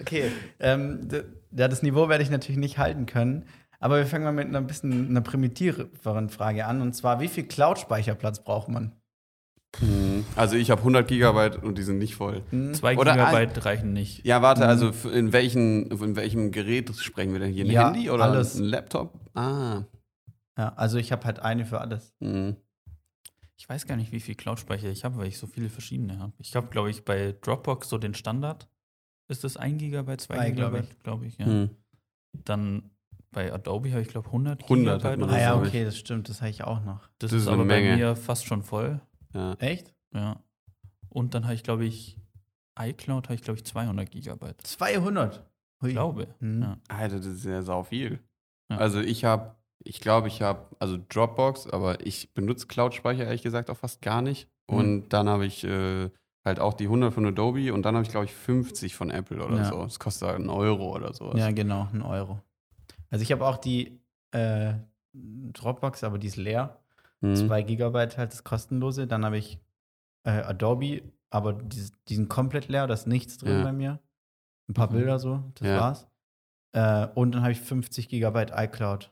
Okay, 0.00 0.32
ähm, 0.60 1.08
ja, 1.54 1.68
das 1.68 1.82
Niveau 1.82 2.08
werde 2.08 2.22
ich 2.24 2.30
natürlich 2.30 2.58
nicht 2.58 2.78
halten 2.78 3.04
können. 3.04 3.44
Aber 3.80 3.98
wir 3.98 4.06
fangen 4.06 4.24
mal 4.24 4.32
mit 4.32 4.46
einer 4.46 4.62
bisschen 4.62 5.08
einer 5.10 5.20
primitiveren 5.20 6.30
Frage 6.30 6.64
an. 6.66 6.80
Und 6.80 6.94
zwar, 6.94 7.20
wie 7.20 7.28
viel 7.28 7.44
Cloud-Speicherplatz 7.44 8.42
braucht 8.42 8.68
man? 8.68 8.92
Mhm. 9.80 10.24
Also 10.36 10.56
ich 10.56 10.70
habe 10.70 10.80
100 10.80 11.06
Gigabyte 11.06 11.62
und 11.62 11.78
die 11.78 11.82
sind 11.82 11.98
nicht 11.98 12.16
voll. 12.16 12.42
Hm? 12.50 12.74
Zwei 12.74 12.96
Oder 12.98 13.12
Gigabyte 13.12 13.64
reichen 13.64 13.92
nicht. 13.92 14.26
Ja, 14.26 14.42
warte, 14.42 14.66
also 14.66 14.88
f- 14.88 15.04
in, 15.06 15.32
welchen, 15.32 15.86
in 15.90 16.16
welchem 16.16 16.50
Gerät 16.50 16.94
sprechen 16.96 17.32
wir 17.32 17.40
denn 17.40 17.52
hier? 17.52 17.64
Ein 17.64 17.70
Ja, 17.70 17.92
Handy 17.92 18.10
oder 18.10 18.24
alles. 18.24 18.56
ein 18.56 18.64
Laptop? 18.64 19.14
Ah. 19.34 19.84
Ja, 20.58 20.72
also 20.74 20.98
ich 20.98 21.12
habe 21.12 21.24
halt 21.24 21.38
eine 21.40 21.64
für 21.64 21.80
alles. 21.80 22.12
Mhm. 22.20 22.56
Ich 23.56 23.68
weiß 23.68 23.86
gar 23.86 23.96
nicht, 23.96 24.10
wie 24.10 24.20
viel 24.20 24.34
Cloud-Speicher 24.34 24.88
ich 24.88 25.04
habe, 25.04 25.16
weil 25.18 25.28
ich 25.28 25.38
so 25.38 25.46
viele 25.46 25.68
verschiedene 25.68 26.18
habe. 26.18 26.32
Ich 26.38 26.56
habe, 26.56 26.66
glaube 26.68 26.90
ich, 26.90 27.04
bei 27.04 27.34
Dropbox 27.40 27.88
so 27.88 27.98
den 27.98 28.14
Standard. 28.14 28.68
Ist 29.28 29.44
das 29.44 29.56
1 29.56 29.78
Gigabyte, 29.78 30.20
2 30.20 30.34
Zwei, 30.34 30.50
glaub 30.50 30.72
Gigabyte, 30.72 31.04
glaube 31.04 31.26
ich. 31.26 31.38
ja. 31.38 31.46
Mhm. 31.46 31.70
Dann 32.44 32.90
bei 33.32 33.52
Adobe 33.52 33.92
habe 33.92 34.02
ich, 34.02 34.08
glaube 34.08 34.26
100 34.28 34.64
100 34.64 34.94
hat 34.94 34.98
Gigabyte 35.02 35.20
man 35.20 35.28
oder 35.28 35.38
Ah 35.38 35.40
ja, 35.40 35.50
glaub 35.52 35.62
ich. 35.64 35.68
okay, 35.68 35.84
das 35.84 35.96
stimmt, 35.96 36.28
das 36.28 36.40
habe 36.40 36.50
ich 36.50 36.64
auch 36.64 36.82
noch. 36.84 37.02
Das, 37.18 37.30
Das 37.30 37.32
ist 37.32 37.42
ist 37.42 37.48
eine 37.48 37.58
aber 37.58 37.64
bei 37.68 37.80
Menge. 37.80 37.96
mir 37.96 38.16
fast 38.16 38.46
schon 38.46 38.62
voll. 38.64 39.00
Ja. 39.34 39.54
Echt? 39.54 39.92
Ja. 40.14 40.42
Und 41.08 41.34
dann 41.34 41.44
habe 41.44 41.54
ich, 41.54 41.62
glaube 41.62 41.84
ich, 41.84 42.18
iCloud 42.78 43.24
habe 43.26 43.34
ich, 43.34 43.42
glaube 43.42 43.58
ich, 43.58 43.64
200 43.64 44.10
Gigabyte. 44.10 44.60
200. 44.62 45.44
Hui. 45.82 45.88
Ich 45.88 45.94
glaube. 45.94 46.28
Mhm. 46.40 46.62
Ja. 46.62 46.78
Alter, 46.88 47.16
das 47.16 47.26
ist 47.26 47.44
ja 47.44 47.62
sau 47.62 47.82
viel. 47.82 48.20
Ja. 48.70 48.76
Also 48.78 49.00
ich 49.00 49.24
habe, 49.24 49.56
ich 49.82 50.00
glaube, 50.00 50.28
ich 50.28 50.42
habe, 50.42 50.66
also 50.78 50.98
Dropbox, 51.08 51.66
aber 51.68 52.04
ich 52.06 52.32
benutze 52.34 52.66
Cloud-Speicher 52.66 53.24
ehrlich 53.24 53.42
gesagt 53.42 53.70
auch 53.70 53.76
fast 53.76 54.02
gar 54.02 54.22
nicht. 54.22 54.48
Mhm. 54.70 54.76
Und 54.76 55.08
dann 55.10 55.28
habe 55.28 55.46
ich 55.46 55.64
äh, 55.64 56.10
halt 56.44 56.60
auch 56.60 56.74
die 56.74 56.84
100 56.84 57.12
von 57.12 57.26
Adobe 57.26 57.72
und 57.72 57.82
dann 57.82 57.94
habe 57.96 58.04
ich, 58.04 58.10
glaube 58.10 58.26
ich, 58.26 58.32
50 58.34 58.94
von 58.94 59.10
Apple 59.10 59.44
oder 59.44 59.56
Ja. 59.58 59.64
so. 59.64 59.82
Das 59.82 59.98
kostet 59.98 60.28
halt 60.28 60.38
einen 60.38 60.50
Euro 60.50 60.94
oder 60.94 61.12
sowas. 61.12 61.38
Ja, 61.38 61.50
genau, 61.50 61.88
ein 61.92 62.02
Euro. 62.02 62.40
Also 63.10 63.22
ich 63.22 63.32
habe 63.32 63.44
auch 63.46 63.56
die 63.56 64.00
äh, 64.32 64.74
Dropbox, 65.12 66.04
aber 66.04 66.18
die 66.18 66.28
ist 66.28 66.36
leer. 66.36 66.78
Mhm. 67.20 67.36
Zwei 67.36 67.62
Gigabyte 67.62 68.16
halt 68.18 68.32
das 68.32 68.44
kostenlose. 68.44 69.06
Dann 69.06 69.24
habe 69.24 69.38
ich 69.38 69.58
äh, 70.24 70.30
Adobe, 70.30 71.02
aber 71.30 71.52
die, 71.54 71.82
die 72.08 72.14
sind 72.14 72.28
komplett 72.28 72.68
leer, 72.68 72.86
da 72.86 72.94
ist 72.94 73.06
nichts 73.06 73.38
drin 73.38 73.58
Ja. 73.58 73.62
bei 73.64 73.72
mir. 73.72 73.98
Ein 74.68 74.74
paar 74.74 74.88
Mhm. 74.88 74.94
Bilder 74.96 75.18
so, 75.18 75.42
das 75.54 75.68
Ja. 75.68 75.80
war's. 75.80 76.06
Äh, 76.72 77.08
und 77.14 77.32
dann 77.34 77.42
habe 77.42 77.52
ich 77.52 77.60
50 77.60 78.08
Gigabyte 78.08 78.52
iCloud. 78.54 79.10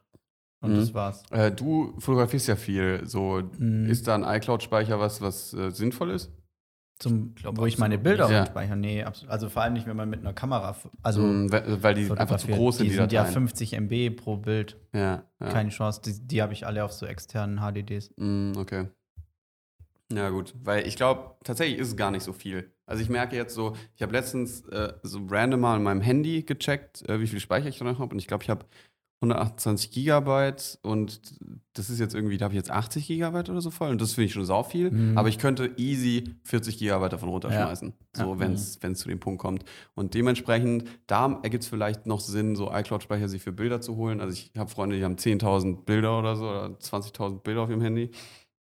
Und 0.61 0.72
Mhm. 0.72 0.76
das 0.76 0.94
war's. 0.94 1.22
Äh, 1.30 1.52
du 1.52 1.94
fotografierst 2.00 2.48
ja 2.48 2.56
viel. 2.56 3.06
So, 3.06 3.42
Mhm. 3.59 3.86
ist 3.86 4.06
da 4.09 4.14
ein 4.16 4.24
iCloud-Speicher 4.24 4.98
was, 4.98 5.20
was 5.20 5.54
äh, 5.54 5.70
sinnvoll 5.70 6.11
ist? 6.11 6.32
Zum, 6.99 7.34
glaub, 7.36 7.57
wo 7.59 7.66
ich 7.66 7.78
meine 7.78 7.96
Bilder. 7.96 8.28
Ja. 8.28 8.44
speichere. 8.46 8.76
Nee, 8.76 9.05
absolut. 9.05 9.30
Also 9.30 9.49
vor 9.49 9.62
allem 9.62 9.74
nicht, 9.74 9.86
wenn 9.86 9.96
man 9.96 10.11
mit 10.11 10.20
einer 10.20 10.32
Kamera, 10.32 10.76
also 11.03 11.22
Mm, 11.22 11.53
weil, 11.53 11.82
weil 11.82 11.94
die 11.94 12.11
einfach 12.11 12.38
zu 12.38 12.49
groß 12.49 12.78
sind, 12.78 12.86
die 12.86 12.90
die, 12.90 12.96
sind 12.96 13.12
ja 13.12 13.22
Dateien. 13.22 13.49
50 13.49 13.72
MB 13.74 14.16
pro 14.16 14.36
Bild. 14.36 14.76
Ja, 14.92 15.22
ja. 15.40 15.49
Keine 15.49 15.70
Chance. 15.70 16.01
Die, 16.05 16.26
die 16.26 16.42
habe 16.42 16.53
ich 16.53 16.66
alle 16.66 16.84
auf 16.84 16.92
so 16.92 17.07
externen 17.07 17.61
HDDs. 17.61 18.12
Mm, 18.16 18.53
okay. 18.57 18.88
Ja, 20.12 20.30
gut. 20.30 20.55
Weil 20.64 20.86
ich 20.86 20.96
glaube, 20.96 21.36
tatsächlich 21.44 21.78
ist 21.78 21.88
es 21.88 21.96
gar 21.96 22.11
nicht 22.11 22.22
so 22.24 22.32
viel. 22.32 22.72
Also 22.86 23.03
ich 23.03 23.11
merke 23.11 23.36
jetzt 23.36 23.55
so, 23.55 23.76
ich 23.94 24.03
habe 24.03 24.12
letztens 24.12 24.66
äh, 24.68 24.94
so 25.03 25.20
random 25.28 25.61
mal 25.61 25.76
in 25.76 25.82
meinem 25.82 26.01
Handy 26.01 26.42
gecheckt, 26.42 27.07
äh, 27.09 27.20
wie 27.20 27.26
viel 27.26 27.40
Speicher 27.40 27.68
ich 27.68 27.78
da 27.78 27.84
noch 27.84 27.99
habe. 27.99 28.12
Und 28.12 28.18
ich 28.18 28.26
glaube, 28.26 28.42
ich 28.42 28.51
habe 28.51 28.64
128 29.20 29.90
Gigabyte 29.90 30.78
und 30.82 31.20
das 31.72 31.90
ist 31.90 31.98
jetzt 31.98 32.14
irgendwie, 32.14 32.36
da 32.38 32.44
habe 32.44 32.54
ich 32.54 32.58
jetzt 32.58 32.70
80 32.70 33.06
Gigabyte 33.06 33.50
oder 33.50 33.60
so 33.60 33.70
voll. 33.70 33.90
Und 33.90 34.00
das 34.00 34.12
finde 34.12 34.26
ich 34.26 34.32
schon 34.32 34.44
sau 34.44 34.62
viel. 34.62 34.90
Mhm. 34.92 35.18
Aber 35.18 35.28
ich 35.28 35.38
könnte 35.38 35.72
easy 35.76 36.36
40 36.44 36.78
Gigabyte 36.78 37.12
davon 37.14 37.28
runterschmeißen. 37.28 37.94
So, 38.16 38.34
Ja. 38.34 38.38
wenn 38.38 38.52
es 38.52 38.78
zu 38.78 39.08
dem 39.08 39.18
Punkt 39.18 39.40
kommt. 39.40 39.64
Und 39.94 40.14
dementsprechend, 40.14 40.84
da 41.08 41.40
ergibt 41.42 41.64
es 41.64 41.68
vielleicht 41.68 42.06
noch 42.06 42.20
Sinn, 42.20 42.54
so 42.54 42.72
iCloud-Speicher 42.72 43.28
sich 43.28 43.42
für 43.42 43.52
Bilder 43.52 43.80
zu 43.80 43.96
holen. 43.96 44.20
Also 44.20 44.32
ich 44.34 44.52
habe 44.56 44.70
Freunde, 44.70 44.96
die 44.96 45.04
haben 45.04 45.16
10.000 45.16 45.84
Bilder 45.84 46.18
oder 46.18 46.36
so 46.36 46.48
oder 46.48 46.66
20.000 46.80 47.42
Bilder 47.42 47.62
auf 47.62 47.70
ihrem 47.70 47.82
Handy. 47.82 48.10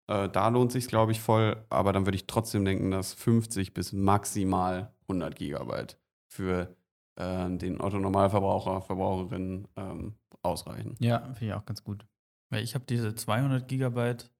Äh, 0.08 0.28
da 0.30 0.48
lohnt 0.48 0.72
sich 0.72 0.88
glaube 0.88 1.12
ich, 1.12 1.20
voll. 1.20 1.56
Aber 1.68 1.92
dann 1.92 2.06
würde 2.06 2.16
ich 2.16 2.26
trotzdem 2.26 2.64
denken, 2.64 2.90
dass 2.90 3.12
50 3.12 3.74
bis 3.74 3.92
maximal 3.92 4.92
100 5.08 5.36
Gigabyte 5.36 5.98
für 6.28 6.74
äh, 7.16 7.48
den 7.56 7.80
Otto-Normalverbraucher, 7.80 8.82
Verbraucherin 8.82 9.68
ähm, 9.76 10.14
ausreichen. 10.46 10.96
Ja, 11.00 11.20
finde 11.34 11.46
ich 11.46 11.52
auch 11.54 11.64
ganz 11.66 11.82
gut. 11.84 12.06
Weil 12.50 12.62
ich 12.62 12.74
habe 12.74 12.84
diese 12.86 13.14
200 13.14 13.66
Gigabyte 13.68 14.30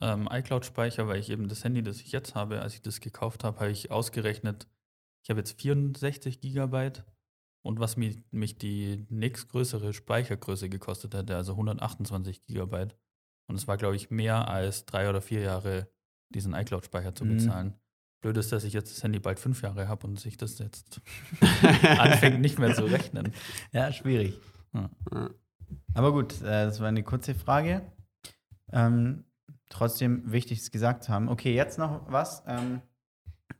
ähm, 0.00 0.28
iCloud-Speicher, 0.30 1.08
weil 1.08 1.18
ich 1.20 1.30
eben 1.30 1.48
das 1.48 1.64
Handy, 1.64 1.82
das 1.82 2.00
ich 2.00 2.12
jetzt 2.12 2.34
habe, 2.34 2.60
als 2.60 2.74
ich 2.74 2.82
das 2.82 3.00
gekauft 3.00 3.44
habe, 3.44 3.58
habe 3.60 3.70
ich 3.70 3.90
ausgerechnet, 3.90 4.68
ich 5.24 5.30
habe 5.30 5.40
jetzt 5.40 5.60
64 5.60 6.40
Gigabyte 6.40 7.04
und 7.64 7.80
was 7.80 7.96
mich, 7.96 8.18
mich 8.30 8.58
die 8.58 9.06
nächstgrößere 9.10 9.92
Speichergröße 9.92 10.68
gekostet 10.68 11.14
hätte, 11.14 11.36
also 11.36 11.52
128 11.52 12.44
Gigabyte. 12.46 12.96
Und 13.48 13.56
es 13.56 13.66
war, 13.66 13.76
glaube 13.76 13.96
ich, 13.96 14.10
mehr 14.10 14.48
als 14.48 14.84
drei 14.86 15.08
oder 15.08 15.20
vier 15.20 15.40
Jahre 15.40 15.88
diesen 16.34 16.54
iCloud-Speicher 16.54 17.14
zu 17.14 17.24
Mhm. 17.24 17.36
bezahlen. 17.36 17.74
Blöd 18.20 18.36
ist, 18.36 18.52
dass 18.52 18.64
ich 18.64 18.72
jetzt 18.72 18.94
das 18.96 19.02
Handy 19.02 19.18
bald 19.20 19.38
fünf 19.38 19.62
Jahre 19.62 19.88
habe 19.88 20.06
und 20.06 20.18
sich 20.20 20.36
das 20.36 20.58
jetzt 20.58 21.00
anfängt 21.82 22.40
nicht 22.40 22.58
mehr 22.58 22.74
zu 22.74 22.84
rechnen. 22.84 23.32
Ja, 23.72 23.92
schwierig. 23.92 24.34
Ja. 24.72 24.90
Aber 25.94 26.12
gut, 26.12 26.40
äh, 26.42 26.66
das 26.66 26.80
war 26.80 26.88
eine 26.88 27.02
kurze 27.02 27.34
Frage. 27.34 27.82
Ähm, 28.72 29.24
trotzdem 29.68 30.30
wichtig, 30.30 30.60
es 30.60 30.70
gesagt 30.70 31.04
zu 31.04 31.12
haben. 31.12 31.28
Okay, 31.28 31.54
jetzt 31.54 31.78
noch 31.78 32.02
was. 32.10 32.42
Ähm, 32.46 32.80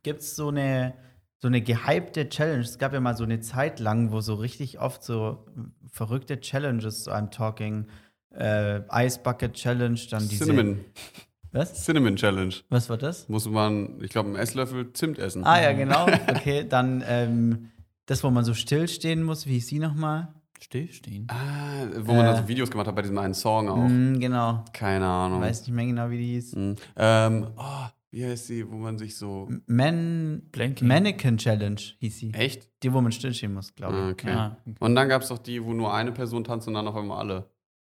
Gibt 0.03 0.21
es 0.21 0.35
so 0.35 0.49
eine, 0.49 0.93
so 1.37 1.47
eine 1.47 1.61
gehypte 1.61 2.29
Challenge? 2.29 2.61
Es 2.61 2.77
gab 2.77 2.93
ja 2.93 2.99
mal 2.99 3.15
so 3.15 3.23
eine 3.23 3.39
Zeit 3.41 3.79
lang, 3.79 4.11
wo 4.11 4.21
so 4.21 4.35
richtig 4.35 4.79
oft 4.79 5.03
so 5.03 5.45
verrückte 5.91 6.39
Challenges 6.39 7.03
zu 7.03 7.11
einem 7.11 7.31
Talking, 7.31 7.87
äh, 8.33 8.81
Ice 9.05 9.19
Bucket 9.21 9.53
Challenge, 9.53 9.99
dann 10.09 10.27
diese. 10.27 10.45
Cinnamon. 10.45 10.85
Was? 11.51 11.83
Cinnamon 11.83 12.15
Challenge. 12.15 12.53
Was 12.69 12.89
war 12.89 12.97
das? 12.97 13.27
Muss 13.27 13.49
man, 13.49 13.99
ich 14.01 14.11
glaube, 14.11 14.29
einen 14.29 14.37
Esslöffel 14.37 14.93
Zimt 14.93 15.17
essen. 15.17 15.43
Ah 15.43 15.59
ja, 15.59 15.73
genau. 15.73 16.05
Okay, 16.27 16.63
dann 16.67 17.03
ähm, 17.07 17.71
das, 18.05 18.23
wo 18.23 18.29
man 18.29 18.43
so 18.43 18.53
stillstehen 18.53 19.23
muss, 19.23 19.47
wie 19.47 19.53
hieß 19.53 19.67
sie 19.67 19.79
nochmal? 19.79 20.33
Stillstehen. 20.59 21.27
Ah, 21.29 21.85
wo 21.99 22.13
man 22.13 22.25
Äh. 22.25 22.29
da 22.29 22.41
so 22.41 22.47
Videos 22.47 22.69
gemacht 22.69 22.87
hat 22.87 22.95
bei 22.95 23.01
diesem 23.01 23.17
einen 23.17 23.33
Song 23.33 23.69
auch. 23.69 23.77
Mm, 23.87 24.19
genau. 24.19 24.63
Keine 24.73 25.05
Ahnung. 25.05 25.41
Weiß 25.41 25.61
nicht 25.61 25.73
mehr 25.75 25.85
genau, 25.85 26.09
wie 26.09 26.17
die 26.17 26.33
hieß. 26.33 26.55
Mhm. 26.55 26.75
Ähm, 26.97 27.47
oh, 27.57 27.85
wie 28.11 28.25
heißt 28.25 28.47
sie, 28.47 28.69
wo 28.69 28.75
man 28.75 28.97
sich 28.97 29.15
so. 29.17 29.47
Man 29.67 30.41
Blanking. 30.51 30.87
Mannequin 30.87 31.37
Challenge 31.37 31.79
hieß 31.99 32.17
sie. 32.19 32.33
Echt? 32.33 32.67
Die, 32.83 32.91
wo 32.93 32.99
man 33.01 33.11
stillstehen 33.11 33.53
muss, 33.53 33.73
glaube 33.75 33.95
ich. 33.95 34.01
Ah, 34.01 34.09
okay. 34.09 34.31
Ah, 34.31 34.57
Und 34.79 34.95
dann 34.95 35.07
gab 35.09 35.21
es 35.21 35.29
doch 35.29 35.37
die, 35.37 35.63
wo 35.63 35.73
nur 35.73 35.93
eine 35.93 36.11
Person 36.11 36.43
tanzt 36.43 36.67
und 36.67 36.73
dann 36.73 36.87
auf 36.87 36.95
einmal 36.95 37.19
alle. 37.19 37.49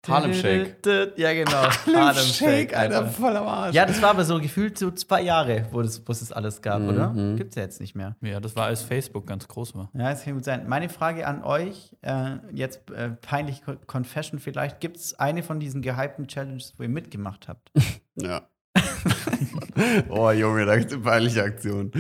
Harlem 0.09 0.35
Shake. 0.35 0.77
Ja, 1.17 1.33
genau. 1.33 1.69
Harlem 1.95 2.25
Shake, 2.25 2.77
Alter. 2.77 3.07
voll 3.07 3.37
am 3.37 3.47
Arsch. 3.47 3.75
Ja, 3.75 3.87
das 3.87 4.01
war 4.03 4.11
aber 4.11 4.25
so 4.25 4.39
gefühlt 4.41 4.79
so 4.79 4.91
zwei 4.91 5.23
Jahre, 5.23 5.67
wo 5.71 5.81
es 5.81 6.03
wo 6.07 6.13
es 6.13 6.21
das 6.21 6.33
alles 6.33 6.63
gab, 6.63 6.81
Mhm. 6.83 6.89
oder? 6.89 7.35
Gibt's 7.37 7.57
ja 7.57 7.63
jetzt 7.63 7.81
nicht 7.81 7.95
mehr. 7.95 8.17
ja, 8.21 8.41
das 8.41 8.55
war 8.57 8.67
als 8.67 8.83
Facebook 8.83 9.27
ganz 9.27 9.49
groß 9.49 9.75
war. 9.75 9.91
Ja, 9.95 10.11
das 10.11 10.25
kann 10.25 10.35
gut 10.35 10.45
sein. 10.45 10.69
Meine 10.69 10.89
Frage 10.89 11.27
an 11.27 11.43
euch, 11.43 11.95
äh, 12.03 12.37
jetzt 12.53 12.91
äh, 12.91 13.11
peinlich 13.11 13.63
Co- 13.65 13.77
Confession 13.87 14.39
vielleicht, 14.39 14.81
gibt 14.81 14.97
es 14.97 15.15
eine 15.19 15.43
von 15.43 15.61
diesen 15.61 15.83
gehypten 15.83 16.27
Challenges, 16.29 16.75
wo 16.77 16.83
ihr 16.83 16.89
mitgemacht 16.89 17.49
habt? 17.49 17.71
Ja. 18.17 18.43
oh, 20.09 20.31
Junge, 20.31 20.67
da 20.67 20.77
gibt's 20.77 20.93
eine 20.95 21.03
peinliche 21.03 21.43
Aktion. 21.43 21.91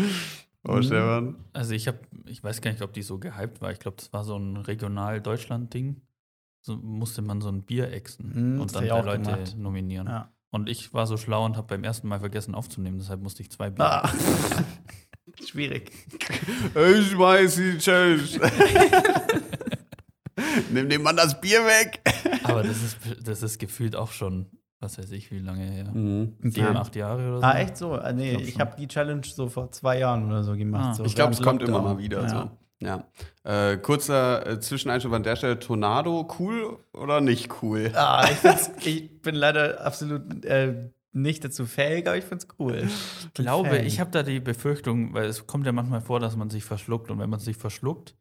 Oh, 0.66 0.76
Mhm. 0.76 0.82
Stefan. 0.82 1.36
Also 1.52 1.74
ich 1.74 1.86
habe, 1.88 1.98
ich 2.26 2.42
weiß 2.42 2.60
gar 2.60 2.70
nicht, 2.70 2.82
ob 2.82 2.92
die 2.92 3.02
so 3.02 3.18
gehypt 3.18 3.60
war. 3.60 3.70
Ich 3.72 3.80
glaube, 3.80 3.96
das 3.98 4.12
war 4.12 4.24
so 4.24 4.36
ein 4.36 4.56
Regional-Deutschland-Ding. 4.56 6.00
So 6.66 6.76
musste 6.76 7.20
man 7.20 7.40
so 7.42 7.48
ein 7.50 7.62
Bier 7.62 7.92
exen 7.92 8.28
Mhm, 8.28 8.52
das 8.54 8.62
und 8.62 8.74
dann 8.76 8.84
ich 8.84 8.88
drei 8.90 8.98
auch 9.00 9.04
Leute 9.04 9.22
gemacht. 9.22 9.56
nominieren. 9.58 10.06
Ja. 10.06 10.32
Und 10.50 10.68
ich 10.70 10.94
war 10.94 11.06
so 11.06 11.16
schlau 11.18 11.44
und 11.44 11.56
habe 11.58 11.66
beim 11.66 11.84
ersten 11.84 12.08
Mal 12.08 12.20
vergessen 12.20 12.54
aufzunehmen, 12.54 12.96
deshalb 12.98 13.20
musste 13.22 13.42
ich 13.42 13.50
zwei 13.50 13.68
Bier. 13.70 13.84
Ah. 13.84 14.08
Schwierig. 15.46 15.90
Ich 16.74 17.10
schmeiß 17.10 17.56
die 17.56 17.76
Challenge. 17.78 18.22
Nimm 20.72 20.88
dem 20.88 21.02
Mann 21.02 21.16
das 21.16 21.40
Bier 21.40 21.60
weg. 21.64 22.00
Aber 22.44 22.62
das 22.62 22.82
ist, 22.82 22.98
das 23.24 23.42
ist 23.42 23.58
gefühlt 23.58 23.94
auch 23.96 24.10
schon, 24.12 24.46
was 24.80 24.98
weiß 24.98 25.10
ich, 25.12 25.30
wie 25.30 25.38
lange 25.40 25.64
her. 25.64 25.90
Mhm. 25.92 26.34
Sieben, 26.42 26.74
Ja. 26.74 26.80
acht 26.80 26.94
Jahre 26.96 27.28
oder 27.28 27.38
so. 27.38 27.42
Ah, 27.44 27.58
echt 27.58 27.76
so? 27.76 27.92
Ah, 27.94 28.12
nee, 28.12 28.36
ich 28.36 28.52
schon. 28.52 28.60
habe 28.60 28.76
die 28.78 28.88
Challenge 28.88 29.22
so 29.24 29.48
vor 29.48 29.70
zwei 29.70 29.98
Jahren 29.98 30.26
oder 30.26 30.42
so 30.44 30.54
gemacht. 30.56 30.90
Ah. 30.90 30.94
so 30.94 31.04
Ich 31.04 31.14
glaube, 31.14 31.32
es 31.32 31.40
während 31.40 31.60
kommt 31.60 31.68
immer 31.68 31.82
mal 31.82 31.98
wieder 31.98 32.22
Ja. 32.22 32.28
so. 32.28 32.50
Ja. 32.84 33.04
Äh, 33.44 33.78
kurzer 33.78 34.46
äh, 34.46 34.60
Zwischeneinschub 34.60 35.12
an 35.12 35.22
der 35.22 35.36
Stelle: 35.36 35.58
Tornado, 35.58 36.28
cool 36.38 36.78
oder 36.92 37.20
nicht 37.20 37.62
cool? 37.62 37.92
Ah, 37.94 38.28
ich, 38.30 38.86
ich 38.86 39.22
bin 39.22 39.34
leider 39.34 39.84
absolut 39.84 40.44
äh, 40.44 40.90
nicht 41.14 41.44
dazu 41.44 41.64
fähig, 41.64 42.06
aber 42.06 42.16
ich 42.16 42.24
find's 42.24 42.48
cool. 42.58 42.82
Ich 42.82 43.32
glaube, 43.34 43.70
Fan. 43.70 43.86
ich 43.86 44.00
habe 44.00 44.10
da 44.10 44.22
die 44.22 44.40
Befürchtung, 44.40 45.14
weil 45.14 45.26
es 45.26 45.46
kommt 45.46 45.64
ja 45.64 45.72
manchmal 45.72 46.00
vor, 46.00 46.20
dass 46.20 46.36
man 46.36 46.50
sich 46.50 46.64
verschluckt. 46.64 47.10
Und 47.10 47.20
wenn 47.20 47.30
man 47.30 47.40
sich 47.40 47.56
verschluckt, 47.56 48.16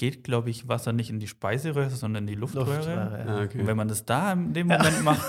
geht, 0.00 0.24
glaube 0.24 0.48
ich, 0.48 0.66
Wasser 0.66 0.94
nicht 0.94 1.10
in 1.10 1.18
die 1.20 1.28
Speiseröhre, 1.28 1.90
sondern 1.90 2.22
in 2.22 2.28
die 2.28 2.34
Luftröhre. 2.34 2.74
Luftröhre, 2.74 3.22
ja. 3.26 3.34
Ah, 3.34 3.42
okay. 3.44 3.60
Und 3.60 3.66
wenn 3.66 3.76
man 3.76 3.86
das 3.86 4.06
da 4.06 4.32
in 4.32 4.54
dem 4.54 4.68
Moment 4.68 5.04
macht, 5.04 5.20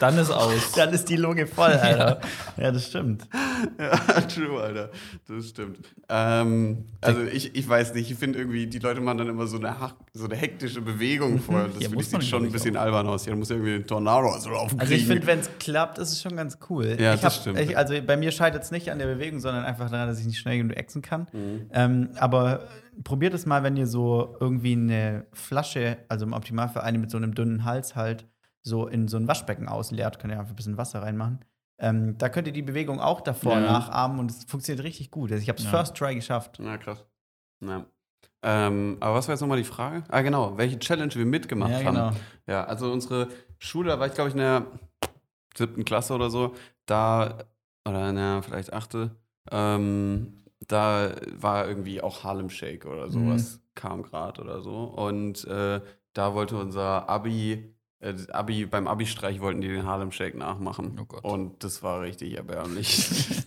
dann 0.00 0.18
ist 0.18 0.30
aus. 0.30 0.72
Dann 0.76 0.92
ist 0.92 1.08
die 1.08 1.16
Lunge 1.16 1.46
voll, 1.46 1.70
Alter. 1.72 2.20
Ja, 2.58 2.70
das 2.70 2.88
stimmt. 2.88 3.26
Ja, 3.78 3.90
true, 4.28 4.60
Alter. 4.60 4.90
Das 5.26 5.48
stimmt. 5.48 5.78
Ähm, 6.10 6.84
also 7.00 7.22
ich, 7.22 7.54
ich 7.54 7.66
weiß 7.66 7.94
nicht, 7.94 8.10
ich 8.10 8.18
finde 8.18 8.38
irgendwie, 8.40 8.66
die 8.66 8.80
Leute 8.80 9.00
machen 9.00 9.18
dann 9.18 9.28
immer 9.28 9.46
so 9.46 9.56
eine, 9.56 9.74
so 10.12 10.26
eine 10.26 10.36
hektische 10.36 10.82
Bewegung 10.82 11.38
vorher. 11.38 11.68
Das 11.68 11.82
Ja, 11.82 11.88
finde 11.88 12.04
ich 12.20 12.28
schon 12.28 12.44
ein 12.44 12.52
bisschen 12.52 12.76
auch. 12.76 12.82
albern 12.82 13.06
aus. 13.06 13.24
Ja, 13.24 13.32
da 13.32 13.38
muss 13.38 13.48
ja 13.48 13.56
irgendwie 13.56 13.72
den 13.78 13.86
Tornado 13.86 14.28
so 14.38 14.50
draufkriegen. 14.50 14.80
Also 14.80 14.92
ich 14.92 15.06
finde, 15.06 15.26
wenn 15.26 15.38
es 15.38 15.50
klappt, 15.58 15.96
ist 15.98 16.12
es 16.12 16.20
schon 16.20 16.36
ganz 16.36 16.58
cool. 16.68 16.96
Ja, 17.00 17.14
ich 17.14 17.20
das 17.20 17.34
hab, 17.36 17.40
stimmt. 17.40 17.60
Ich, 17.60 17.78
also 17.78 17.94
bei 18.06 18.18
mir 18.18 18.30
scheitert 18.30 18.62
es 18.62 18.72
nicht 18.72 18.90
an 18.90 18.98
der 18.98 19.06
Bewegung, 19.06 19.40
sondern 19.40 19.64
einfach 19.64 19.88
daran, 19.90 20.08
dass 20.08 20.18
ich 20.20 20.26
nicht 20.26 20.38
schnell 20.38 20.58
genug 20.58 20.76
exen 20.76 21.00
kann. 21.00 21.28
Mhm. 21.32 21.70
Ähm, 21.72 22.08
aber 22.16 22.68
probiert 23.04 23.34
es 23.34 23.46
mal, 23.46 23.62
wenn 23.62 23.76
ihr 23.76 23.86
so 23.86 24.36
irgendwie 24.40 24.72
eine 24.72 25.26
Flasche, 25.32 25.98
also 26.08 26.24
im 26.26 26.32
Optimalfall 26.32 26.82
eine 26.82 26.98
mit 26.98 27.10
so 27.10 27.16
einem 27.16 27.34
dünnen 27.34 27.64
Hals 27.64 27.96
halt, 27.96 28.26
so 28.62 28.86
in 28.86 29.08
so 29.08 29.16
ein 29.16 29.26
Waschbecken 29.28 29.68
ausleert, 29.68 30.18
könnt 30.18 30.32
ihr 30.32 30.38
einfach 30.38 30.52
ein 30.52 30.56
bisschen 30.56 30.76
Wasser 30.76 31.02
reinmachen. 31.02 31.44
Ähm, 31.78 32.16
da 32.18 32.28
könnt 32.28 32.46
ihr 32.46 32.52
die 32.52 32.62
Bewegung 32.62 33.00
auch 33.00 33.20
davor 33.20 33.54
Ja. 33.54 33.60
nachahmen 33.72 34.20
und 34.20 34.30
es 34.30 34.44
funktioniert 34.44 34.84
richtig 34.84 35.10
gut. 35.10 35.32
Also 35.32 35.42
ich 35.42 35.48
habe 35.48 35.58
es 35.58 35.64
Ja. 35.64 35.70
First 35.70 35.96
Try 35.96 36.14
geschafft. 36.14 36.58
Na, 36.60 36.76
krass. 36.78 37.04
Ja. 37.60 37.86
Ähm, 38.44 38.96
aber 39.00 39.14
was 39.16 39.26
war 39.28 39.34
jetzt 39.34 39.40
nochmal 39.40 39.58
die 39.58 39.64
Frage? 39.64 40.04
Ah, 40.08 40.20
genau, 40.22 40.56
welche 40.58 40.78
Challenge 40.78 41.14
wir 41.14 41.26
mitgemacht 41.26 41.70
ja, 41.70 41.84
haben. 41.84 41.94
genau. 41.94 42.10
Ja, 42.46 42.64
also 42.64 42.92
unsere 42.92 43.28
Schule, 43.58 43.88
da 43.90 43.98
war 44.00 44.06
ich 44.06 44.14
glaube 44.14 44.28
ich 44.28 44.34
in 44.34 44.40
der 44.40 44.66
siebten 45.56 45.84
Klasse 45.84 46.14
oder 46.14 46.28
so, 46.30 46.54
da, 46.86 47.38
oder 47.88 48.10
in 48.10 48.16
der 48.16 48.42
vielleicht 48.42 48.72
achte, 48.72 49.10
ähm, 49.50 50.41
da 50.72 51.14
war 51.38 51.68
irgendwie 51.68 52.00
auch 52.00 52.24
Harlem 52.24 52.50
Shake 52.50 52.86
oder 52.86 53.10
sowas, 53.10 53.60
kam 53.74 54.02
gerade 54.02 54.40
oder 54.42 54.60
so. 54.62 54.84
Und 54.84 55.44
äh, 55.46 55.80
da 56.14 56.34
wollte 56.34 56.56
unser 56.56 57.08
Abi, 57.08 57.74
äh, 58.00 58.14
Abi, 58.32 58.66
beim 58.66 58.86
Abi-Streich 58.88 59.40
wollten 59.40 59.60
die 59.60 59.68
den 59.68 59.86
Harlem 59.86 60.10
Shake 60.12 60.36
nachmachen. 60.36 60.98
Oh 61.00 61.04
Gott. 61.04 61.24
Und 61.24 61.62
das 61.64 61.82
war 61.82 62.00
richtig 62.02 62.36
erbärmlich. 62.36 63.28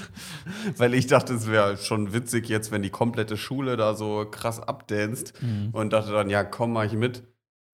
Weil 0.76 0.94
ich 0.94 1.06
dachte, 1.06 1.34
es 1.34 1.46
wäre 1.50 1.76
schon 1.76 2.12
witzig 2.12 2.48
jetzt, 2.48 2.70
wenn 2.70 2.82
die 2.82 2.90
komplette 2.90 3.36
Schule 3.36 3.76
da 3.76 3.94
so 3.94 4.26
krass 4.30 4.60
abdanzt 4.60 5.34
Mhm. 5.42 5.70
und 5.72 5.92
dachte 5.92 6.12
dann, 6.12 6.30
ja, 6.30 6.44
komm, 6.44 6.72
mach 6.72 6.84
ich 6.84 6.92
mit. 6.94 7.22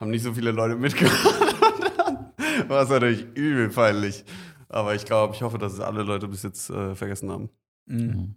Haben 0.01 0.11
nicht 0.11 0.23
so 0.23 0.35
viele 0.35 0.51
Leute 0.51 0.77
mitgemacht. 0.77 1.25
Und 1.27 1.99
dann 1.99 2.69
war 2.69 2.83
es 2.83 2.89
natürlich 2.91 3.23
übel 3.35 3.69
peinlich. 3.71 4.25
Aber 4.69 4.95
ich 4.95 5.05
glaube, 5.05 5.35
ich 5.35 5.43
hoffe, 5.43 5.59
dass 5.59 5.73
es 5.73 5.81
alle 5.81 6.03
Leute 6.03 6.29
bis 6.29 6.43
jetzt 6.43 6.69
äh, 6.71 6.95
vergessen 6.95 7.31
haben. 7.31 7.49
Mhm. 7.87 8.35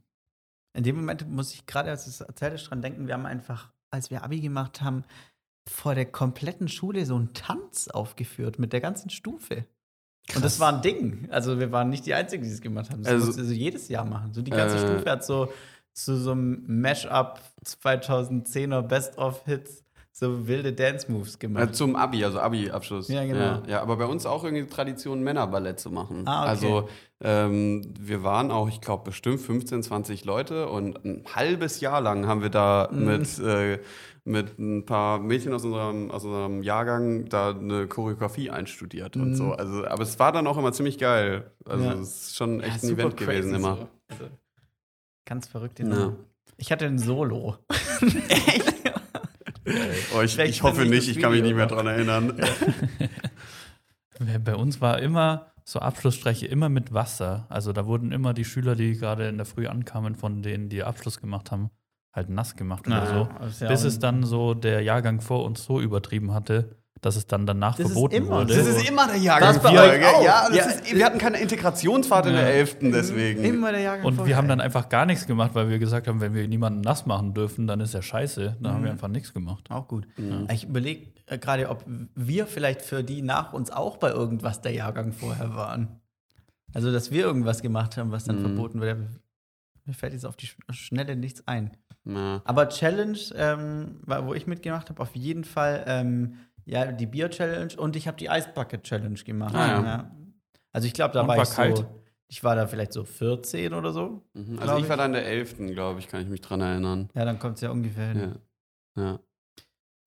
In 0.73 0.83
dem 0.83 0.95
Moment 0.97 1.27
muss 1.29 1.53
ich 1.53 1.65
gerade, 1.65 1.89
als 1.89 2.07
es 2.07 2.21
erzählt 2.21 2.69
dran 2.69 2.81
denken, 2.81 3.07
wir 3.07 3.13
haben 3.15 3.25
einfach, 3.25 3.71
als 3.91 4.09
wir 4.11 4.23
Abi 4.23 4.39
gemacht 4.39 4.81
haben, 4.81 5.03
vor 5.67 5.95
der 5.95 6.05
kompletten 6.05 6.67
Schule 6.67 7.05
so 7.05 7.15
einen 7.15 7.33
Tanz 7.33 7.87
aufgeführt 7.89 8.59
mit 8.59 8.73
der 8.73 8.81
ganzen 8.81 9.09
Stufe. 9.09 9.65
Und 10.35 10.43
das 10.45 10.59
war 10.59 10.73
ein 10.73 10.81
Ding. 10.81 11.27
Also 11.31 11.59
wir 11.59 11.71
waren 11.71 11.89
nicht 11.89 12.05
die 12.05 12.13
Einzigen, 12.13 12.43
die 12.43 12.49
es 12.49 12.61
gemacht 12.61 12.89
haben. 12.91 13.03
Das 13.03 13.11
Also- 13.13 13.27
also, 13.27 13.39
also 13.41 13.51
jedes 13.53 13.87
Jahr 13.87 14.05
machen. 14.05 14.33
So 14.33 14.41
die 14.41 14.51
ganze 14.51 14.75
Äh. 14.77 14.79
Stufe 14.95 15.09
hat 15.09 15.23
so 15.25 15.51
zu 15.93 16.15
so 16.17 16.31
einem 16.31 16.63
Mash-up 16.81 17.41
2010er 17.65 18.81
Best-of-Hits 18.83 19.83
so 20.11 20.47
wilde 20.47 20.73
Dance-Moves 20.73 21.39
gemacht. 21.39 21.75
zum 21.75 21.95
Abi, 21.95 22.23
also 22.25 22.39
Abi-Abschluss. 22.39 23.07
Ja, 23.07 23.23
genau. 23.25 23.39
Ja, 23.39 23.63
ja, 23.67 23.81
aber 23.81 23.95
bei 23.97 24.05
uns 24.05 24.25
auch 24.25 24.43
irgendwie 24.43 24.65
Tradition, 24.67 25.23
Männerballett 25.23 25.79
zu 25.79 25.91
machen. 25.91 26.23
Ah, 26.27 26.41
okay. 26.41 26.49
Also 26.49 26.89
ähm, 27.21 27.93
wir 27.99 28.23
waren 28.23 28.51
auch, 28.51 28.67
ich 28.67 28.81
glaube, 28.81 29.03
bestimmt 29.05 29.39
15, 29.39 29.83
20 29.83 30.25
Leute 30.25 30.67
und 30.67 31.03
ein 31.05 31.23
halbes 31.33 31.79
Jahr 31.79 32.01
lang 32.01 32.27
haben 32.27 32.41
wir 32.41 32.49
da 32.49 32.89
Mhm. 32.91 33.05
mit, 33.05 33.39
äh, 33.39 33.79
mit 34.25 34.59
ein 34.59 34.85
paar 34.85 35.19
Mädchen 35.19 35.53
aus 35.53 35.63
unserem, 35.63 36.11
aus 36.11 36.23
unserem 36.25 36.63
Jahrgang 36.63 37.25
da 37.29 37.51
eine 37.51 37.87
Choreografie 37.87 38.49
einstudiert 38.49 39.15
und 39.15 39.29
Mhm. 39.31 39.35
so. 39.35 39.51
Also, 39.53 39.85
aber 39.87 40.03
es 40.03 40.19
war 40.19 40.31
dann 40.33 40.45
auch 40.47 40.57
immer 40.57 40.73
ziemlich 40.73 40.97
geil. 40.97 41.51
Also 41.65 41.83
Ja. 41.85 41.93
es 41.93 42.27
ist 42.27 42.35
schon 42.35 42.59
echt 42.61 42.83
Ja, 42.83 42.89
ein 42.89 42.95
Event 42.95 43.17
gewesen 43.17 43.53
immer. 43.55 43.75
so. 43.77 43.87
Also, 44.09 44.23
ganz 45.25 45.47
verrückt. 45.47 45.79
Ja. 45.79 45.87
Ja. 45.87 46.13
Ich 46.57 46.71
hatte 46.73 46.85
ein 46.85 46.99
Solo. 46.99 47.55
Oh, 50.15 50.21
ich, 50.21 50.37
ich 50.39 50.63
hoffe 50.63 50.85
nicht, 50.85 51.09
ich 51.09 51.19
kann 51.19 51.31
mich 51.31 51.41
nicht 51.41 51.55
mehr 51.55 51.65
noch. 51.65 51.75
dran 51.75 51.87
erinnern. 51.87 52.39
Bei 54.43 54.55
uns 54.55 54.81
war 54.81 54.99
immer 54.99 55.51
so 55.63 55.79
Abschlussstreiche 55.79 56.47
immer 56.47 56.69
mit 56.69 56.93
Wasser. 56.93 57.45
Also 57.49 57.73
da 57.73 57.85
wurden 57.85 58.11
immer 58.11 58.33
die 58.33 58.45
Schüler, 58.45 58.75
die 58.75 58.93
gerade 58.93 59.27
in 59.27 59.37
der 59.37 59.45
Früh 59.45 59.67
ankamen, 59.67 60.15
von 60.15 60.41
denen, 60.41 60.69
die 60.69 60.83
Abschluss 60.83 61.21
gemacht 61.21 61.51
haben, 61.51 61.69
halt 62.11 62.29
nass 62.29 62.55
gemacht 62.55 62.87
oder 62.87 63.29
so. 63.39 63.45
ist 63.45 63.61
ja 63.61 63.67
Bis 63.67 63.83
es 63.83 63.99
dann 63.99 64.23
so 64.23 64.53
der 64.53 64.81
Jahrgang 64.81 65.21
vor 65.21 65.45
uns 65.45 65.63
so 65.63 65.79
übertrieben 65.79 66.33
hatte, 66.33 66.78
dass 67.01 67.15
es 67.15 67.27
dann 67.27 67.45
danach 67.45 67.75
Das 67.77 67.87
ist 67.87 67.91
verboten 67.93 68.15
immer 68.15 68.29
wurde. 68.41 68.55
Das 68.55 68.65
ist 68.67 68.89
immer 68.89 69.07
der 69.07 69.17
Jahrgang 69.17 69.53
Das 69.53 69.63
bei 69.63 69.69
vorher, 69.69 69.91
euch 69.99 70.05
auch. 70.15 70.23
Ja, 70.23 70.47
das 70.47 70.55
Ja, 70.57 70.65
ist, 70.65 70.95
wir 70.95 71.05
hatten 71.05 71.17
keine 71.17 71.39
Integrationsfahrt 71.39 72.25
in 72.27 72.33
Ja. 72.33 72.41
der 72.41 72.53
11. 72.55 72.77
deswegen. 72.91 73.43
Immer 73.43 73.71
der 73.71 73.81
Jahrgang 73.81 74.05
Und 74.05 74.25
wir 74.25 74.35
haben 74.35 74.47
dann 74.47 74.59
einfach 74.61 74.89
gar 74.89 75.05
nichts 75.05 75.25
gemacht, 75.27 75.51
weil 75.53 75.69
wir 75.69 75.79
gesagt 75.79 76.07
haben, 76.07 76.19
wenn 76.21 76.33
wir 76.33 76.47
niemanden 76.47 76.81
nass 76.81 77.05
machen 77.05 77.33
dürfen, 77.33 77.67
dann 77.67 77.79
ist 77.79 77.93
ja 77.93 78.01
scheiße. 78.01 78.57
Dann 78.59 78.73
haben 78.73 78.81
wir 78.83 78.87
Mhm. 78.89 78.93
einfach 78.93 79.07
nichts 79.07 79.33
gemacht. 79.33 79.69
Auch 79.69 79.87
gut. 79.87 80.07
Mhm. 80.17 80.47
Ich 80.51 80.63
überlege 80.65 81.07
äh, 81.27 81.37
gerade, 81.37 81.69
ob 81.69 81.83
wir 82.15 82.47
vielleicht 82.47 82.81
für 82.81 83.03
die 83.03 83.21
nach 83.21 83.53
uns 83.53 83.71
auch 83.71 83.97
bei 83.97 84.09
irgendwas 84.09 84.61
der 84.61 84.71
Jahrgang 84.73 85.13
vorher 85.13 85.55
waren. 85.55 85.99
Also, 86.73 86.91
dass 86.91 87.11
wir 87.11 87.23
irgendwas 87.23 87.61
gemacht 87.61 87.97
haben, 87.97 88.11
was 88.11 88.25
dann 88.25 88.37
Mhm. 88.37 88.41
verboten 88.41 88.79
wurde. 88.81 89.07
Mir 89.85 89.93
fällt 89.93 90.13
jetzt 90.13 90.25
auf 90.25 90.35
die 90.35 90.47
Sch- 90.47 90.55
Schnelle 90.71 91.15
nichts 91.15 91.47
ein. 91.47 91.71
Na. 92.03 92.41
Aber 92.45 92.69
Challenge, 92.69 93.17
ähm, 93.35 94.01
wo 94.05 94.33
ich 94.33 94.45
mitgemacht 94.47 94.89
habe, 94.89 95.01
auf 95.01 95.15
jeden 95.15 95.43
Fall 95.43 95.83
ähm, 95.87 96.35
ja, 96.65 96.91
die 96.91 97.05
Bier-Challenge 97.05 97.73
und 97.77 97.95
ich 97.95 98.07
habe 98.07 98.17
die 98.17 98.29
Eisbucket-Challenge 98.29 99.19
gemacht. 99.23 99.55
Ah, 99.55 99.81
ja. 99.83 100.11
Also 100.71 100.87
ich 100.87 100.93
glaube, 100.93 101.13
da 101.13 101.21
Und 101.21 101.27
war, 101.27 101.37
war 101.37 101.43
ich 101.43 101.49
kalt? 101.51 101.77
so, 101.77 102.03
ich 102.27 102.43
war 102.43 102.55
da 102.55 102.67
vielleicht 102.67 102.93
so 102.93 103.03
14 103.05 103.73
oder 103.73 103.91
so. 103.91 104.23
Mhm. 104.33 104.59
Also 104.59 104.77
ich 104.77 104.83
ich. 104.83 104.89
war 104.89 104.97
da 104.97 105.05
in 105.05 105.13
der 105.13 105.25
11., 105.25 105.57
glaube 105.73 105.99
ich, 105.99 106.07
kann 106.07 106.21
ich 106.21 106.27
mich 106.27 106.41
dran 106.41 106.61
erinnern. 106.61 107.09
Ja, 107.15 107.25
dann 107.25 107.39
kommt 107.39 107.55
es 107.55 107.61
ja 107.61 107.71
ungefähr 107.71 108.07
hin. 108.09 108.35
Ja. 108.95 109.03
Ja. 109.03 109.19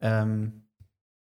Ähm, 0.00 0.68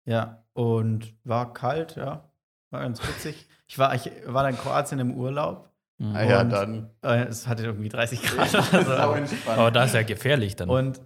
ja, 0.04 0.44
und 0.52 1.14
war 1.24 1.52
kalt, 1.52 1.96
ja. 1.96 2.30
War 2.70 2.80
ganz 2.82 3.00
witzig. 3.06 3.46
Ich 3.68 3.78
war, 3.78 3.94
ich 3.94 4.10
war 4.26 4.44
dann 4.44 4.54
in 4.54 4.60
Kroatien 4.60 4.98
im 5.00 5.14
Urlaub. 5.14 5.70
Mhm. 5.98 6.14
Ah 6.16 6.22
ja, 6.22 6.44
dann. 6.44 6.90
Äh, 7.02 7.24
es 7.24 7.46
hatte 7.48 7.64
irgendwie 7.64 7.88
30 7.88 8.22
Grad 8.24 8.54
oder 8.54 8.62
so. 8.62 8.82
Sau 8.82 8.96
aber- 8.96 9.16
entspannt. 9.18 9.58
Aber 9.58 9.70
da 9.70 9.84
ist 9.84 9.94
ja 9.94 10.02
gefährlich 10.02 10.54
dann. 10.56 10.68
Und 10.68 11.00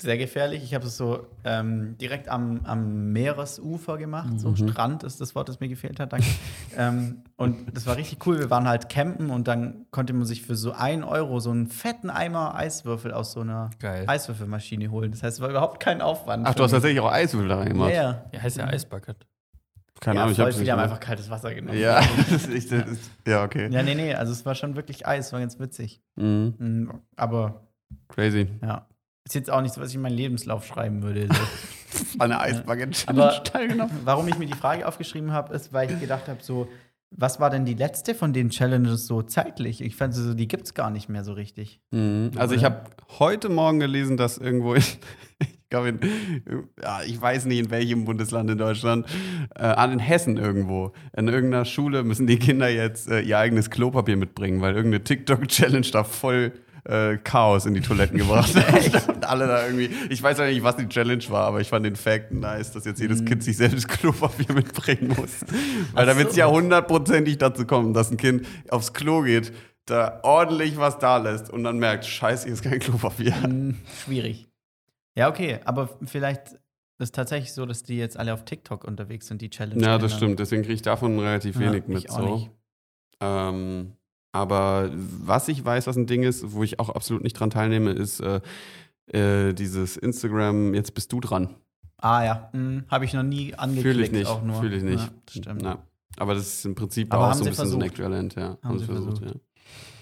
sehr 0.00 0.18
gefährlich. 0.18 0.64
Ich 0.64 0.74
habe 0.74 0.86
es 0.86 0.96
so 0.96 1.26
ähm, 1.44 1.96
direkt 1.98 2.28
am, 2.28 2.60
am 2.64 3.12
Meeresufer 3.12 3.98
gemacht. 3.98 4.40
So 4.40 4.54
Strand 4.56 5.04
ist 5.04 5.20
das 5.20 5.34
Wort, 5.34 5.48
das 5.48 5.60
mir 5.60 5.68
gefehlt 5.68 6.00
hat, 6.00 6.12
danke. 6.12 6.26
ähm, 6.76 7.22
und 7.36 7.74
das 7.76 7.86
war 7.86 7.96
richtig 7.96 8.26
cool. 8.26 8.38
Wir 8.38 8.50
waren 8.50 8.68
halt 8.68 8.88
campen 8.88 9.30
und 9.30 9.46
dann 9.46 9.86
konnte 9.90 10.12
man 10.12 10.24
sich 10.24 10.42
für 10.42 10.56
so 10.56 10.72
ein 10.72 11.04
Euro 11.04 11.38
so 11.40 11.50
einen 11.50 11.68
fetten 11.68 12.10
Eimer 12.10 12.54
Eiswürfel 12.54 13.12
aus 13.12 13.32
so 13.32 13.40
einer 13.40 13.70
Geil. 13.78 14.04
Eiswürfelmaschine 14.06 14.90
holen. 14.90 15.12
Das 15.12 15.22
heißt, 15.22 15.36
es 15.36 15.40
war 15.40 15.50
überhaupt 15.50 15.80
kein 15.80 16.00
Aufwand. 16.00 16.46
Ach, 16.46 16.54
du 16.54 16.64
hast 16.64 16.72
tatsächlich 16.72 17.00
auch 17.00 17.10
Eiswürfel 17.10 17.48
da 17.48 17.54
ja, 17.56 17.60
reingemacht. 17.60 17.92
ja. 17.92 18.24
Ja, 18.32 18.42
heißt 18.42 18.56
ja 18.56 18.66
Eisbucket. 18.66 19.26
Keine 20.00 20.16
ja, 20.16 20.22
Ahnung, 20.22 20.32
ich 20.32 20.40
hab's 20.40 20.58
nicht 20.58 20.68
haben 20.68 20.78
gemacht. 20.78 20.90
einfach 20.90 21.00
kaltes 21.00 21.30
Wasser 21.30 21.54
genommen. 21.54 21.78
Ja, 21.78 22.00
das 22.30 22.46
ist, 22.46 22.72
das 22.72 22.88
ist, 22.88 23.10
ja, 23.24 23.44
okay. 23.44 23.68
Ja, 23.70 23.84
nee, 23.84 23.94
nee, 23.94 24.12
also 24.14 24.32
es 24.32 24.44
war 24.44 24.56
schon 24.56 24.74
wirklich 24.74 25.06
Eis, 25.06 25.32
war 25.32 25.38
ganz 25.38 25.60
witzig. 25.60 26.02
Mhm. 26.16 26.54
Mhm, 26.58 26.92
Aber 27.14 27.68
Crazy. 28.08 28.48
ja, 28.62 28.88
ist 29.24 29.34
jetzt 29.34 29.50
auch 29.50 29.60
nichts, 29.60 29.78
was 29.78 29.90
ich 29.90 29.94
in 29.94 30.02
meinen 30.02 30.16
Lebenslauf 30.16 30.66
schreiben 30.66 31.02
würde. 31.02 31.28
So. 31.28 32.18
Eine 32.18 32.40
Eisbucket 32.40 33.04
Aber 33.06 33.42
teilgenommen. 33.44 34.00
warum 34.04 34.26
ich 34.28 34.38
mir 34.38 34.46
die 34.46 34.54
Frage 34.54 34.86
aufgeschrieben 34.86 35.32
habe, 35.32 35.54
ist, 35.54 35.72
weil 35.72 35.90
ich 35.90 36.00
gedacht 36.00 36.28
habe, 36.28 36.42
so, 36.42 36.68
was 37.10 37.40
war 37.40 37.50
denn 37.50 37.64
die 37.64 37.74
letzte 37.74 38.14
von 38.14 38.32
den 38.32 38.50
Challenges 38.50 39.06
so 39.06 39.22
zeitlich? 39.22 39.82
Ich 39.82 39.96
fand 39.96 40.14
so, 40.14 40.34
die 40.34 40.48
gibt 40.48 40.64
es 40.64 40.74
gar 40.74 40.90
nicht 40.90 41.08
mehr 41.08 41.24
so 41.24 41.34
richtig. 41.34 41.80
Mhm. 41.90 42.30
Also 42.36 42.54
ich 42.54 42.64
habe 42.64 42.84
heute 43.18 43.48
Morgen 43.48 43.80
gelesen, 43.80 44.16
dass 44.16 44.38
irgendwo 44.38 44.74
in, 44.74 44.82
ich 45.40 45.68
glaube 45.68 45.90
in, 45.90 46.00
ja, 46.82 47.02
ich 47.06 47.20
weiß 47.20 47.44
nicht 47.44 47.58
in 47.58 47.70
welchem 47.70 48.06
Bundesland 48.06 48.50
in 48.50 48.58
Deutschland, 48.58 49.06
äh, 49.54 49.62
an 49.62 49.92
in 49.92 49.98
Hessen 49.98 50.38
irgendwo, 50.38 50.92
in 51.14 51.28
irgendeiner 51.28 51.66
Schule 51.66 52.02
müssen 52.02 52.26
die 52.26 52.38
Kinder 52.38 52.68
jetzt 52.68 53.08
äh, 53.08 53.20
ihr 53.20 53.38
eigenes 53.38 53.70
Klopapier 53.70 54.16
mitbringen, 54.16 54.62
weil 54.62 54.74
irgendeine 54.74 55.04
TikTok-Challenge 55.04 55.88
da 55.92 56.04
voll 56.04 56.52
äh, 56.84 57.16
Chaos 57.18 57.66
in 57.66 57.74
die 57.74 57.80
Toiletten 57.80 58.18
gebracht 58.18 58.54
hat. 58.56 59.08
Und 59.16 59.24
alle 59.28 59.46
da 59.46 59.64
irgendwie, 59.66 59.90
ich 60.10 60.22
weiß 60.22 60.38
nicht, 60.38 60.62
was 60.62 60.76
die 60.76 60.88
Challenge 60.88 61.22
war, 61.28 61.46
aber 61.46 61.60
ich 61.60 61.68
fand 61.68 61.86
den 61.86 61.96
Fact 61.96 62.32
nice, 62.32 62.72
dass 62.72 62.84
jetzt 62.84 63.00
jedes 63.00 63.24
Kind 63.24 63.44
sich 63.44 63.56
selbst 63.56 63.88
Klopapier 63.88 64.52
mitbringen 64.54 65.08
muss. 65.16 65.44
Weil 65.92 66.06
da 66.06 66.16
wird 66.16 66.30
es 66.30 66.36
ja 66.36 66.48
hundertprozentig 66.48 67.38
dazu 67.38 67.66
kommen, 67.66 67.94
dass 67.94 68.10
ein 68.10 68.16
Kind 68.16 68.46
aufs 68.68 68.92
Klo 68.92 69.22
geht, 69.22 69.52
da 69.86 70.20
ordentlich 70.22 70.76
was 70.78 70.98
da 70.98 71.18
lässt 71.18 71.50
und 71.50 71.64
dann 71.64 71.78
merkt, 71.78 72.04
scheiße, 72.04 72.44
hier 72.44 72.52
ist 72.54 72.62
kein 72.62 72.78
Klopapier. 72.78 73.40
Hm, 73.42 73.76
schwierig. 74.04 74.48
Ja, 75.16 75.28
okay, 75.28 75.60
aber 75.64 75.88
vielleicht 76.04 76.52
ist 76.52 76.60
es 76.98 77.12
tatsächlich 77.12 77.52
so, 77.52 77.66
dass 77.66 77.82
die 77.82 77.96
jetzt 77.96 78.16
alle 78.16 78.32
auf 78.32 78.44
TikTok 78.44 78.84
unterwegs 78.84 79.26
sind, 79.26 79.42
die 79.42 79.50
Challenge. 79.50 79.82
Ja, 79.84 79.98
das 79.98 80.14
stimmt. 80.16 80.38
Deswegen 80.38 80.62
kriege 80.62 80.74
ich 80.74 80.82
davon 80.82 81.18
relativ 81.18 81.56
Ja, 81.56 81.62
wenig 81.72 81.82
ich 81.82 81.88
mit. 81.88 82.10
auch 82.10 82.18
So. 82.18 82.34
nicht. 82.36 82.50
Ähm, 83.20 83.92
aber 84.32 84.90
was 84.94 85.48
ich 85.48 85.64
weiß, 85.64 85.86
was 85.86 85.96
ein 85.96 86.06
Ding 86.06 86.22
ist, 86.22 86.52
wo 86.52 86.62
ich 86.62 86.78
auch 86.80 86.88
absolut 86.90 87.22
nicht 87.22 87.34
dran 87.34 87.50
teilnehme, 87.50 87.90
ist 87.92 88.20
äh, 88.20 88.40
äh, 89.06 89.52
dieses 89.52 89.96
Instagram, 89.96 90.74
jetzt 90.74 90.94
bist 90.94 91.12
du 91.12 91.20
dran. 91.20 91.54
Ah 91.98 92.24
ja, 92.24 92.48
hm, 92.52 92.84
habe 92.88 93.04
ich 93.04 93.12
noch 93.12 93.22
nie 93.22 93.54
angeklickt. 93.54 93.86
Fühle 93.94 94.04
ich 94.04 94.12
nicht. 94.12 94.26
Auch 94.26 94.42
nur. 94.42 94.60
Fühle 94.60 94.76
ich 94.76 94.82
nicht. 94.82 95.04
Ja, 95.04 95.10
das 95.26 95.34
stimmt. 95.36 95.62
Ja. 95.62 95.78
Aber 96.16 96.34
das 96.34 96.46
ist 96.46 96.64
im 96.66 96.74
Prinzip 96.74 97.12
Aber 97.12 97.24
auch 97.26 97.30
haben 97.30 97.38
so 97.38 97.44
ein 97.44 97.50
bisschen 97.50 97.68
so 97.68 97.76
ein 97.76 97.80
versucht. 97.80 97.94
Äquivalent, 97.98 98.34
ja. 98.34 98.58
Haben, 98.62 98.78
sie 98.78 98.84
versucht, 98.86 99.22
ja. 99.22 99.32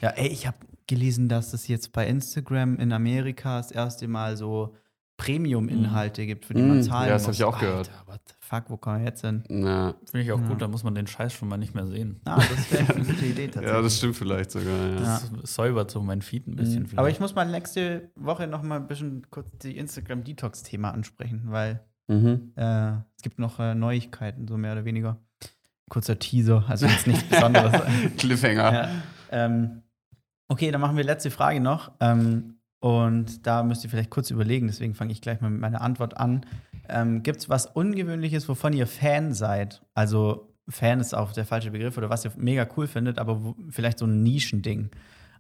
Ja, 0.01 0.09
ey, 0.11 0.29
ich 0.29 0.47
habe 0.47 0.57
gelesen, 0.87 1.29
dass 1.29 1.53
es 1.53 1.69
jetzt 1.69 1.93
bei 1.93 2.07
Instagram 2.07 2.77
in 2.79 2.93
Amerika 2.93 3.59
das 3.59 3.71
erste 3.71 4.09
Mal 4.09 4.37
so 4.37 4.75
Premium-Inhalte 5.19 6.25
gibt, 6.27 6.47
für 6.47 6.55
die 6.55 6.63
man 6.63 6.79
Mm, 6.79 6.83
zahlen 6.83 7.09
ja, 7.09 7.15
das 7.15 7.23
hab 7.25 7.29
muss. 7.29 7.37
ich 7.37 7.45
auch 7.45 7.59
gehört. 7.61 7.91
Alter, 8.07 8.21
the 8.27 8.35
fuck, 8.51 8.65
wo 8.69 8.77
kommen 8.77 8.99
wir 8.99 9.07
jetzt 9.07 9.21
hin? 9.21 9.45
Finde 9.47 9.95
ich 10.15 10.33
auch 10.33 10.41
Ja. 10.41 10.49
gut, 10.49 10.61
da 10.61 10.67
muss 10.69 10.83
man 10.83 10.95
den 10.95 11.07
Scheiß 11.07 11.33
schon 11.33 11.49
mal 11.49 11.57
nicht 11.57 11.75
mehr 11.75 11.87
sehen. 11.87 12.21
Ah, 12.25 12.37
das 12.37 12.73
wäre 12.73 12.93
eine 12.95 13.05
gute 13.05 13.25
Idee 13.25 13.47
tatsächlich. 13.47 13.71
ja, 13.73 13.81
das 13.81 13.97
stimmt 13.97 14.17
vielleicht 14.17 14.51
sogar, 14.51 14.77
ja. 14.77 14.95
Ja. 15.01 15.21
Das 15.41 15.55
säubert 15.55 15.91
so 15.91 16.03
mein 16.03 16.21
Feed 16.21 16.49
ein 16.49 16.57
bisschen. 16.57 16.83
Mhm. 16.91 16.99
Aber 16.99 17.09
ich 17.09 17.21
muss 17.21 17.35
mal 17.35 17.45
nächste 17.47 18.11
Woche 18.17 18.47
noch 18.49 18.63
mal 18.63 18.77
ein 18.77 18.89
bisschen 18.89 19.27
kurz 19.31 19.47
die 19.63 19.79
Instagram-Detox-Thema 19.79 20.91
ansprechen, 20.91 21.45
weil 21.47 21.81
Mhm. 22.09 22.53
äh, 22.57 22.91
es 23.17 23.23
gibt 23.23 23.39
noch 23.39 23.61
äh, 23.61 23.75
Neuigkeiten, 23.77 24.49
so 24.49 24.57
mehr 24.57 24.73
oder 24.73 24.85
weniger. 24.85 25.19
Kurzer 25.89 26.19
Teaser, 26.19 26.65
also 26.69 26.87
jetzt 26.87 27.07
nichts 27.07 27.23
Besonderes. 27.29 27.81
Cliffhanger. 28.19 28.73
ja. 28.73 28.89
ähm, 29.31 29.83
okay, 30.49 30.71
dann 30.73 30.81
machen 30.81 30.97
wir 30.97 31.05
letzte 31.05 31.31
Frage 31.31 31.61
noch. 31.61 31.93
Ähm, 32.01 32.60
und 32.81 33.47
da 33.47 33.63
müsst 33.63 33.85
ihr 33.85 33.91
vielleicht 33.91 34.11
kurz 34.11 34.31
überlegen, 34.31 34.67
deswegen 34.67 34.95
fange 34.95 35.13
ich 35.13 35.21
gleich 35.21 35.41
mal 35.41 35.51
mit 35.51 35.61
meiner 35.61 35.81
Antwort 35.83 36.17
an. 36.17 36.45
Ähm, 36.89 37.23
Gibt 37.23 37.39
es 37.41 37.49
was 37.49 37.67
Ungewöhnliches, 37.67 38.49
wovon 38.49 38.73
ihr 38.73 38.87
Fan 38.87 39.33
seid? 39.35 39.83
Also, 39.95 40.49
Fan 40.69 41.01
ist 41.01 41.15
auch 41.15 41.33
der 41.33 41.45
falsche 41.47 41.71
Begriff 41.71 41.97
oder 41.99 42.11
was 42.11 42.25
ihr 42.25 42.33
mega 42.37 42.67
cool 42.77 42.87
findet, 42.87 43.19
aber 43.19 43.45
wo, 43.45 43.55
vielleicht 43.69 43.99
so 43.99 44.07
ein 44.07 44.23
Nischending. 44.23 44.91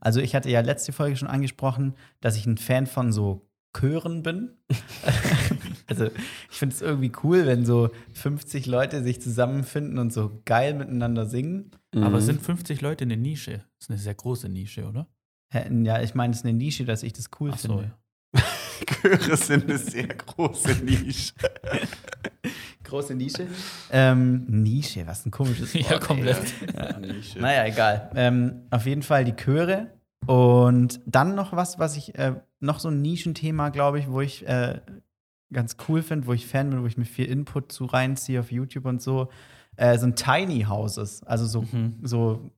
Also, 0.01 0.21
ich 0.21 0.35
hatte 0.35 0.51
ja 0.51 0.61
letzte 0.61 0.93
Folge 0.93 1.17
schon 1.17 1.29
angesprochen, 1.29 1.95
dass 2.21 2.37
ich 2.37 2.47
ein 2.47 2.57
Fan 2.59 2.87
von 2.87 3.13
so 3.13 3.47
Chören 3.77 4.23
bin. 4.23 4.57
also, 5.87 6.07
ich 6.51 6.57
finde 6.59 6.75
es 6.75 6.83
irgendwie 6.83 7.13
cool, 7.23 7.47
wenn 7.47 7.65
so 7.65 7.91
50 8.15 8.67
Leute 8.67 9.03
sich 9.03 9.21
zusammenfinden 9.23 9.99
und 9.99 10.13
so 10.13 10.41
geil 10.45 10.75
miteinander 10.75 11.27
singen. 11.27 11.71
Aber 11.95 12.17
Mhm. 12.19 12.21
sind 12.21 12.43
50 12.43 12.81
Leute 12.81 13.05
in 13.05 13.11
der 13.11 13.19
Nische? 13.19 13.53
Das 13.79 13.87
ist 13.87 13.91
eine 13.91 13.99
sehr 13.99 14.15
große 14.15 14.49
Nische, 14.49 14.87
oder? 14.89 15.07
Hä, 15.53 15.69
Ja, 15.85 16.01
ich 16.01 16.15
meine, 16.15 16.33
es 16.33 16.39
ist 16.41 16.45
eine 16.45 16.55
Nische, 16.55 16.85
dass 16.85 17.03
ich 17.03 17.13
das 17.13 17.27
cool 17.41 17.51
Ach 17.53 17.59
so, 17.59 17.79
finde. 17.79 17.93
Chöre 18.87 19.37
sind 19.37 19.65
eine 19.65 19.79
sehr 19.79 20.07
große 20.09 20.73
Nische. 20.85 21.33
Große 22.85 23.15
Nische. 23.15 23.47
ähm, 23.93 24.47
Nische, 24.49 25.07
was 25.07 25.25
ein 25.25 25.31
komisches 25.31 25.75
Wort. 25.75 25.91
Ja, 25.91 25.99
komplett. 25.99 26.43
ey. 26.75 27.41
Naja, 27.41 27.65
egal. 27.67 28.11
Ähm, 28.15 28.63
auf 28.71 28.85
jeden 28.87 29.03
Fall 29.03 29.25
die 29.25 29.35
Chöre. 29.37 29.93
Und 30.27 31.01
dann 31.07 31.35
noch 31.35 31.53
was, 31.53 31.79
was 31.79 31.97
ich, 31.97 32.15
äh, 32.17 32.35
noch 32.59 32.81
so 32.81 32.89
ein 32.89 33.01
Nischenthema, 33.01 33.69
glaube 33.69 34.01
ich, 34.01 34.11
wo 34.11 34.21
ich 34.21 34.47
äh, 34.47 34.81
ganz 35.53 35.77
cool 35.89 36.03
finde, 36.03 36.27
wo 36.27 36.33
ich 36.33 36.47
Fan 36.47 36.71
bin, 36.71 36.83
wo 36.83 36.87
ich 36.87 36.97
mir 36.99 37.05
viel 37.05 37.27
Input 37.27 37.71
zu 37.73 37.85
reinziehe 37.85 38.41
auf 38.41 38.51
YouTube 38.51 38.87
und 38.87 39.01
so, 39.01 39.29
äh, 39.77 39.97
sind 39.99 40.17
Tiny 40.17 40.63
Houses. 40.69 41.23
Also 41.23 41.47
so, 41.47 41.63
Mhm. 41.63 41.99
so 42.03 42.51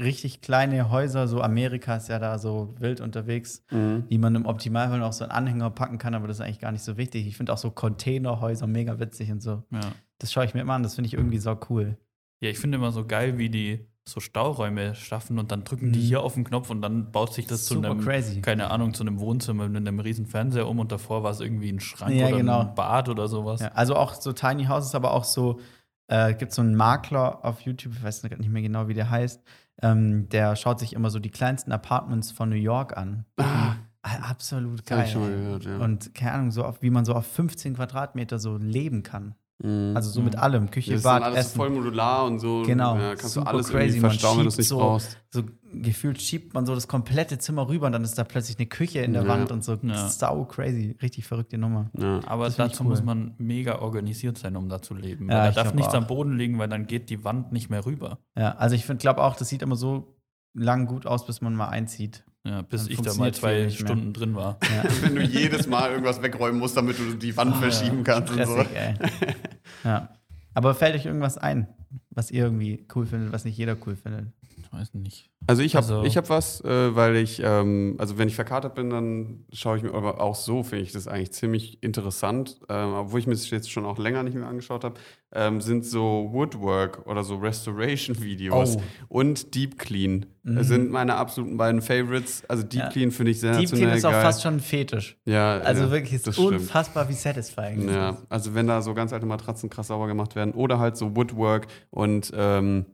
richtig 0.00 0.40
kleine 0.40 0.90
Häuser, 0.90 1.28
so 1.28 1.40
Amerika 1.42 1.96
ist 1.96 2.08
ja 2.08 2.18
da 2.18 2.38
so 2.38 2.74
wild 2.78 3.00
unterwegs, 3.00 3.64
Mhm. 3.70 4.04
die 4.08 4.18
man 4.18 4.34
im 4.34 4.46
Optimalfall 4.46 5.02
auch 5.02 5.12
so 5.12 5.24
einen 5.24 5.32
Anhänger 5.32 5.70
packen 5.70 5.98
kann, 5.98 6.14
aber 6.14 6.26
das 6.26 6.38
ist 6.38 6.40
eigentlich 6.40 6.58
gar 6.60 6.72
nicht 6.72 6.82
so 6.84 6.96
wichtig. 6.96 7.26
Ich 7.26 7.36
finde 7.36 7.52
auch 7.52 7.58
so 7.58 7.70
Containerhäuser 7.70 8.66
mega 8.66 8.98
witzig 8.98 9.30
und 9.30 9.40
so. 9.42 9.62
Ja. 9.70 9.80
Das 10.18 10.32
schaue 10.32 10.44
ich 10.44 10.54
mir 10.54 10.60
immer 10.62 10.74
an, 10.74 10.82
das 10.82 10.94
finde 10.94 11.06
ich 11.08 11.14
irgendwie 11.14 11.38
so 11.38 11.56
cool. 11.68 11.96
ja, 12.42 12.48
ich 12.48 12.58
finde 12.58 12.76
immer 12.78 12.90
so 12.92 13.04
geil, 13.06 13.36
wie 13.36 13.50
die 13.50 13.86
so 14.08 14.18
Stauräume 14.18 14.94
schaffen 14.94 15.38
und 15.38 15.52
dann 15.52 15.62
drücken 15.62 15.92
die 15.92 15.98
Mhm. 16.00 16.04
hier 16.04 16.22
auf 16.22 16.32
den 16.34 16.44
Knopf 16.44 16.70
und 16.70 16.80
dann 16.82 17.12
baut 17.12 17.34
sich 17.34 17.46
das 17.46 17.66
zu 17.66 17.74
Super 17.74 17.90
einem, 17.90 18.00
crazy. 18.00 18.40
keine 18.40 18.70
Ahnung, 18.70 18.94
zu 18.94 19.02
einem 19.04 19.20
Wohnzimmer 19.20 19.68
mit 19.68 19.86
einem 19.86 20.00
riesen 20.00 20.24
Fernseher 20.26 20.66
um 20.66 20.78
und 20.78 20.90
davor 20.90 21.22
war 21.22 21.30
es 21.32 21.40
irgendwie 21.40 21.70
ein 21.70 21.80
Schrank 21.80 22.14
Ja, 22.14 22.28
oder 22.28 22.38
genau. 22.38 22.60
ein 22.60 22.74
Bad 22.74 23.08
oder 23.10 23.28
sowas. 23.28 23.60
Ja, 23.60 23.68
also 23.72 23.94
auch 23.96 24.14
so 24.14 24.32
Tiny 24.32 24.64
Houses, 24.64 24.94
aber 24.94 25.12
auch 25.12 25.24
so, 25.24 25.60
äh, 26.08 26.34
gibt 26.34 26.52
so 26.52 26.62
einen 26.62 26.74
Makler 26.74 27.44
auf 27.44 27.60
YouTube, 27.60 27.92
ich 27.94 28.02
weiß 28.02 28.22
nicht 28.24 28.48
mehr 28.48 28.62
genau, 28.62 28.88
wie 28.88 28.94
der 28.94 29.10
heißt, 29.10 29.42
ähm, 29.82 30.28
der 30.28 30.56
schaut 30.56 30.78
sich 30.80 30.92
immer 30.92 31.10
so 31.10 31.18
die 31.18 31.30
kleinsten 31.30 31.72
Apartments 31.72 32.30
von 32.32 32.48
New 32.48 32.56
York 32.56 32.96
an. 32.96 33.24
Ah, 33.38 33.74
Ah, 34.02 34.30
Absolut 34.30 34.86
geil. 34.86 35.06
schon 35.06 35.20
mal 35.20 35.30
gehört, 35.30 35.64
ja. 35.66 35.76
Und 35.76 36.14
keine 36.14 36.32
Ahnung, 36.32 36.50
so 36.52 36.64
auf, 36.64 36.80
wie 36.80 36.88
man 36.88 37.04
so 37.04 37.14
auf 37.14 37.26
15 37.26 37.74
Quadratmeter 37.74 38.38
so 38.38 38.56
leben 38.56 39.02
kann. 39.02 39.34
Mhm. 39.62 39.92
Also 39.94 40.10
so 40.10 40.22
mit 40.22 40.36
allem, 40.36 40.70
Küche, 40.70 40.90
das 40.92 40.98
ist 41.00 41.04
dann 41.04 41.20
Bad, 41.20 41.22
alles 41.32 41.46
Essen. 41.46 41.56
voll 41.56 41.70
modular 41.70 42.24
und 42.24 42.38
so. 42.38 42.62
Genau, 42.64 42.96
Ja, 42.96 43.10
kannst 43.14 43.34
super 43.34 43.50
du 43.50 43.56
alles 43.56 43.68
crazy, 43.68 44.00
verstauen, 44.00 44.38
wenn 44.38 44.44
du 44.44 44.48
es 44.48 44.56
nicht 44.58 44.68
so- 44.68 44.78
brauchst. 44.78 45.18
so 45.30 45.42
gefühlt 45.72 46.20
schiebt 46.20 46.54
man 46.54 46.66
so 46.66 46.74
das 46.74 46.88
komplette 46.88 47.38
Zimmer 47.38 47.68
rüber 47.68 47.86
und 47.86 47.92
dann 47.92 48.02
ist 48.02 48.18
da 48.18 48.24
plötzlich 48.24 48.58
eine 48.58 48.66
Küche 48.66 49.00
in 49.00 49.12
der 49.12 49.22
Ja. 49.22 49.28
Wand 49.28 49.52
und 49.52 49.62
so. 49.62 49.74
Ja. 49.82 50.08
Sau 50.08 50.44
crazy. 50.46 50.96
Richtig 51.02 51.26
verrückte 51.26 51.58
Nummer. 51.58 51.90
Ja. 51.96 52.20
Aber 52.26 52.48
dazu 52.50 52.82
cool. 52.82 52.88
muss 52.90 53.02
man 53.04 53.34
mega 53.38 53.78
organisiert 53.80 54.38
sein, 54.38 54.56
um 54.56 54.68
da 54.68 54.82
zu 54.82 54.94
leben. 54.94 55.28
Ja, 55.30 55.46
da 55.50 55.62
darf 55.64 55.74
nichts 55.74 55.92
auch. 55.94 55.98
am 55.98 56.06
Boden 56.06 56.36
liegen, 56.36 56.58
weil 56.58 56.68
dann 56.68 56.86
geht 56.86 57.10
die 57.10 57.22
Wand 57.22 57.52
nicht 57.52 57.70
mehr 57.70 57.84
rüber. 57.86 58.18
Ja, 58.36 58.52
also 58.56 58.74
ich 58.74 58.84
glaube 58.98 59.22
auch, 59.22 59.36
das 59.36 59.48
sieht 59.48 59.62
immer 59.62 59.76
so 59.76 60.16
lang 60.54 60.86
gut 60.86 61.06
aus, 61.06 61.26
bis 61.26 61.40
man 61.40 61.54
mal 61.54 61.68
einzieht. 61.68 62.24
Ja, 62.44 62.62
bis 62.62 62.84
Dann 62.84 62.92
ich 62.92 63.00
da 63.02 63.14
mal 63.14 63.34
zwei. 63.34 63.68
Stunden 63.68 64.12
drin 64.12 64.34
war. 64.34 64.58
Ja. 64.62 64.90
Wenn 65.02 65.14
du 65.14 65.22
jedes 65.22 65.66
Mal 65.66 65.90
irgendwas 65.90 66.22
wegräumen 66.22 66.58
musst, 66.58 66.76
damit 66.76 66.98
du 66.98 67.14
die 67.14 67.36
Wand 67.36 67.56
verschieben 67.56 68.02
kannst 68.02 68.32
und 68.32 68.44
so. 68.46 68.52
Stressig, 68.52 68.76
ey. 68.76 68.94
ja. 69.84 70.08
Aber 70.54 70.74
fällt 70.74 70.94
euch 70.96 71.04
irgendwas 71.04 71.36
ein, 71.36 71.68
was 72.10 72.30
ihr 72.30 72.44
irgendwie 72.44 72.86
cool 72.94 73.06
findet, 73.06 73.32
was 73.32 73.44
nicht 73.44 73.56
jeder 73.58 73.76
cool 73.86 73.94
findet? 73.94 74.32
Ich 74.72 74.78
weiß 74.78 74.94
nicht. 74.94 75.30
Also 75.48 75.62
ich 75.62 75.74
habe 75.74 75.84
Also- 75.84 76.04
ich 76.04 76.16
hab 76.16 76.28
was, 76.30 76.60
äh, 76.64 76.94
weil 76.94 77.16
ich, 77.16 77.42
ähm, 77.44 77.96
also 77.98 78.18
wenn 78.18 78.28
ich 78.28 78.36
verkatert 78.36 78.74
bin, 78.76 78.88
dann 78.90 79.44
schaue 79.52 79.76
ich 79.76 79.82
mir, 79.82 79.92
aber 79.94 80.20
auch 80.20 80.36
so 80.36 80.62
finde 80.62 80.84
ich 80.84 80.92
das 80.92 81.08
eigentlich 81.08 81.32
ziemlich 81.32 81.82
interessant, 81.82 82.60
ähm, 82.68 82.92
obwohl 82.94 83.18
ich 83.18 83.26
mir 83.26 83.32
das 83.34 83.50
jetzt 83.50 83.70
schon 83.70 83.84
auch 83.84 83.98
länger 83.98 84.22
nicht 84.22 84.34
mehr 84.36 84.46
angeschaut 84.46 84.84
habe, 84.84 84.94
ähm, 85.32 85.60
sind 85.60 85.84
so 85.84 86.28
Woodwork 86.32 87.04
oder 87.06 87.24
so 87.24 87.36
Restoration-Videos 87.36 88.76
Oh. 88.78 88.82
und 89.08 89.54
Deep 89.56 89.78
Clean. 89.78 90.26
Mhm. 90.44 90.54
Das 90.56 90.68
sind 90.68 90.90
meine 90.90 91.16
absoluten 91.16 91.56
beiden 91.56 91.82
Favorites. 91.82 92.44
Also 92.48 92.62
Deep 92.62 92.80
Ja. 92.80 92.88
Clean 92.90 93.10
finde 93.10 93.32
ich 93.32 93.40
Deep 93.40 93.54
sensationell 93.54 93.86
Clean 93.86 93.98
ist 93.98 94.04
auch 94.04 94.12
geil. 94.12 94.22
fast 94.22 94.42
schon 94.42 94.54
ein 94.54 94.60
Fetisch. 94.60 95.18
ja, 95.24 95.58
Also 95.58 95.84
ja, 95.84 95.90
wirklich, 95.90 96.12
ist 96.14 96.32
stimmt. 96.32 96.38
unfassbar, 96.52 97.08
wie 97.08 97.14
satisfying 97.14 97.88
Ja, 97.88 98.10
ist. 98.10 98.26
also 98.28 98.54
wenn 98.54 98.66
da 98.68 98.82
so 98.82 98.94
ganz 98.94 99.12
alte 99.12 99.26
Matratzen 99.26 99.68
krass 99.68 99.88
sauber 99.88 100.06
gemacht 100.06 100.36
werden 100.36 100.52
oder 100.54 100.78
halt 100.78 100.96
so 100.96 101.16
Woodwork 101.16 101.66
und 101.90 102.30
ähm, 102.36 102.86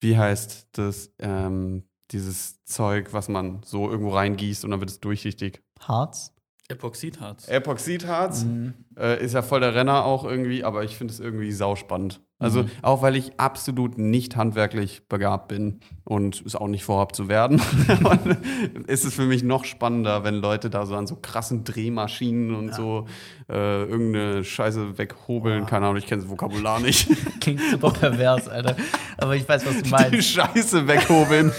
wie 0.00 0.16
heißt 0.16 0.68
das, 0.72 1.12
ähm, 1.18 1.84
dieses 2.10 2.64
Zeug, 2.64 3.12
was 3.12 3.28
man 3.28 3.62
so 3.64 3.90
irgendwo 3.90 4.10
reingießt 4.10 4.64
und 4.64 4.70
dann 4.70 4.80
wird 4.80 4.90
es 4.90 5.00
durchsichtig. 5.00 5.62
Harz? 5.80 6.34
Epoxidharz. 6.68 7.48
Epoxidharz. 7.48 8.44
Mhm. 8.44 8.74
Äh, 8.96 9.24
ist 9.24 9.32
ja 9.32 9.42
voll 9.42 9.60
der 9.60 9.74
Renner 9.74 10.04
auch 10.04 10.24
irgendwie, 10.24 10.64
aber 10.64 10.84
ich 10.84 10.96
finde 10.96 11.12
es 11.12 11.20
irgendwie 11.20 11.52
sauspannend. 11.52 12.20
Also 12.40 12.62
Mhm. 12.62 12.70
auch 12.82 13.02
weil 13.02 13.16
ich 13.16 13.32
absolut 13.40 13.98
nicht 13.98 14.36
handwerklich 14.36 15.08
begabt 15.08 15.48
bin 15.48 15.80
und 16.04 16.40
es 16.46 16.54
auch 16.54 16.68
nicht 16.68 16.84
vorhab 16.84 17.12
zu 17.16 17.28
werden, 17.28 17.60
ist 18.86 19.04
es 19.04 19.14
für 19.14 19.24
mich 19.24 19.42
noch 19.42 19.64
spannender, 19.64 20.22
wenn 20.22 20.34
Leute 20.36 20.70
da 20.70 20.86
so 20.86 20.94
an 20.94 21.08
so 21.08 21.16
krassen 21.16 21.64
Drehmaschinen 21.64 22.54
und 22.54 22.72
so 22.74 23.06
äh, 23.50 23.82
irgendeine 23.82 24.44
Scheiße 24.44 24.98
weghobeln. 24.98 25.66
Keine 25.66 25.86
Ahnung, 25.86 25.96
ich 25.98 26.06
kenne 26.06 26.22
das 26.22 26.30
Vokabular 26.30 26.78
nicht. 26.78 27.08
Klingt 27.40 27.60
super 27.72 27.90
pervers, 27.90 28.46
Alter. 28.48 28.76
Aber 29.16 29.34
ich 29.34 29.48
weiß, 29.48 29.66
was 29.66 29.76
du 29.78 29.82
Die 29.82 29.90
meinst. 29.90 30.28
Scheiße 30.30 30.86
weghobeln. 30.86 31.50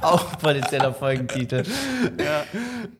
Auch 0.00 0.38
potenzieller 0.38 0.94
Folgentitel. 0.94 1.64
ja. 2.18 2.44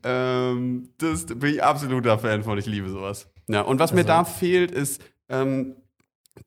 ähm, 0.05 0.91
das 0.99 1.27
bin 1.27 1.55
ich 1.55 1.63
absoluter 1.63 2.19
Fan 2.19 2.43
von. 2.43 2.59
Ich 2.59 2.67
liebe 2.67 2.89
sowas. 2.91 3.29
Ja, 3.47 3.63
und 3.63 3.79
was 3.79 3.93
mir 3.93 4.01
Also- 4.01 4.09
da 4.09 4.25
fehlt, 4.25 4.71
ist 4.73 5.03
ähm, 5.29 5.77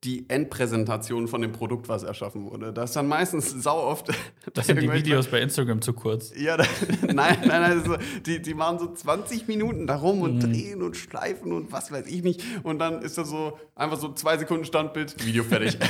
die 0.03 0.26
Endpräsentation 0.30 1.27
von 1.27 1.41
dem 1.41 1.51
Produkt, 1.51 1.89
was 1.89 2.03
erschaffen 2.03 2.43
wurde. 2.49 2.73
Das 2.73 2.91
ist 2.91 2.95
dann 2.95 3.07
meistens 3.07 3.49
sau 3.63 3.77
oft. 3.84 4.09
Das 4.53 4.68
sind 4.68 4.81
die 4.81 4.91
Videos 4.91 5.27
bei 5.27 5.39
Instagram 5.41 5.81
zu 5.81 5.93
kurz. 5.93 6.34
Ja, 6.35 6.57
da, 6.57 6.63
nein, 7.01 7.38
nein, 7.45 7.61
nein. 7.61 7.84
So, 7.85 7.95
die, 8.26 8.41
die 8.41 8.53
machen 8.53 8.80
so 8.80 8.91
20 8.93 9.47
Minuten 9.47 9.88
da 9.88 9.95
rum 9.97 10.18
Mhm. 10.18 10.22
und 10.23 10.39
drehen 10.41 10.81
und 10.81 10.97
schleifen 10.97 11.51
und 11.53 11.72
was 11.72 11.91
weiß 11.91 12.05
ich 12.07 12.22
nicht. 12.23 12.43
Und 12.63 12.80
dann 12.80 13.01
ist 13.01 13.18
das 13.18 13.30
so 13.30 13.57
einfach 13.76 13.97
so 13.99 14.11
zwei 14.13 14.38
Sekunden 14.38 14.65
Standbild, 14.65 15.23
Video 15.26 15.43
fertig. 15.43 15.77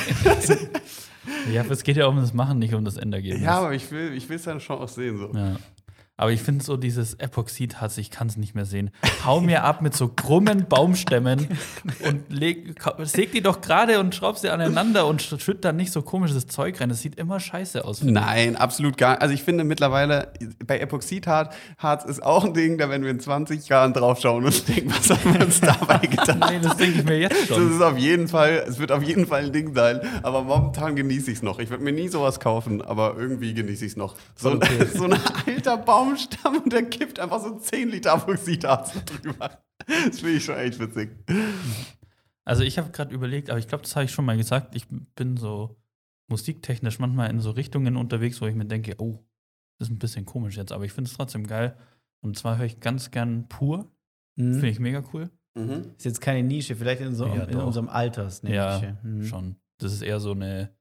Ja, 1.53 1.61
aber 1.61 1.71
es 1.71 1.83
geht 1.83 1.97
ja 1.97 2.07
um 2.07 2.15
das 2.17 2.33
Machen, 2.33 2.57
nicht 2.59 2.73
um 2.73 2.83
das 2.83 2.97
Endergebnis. 2.97 3.43
ja, 3.43 3.59
aber 3.59 3.73
ich 3.73 3.91
will 3.91 4.19
es 4.29 4.43
dann 4.43 4.59
schon 4.59 4.79
auch 4.79 4.87
sehen. 4.87 5.17
So. 5.19 5.31
Ja. 5.37 5.55
Aber 6.21 6.31
ich 6.31 6.41
finde 6.43 6.63
so 6.63 6.77
dieses 6.77 7.15
Epoxidharz, 7.15 7.97
ich 7.97 8.11
kann 8.11 8.27
es 8.27 8.37
nicht 8.37 8.53
mehr 8.53 8.65
sehen. 8.65 8.91
Hau 9.25 9.41
mir 9.41 9.63
ab 9.63 9.81
mit 9.81 9.95
so 9.95 10.07
krummen 10.07 10.67
Baumstämmen 10.69 11.47
und 12.05 12.31
leg, 12.31 12.75
säg 12.99 13.31
die 13.31 13.41
doch 13.41 13.59
gerade 13.59 13.99
und 13.99 14.13
schraub 14.13 14.37
sie 14.37 14.49
aneinander 14.51 15.07
und 15.07 15.23
sch- 15.23 15.39
schütt 15.39 15.65
dann 15.65 15.77
nicht 15.77 15.91
so 15.91 16.03
komisches 16.03 16.45
Zeug 16.45 16.79
rein. 16.79 16.89
Das 16.89 17.01
sieht 17.01 17.15
immer 17.15 17.39
scheiße 17.39 17.83
aus. 17.83 18.03
Nein, 18.03 18.55
absolut 18.55 18.97
gar 18.97 19.19
Also 19.19 19.33
ich 19.33 19.41
finde 19.41 19.63
mittlerweile, 19.63 20.31
bei 20.63 20.77
Epoxidharz 20.79 21.55
Harz 21.79 22.05
ist 22.05 22.21
auch 22.21 22.45
ein 22.45 22.53
Ding, 22.53 22.77
da 22.77 22.87
werden 22.91 23.01
wir 23.03 23.09
in 23.09 23.19
20 23.19 23.67
Jahren 23.67 23.93
draufschauen 23.93 24.45
und 24.45 24.67
denken, 24.67 24.91
was 24.95 25.09
haben 25.09 25.33
wir 25.33 25.41
uns 25.43 25.59
dabei 25.59 25.97
getan. 26.05 26.39
Nee, 26.51 26.59
das 26.61 26.77
denke 26.77 26.99
ich 26.99 27.03
mir 27.03 27.17
jetzt 27.19 27.49
Das 27.49 27.57
schon. 27.57 27.75
ist 27.75 27.81
auf 27.81 27.97
jeden 27.97 28.27
Fall, 28.27 28.63
es 28.67 28.77
wird 28.77 28.91
auf 28.91 29.01
jeden 29.01 29.25
Fall 29.25 29.45
ein 29.45 29.51
Ding 29.53 29.73
sein. 29.73 29.99
Aber 30.21 30.43
momentan 30.43 30.95
genieße 30.95 31.31
ich 31.31 31.37
es 31.37 31.43
noch. 31.43 31.57
Ich 31.57 31.71
würde 31.71 31.83
mir 31.83 31.93
nie 31.93 32.09
sowas 32.09 32.39
kaufen, 32.39 32.83
aber 32.83 33.15
irgendwie 33.17 33.55
genieße 33.55 33.85
ich 33.85 33.93
es 33.93 33.97
noch. 33.97 34.15
So, 34.35 34.51
ein- 34.51 34.57
Okay. 34.57 34.85
so 34.95 35.05
ein 35.05 35.15
alter 35.47 35.77
Baumstamm 36.11 36.57
und 36.63 36.73
der 36.73 36.89
kippt 36.89 37.19
einfach 37.19 37.41
so 37.41 37.57
10 37.57 37.89
Liter 37.89 38.13
Epoxidharz 38.15 38.93
drüber. 39.05 39.63
Das 39.87 40.19
finde 40.19 40.37
ich 40.37 40.45
schon 40.45 40.55
echt 40.57 40.79
witzig. 40.79 41.11
Also 42.45 42.63
ich 42.63 42.77
habe 42.77 42.91
gerade 42.91 43.13
überlegt, 43.13 43.49
aber 43.49 43.59
ich 43.59 43.67
glaube, 43.67 43.83
das 43.83 43.95
habe 43.95 44.05
ich 44.05 44.11
schon 44.11 44.25
mal 44.25 44.37
gesagt. 44.37 44.75
Ich 44.75 44.85
bin 45.15 45.37
so 45.37 45.77
musiktechnisch 46.29 46.99
manchmal 46.99 47.29
in 47.29 47.39
so 47.39 47.51
Richtungen 47.51 47.95
unterwegs, 47.97 48.41
wo 48.41 48.45
ich 48.47 48.55
mir 48.55 48.65
denke, 48.65 48.95
oh, 48.99 49.19
das 49.79 49.87
ist 49.89 49.93
ein 49.95 49.99
bisschen 49.99 50.25
komisch 50.25 50.57
jetzt, 50.57 50.71
aber 50.71 50.85
ich 50.85 50.93
finde 50.93 51.09
es 51.09 51.17
trotzdem 51.17 51.45
geil. 51.47 51.77
Und 52.23 52.37
zwar 52.37 52.57
höre 52.57 52.65
ich 52.65 52.79
ganz 52.79 53.11
gern 53.11 53.47
pur. 53.47 53.91
Finde 54.35 54.57
Mhm. 54.59 54.63
ich 54.65 54.79
mega 54.79 55.03
cool. 55.13 55.29
Ist 55.97 56.05
jetzt 56.05 56.21
keine 56.21 56.47
Nische, 56.47 56.75
vielleicht 56.77 57.01
in, 57.01 57.13
so, 57.13 57.25
Ja, 57.27 57.43
in 57.43 57.57
unserem 57.57 57.89
Alter 57.89 58.25
ist 58.27 58.45
eine 58.45 58.55
Ja. 58.55 58.97
Mhm. 59.03 59.23
Schon. 59.25 59.55
Das 59.79 59.91
ist 59.91 60.01
eher 60.01 60.19
so 60.21 60.31
eine. 60.31 60.73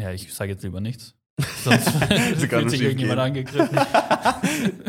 Ja, 0.00 0.10
ich 0.12 0.34
sage 0.34 0.50
jetzt 0.52 0.64
lieber 0.64 0.80
nichts. 0.80 1.16
Sonst 1.38 1.88
fühlt 2.38 2.52
nur 2.52 2.70
sich 2.70 2.82
irgendjemand 2.82 3.34
gehen. 3.34 3.46
angegriffen. 3.46 3.78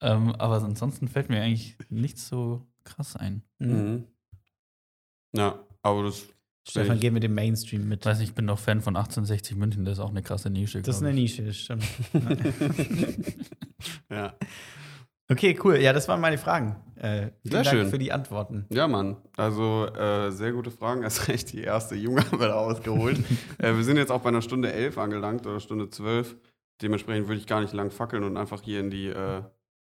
ähm, 0.00 0.34
aber 0.36 0.62
ansonsten 0.62 1.08
fällt 1.08 1.28
mir 1.28 1.42
eigentlich 1.42 1.76
nichts 1.88 2.28
so 2.28 2.66
krass 2.84 3.16
ein. 3.16 3.42
Mhm. 3.58 3.72
Mhm. 3.72 4.04
Ja, 5.36 5.58
aber 5.82 6.04
das. 6.04 6.26
Stefan, 6.68 7.00
geh 7.00 7.10
mit 7.10 7.24
dem 7.24 7.34
Mainstream 7.34 7.88
mit. 7.88 8.00
Ich 8.00 8.06
weiß 8.06 8.18
nicht, 8.20 8.28
ich 8.28 8.34
bin 8.36 8.46
doch 8.46 8.58
Fan 8.58 8.80
von 8.80 8.94
1860 8.96 9.56
München, 9.56 9.84
das 9.84 9.98
ist 9.98 10.04
auch 10.04 10.10
eine 10.10 10.22
krasse 10.22 10.48
Nische. 10.48 10.80
Das 10.80 10.96
ist 10.96 11.02
eine. 11.02 11.12
Nische, 11.12 11.52
stimmt. 11.52 11.84
Ja. 14.08 14.34
Okay, 15.32 15.58
cool. 15.64 15.76
Ja, 15.78 15.92
das 15.92 16.06
waren 16.08 16.20
meine 16.20 16.38
Fragen. 16.38 16.76
Äh, 16.96 17.02
vielen 17.02 17.32
Sehr 17.42 17.62
Dank 17.62 17.66
schön. 17.68 17.88
für 17.90 17.98
die 17.98 18.12
Antworten. 18.12 18.66
Ja, 18.70 18.86
Mann. 18.86 19.16
Also 19.36 19.86
äh, 19.86 20.30
sehr 20.30 20.52
gute 20.52 20.70
Fragen. 20.70 21.02
Erst 21.04 21.28
recht 21.28 21.52
die 21.52 21.62
erste 21.62 21.94
Junge 21.96 22.24
haben 22.24 22.38
wir 22.38 22.48
da 22.48 22.54
ausgeholt. 22.54 23.18
äh, 23.58 23.74
wir 23.74 23.82
sind 23.84 23.96
jetzt 23.96 24.10
auch 24.12 24.20
bei 24.20 24.28
einer 24.28 24.42
Stunde 24.42 24.72
elf 24.72 24.98
angelangt 24.98 25.46
oder 25.46 25.58
Stunde 25.60 25.88
zwölf. 25.90 26.36
Dementsprechend 26.80 27.28
würde 27.28 27.40
ich 27.40 27.46
gar 27.46 27.60
nicht 27.60 27.72
lang 27.72 27.90
fackeln 27.90 28.24
und 28.24 28.36
einfach 28.36 28.62
hier 28.62 28.80
in 28.80 28.90
die 28.90 29.08
äh, 29.08 29.42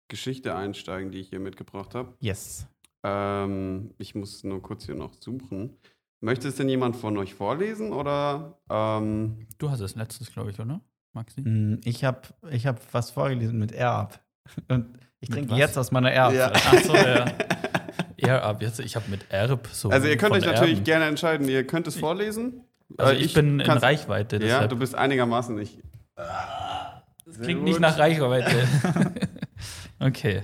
Geschichte 0.10 0.56
einsteigen, 0.56 1.12
die 1.12 1.20
ich 1.20 1.30
hier 1.30 1.40
mitgebracht 1.40 1.94
habe. 1.96 2.14
Yes. 2.20 2.68
Ähm, 3.04 3.94
ich 3.98 4.16
muss 4.16 4.44
nur 4.44 4.62
kurz 4.62 4.86
hier 4.86 4.96
noch 4.96 5.14
suchen. 5.20 5.78
Möchte 6.22 6.48
es 6.48 6.56
denn 6.56 6.70
jemand 6.70 6.96
von 6.96 7.18
euch 7.18 7.34
vorlesen 7.34 7.92
oder? 7.92 8.60
Ähm, 8.70 9.46
Du 9.58 9.70
hast 9.70 9.82
es 9.82 9.96
letztes, 9.96 10.32
glaube 10.32 10.52
ich, 10.52 10.60
oder? 10.60 10.82
Maxi? 11.14 11.42
Mm, 11.42 11.82
Ich 11.84 12.04
habe 12.04 12.22
ich 12.50 12.66
hab 12.66 12.82
was 12.94 13.12
vorgelesen 13.12 13.60
mit 13.60 13.72
Air-Up. 13.72 14.24
Und 14.70 14.98
ich 15.24 15.30
trinke 15.30 15.52
was? 15.52 15.58
jetzt 15.58 15.78
aus 15.78 15.92
meiner 15.92 16.12
Air-Up. 16.12 16.34
Ja. 16.34 16.52
Ach 16.54 16.84
so, 16.84 16.96
ja. 16.96 17.26
Ab 18.44 18.62
jetzt. 18.62 18.80
Ich 18.80 18.96
habe 18.96 19.10
mit 19.10 19.26
Erb 19.30 19.68
so. 19.72 19.90
also 19.90 20.08
ihr 20.08 20.18
könnt 20.18 20.34
euch 20.34 20.46
natürlich 20.46 20.76
Erben. 20.76 20.84
gerne 20.86 21.06
entscheiden. 21.06 21.48
Ihr 21.48 21.66
könnt 21.66 21.88
es 21.88 21.96
vorlesen. 21.98 22.66
Also 22.98 23.14
Äh, 23.14 23.18
ich, 23.18 23.34
bin 23.34 23.60
in 23.60 23.70
Reichweite. 23.70 24.38
Ja, 24.38 24.42
Deshalb 24.42 24.70
du 24.70 24.76
bist 24.78 24.96
einigermaßen 24.96 25.56
nicht. 25.56 25.80
Das 26.16 27.40
klingt 27.42 27.64
nicht 27.64 27.80
nach 27.80 27.98
Reichweite. 27.98 28.68
okay. 30.00 30.44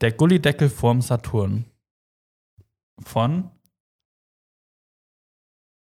Der 0.00 0.12
Gullideckel 0.12 0.68
vorm 0.68 1.02
Saturn. 1.02 1.66
Von 3.04 3.50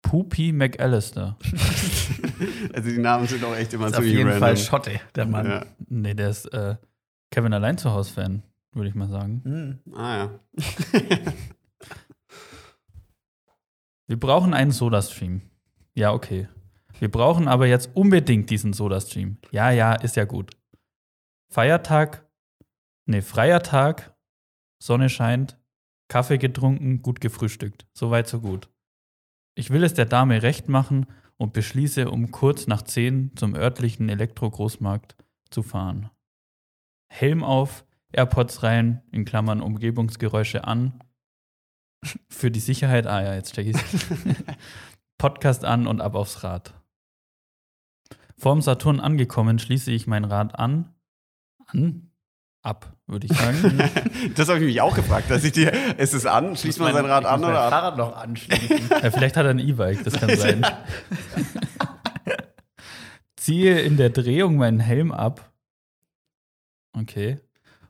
Poopy 0.02 0.52
McAllister. 0.54 1.38
also 2.74 2.90
die 2.90 2.98
Namen 2.98 3.28
sind 3.28 3.44
auch 3.44 3.56
echt 3.56 3.74
immer 3.74 3.88
Ist 3.88 3.98
auf 3.98 4.04
jeden 4.04 4.24
random. 4.24 4.40
Fall 4.40 4.58
Schotte, 4.58 5.00
der 5.16 5.26
Mann. 5.26 5.46
Ja. 5.46 5.66
Nee, 5.90 6.14
der 6.14 6.30
ist 6.30 6.46
äh, 6.54 6.76
Kevin 7.32 7.54
allein 7.54 7.78
zu 7.78 7.92
Hause 7.92 8.14
Fan, 8.14 8.44
würde 8.74 8.90
ich 8.90 8.96
mal 8.96 9.10
sagen. 9.10 9.42
Mm. 9.44 9.94
Ah 9.96 10.18
ja. 10.18 10.40
Wir 14.08 14.18
brauchen 14.20 14.54
einen 14.54 14.72
Soda-Stream. 14.72 15.42
Ja, 15.94 16.14
okay. 16.14 16.48
Wir 17.00 17.12
brauchen 17.12 17.48
aber 17.50 17.68
jetzt 17.68 17.90
unbedingt 17.94 18.50
diesen 18.50 18.72
Soda-Stream. 18.72 19.38
Ja, 19.52 19.70
ja, 19.72 19.94
ist 19.94 20.16
ja 20.16 20.24
gut. 20.24 20.56
Feiertag, 21.50 22.26
nee, 23.06 23.22
freier 23.22 23.62
Tag, 23.62 24.16
Sonne 24.80 25.10
scheint, 25.10 25.58
Kaffee 26.08 26.38
getrunken, 26.38 27.02
gut 27.02 27.20
gefrühstückt. 27.20 27.86
Soweit, 27.94 28.28
so 28.28 28.40
gut. 28.40 28.70
Ich 29.56 29.72
will 29.72 29.84
es 29.84 29.94
der 29.94 30.06
Dame 30.06 30.42
recht 30.42 30.70
machen 30.70 31.08
und 31.38 31.54
beschließe, 31.54 32.10
um 32.10 32.32
kurz 32.32 32.68
nach 32.68 32.82
10 32.82 33.36
zum 33.36 33.56
örtlichen 33.56 34.10
Elektro-Großmarkt 34.10 35.16
zu 35.50 35.64
fahren. 35.64 36.10
Helm 37.10 37.44
auf, 37.44 37.86
AirPods 38.12 38.64
rein, 38.64 39.04
in 39.12 39.26
Klammern 39.26 39.62
Umgebungsgeräusche 39.62 40.66
an. 40.66 41.04
Für 42.30 42.52
die 42.52 42.60
Sicherheit, 42.60 43.08
ah 43.08 43.22
ja, 43.22 43.36
jetzt 43.36 43.54
check 43.54 43.68
ich's. 43.68 43.82
Podcast 45.18 45.66
an 45.66 45.88
und 45.88 46.02
ab 46.02 46.16
aufs 46.16 46.44
Rad. 46.44 46.74
Vorm 48.38 48.62
Saturn 48.62 49.00
angekommen, 49.00 49.58
schließe 49.58 49.92
ich 49.92 50.06
mein 50.06 50.26
Rad 50.26 50.58
an. 50.60 50.94
An? 51.66 52.07
Ab, 52.64 52.92
würde 53.06 53.28
ich 53.28 53.34
sagen. 53.38 53.80
Das 54.36 54.50
habe 54.50 54.60
ich 54.60 54.66
mich 54.66 54.82
auch 54.82 54.96
gefragt. 54.96 55.30
Dass 55.32 55.44
ich 55.44 55.52
dir, 55.54 55.72
ist 55.98 56.14
es 56.14 56.26
an? 56.26 56.56
Schließt 56.58 56.80
man 56.80 56.94
sein 56.94 57.06
Rad 57.06 57.24
Ich 57.24 57.30
an 57.30 57.44
oder 57.44 57.62
ab? 57.62 57.70
Fahrrad 57.70 57.98
noch 57.98 58.16
anschließen. 58.18 58.90
ja, 59.04 59.12
vielleicht 59.12 59.38
hat 59.38 59.46
er 59.46 59.52
ein 59.52 59.60
E-Bike, 59.60 60.04
das 60.04 60.14
kann 60.16 60.36
sein. 60.36 60.66
Ziehe 63.36 63.80
in 63.80 63.98
der 63.98 64.10
Drehung 64.10 64.58
meinen 64.58 64.80
Helm 64.80 65.12
ab. 65.12 65.52
Okay. 66.94 67.40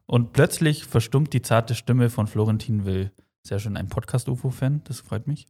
Und 0.06 0.34
plötzlich 0.34 0.86
verstummt 0.86 1.34
die 1.34 1.42
zarte 1.42 1.74
Stimme 1.76 2.10
von 2.10 2.28
Florentin 2.28 2.86
Will. 2.86 3.12
Sehr 3.44 3.60
schön, 3.60 3.78
ein 3.78 3.88
Podcast-UFO-Fan, 3.90 4.82
das 4.84 5.00
freut 5.00 5.28
mich. 5.28 5.48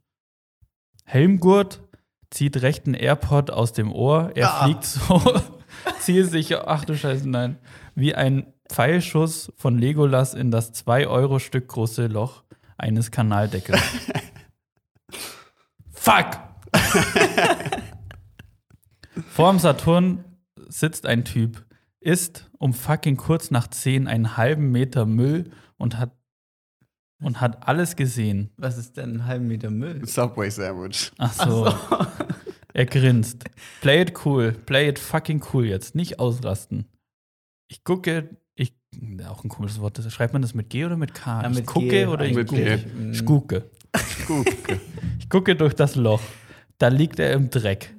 Helmgurt 1.04 1.82
zieht 2.30 2.60
rechten 2.62 2.94
AirPod 2.94 3.50
aus 3.50 3.72
dem 3.72 3.92
Ohr. 3.92 4.32
Er 4.34 4.54
Ah. 4.54 4.64
fliegt 4.64 4.84
so, 4.84 5.20
ziehe 6.00 6.24
sich, 6.24 6.56
ach 6.56 6.84
du 6.84 6.96
Scheiße, 6.96 7.28
nein, 7.28 7.58
wie 7.94 8.14
ein 8.14 8.52
Pfeilschuss 8.68 9.52
von 9.56 9.78
Legolas 9.78 10.34
in 10.34 10.50
das 10.50 10.74
2-Euro-Stück 10.74 11.68
große 11.68 12.06
Loch 12.06 12.44
eines 12.76 13.10
Kanaldeckels. 13.10 13.80
Fuck! 15.90 16.38
Vorm 19.30 19.58
Saturn 19.58 20.24
sitzt 20.68 21.06
ein 21.06 21.24
Typ, 21.24 21.64
isst 22.00 22.50
um 22.58 22.72
fucking 22.72 23.16
kurz 23.16 23.50
nach 23.50 23.68
10 23.68 24.06
einen 24.06 24.36
halben 24.36 24.70
Meter 24.70 25.06
Müll 25.06 25.50
und 25.76 25.98
hat, 25.98 26.12
und 27.20 27.40
hat 27.40 27.66
alles 27.66 27.96
gesehen. 27.96 28.50
Was 28.56 28.78
ist 28.78 28.96
denn 28.96 29.16
ein 29.16 29.26
halben 29.26 29.48
Meter 29.48 29.70
Müll? 29.70 30.06
Subway 30.06 30.50
Sandwich. 30.50 31.12
Ach 31.18 31.32
so. 31.32 31.74
Er 32.74 32.86
grinst. 32.86 33.44
Play 33.80 34.02
it 34.02 34.24
cool. 34.24 34.52
Play 34.52 34.88
it 34.88 35.00
fucking 35.00 35.42
cool 35.52 35.64
jetzt. 35.66 35.96
Nicht 35.96 36.20
ausrasten. 36.20 36.86
ich 37.68 37.82
gucke, 37.82 38.36
auch 39.28 39.44
ein 39.44 39.48
komisches 39.48 39.80
Wort, 39.80 40.00
schreibt 40.10 40.32
man 40.32 40.42
das 40.42 40.54
mit 40.54 40.70
G 40.70 40.84
oder 40.84 40.96
mit 40.96 41.14
K? 41.14 41.42
Ja, 41.42 41.50
ich 41.50 41.56
mit 41.56 41.66
gucke 41.66 41.88
G 41.88 42.06
oder 42.06 42.24
ich 42.24 42.34
Mit 42.34 42.48
gucke? 42.48 42.78
G. 42.78 42.86
Mhm. 42.86 43.12
Ich 43.12 43.24
gucke. 43.24 43.70
Gucke. 44.26 44.80
Ich 45.18 45.28
gucke 45.28 45.56
durch 45.56 45.74
das 45.74 45.94
Loch. 45.94 46.22
Da 46.78 46.88
liegt 46.88 47.18
er 47.18 47.32
im 47.32 47.50
Dreck. 47.50 47.96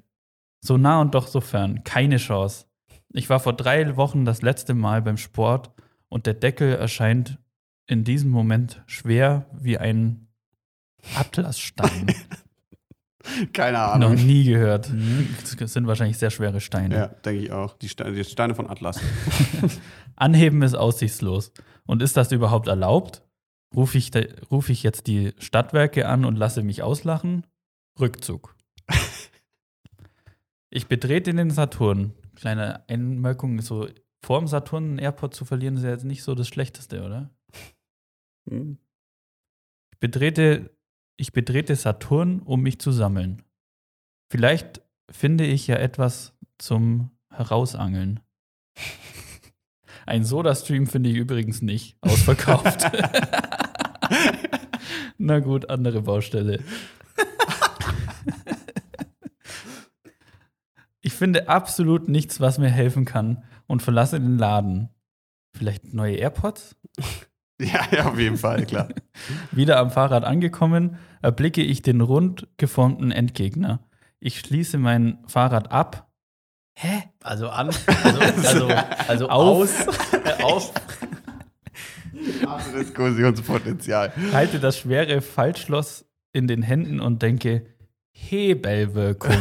So 0.61 0.77
nah 0.77 1.01
und 1.01 1.15
doch 1.15 1.27
so 1.27 1.41
fern. 1.41 1.83
Keine 1.83 2.17
Chance. 2.17 2.65
Ich 3.11 3.29
war 3.29 3.39
vor 3.39 3.53
drei 3.53 3.95
Wochen 3.97 4.25
das 4.25 4.41
letzte 4.41 4.73
Mal 4.73 5.01
beim 5.01 5.17
Sport 5.17 5.71
und 6.09 6.25
der 6.25 6.33
Deckel 6.33 6.75
erscheint 6.75 7.39
in 7.87 8.03
diesem 8.03 8.29
Moment 8.29 8.83
schwer 8.85 9.47
wie 9.53 9.77
ein 9.77 10.27
Atlasstein. 11.15 12.13
Keine 13.53 13.77
Noch 13.77 13.93
Ahnung. 13.93 14.15
nie 14.15 14.43
gehört. 14.43 14.89
Mhm. 14.89 15.35
Das 15.57 15.73
sind 15.73 15.87
wahrscheinlich 15.87 16.17
sehr 16.17 16.29
schwere 16.29 16.59
Steine. 16.61 16.95
Ja, 16.95 17.07
denke 17.07 17.43
ich 17.43 17.51
auch. 17.51 17.77
Die 17.77 17.89
Steine, 17.89 18.15
die 18.15 18.23
Steine 18.23 18.55
von 18.55 18.69
Atlas. 18.69 18.99
Anheben 20.15 20.61
ist 20.61 20.75
aussichtslos. 20.75 21.51
Und 21.85 22.01
ist 22.01 22.17
das 22.17 22.31
überhaupt 22.31 22.67
erlaubt? 22.67 23.23
Rufe 23.75 23.97
ich, 23.97 24.11
ruf 24.51 24.69
ich 24.69 24.83
jetzt 24.83 25.07
die 25.07 25.33
Stadtwerke 25.39 26.07
an 26.07 26.25
und 26.25 26.35
lasse 26.37 26.63
mich 26.63 26.83
auslachen? 26.83 27.45
Rückzug. 27.99 28.55
Ich 30.71 30.87
betrete 30.87 31.33
den 31.33 31.49
Saturn. 31.49 32.13
Kleine 32.35 32.87
Einmerkung, 32.87 33.59
so 33.61 33.87
vorm 34.23 34.47
Saturn 34.47 34.83
einen 34.83 34.99
Airport 34.99 35.33
zu 35.33 35.43
verlieren, 35.45 35.77
ist 35.77 35.83
ja 35.83 35.89
jetzt 35.89 36.05
nicht 36.05 36.23
so 36.23 36.35
das 36.35 36.47
Schlechteste, 36.47 37.03
oder? 37.03 37.29
Hm. 38.47 38.77
Ich 39.91 39.99
betrete, 39.99 40.69
ich 41.19 41.33
betrete 41.33 41.75
Saturn, 41.75 42.39
um 42.39 42.61
mich 42.61 42.79
zu 42.79 42.91
sammeln. 42.93 43.43
Vielleicht 44.31 44.81
finde 45.11 45.45
ich 45.45 45.67
ja 45.67 45.75
etwas 45.75 46.33
zum 46.57 47.11
Herausangeln. 47.29 48.21
Ein 50.05 50.23
Soda-Stream 50.23 50.87
finde 50.87 51.09
ich 51.09 51.17
übrigens 51.17 51.61
nicht. 51.61 51.97
Ausverkauft. 52.01 52.89
Na 55.17 55.39
gut, 55.39 55.69
andere 55.69 56.03
Baustelle. 56.03 56.63
Ich 61.01 61.13
finde 61.13 61.49
absolut 61.49 62.07
nichts, 62.07 62.39
was 62.39 62.59
mir 62.59 62.69
helfen 62.69 63.03
kann 63.03 63.43
und 63.67 63.81
verlasse 63.81 64.19
den 64.21 64.37
Laden. 64.37 64.89
Vielleicht 65.53 65.93
neue 65.93 66.15
AirPods? 66.15 66.77
Ja, 67.65 67.85
ja, 67.91 68.05
auf 68.05 68.17
jeden 68.17 68.37
Fall, 68.37 68.65
klar. 68.65 68.87
Wieder 69.51 69.79
am 69.79 69.91
Fahrrad 69.91 70.23
angekommen, 70.23 70.97
erblicke 71.21 71.61
ich 71.61 71.81
den 71.81 71.99
rund 71.99 72.47
geformten 72.57 73.11
Endgegner. 73.11 73.81
Ich 74.21 74.39
schließe 74.39 74.77
mein 74.77 75.19
Fahrrad 75.27 75.71
ab. 75.71 76.09
Hä? 76.75 77.03
Also 77.21 77.49
an, 77.49 77.67
also, 78.03 78.19
also, 78.47 78.67
also 79.07 79.29
Auf. 79.29 79.87
aus, 79.87 79.87
äh, 80.13 80.43
auf. 80.43 80.73
Diskussionspotenzial. 82.73 84.13
Halte 84.31 84.59
das 84.59 84.77
schwere 84.77 85.21
Faltschloss 85.21 86.05
in 86.31 86.47
den 86.47 86.61
Händen 86.61 86.99
und 87.01 87.21
denke, 87.21 87.65
Hebelwirkung. 88.11 89.35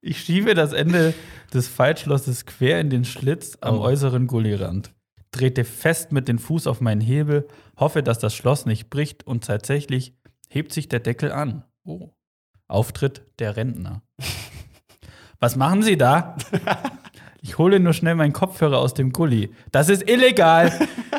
ich 0.00 0.20
schiebe 0.20 0.54
das 0.54 0.72
Ende 0.72 1.14
des 1.50 1.68
Faltschlosses 1.68 2.46
quer 2.46 2.80
in 2.80 2.90
den 2.90 3.04
Schlitz 3.04 3.58
am 3.60 3.78
Oh. 3.78 3.82
äußeren 3.82 4.26
Gullirand, 4.26 4.92
trete 5.32 5.64
fest 5.64 6.12
mit 6.12 6.28
dem 6.28 6.38
Fuß 6.38 6.66
auf 6.66 6.80
meinen 6.80 7.00
Hebel, 7.00 7.46
hoffe, 7.78 8.02
dass 8.02 8.18
das 8.18 8.34
Schloss 8.34 8.66
nicht 8.66 8.90
bricht 8.90 9.26
und 9.26 9.44
tatsächlich 9.44 10.14
hebt 10.48 10.72
sich 10.72 10.88
der 10.88 11.00
Deckel 11.00 11.32
an. 11.32 11.64
Oh. 11.84 12.10
Auftritt 12.68 13.22
der 13.38 13.56
Rentner. 13.56 14.02
Was 15.40 15.56
machen 15.56 15.82
Sie 15.82 15.96
da? 15.96 16.36
Ich 17.40 17.56
hole 17.56 17.80
nur 17.80 17.94
schnell 17.94 18.14
meinen 18.14 18.34
Kopfhörer 18.34 18.76
aus 18.78 18.92
dem 18.92 19.10
Gully. 19.12 19.54
Das 19.72 19.88
ist 19.88 20.06
illegal. 20.08 20.70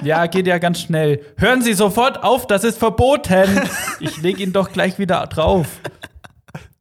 Ja, 0.03 0.27
geht 0.27 0.45
ja 0.45 0.59
ganz 0.59 0.79
schnell. 0.79 1.25
Hören 1.37 1.63
Sie 1.63 1.73
sofort 1.73 2.23
auf, 2.23 2.45
das 2.45 2.63
ist 2.63 2.77
verboten. 2.77 3.59
Ich 3.99 4.21
lege 4.21 4.43
ihn 4.43 4.53
doch 4.53 4.71
gleich 4.71 4.99
wieder 4.99 5.25
drauf. 5.25 5.79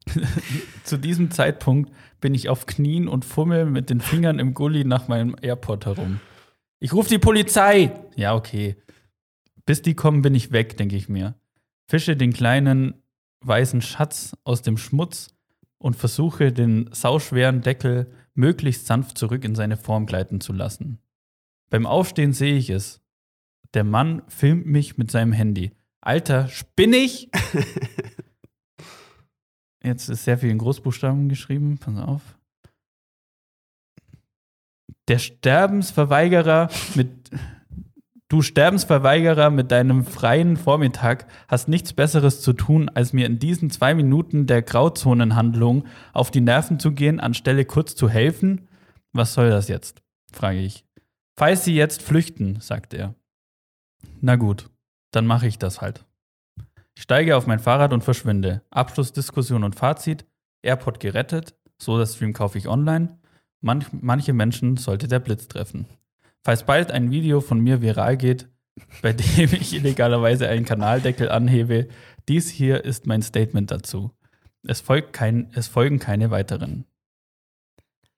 Zu 0.83 0.97
diesem 0.97 1.31
Zeitpunkt 1.31 1.91
bin 2.21 2.33
ich 2.33 2.47
auf 2.47 2.65
Knien 2.65 3.07
und 3.07 3.25
fummel 3.25 3.65
mit 3.65 3.89
den 3.89 3.99
Fingern 3.99 4.39
im 4.39 4.53
Gully 4.53 4.85
nach 4.85 5.07
meinem 5.07 5.35
Airport 5.41 5.85
herum. 5.85 6.19
Ich 6.79 6.93
rufe 6.93 7.09
die 7.09 7.19
Polizei. 7.19 7.91
Ja, 8.15 8.35
okay. 8.35 8.75
Bis 9.65 9.81
die 9.81 9.95
kommen, 9.95 10.21
bin 10.21 10.35
ich 10.35 10.51
weg, 10.51 10.77
denke 10.77 10.95
ich 10.95 11.09
mir. 11.09 11.35
Fische 11.87 12.15
den 12.15 12.33
kleinen 12.33 12.93
weißen 13.41 13.81
Schatz 13.81 14.35
aus 14.43 14.61
dem 14.61 14.77
Schmutz 14.77 15.35
und 15.77 15.95
versuche, 15.95 16.51
den 16.51 16.89
sauschweren 16.91 17.61
Deckel 17.61 18.11
möglichst 18.33 18.85
sanft 18.85 19.17
zurück 19.17 19.43
in 19.43 19.55
seine 19.55 19.77
Form 19.77 20.05
gleiten 20.05 20.39
zu 20.39 20.53
lassen. 20.53 20.99
Beim 21.69 21.85
Aufstehen 21.85 22.33
sehe 22.33 22.55
ich 22.55 22.69
es. 22.69 23.01
Der 23.73 23.83
Mann 23.83 24.21
filmt 24.27 24.65
mich 24.65 24.97
mit 24.97 25.11
seinem 25.11 25.33
Handy. 25.33 25.71
Alter, 26.01 26.47
spinnig! 26.47 27.29
Jetzt 29.83 30.09
ist 30.09 30.23
sehr 30.23 30.37
viel 30.37 30.49
in 30.49 30.57
Großbuchstaben 30.57 31.29
geschrieben. 31.29 31.77
Pass 31.77 31.97
auf. 31.97 32.21
Der 35.07 35.19
Sterbensverweigerer 35.19 36.69
mit. 36.95 37.31
Du 38.29 38.41
Sterbensverweigerer 38.41 39.49
mit 39.49 39.71
deinem 39.71 40.05
freien 40.05 40.55
Vormittag 40.55 41.27
hast 41.49 41.67
nichts 41.67 41.91
Besseres 41.91 42.41
zu 42.41 42.53
tun, 42.53 42.87
als 42.87 43.11
mir 43.11 43.25
in 43.25 43.39
diesen 43.39 43.69
zwei 43.71 43.93
Minuten 43.93 44.47
der 44.47 44.61
Grauzonenhandlung 44.61 45.85
auf 46.13 46.31
die 46.31 46.39
Nerven 46.39 46.79
zu 46.79 46.93
gehen, 46.93 47.19
anstelle 47.19 47.65
kurz 47.65 47.93
zu 47.93 48.07
helfen? 48.07 48.69
Was 49.11 49.33
soll 49.33 49.49
das 49.49 49.67
jetzt? 49.67 50.01
frage 50.31 50.59
ich. 50.59 50.85
Falls 51.35 51.65
Sie 51.65 51.75
jetzt 51.75 52.01
flüchten, 52.01 52.61
sagt 52.61 52.93
er. 52.93 53.15
Na 54.21 54.37
gut, 54.37 54.69
dann 55.11 55.27
mache 55.27 55.47
ich 55.47 55.57
das 55.57 55.81
halt. 55.81 56.05
Ich 57.01 57.05
steige 57.05 57.35
auf 57.35 57.47
mein 57.47 57.57
Fahrrad 57.57 57.93
und 57.93 58.03
verschwinde. 58.03 58.61
Abschlussdiskussion 58.69 59.63
und 59.63 59.73
Fazit. 59.73 60.27
Airport 60.61 60.99
gerettet. 60.99 61.55
So 61.79 61.97
das 61.97 62.13
Stream 62.13 62.31
kaufe 62.31 62.59
ich 62.59 62.67
online. 62.67 63.17
Manch, 63.59 63.87
manche 63.91 64.33
Menschen 64.33 64.77
sollte 64.77 65.07
der 65.07 65.17
Blitz 65.17 65.47
treffen. 65.47 65.87
Falls 66.43 66.63
bald 66.63 66.91
ein 66.91 67.09
Video 67.09 67.41
von 67.41 67.59
mir 67.59 67.81
viral 67.81 68.17
geht, 68.17 68.49
bei 69.01 69.13
dem 69.13 69.51
ich 69.51 69.73
illegalerweise 69.73 70.47
einen 70.47 70.63
Kanaldeckel 70.63 71.29
anhebe, 71.29 71.87
dies 72.29 72.51
hier 72.51 72.85
ist 72.85 73.07
mein 73.07 73.23
Statement 73.23 73.71
dazu. 73.71 74.11
Es, 74.61 74.79
folgt 74.79 75.11
kein, 75.11 75.49
es 75.55 75.67
folgen 75.67 75.97
keine 75.97 76.29
weiteren. 76.29 76.85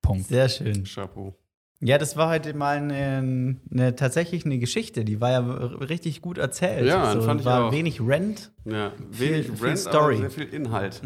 Punkt. 0.01 0.27
Sehr 0.27 0.49
schön. 0.49 0.83
Chapeau. 0.83 1.33
Ja, 1.79 1.97
das 1.97 2.17
war 2.17 2.29
heute 2.29 2.53
mal 2.53 2.77
eine, 2.77 3.59
eine 3.71 3.95
tatsächlich 3.95 4.45
eine 4.45 4.59
Geschichte. 4.59 5.05
Die 5.05 5.21
war 5.21 5.31
ja 5.31 5.39
richtig 5.39 6.21
gut 6.21 6.37
erzählt. 6.37 6.85
Ja, 6.85 7.13
so, 7.13 7.21
fand 7.21 7.39
ich 7.39 7.45
war 7.45 7.67
auch. 7.67 7.71
wenig 7.71 8.01
Rent. 8.01 8.52
Ja, 8.65 8.91
Viel- 9.11 9.31
wenig 9.33 9.51
viel 9.51 9.67
Rant, 9.67 9.77
Story. 9.79 10.15
aber 10.17 10.29
sehr 10.29 10.31
viel 10.31 10.53
Inhalt. 10.53 11.01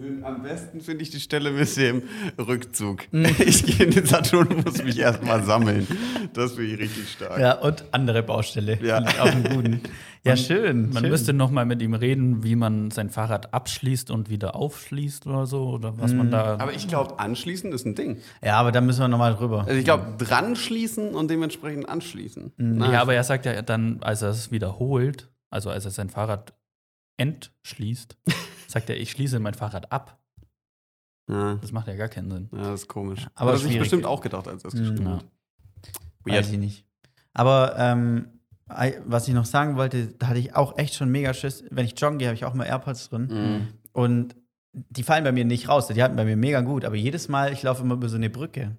Find, 0.00 0.24
am 0.24 0.42
besten 0.42 0.80
finde 0.80 1.02
ich 1.02 1.10
die 1.10 1.20
Stelle 1.20 1.50
mit 1.50 1.76
dem 1.76 2.02
Rückzug. 2.38 3.02
Ich 3.12 3.64
gehe 3.66 3.86
in 3.86 3.92
den 3.92 4.06
Saturn 4.06 4.48
und 4.48 4.64
muss 4.64 4.82
mich 4.82 4.98
erstmal 4.98 5.42
sammeln. 5.44 5.86
Das 6.32 6.52
finde 6.52 6.72
ich 6.74 6.80
richtig 6.80 7.10
stark. 7.12 7.38
Ja, 7.38 7.58
und 7.58 7.84
andere 7.92 8.22
Baustelle. 8.22 8.78
Ja. 8.82 8.96
Finde 8.96 9.10
ich 9.12 9.20
Auch 9.20 9.26
einen 9.26 9.44
guten. 9.44 9.80
Ja, 10.22 10.36
schön. 10.36 10.90
Man 10.92 11.02
schön. 11.02 11.10
müsste 11.12 11.32
noch 11.32 11.50
mal 11.50 11.64
mit 11.64 11.80
ihm 11.80 11.94
reden, 11.94 12.44
wie 12.44 12.54
man 12.54 12.90
sein 12.90 13.08
Fahrrad 13.08 13.54
abschließt 13.54 14.10
und 14.10 14.28
wieder 14.28 14.54
aufschließt 14.54 15.26
oder 15.26 15.46
so, 15.46 15.70
oder 15.70 15.96
was 15.98 16.12
man 16.12 16.30
da. 16.30 16.58
Aber 16.58 16.74
ich 16.74 16.88
glaube, 16.88 17.18
anschließen 17.18 17.72
ist 17.72 17.86
ein 17.86 17.94
Ding. 17.94 18.18
Ja, 18.44 18.56
aber 18.56 18.70
da 18.70 18.82
müssen 18.82 19.00
wir 19.00 19.08
nochmal 19.08 19.34
drüber. 19.34 19.60
Also 19.66 19.72
ich 19.78 19.84
glaube, 19.86 20.04
dran 20.18 20.56
schließen 20.56 21.14
und 21.14 21.30
dementsprechend 21.30 21.88
anschließen. 21.88 22.52
Na, 22.58 22.92
ja, 22.92 23.00
aber 23.00 23.14
er 23.14 23.24
sagt 23.24 23.46
ja 23.46 23.62
dann, 23.62 24.02
als 24.02 24.20
er 24.20 24.28
es 24.28 24.50
wiederholt, 24.52 25.30
also 25.50 25.70
als 25.70 25.84
er 25.84 25.90
sein 25.90 26.08
Fahrrad 26.10 26.54
entschließt, 27.16 28.16
sagt 28.68 28.88
er, 28.90 28.98
ich 28.98 29.10
schließe 29.10 29.38
mein 29.40 29.54
Fahrrad 29.54 29.92
ab. 29.92 30.18
ja, 31.28 31.54
Das 31.56 31.72
macht 31.72 31.88
ja 31.88 31.96
gar 31.96 32.08
keinen 32.08 32.30
Sinn. 32.30 32.48
ja, 32.52 32.58
das 32.70 32.82
ist 32.82 32.88
komisch. 32.88 33.26
Aber 33.34 33.52
das 33.52 33.62
habe 33.62 33.72
ich 33.72 33.78
bestimmt 33.78 34.06
auch 34.06 34.20
gedacht, 34.20 34.48
als 34.48 34.64
er 34.64 34.68
es 34.68 34.74
geschrieben 34.74 35.04
Ja. 35.06 35.16
hat. 35.16 35.24
Weiß 36.24 36.50
ich 36.52 36.58
nicht. 36.58 36.84
Aber 37.32 37.74
ähm, 37.78 38.40
was 39.06 39.26
ich 39.28 39.34
noch 39.34 39.44
sagen 39.46 39.76
wollte, 39.76 40.08
da 40.08 40.28
hatte 40.28 40.38
ich 40.38 40.54
auch 40.54 40.78
echt 40.78 40.94
schon 40.94 41.10
mega 41.10 41.34
Schiss. 41.34 41.64
Wenn 41.70 41.84
ich 41.86 41.98
joggen 41.98 42.18
gehe, 42.18 42.28
habe 42.28 42.36
ich 42.36 42.44
auch 42.44 42.54
immer 42.54 42.66
AirPods 42.66 43.08
drin. 43.08 43.26
Mhm. 43.30 43.68
Und 43.92 44.36
die 44.72 45.02
fallen 45.02 45.24
bei 45.24 45.32
mir 45.32 45.44
nicht 45.44 45.68
raus. 45.68 45.88
Die 45.88 46.00
halten 46.02 46.16
bei 46.16 46.24
mir 46.24 46.36
mega 46.36 46.60
gut. 46.60 46.84
Aber 46.84 46.94
jedes 46.94 47.28
Mal, 47.28 47.52
ich 47.52 47.62
laufe 47.62 47.82
immer 47.82 47.94
über 47.94 48.08
so 48.08 48.16
eine 48.16 48.30
Brücke. 48.30 48.76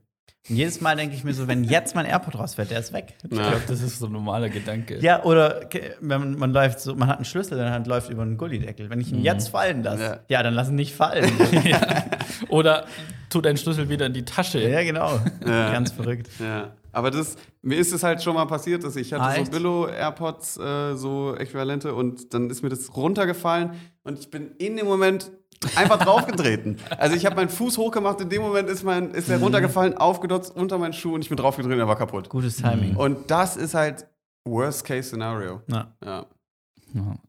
Und 0.49 0.55
jedes 0.55 0.81
Mal 0.81 0.95
denke 0.95 1.15
ich 1.15 1.23
mir 1.23 1.33
so, 1.33 1.47
wenn 1.47 1.63
jetzt 1.63 1.93
mein 1.95 2.05
AirPod 2.05 2.35
rausfällt, 2.37 2.71
der 2.71 2.79
ist 2.79 2.93
weg. 2.93 3.13
Ich 3.29 3.37
Ja. 3.37 3.49
glaube, 3.49 3.61
das 3.67 3.81
ist 3.81 3.99
so 3.99 4.07
ein 4.07 4.11
normaler 4.11 4.49
Gedanke. 4.49 4.97
Ja, 4.99 5.23
oder 5.23 5.61
wenn 5.99 6.19
man, 6.19 6.35
man 6.35 6.51
läuft 6.51 6.79
so, 6.79 6.95
man 6.95 7.07
hat 7.07 7.17
einen 7.17 7.25
Schlüssel 7.25 7.57
in 7.59 7.63
der 7.65 7.71
Hand, 7.73 7.85
läuft 7.85 8.09
über 8.09 8.23
einen 8.23 8.37
Gullideckel. 8.37 8.89
Wenn 8.89 8.99
ich 8.99 9.11
ihn 9.11 9.21
jetzt 9.21 9.49
fallen 9.49 9.83
lasse, 9.83 10.03
Ja. 10.03 10.19
ja. 10.29 10.43
dann 10.43 10.53
lass 10.55 10.69
ihn 10.69 10.75
nicht 10.75 10.95
fallen. 10.95 11.31
Oder 12.49 12.85
tu 13.29 13.39
deinen 13.41 13.57
Schlüssel 13.57 13.87
wieder 13.89 14.07
in 14.07 14.13
die 14.13 14.25
Tasche. 14.25 14.59
ja, 14.67 14.83
genau. 14.83 15.19
Ja. 15.45 15.71
Ganz 15.71 15.91
verrückt. 15.91 16.27
Ja. 16.39 16.71
Aber 16.91 17.11
das, 17.11 17.35
mir 17.61 17.77
ist 17.77 17.93
es 17.93 18.03
halt 18.03 18.21
schon 18.21 18.35
mal 18.35 18.45
passiert, 18.45 18.83
dass 18.83 18.95
ich 18.95 19.13
hatte 19.13 19.23
Ah, 19.23 19.45
so? 19.45 19.51
Billo-AirPods, 19.51 20.57
äh, 20.57 20.95
so 20.95 21.35
Äquivalente, 21.35 21.93
und 21.93 22.33
dann 22.33 22.49
ist 22.49 22.61
mir 22.63 22.69
das 22.69 22.95
runtergefallen 22.95 23.71
und 24.03 24.19
ich 24.19 24.29
bin 24.29 24.51
in 24.57 24.75
dem 24.77 24.85
Moment 24.87 25.31
einfach 25.75 25.97
draufgetreten. 26.03 26.77
Also 26.97 27.15
ich 27.15 27.25
habe 27.25 27.35
meinen 27.35 27.49
Fuß 27.49 27.77
hochgemacht, 27.77 28.19
in 28.21 28.29
dem 28.29 28.41
Moment 28.41 28.67
ist, 28.69 28.83
mein, 28.83 29.11
ist 29.11 29.29
er 29.29 29.37
Mhm. 29.37 29.43
runtergefallen, 29.43 29.95
aufgedotzt 29.97 30.55
unter 30.55 30.77
meinen 30.77 30.93
Schuh 30.93 31.13
und 31.15 31.21
ich 31.21 31.29
bin 31.29 31.37
draufgetreten, 31.37 31.79
er 31.79 31.87
war 31.87 31.95
kaputt. 31.97 32.29
Gutes 32.29 32.57
Timing. 32.57 32.95
Und 32.95 33.29
das 33.31 33.57
ist 33.57 33.73
halt 33.73 34.05
Worst-Case-Szenario. 34.45 35.61
Ja. 35.67 35.93
Ja. 36.03 36.25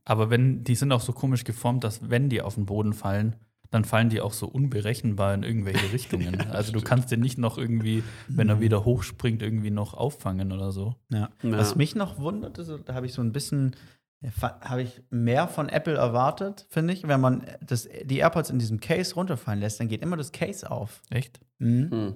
Aber 0.05 0.29
wenn, 0.31 0.65
die 0.65 0.75
sind 0.75 0.91
auch 0.93 1.01
so 1.01 1.13
komisch 1.13 1.45
geformt, 1.45 1.85
dass 1.85 2.11
wenn 2.11 2.29
die 2.29 2.43
auf 2.43 2.55
den 2.57 2.67
Boden 2.67 2.93
fallen, 2.95 3.37
dann 3.73 3.85
fallen 3.85 4.11
die 4.11 4.21
auch 4.21 4.35
so 4.35 4.47
unberechenbar 4.47 5.35
in 5.35 5.43
irgendwelche 5.43 5.93
Richtungen. 5.93 6.41
also 6.51 6.73
du 6.73 6.81
kannst 6.81 7.11
den 7.11 7.21
nicht 7.21 7.39
noch 7.39 7.59
irgendwie, 7.59 8.05
wenn 8.29 8.49
er 8.49 8.61
wieder 8.61 8.85
hochspringt, 8.85 9.43
irgendwie 9.43 9.71
noch 9.71 9.95
auffangen 9.95 10.53
oder 10.53 10.71
so. 10.71 10.95
Ja. 11.09 11.31
Ja. 11.43 11.59
Was 11.59 11.75
mich 11.75 11.97
noch 11.97 12.19
wundert, 12.21 12.59
ist, 12.59 12.71
da 12.85 12.95
habe 12.95 13.07
ich 13.07 13.15
so 13.15 13.23
ein 13.23 13.33
bisschen, 13.33 13.75
äh, 14.21 14.31
habe 14.41 14.83
ich 14.83 15.03
mehr 15.11 15.49
von 15.49 15.69
Apple 15.71 15.95
erwartet, 15.95 16.67
finde 16.69 16.93
ich. 16.93 17.09
Wenn 17.09 17.21
man 17.21 17.47
das, 17.63 17.89
die 18.05 18.19
AirPods 18.19 18.51
in 18.51 18.59
diesem 18.59 18.79
Case 18.79 19.15
runterfallen 19.15 19.61
lässt, 19.61 19.81
dann 19.81 19.89
geht 19.89 20.03
immer 20.03 20.19
das 20.19 20.33
Case 20.33 20.71
auf. 20.71 21.01
Echt? 21.11 21.41
Mhm. 21.59 21.91
Hm. 21.91 22.15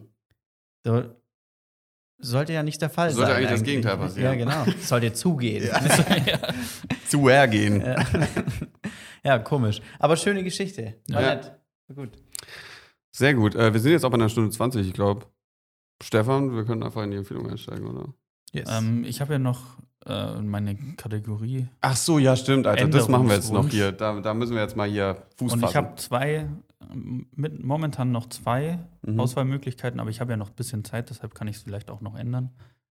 So, 0.84 1.04
sollte 2.18 2.52
ja 2.52 2.62
nicht 2.62 2.80
der 2.82 2.90
Fall 2.90 3.10
Sollte 3.10 3.28
sein. 3.30 3.36
eigentlich 3.38 3.50
das 3.50 3.62
Gegenteil 3.62 3.96
passieren. 3.96 4.38
Ja, 4.38 4.62
genau. 4.62 4.72
Sollte 4.80 5.12
zugehen. 5.12 5.68
Zu 7.08 7.28
er 7.28 7.46
gehen. 7.48 7.80
Ja. 7.80 8.04
ja, 9.24 9.38
komisch. 9.38 9.80
Aber 9.98 10.16
schöne 10.16 10.42
Geschichte. 10.42 10.94
War 11.08 11.22
Ja. 11.22 11.34
nett. 11.36 11.52
War 11.88 11.96
Gut. 12.04 12.10
Sehr 13.12 13.34
gut. 13.34 13.54
Äh, 13.54 13.72
wir 13.72 13.80
sind 13.80 13.92
jetzt 13.92 14.04
auch 14.04 14.10
bei 14.10 14.16
einer 14.16 14.28
Stunde 14.28 14.50
20, 14.50 14.86
ich 14.86 14.92
glaube. 14.92 15.26
Stefan, 16.02 16.54
wir 16.54 16.64
können 16.64 16.82
einfach 16.82 17.02
in 17.02 17.10
die 17.10 17.16
Empfehlung 17.16 17.48
einsteigen, 17.50 17.86
oder? 17.86 18.12
Yes. 18.52 18.68
Ähm, 18.70 19.04
ich 19.04 19.20
habe 19.20 19.34
ja 19.34 19.38
noch 19.38 19.78
äh, 20.04 20.40
meine 20.42 20.76
Kategorie 20.96 21.68
Ach 21.80 21.96
so, 21.96 22.18
ja, 22.18 22.36
stimmt, 22.36 22.66
Alter. 22.66 22.88
Das 22.88 23.08
machen 23.08 23.28
wir 23.28 23.34
jetzt 23.36 23.52
noch 23.52 23.68
hier. 23.68 23.92
Da, 23.92 24.20
da 24.20 24.34
müssen 24.34 24.54
wir 24.54 24.62
jetzt 24.62 24.76
mal 24.76 24.88
hier 24.88 25.22
Fuß 25.38 25.52
und 25.54 25.58
ich 25.60 25.64
fassen. 25.66 25.76
habe 25.76 25.96
zwei, 25.96 26.48
mit, 26.94 27.62
momentan 27.62 28.12
noch 28.12 28.28
zwei 28.28 28.78
Mhm. 29.02 29.20
Auswahlmöglichkeiten, 29.20 30.00
aber 30.00 30.10
ich 30.10 30.20
habe 30.20 30.32
ja 30.32 30.36
noch 30.36 30.50
ein 30.50 30.56
bisschen 30.56 30.84
Zeit, 30.84 31.10
deshalb 31.10 31.34
kann 31.34 31.46
ich 31.48 31.56
es 31.56 31.62
vielleicht 31.62 31.90
auch 31.90 32.00
noch 32.00 32.16
ändern. 32.16 32.50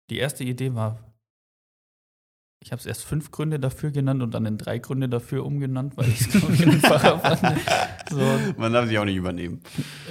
Die 0.09 0.17
erste 0.17 0.43
Idee 0.43 0.75
war, 0.75 0.99
ich 2.63 2.71
habe 2.71 2.79
es 2.79 2.85
erst 2.85 3.05
fünf 3.05 3.31
Gründe 3.31 3.59
dafür 3.59 3.89
genannt 3.91 4.21
und 4.21 4.33
dann 4.35 4.45
in 4.45 4.57
drei 4.59 4.77
Gründe 4.77 5.09
dafür 5.09 5.45
umgenannt, 5.45 5.97
weil 5.97 6.09
ich 6.09 6.21
es 6.21 6.35
einfacher 6.61 7.17
fand. 7.19 7.59
So, 8.09 8.21
Man 8.57 8.71
darf 8.73 8.87
sich 8.87 8.99
auch 8.99 9.05
nicht 9.05 9.15
übernehmen. 9.15 9.61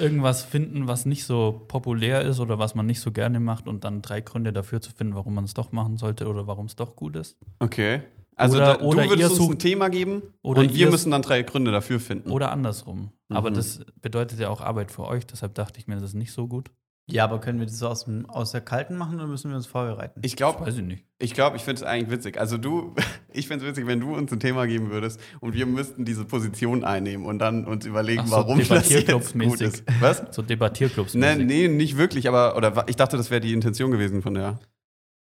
irgendwas 0.00 0.42
finden, 0.42 0.88
was 0.88 1.06
nicht 1.06 1.24
so 1.24 1.64
populär 1.68 2.22
ist 2.22 2.40
oder 2.40 2.58
was 2.58 2.74
man 2.74 2.86
nicht 2.86 3.00
so 3.00 3.12
gerne 3.12 3.38
macht 3.38 3.68
und 3.68 3.84
dann 3.84 4.02
drei 4.02 4.20
Gründe 4.20 4.52
dafür 4.52 4.80
zu 4.80 4.90
finden, 4.90 5.14
warum 5.14 5.34
man 5.34 5.44
es 5.44 5.54
doch 5.54 5.70
machen 5.70 5.96
sollte 5.96 6.26
oder 6.28 6.46
warum 6.48 6.66
es 6.66 6.74
doch 6.76 6.96
gut 6.96 7.14
ist. 7.14 7.36
Okay. 7.60 8.02
Also 8.40 8.56
Oder- 8.56 8.78
da, 8.78 8.84
oder 8.84 9.02
du 9.04 9.10
würdest 9.10 9.20
ihr 9.20 9.30
uns 9.30 9.38
sucht- 9.38 9.52
ein 9.52 9.58
Thema 9.58 9.88
geben 9.90 10.22
oder 10.42 10.62
und 10.62 10.74
wir 10.74 10.90
müssen 10.90 11.10
dann 11.10 11.22
drei 11.22 11.42
Gründe 11.42 11.70
dafür 11.72 12.00
finden. 12.00 12.30
Oder 12.30 12.50
andersrum. 12.52 13.12
Aber 13.28 13.50
Mhm. 13.50 13.54
das 13.54 13.80
bedeutet 14.00 14.40
ja 14.40 14.48
auch 14.48 14.60
Arbeit 14.60 14.90
für 14.90 15.06
euch, 15.06 15.26
deshalb 15.26 15.54
dachte 15.54 15.78
ich 15.78 15.86
mir, 15.86 15.94
das 15.94 16.02
ist 16.04 16.14
nicht 16.14 16.32
so 16.32 16.48
gut. 16.48 16.70
ja, 17.06 17.24
aber 17.24 17.40
können 17.40 17.58
wir 17.58 17.66
das 17.66 17.76
so 17.78 17.88
aus, 17.88 18.04
dem, 18.04 18.24
aus 18.30 18.52
der 18.52 18.60
Kalten 18.60 18.96
machen 18.96 19.16
oder 19.16 19.26
müssen 19.26 19.50
wir 19.50 19.56
uns 19.56 19.66
vorbereiten? 19.66 20.20
Ich 20.24 20.36
glaube, 20.36 20.64
Weiß 20.64 20.76
ich 20.76 20.84
nicht. 20.84 21.04
ich, 21.18 21.34
glaub, 21.34 21.56
ich 21.56 21.62
finde 21.62 21.80
es 21.80 21.82
eigentlich 21.82 22.08
witzig. 22.16 22.38
Also 22.38 22.56
du, 22.56 22.94
ich 23.32 23.48
finde 23.48 23.64
es 23.64 23.70
witzig, 23.72 23.88
wenn 23.88 23.98
du 23.98 24.14
uns 24.14 24.30
ein 24.32 24.38
Thema 24.38 24.66
geben 24.68 24.90
würdest 24.90 25.18
und 25.40 25.54
wir 25.54 25.66
müssten 25.66 26.04
diese 26.04 26.24
Position 26.24 26.84
einnehmen 26.84 27.26
und 27.26 27.40
dann 27.40 27.64
uns 27.66 27.84
überlegen, 27.84 28.22
Ach 28.24 28.28
so, 28.28 28.36
warum 28.36 28.58
das 28.60 28.68
jetzt 28.68 28.82
gut 28.84 29.08
Debattierclubsmäßig. 29.08 29.66
ist. 29.66 29.84
Was? 30.00 30.22
So 30.30 30.42
Debattierclubs. 30.42 31.14
Nee, 31.14 31.34
nee, 31.34 31.66
nicht 31.66 31.96
wirklich, 31.96 32.28
aber 32.28 32.56
oder 32.56 32.84
ich 32.88 32.94
dachte, 32.94 33.16
das 33.16 33.28
wäre 33.32 33.40
die 33.40 33.54
Intention 33.54 33.90
gewesen 33.90 34.22
von 34.22 34.34
der. 34.34 34.60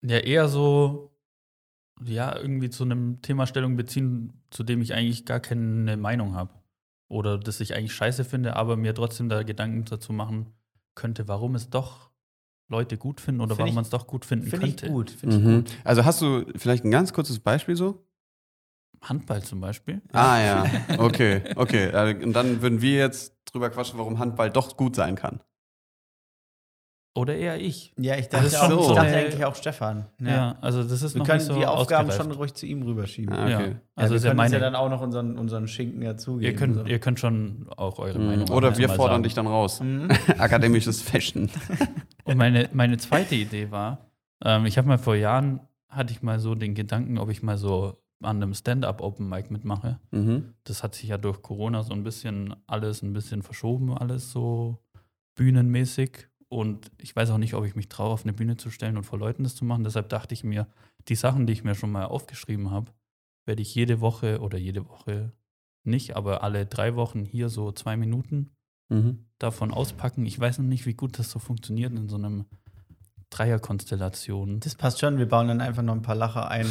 Ja, 0.03 0.17
eher 0.19 0.49
so, 0.49 1.09
ja, 2.05 2.35
irgendwie 2.37 2.69
zu 2.69 2.83
einem 2.83 3.21
Thema 3.21 3.45
Stellung 3.47 3.75
beziehen, 3.75 4.33
zu 4.49 4.63
dem 4.63 4.81
ich 4.81 4.93
eigentlich 4.93 5.25
gar 5.25 5.39
keine 5.39 5.97
Meinung 5.97 6.35
habe. 6.35 6.51
Oder 7.09 7.37
das 7.37 7.59
ich 7.59 7.75
eigentlich 7.75 7.93
scheiße 7.93 8.23
finde, 8.25 8.55
aber 8.55 8.75
mir 8.77 8.93
trotzdem 8.95 9.29
da 9.29 9.43
Gedanken 9.43 9.85
dazu 9.85 10.13
machen 10.13 10.47
könnte, 10.95 11.27
warum 11.27 11.55
es 11.55 11.69
doch 11.69 12.09
Leute 12.69 12.97
gut 12.97 13.21
finden 13.21 13.41
oder 13.41 13.49
Find 13.55 13.59
warum 13.59 13.69
ich- 13.69 13.75
man 13.75 13.83
es 13.83 13.89
doch 13.89 14.07
gut 14.07 14.25
finden 14.25 14.47
Finde 14.47 14.67
ich 14.67 14.77
könnte. 14.77 14.91
gut. 14.93 15.11
Finde 15.11 15.35
ich 15.37 15.43
Mhm. 15.43 15.55
gut. 15.57 15.71
Also 15.83 16.05
hast 16.05 16.21
du 16.21 16.45
vielleicht 16.55 16.85
ein 16.85 16.91
ganz 16.91 17.13
kurzes 17.13 17.39
Beispiel 17.39 17.75
so? 17.75 18.03
Handball 19.01 19.43
zum 19.43 19.59
Beispiel. 19.59 20.01
Ah 20.13 20.39
ja, 20.39 20.65
okay, 20.97 21.41
okay. 21.57 21.87
Äh, 21.89 22.23
Und 22.23 22.33
dann 22.33 22.61
würden 22.61 22.81
wir 22.81 22.95
jetzt 22.97 23.35
drüber 23.45 23.69
quatschen, 23.69 23.99
warum 23.99 24.17
Handball 24.17 24.49
doch 24.49 24.77
gut 24.77 24.95
sein 24.95 25.15
kann. 25.15 25.41
Oder 27.15 27.35
eher 27.35 27.61
ich. 27.61 27.93
Ja, 27.99 28.15
ich 28.17 28.27
Das 28.29 28.51
dachte, 28.51 28.73
ist 28.73 28.73
auch, 28.73 28.89
ich 28.89 28.95
dachte 28.95 29.15
eigentlich 29.17 29.45
auch 29.45 29.55
Stefan. 29.55 30.05
Ja, 30.19 30.57
also 30.61 30.81
das 30.81 31.03
ist 31.03 31.13
Wir 31.13 31.19
noch 31.19 31.25
können 31.27 31.37
nicht 31.37 31.47
so 31.47 31.53
die 31.55 31.65
Aufgaben 31.67 32.09
ausgereift. 32.09 32.31
schon 32.31 32.39
ruhig 32.39 32.53
zu 32.55 32.65
ihm 32.65 32.81
rüberschieben. 32.81 33.33
Ah, 33.35 33.47
Ja, 33.49 33.57
okay. 33.59 33.75
Also 33.95 34.13
also 34.13 34.13
wir 34.13 34.17
ist 34.17 34.23
ja 34.23 34.29
können 34.31 34.39
uns 34.39 34.51
meine. 34.51 34.53
ja 34.55 34.59
dann 34.71 34.75
auch 34.75 34.89
noch 34.89 35.01
unseren, 35.01 35.37
unseren 35.37 35.67
Schinken 35.67 36.01
dazugeben. 36.01 36.51
ihr, 36.51 36.55
könnt, 36.57 36.75
so. 36.75 36.85
ihr 36.85 36.99
könnt 36.99 37.19
schon 37.19 37.67
auch 37.77 37.99
eure 37.99 38.17
Mhm. 38.17 38.25
Meinung 38.25 38.49
Oder 38.49 38.75
wir 38.79 38.89
fordern 38.89 39.13
sagen. 39.17 39.23
dich 39.23 39.33
dann 39.35 39.45
raus. 39.45 39.79
Mhm. 39.79 40.07
Akademisches 40.39 41.03
Fashion. 41.03 41.49
Und 42.23 42.37
meine, 42.37 42.69
meine 42.73 42.97
zweite 42.97 43.35
Idee 43.35 43.69
war, 43.69 44.09
ähm, 44.43 44.65
ich 44.65 44.79
habe 44.79 44.87
mal 44.87 44.97
vor 44.97 45.15
Jahren, 45.15 45.59
hatte 45.89 46.13
ich 46.13 46.23
mal 46.23 46.39
so 46.39 46.55
den 46.55 46.73
Gedanken, 46.73 47.19
ob 47.19 47.29
ich 47.29 47.43
mal 47.43 47.57
so 47.59 47.99
an 48.23 48.37
einem 48.41 48.55
Stand-up-Open 48.55 49.29
Mic 49.29 49.51
mitmache. 49.51 49.99
Mhm. 50.09 50.53
Das 50.63 50.81
hat 50.81 50.95
sich 50.95 51.09
ja 51.09 51.17
durch 51.19 51.43
Corona 51.43 51.83
so 51.83 51.93
ein 51.93 52.03
bisschen 52.03 52.55
alles 52.65 53.03
ein 53.03 53.13
bisschen 53.13 53.43
verschoben, 53.43 53.95
alles 53.95 54.31
so 54.31 54.79
bühnenmäßig. 55.35 56.27
Und 56.53 56.91
ich 56.99 57.15
weiß 57.15 57.29
auch 57.31 57.37
nicht, 57.37 57.53
ob 57.55 57.65
ich 57.65 57.75
mich 57.75 57.89
traue, 57.89 58.11
auf 58.13 58.23
eine 58.23 58.33
Bühne 58.33 58.57
zu 58.57 58.69
stellen 58.69 58.97
und 58.97 59.03
vor 59.03 59.19
Leuten 59.19 59.43
das 59.43 59.55
zu 59.55 59.65
machen. 59.65 59.83
Deshalb 59.83 60.09
dachte 60.09 60.33
ich 60.33 60.43
mir, 60.43 60.67
die 61.07 61.15
Sachen, 61.15 61.47
die 61.47 61.53
ich 61.53 61.63
mir 61.63 61.75
schon 61.75 61.91
mal 61.91 62.05
aufgeschrieben 62.05 62.71
habe, 62.71 62.91
werde 63.45 63.61
ich 63.61 63.73
jede 63.75 64.01
Woche 64.01 64.39
oder 64.39 64.57
jede 64.57 64.87
Woche 64.87 65.33
nicht, 65.83 66.15
aber 66.15 66.43
alle 66.43 66.65
drei 66.65 66.95
Wochen 66.95 67.25
hier 67.25 67.49
so 67.49 67.71
zwei 67.71 67.97
Minuten 67.97 68.51
Mhm. 68.89 69.25
davon 69.39 69.71
auspacken. 69.71 70.25
Ich 70.25 70.39
weiß 70.39 70.59
noch 70.59 70.65
nicht, 70.65 70.85
wie 70.85 70.93
gut 70.93 71.17
das 71.17 71.31
so 71.31 71.39
funktioniert 71.39 71.93
in 71.93 72.09
so 72.09 72.17
einem 72.17 72.45
Dreierkonstellation. 73.33 74.59
Das 74.59 74.75
passt 74.75 74.99
schon, 74.99 75.17
wir 75.17 75.27
bauen 75.27 75.47
dann 75.47 75.61
einfach 75.61 75.81
noch 75.83 75.93
ein 75.93 76.01
paar 76.01 76.15
Lacher 76.15 76.49
ein. 76.49 76.65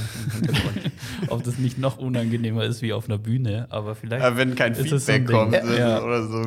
Ob 1.28 1.42
das 1.44 1.58
nicht 1.58 1.78
noch 1.78 1.98
unangenehmer 1.98 2.64
ist 2.64 2.82
wie 2.82 2.92
auf 2.92 3.06
einer 3.08 3.18
Bühne, 3.18 3.66
aber 3.70 3.94
vielleicht. 3.94 4.24
Aber 4.24 4.36
wenn 4.36 4.54
kein 4.54 4.72
Ist 4.72 4.92
es 4.92 5.06
so 5.06 5.12
Feedback 5.12 5.30
kommt 5.34 5.54
Ding? 5.54 5.68
äh, 5.68 5.78
Ja. 5.78 6.02
oder 6.02 6.26
so, 6.26 6.42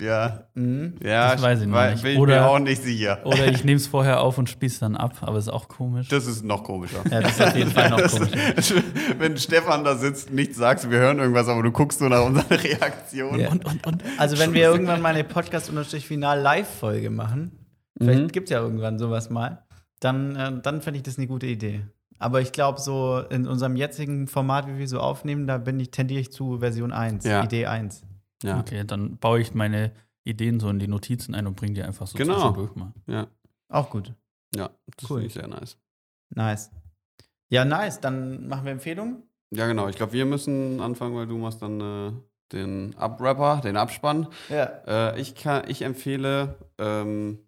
ja. 0.00 0.44
mhm. 0.54 0.94
Ja, 1.02 1.32
Das 1.32 1.42
weiß 1.42 1.60
ich 1.62 1.66
noch 1.66 1.90
nicht. 1.90 2.02
Bin 2.02 2.12
ich 2.12 2.18
Oder- 2.18 2.40
mir 2.40 2.46
auch 2.48 2.58
nicht 2.58 2.82
sicher. 2.82 3.20
Oder 3.24 3.46
ich 3.48 3.64
nehme 3.64 3.76
es 3.76 3.86
vorher 3.86 4.20
auf 4.20 4.38
und 4.38 4.48
spieße 4.48 4.80
dann 4.80 4.96
ab, 4.96 5.14
aber 5.20 5.38
ist 5.38 5.48
auch 5.48 5.68
komisch. 5.68 6.08
Das 6.08 6.26
ist 6.26 6.44
noch 6.44 6.62
komischer. 6.64 7.02
Ja, 7.10 7.20
das 7.20 7.32
ist 7.32 7.42
auf 7.42 7.56
jeden 7.56 7.70
Fall 7.70 7.90
noch 7.90 8.00
Das- 8.00 8.12
komisch. 8.18 8.74
Wenn 9.18 9.36
Stefan 9.36 9.84
da 9.84 9.96
sitzt, 9.96 10.30
nichts 10.32 10.56
sagst, 10.56 10.90
wir 10.90 10.98
hören 10.98 11.18
irgendwas, 11.18 11.48
aber 11.48 11.62
du 11.62 11.70
guckst 11.72 11.98
so 11.98 12.08
nach 12.08 12.24
unserer 12.24 12.50
Reaktion. 12.62 13.40
Ja. 13.40 13.48
Und, 13.50 13.64
und, 13.64 13.86
und. 13.86 14.02
Also, 14.18 14.38
wenn 14.38 14.52
wir 14.54 14.62
irgendwann 14.62 15.00
mal 15.02 15.14
eine 15.14 15.24
Podcast-Final-Live-Folge 15.24 17.10
machen, 17.10 17.52
vielleicht 17.98 18.22
Mhm. 18.22 18.28
gibt 18.32 18.48
es 18.48 18.50
ja 18.50 18.60
irgendwann 18.60 18.98
sowas 18.98 19.30
mal, 19.30 19.64
dann, 20.00 20.36
äh, 20.36 20.60
dann 20.62 20.80
fände 20.82 20.98
ich 20.98 21.02
das 21.02 21.18
eine 21.18 21.26
gute 21.26 21.46
Idee. 21.46 21.84
Aber 22.18 22.40
ich 22.40 22.52
glaube, 22.52 22.80
so 22.80 23.18
in 23.30 23.46
unserem 23.46 23.76
jetzigen 23.76 24.26
Format, 24.26 24.66
wie 24.68 24.78
wir 24.78 24.88
so 24.88 25.00
aufnehmen, 25.00 25.46
da 25.46 25.58
bin 25.58 25.78
ich, 25.80 25.90
tendiere 25.90 26.20
ich 26.20 26.32
zu 26.32 26.58
Version 26.60 26.92
1, 26.92 27.24
Ja. 27.24 27.44
Idee 27.44 27.66
1. 27.66 28.02
Ja. 28.42 28.58
Okay, 28.60 28.84
dann 28.86 29.18
baue 29.18 29.40
ich 29.40 29.54
meine 29.54 29.92
Ideen 30.24 30.58
so 30.60 30.68
in 30.70 30.78
die 30.78 30.88
Notizen 30.88 31.34
ein 31.34 31.46
und 31.46 31.56
bringe 31.56 31.74
die 31.74 31.82
einfach 31.82 32.06
so 32.06 32.16
Genau. 32.16 32.34
zwischendurch 32.34 32.74
mal. 32.74 32.92
ja, 33.06 33.26
Auch 33.68 33.90
gut. 33.90 34.12
ja, 34.54 34.70
das 34.96 35.10
Cool. 35.10 35.16
finde 35.18 35.26
ich 35.26 35.34
sehr 35.34 35.46
nice. 35.48 35.78
Nice. 36.34 36.70
Ja, 37.50 37.64
nice. 37.64 38.00
Dann 38.00 38.48
machen 38.48 38.64
wir 38.64 38.72
Empfehlungen. 38.72 39.22
Ja, 39.52 39.66
genau. 39.68 39.88
Ich 39.88 39.96
glaube, 39.96 40.12
wir 40.12 40.24
müssen 40.26 40.80
anfangen, 40.80 41.14
weil 41.14 41.26
du 41.28 41.36
machst 41.38 41.62
dann 41.62 41.80
äh, 41.80 42.12
den 42.52 42.94
Abrapper, 42.96 43.60
den 43.62 43.76
Abspann. 43.76 44.26
Ja. 44.48 44.64
Äh, 44.86 45.20
ich, 45.20 45.34
kann, 45.36 45.64
ich 45.68 45.82
empfehle 45.82 46.56
ähm, 46.78 47.38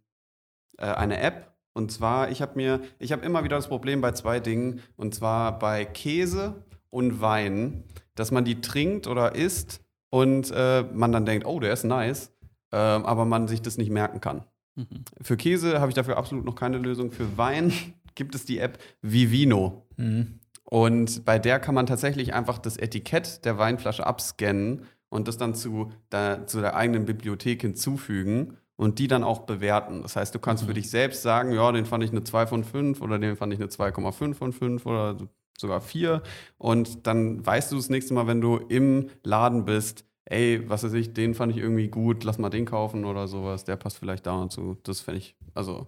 äh, 0.78 0.86
eine 0.86 1.20
App. 1.20 1.52
Und 1.74 1.92
zwar, 1.92 2.30
ich 2.30 2.42
habe 2.42 2.52
mir, 2.56 2.80
ich 2.98 3.12
habe 3.12 3.24
immer 3.24 3.44
wieder 3.44 3.56
das 3.56 3.68
Problem 3.68 4.00
bei 4.00 4.12
zwei 4.12 4.40
Dingen. 4.40 4.80
Und 4.96 5.14
zwar 5.14 5.59
bei 5.59 5.84
Käse 5.84 6.64
und 6.90 7.20
Wein, 7.20 7.84
dass 8.14 8.30
man 8.30 8.44
die 8.44 8.60
trinkt 8.60 9.06
oder 9.06 9.34
isst 9.34 9.80
und 10.10 10.50
äh, 10.50 10.84
man 10.92 11.12
dann 11.12 11.26
denkt, 11.26 11.46
oh, 11.46 11.60
der 11.60 11.72
ist 11.72 11.84
nice, 11.84 12.32
ähm, 12.72 13.05
aber 13.05 13.24
man 13.24 13.46
sich 13.46 13.62
das 13.62 13.78
nicht 13.78 13.90
merken 13.90 14.20
kann. 14.20 14.44
Mhm. 14.74 15.05
Für 15.20 15.36
Käse 15.36 15.80
habe 15.80 15.90
ich 15.90 15.94
dafür 15.94 16.16
absolut 16.16 16.44
noch 16.44 16.55
keine 16.55 16.78
Lösung. 16.78 17.12
Für 17.12 17.36
Wein 17.36 17.72
gibt 18.14 18.34
es 18.34 18.44
die 18.44 18.59
App 18.59 18.78
Vivino. 19.02 19.86
Mhm. 19.96 20.40
Und 20.64 21.24
bei 21.24 21.38
der 21.38 21.60
kann 21.60 21.74
man 21.74 21.86
tatsächlich 21.86 22.34
einfach 22.34 22.59
das 22.59 22.76
Etikett 22.76 23.44
der 23.44 23.56
Weinflasche 23.56 24.06
abscannen 24.06 24.84
und 25.09 25.26
das 25.26 25.38
dann 25.38 25.55
zu, 25.55 25.92
da, 26.10 26.46
zu 26.46 26.60
der 26.60 26.76
eigenen 26.76 27.06
Bibliothek 27.06 27.62
hinzufügen 27.62 28.59
und 28.78 28.98
die 29.00 29.09
dann 29.09 29.24
auch 29.24 29.40
bewerten. 29.40 30.02
Das 30.02 30.16
heißt, 30.16 30.34
du 30.34 30.38
kannst 30.38 30.62
für 30.64 30.70
Mhm. 30.70 30.74
dich 30.76 30.88
selbst 30.90 31.22
sagen, 31.22 31.52
ja, 31.52 31.70
den 31.72 31.84
fand 31.84 32.05
ich 32.05 32.10
eine 32.12 32.24
2 32.24 32.46
von 32.46 32.64
5 32.64 33.02
oder 33.02 33.18
den 33.18 33.36
fand 33.36 33.52
ich 33.52 33.59
eine 33.59 33.68
2,5 33.68 34.38
von 34.38 34.52
5 34.52 34.86
oder 34.86 35.16
sogar 35.59 35.80
4. 35.80 36.22
Und 36.56 37.06
dann 37.09 37.44
weißt 37.44 37.72
du 37.72 37.76
das 37.76 37.90
nächste 37.90 38.14
Mal, 38.14 38.26
wenn 38.28 38.40
du 38.40 38.56
im 38.56 39.10
Laden 39.24 39.64
bist, 39.64 40.05
ey, 40.26 40.62
was 40.68 40.84
weiß 40.84 40.92
ich, 40.92 41.12
den 41.12 41.34
fand 41.34 41.52
ich 41.52 41.59
irgendwie 41.59 41.88
gut, 41.88 42.22
lass 42.22 42.38
mal 42.38 42.50
den 42.50 42.66
kaufen 42.66 43.05
oder 43.05 43.26
sowas, 43.26 43.64
der 43.64 43.76
passt 43.76 43.98
vielleicht 43.98 44.26
da 44.26 44.34
und 44.36 44.52
zu. 44.52 44.76
Das 44.84 45.00
fände 45.00 45.18
ich, 45.18 45.34
also 45.55 45.86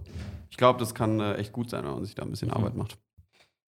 ich 0.51 0.57
glaube, 0.57 0.81
das 0.81 0.95
kann 0.95 1.21
äh, 1.21 1.35
echt 1.35 1.53
gut 1.53 1.71
sein, 1.71 1.85
wenn 1.85 1.93
man 1.93 2.05
sich 2.05 2.17
da 2.17 2.23
ein 2.23 2.31
bisschen 2.31 2.49
Mhm. 2.49 2.55
Arbeit 2.55 2.75
macht. 2.75 2.99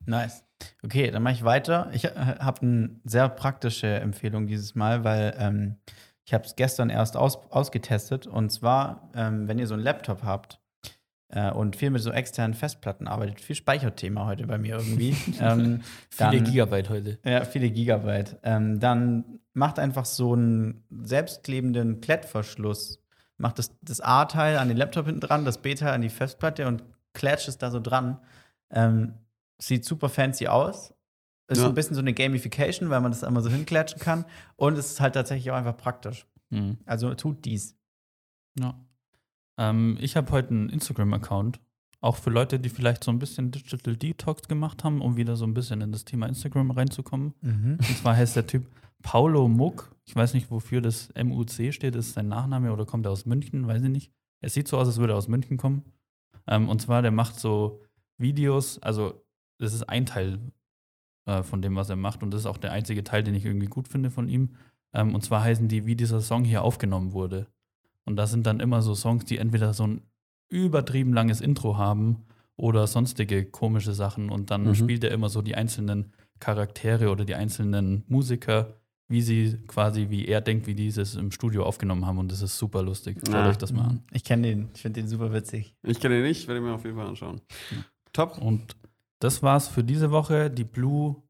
Nice. 0.04 0.44
Okay, 0.82 1.10
dann 1.12 1.22
mache 1.22 1.34
ich 1.34 1.44
weiter. 1.44 1.90
Ich 1.92 2.04
äh, 2.06 2.10
habe 2.14 2.62
eine 2.62 3.00
sehr 3.04 3.28
praktische 3.28 3.86
Empfehlung 3.86 4.48
dieses 4.48 4.74
Mal, 4.74 5.04
weil 5.04 5.34
ähm, 5.38 5.76
ich 6.24 6.34
habe 6.34 6.44
es 6.44 6.56
gestern 6.56 6.90
erst 6.90 7.16
aus, 7.16 7.36
ausgetestet. 7.50 8.26
Und 8.26 8.50
zwar, 8.50 9.10
ähm, 9.14 9.48
wenn 9.48 9.58
ihr 9.58 9.66
so 9.66 9.74
einen 9.74 9.82
Laptop 9.82 10.22
habt 10.22 10.60
äh, 11.28 11.50
und 11.50 11.76
viel 11.76 11.90
mit 11.90 12.02
so 12.02 12.10
externen 12.12 12.54
Festplatten 12.54 13.08
arbeitet, 13.08 13.40
viel 13.40 13.56
Speicherthema 13.56 14.26
heute 14.26 14.46
bei 14.46 14.58
mir 14.58 14.76
irgendwie. 14.76 15.16
ähm, 15.40 15.80
Viele 16.10 16.30
dann- 16.30 16.44
Gigabyte 16.44 16.88
heute. 16.90 17.18
Ja, 17.24 17.44
viele 17.44 17.70
Gigabyte. 17.70 18.38
Ähm, 18.42 18.78
dann 18.80 19.40
macht 19.54 19.78
einfach 19.78 20.04
so 20.04 20.32
einen 20.34 20.84
selbstklebenden 20.90 22.00
Klettverschluss. 22.00 23.00
Macht 23.38 23.58
das, 23.58 23.76
das 23.82 24.00
A-Teil 24.00 24.58
an 24.58 24.68
den 24.68 24.76
Laptop 24.76 25.06
hinten 25.06 25.20
dran, 25.20 25.44
das 25.44 25.58
B-Teil 25.58 25.92
an 25.92 26.02
die 26.02 26.08
Festplatte 26.10 26.66
und 26.68 26.84
klatscht 27.12 27.48
es 27.48 27.58
da 27.58 27.70
so 27.70 27.80
dran. 27.80 28.18
Ähm, 28.70 29.14
sieht 29.58 29.84
super 29.84 30.08
fancy 30.08 30.46
aus. 30.46 30.94
Ist 31.48 31.58
Ja. 31.58 31.64
so 31.64 31.68
ein 31.68 31.74
bisschen 31.74 31.94
so 31.94 32.00
eine 32.00 32.14
Gamification, 32.14 32.88
weil 32.90 33.00
man 33.00 33.10
das 33.12 33.24
einmal 33.24 33.42
so 33.42 33.50
hinklatschen 33.50 34.00
kann. 34.00 34.24
Und 34.56 34.78
es 34.78 34.92
ist 34.92 35.00
halt 35.00 35.14
tatsächlich 35.14 35.50
auch 35.50 35.56
einfach 35.56 35.76
praktisch. 35.76 36.26
Mhm. 36.50 36.78
Also 36.86 37.14
tut 37.14 37.44
dies. 37.44 37.76
Ja. 38.58 38.78
Ähm, 39.58 39.98
ich 40.00 40.16
habe 40.16 40.30
heute 40.32 40.50
einen 40.50 40.68
Instagram-Account. 40.70 41.60
Auch 42.00 42.16
für 42.16 42.30
Leute, 42.30 42.58
die 42.58 42.68
vielleicht 42.68 43.04
so 43.04 43.12
ein 43.12 43.18
bisschen 43.20 43.50
Digital 43.52 43.96
Detox 43.96 44.48
gemacht 44.48 44.82
haben, 44.82 45.00
um 45.00 45.16
wieder 45.16 45.36
so 45.36 45.44
ein 45.44 45.54
bisschen 45.54 45.80
in 45.82 45.92
das 45.92 46.04
Thema 46.04 46.26
Instagram 46.26 46.72
reinzukommen. 46.72 47.32
Und 47.42 47.96
zwar 47.98 48.16
heißt 48.16 48.34
der 48.34 48.46
Typ 48.48 48.66
Paulo 49.02 49.46
Muck. 49.46 49.94
Ich 50.04 50.16
weiß 50.16 50.34
nicht, 50.34 50.50
wofür 50.50 50.80
das 50.80 51.12
MUC 51.14 51.72
steht. 51.72 51.94
Ist 51.94 52.14
sein 52.14 52.26
Nachname 52.26 52.72
oder 52.72 52.86
kommt 52.86 53.06
er 53.06 53.12
aus 53.12 53.24
München? 53.24 53.68
Weiß 53.68 53.82
ich 53.82 53.88
nicht. 53.88 54.10
Er 54.40 54.48
sieht 54.48 54.66
so 54.66 54.78
aus, 54.78 54.88
als 54.88 54.98
würde 54.98 55.12
er 55.12 55.16
aus 55.16 55.28
München 55.28 55.58
kommen. 55.58 55.84
Ähm, 56.48 56.68
und 56.68 56.82
zwar, 56.82 57.02
der 57.02 57.12
macht 57.12 57.38
so 57.38 57.80
Videos. 58.18 58.80
Also, 58.82 59.22
das 59.58 59.72
ist 59.72 59.88
ein 59.88 60.04
Teil 60.06 60.40
äh, 61.26 61.42
von 61.42 61.62
dem, 61.62 61.76
was 61.76 61.88
er 61.90 61.96
macht. 61.96 62.22
Und 62.22 62.30
das 62.32 62.40
ist 62.42 62.46
auch 62.46 62.58
der 62.58 62.72
einzige 62.72 63.04
Teil, 63.04 63.22
den 63.22 63.34
ich 63.34 63.44
irgendwie 63.44 63.66
gut 63.66 63.88
finde 63.88 64.10
von 64.10 64.28
ihm. 64.28 64.50
Ähm, 64.94 65.14
und 65.14 65.22
zwar 65.24 65.42
heißen 65.42 65.68
die, 65.68 65.86
wie 65.86 65.96
dieser 65.96 66.20
Song 66.20 66.44
hier 66.44 66.62
aufgenommen 66.62 67.12
wurde. 67.12 67.46
Und 68.04 68.16
da 68.16 68.26
sind 68.26 68.46
dann 68.46 68.60
immer 68.60 68.82
so 68.82 68.94
Songs, 68.94 69.24
die 69.24 69.38
entweder 69.38 69.72
so 69.74 69.86
ein 69.86 70.02
übertrieben 70.48 71.12
langes 71.14 71.40
Intro 71.40 71.76
haben 71.78 72.24
oder 72.56 72.86
sonstige 72.86 73.44
komische 73.44 73.94
Sachen. 73.94 74.28
Und 74.30 74.50
dann 74.50 74.64
Mhm. 74.68 74.74
spielt 74.74 75.04
er 75.04 75.10
immer 75.12 75.28
so 75.28 75.40
die 75.42 75.54
einzelnen 75.54 76.12
Charaktere 76.40 77.10
oder 77.10 77.24
die 77.24 77.34
einzelnen 77.36 78.04
Musiker, 78.08 78.74
wie 79.08 79.22
sie 79.22 79.58
quasi, 79.66 80.08
wie 80.10 80.26
er 80.26 80.40
denkt, 80.40 80.66
wie 80.66 80.74
die 80.74 80.88
es 80.88 81.14
im 81.14 81.30
Studio 81.30 81.64
aufgenommen 81.64 82.04
haben. 82.06 82.18
Und 82.18 82.32
das 82.32 82.42
ist 82.42 82.58
super 82.58 82.82
lustig. 82.82 83.18
Schaut 83.24 83.34
Ah. 83.34 83.48
euch 83.48 83.58
das 83.58 83.72
mal 83.72 83.84
an. 83.84 84.02
Ich 84.10 84.24
kenne 84.24 84.48
den. 84.48 84.68
Ich 84.74 84.82
finde 84.82 85.00
den 85.00 85.08
super 85.08 85.32
witzig. 85.32 85.74
Ich 85.82 86.00
kenne 86.00 86.16
den 86.16 86.24
nicht, 86.24 86.48
werde 86.48 86.60
ich 86.60 86.66
mir 86.66 86.72
auf 86.74 86.84
jeden 86.84 86.96
Fall 86.96 87.06
anschauen. 87.06 87.40
Top. 88.12 88.38
Und 88.38 88.76
das 89.22 89.42
war's 89.42 89.68
für 89.68 89.84
diese 89.84 90.10
Woche. 90.10 90.50
Die 90.50 90.64
Blue 90.64 91.22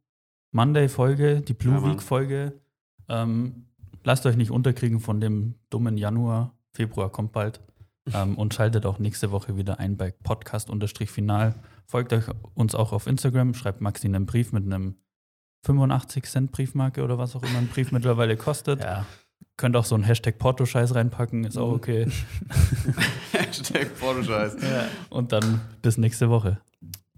Monday-Folge, 0.53 1.41
die 1.43 1.55
Blue 1.55 1.75
Ja. 1.75 1.85
Week-Folge. 1.91 2.61
Ähm, 3.09 3.67
lasst 4.05 4.25
euch 4.27 4.37
nicht 4.37 4.51
unterkriegen 4.51 5.01
von 5.01 5.21
dem 5.21 5.57
dummen 5.71 5.99
Januar. 5.99 6.55
Februar 6.73 7.11
kommt 7.11 7.33
bald. 7.33 7.61
ähm, 8.15 8.37
und 8.37 8.55
schaltet 8.55 8.87
auch 8.87 8.99
nächste 8.99 9.31
Woche 9.31 9.57
wieder 9.57 9.79
ein 9.79 9.97
bei 9.97 10.11
Podcast-Final. 10.11 11.55
Folgt 11.87 12.13
euch 12.13 12.25
uns 12.55 12.75
auch 12.75 12.93
auf 12.93 13.07
Instagram, 13.07 13.55
schreibt 13.55 13.81
Maxi 13.81 14.09
einen 14.09 14.27
Brief 14.27 14.53
mit 14.53 14.65
einem 14.65 14.97
85 15.65 16.25
Cent 16.25 16.53
Briefmarke 16.53 17.05
oder 17.05 17.19
was 17.19 17.37
auch 17.37 17.43
immer 17.43 17.59
ein 17.59 17.69
Brief 17.69 17.93
mittlerweile 17.93 18.37
kostet. 18.37 18.83
Ja. 18.83 19.07
Könnt 19.57 19.77
auch 19.77 19.85
so 19.85 19.95
einen 19.95 20.05
Hashtag 20.05 20.39
Porto-Scheiß 20.39 20.95
reinpacken, 20.95 21.45
ist 21.45 21.59
auch 21.59 21.73
okay. 21.73 22.09
Hashtag 23.33 23.97
Pornoscheiß. 24.01 24.57
ja. 24.63 24.87
Und 25.11 25.33
dann 25.33 25.61
bis 25.83 25.99
nächste 25.99 26.31
Woche. 26.31 26.59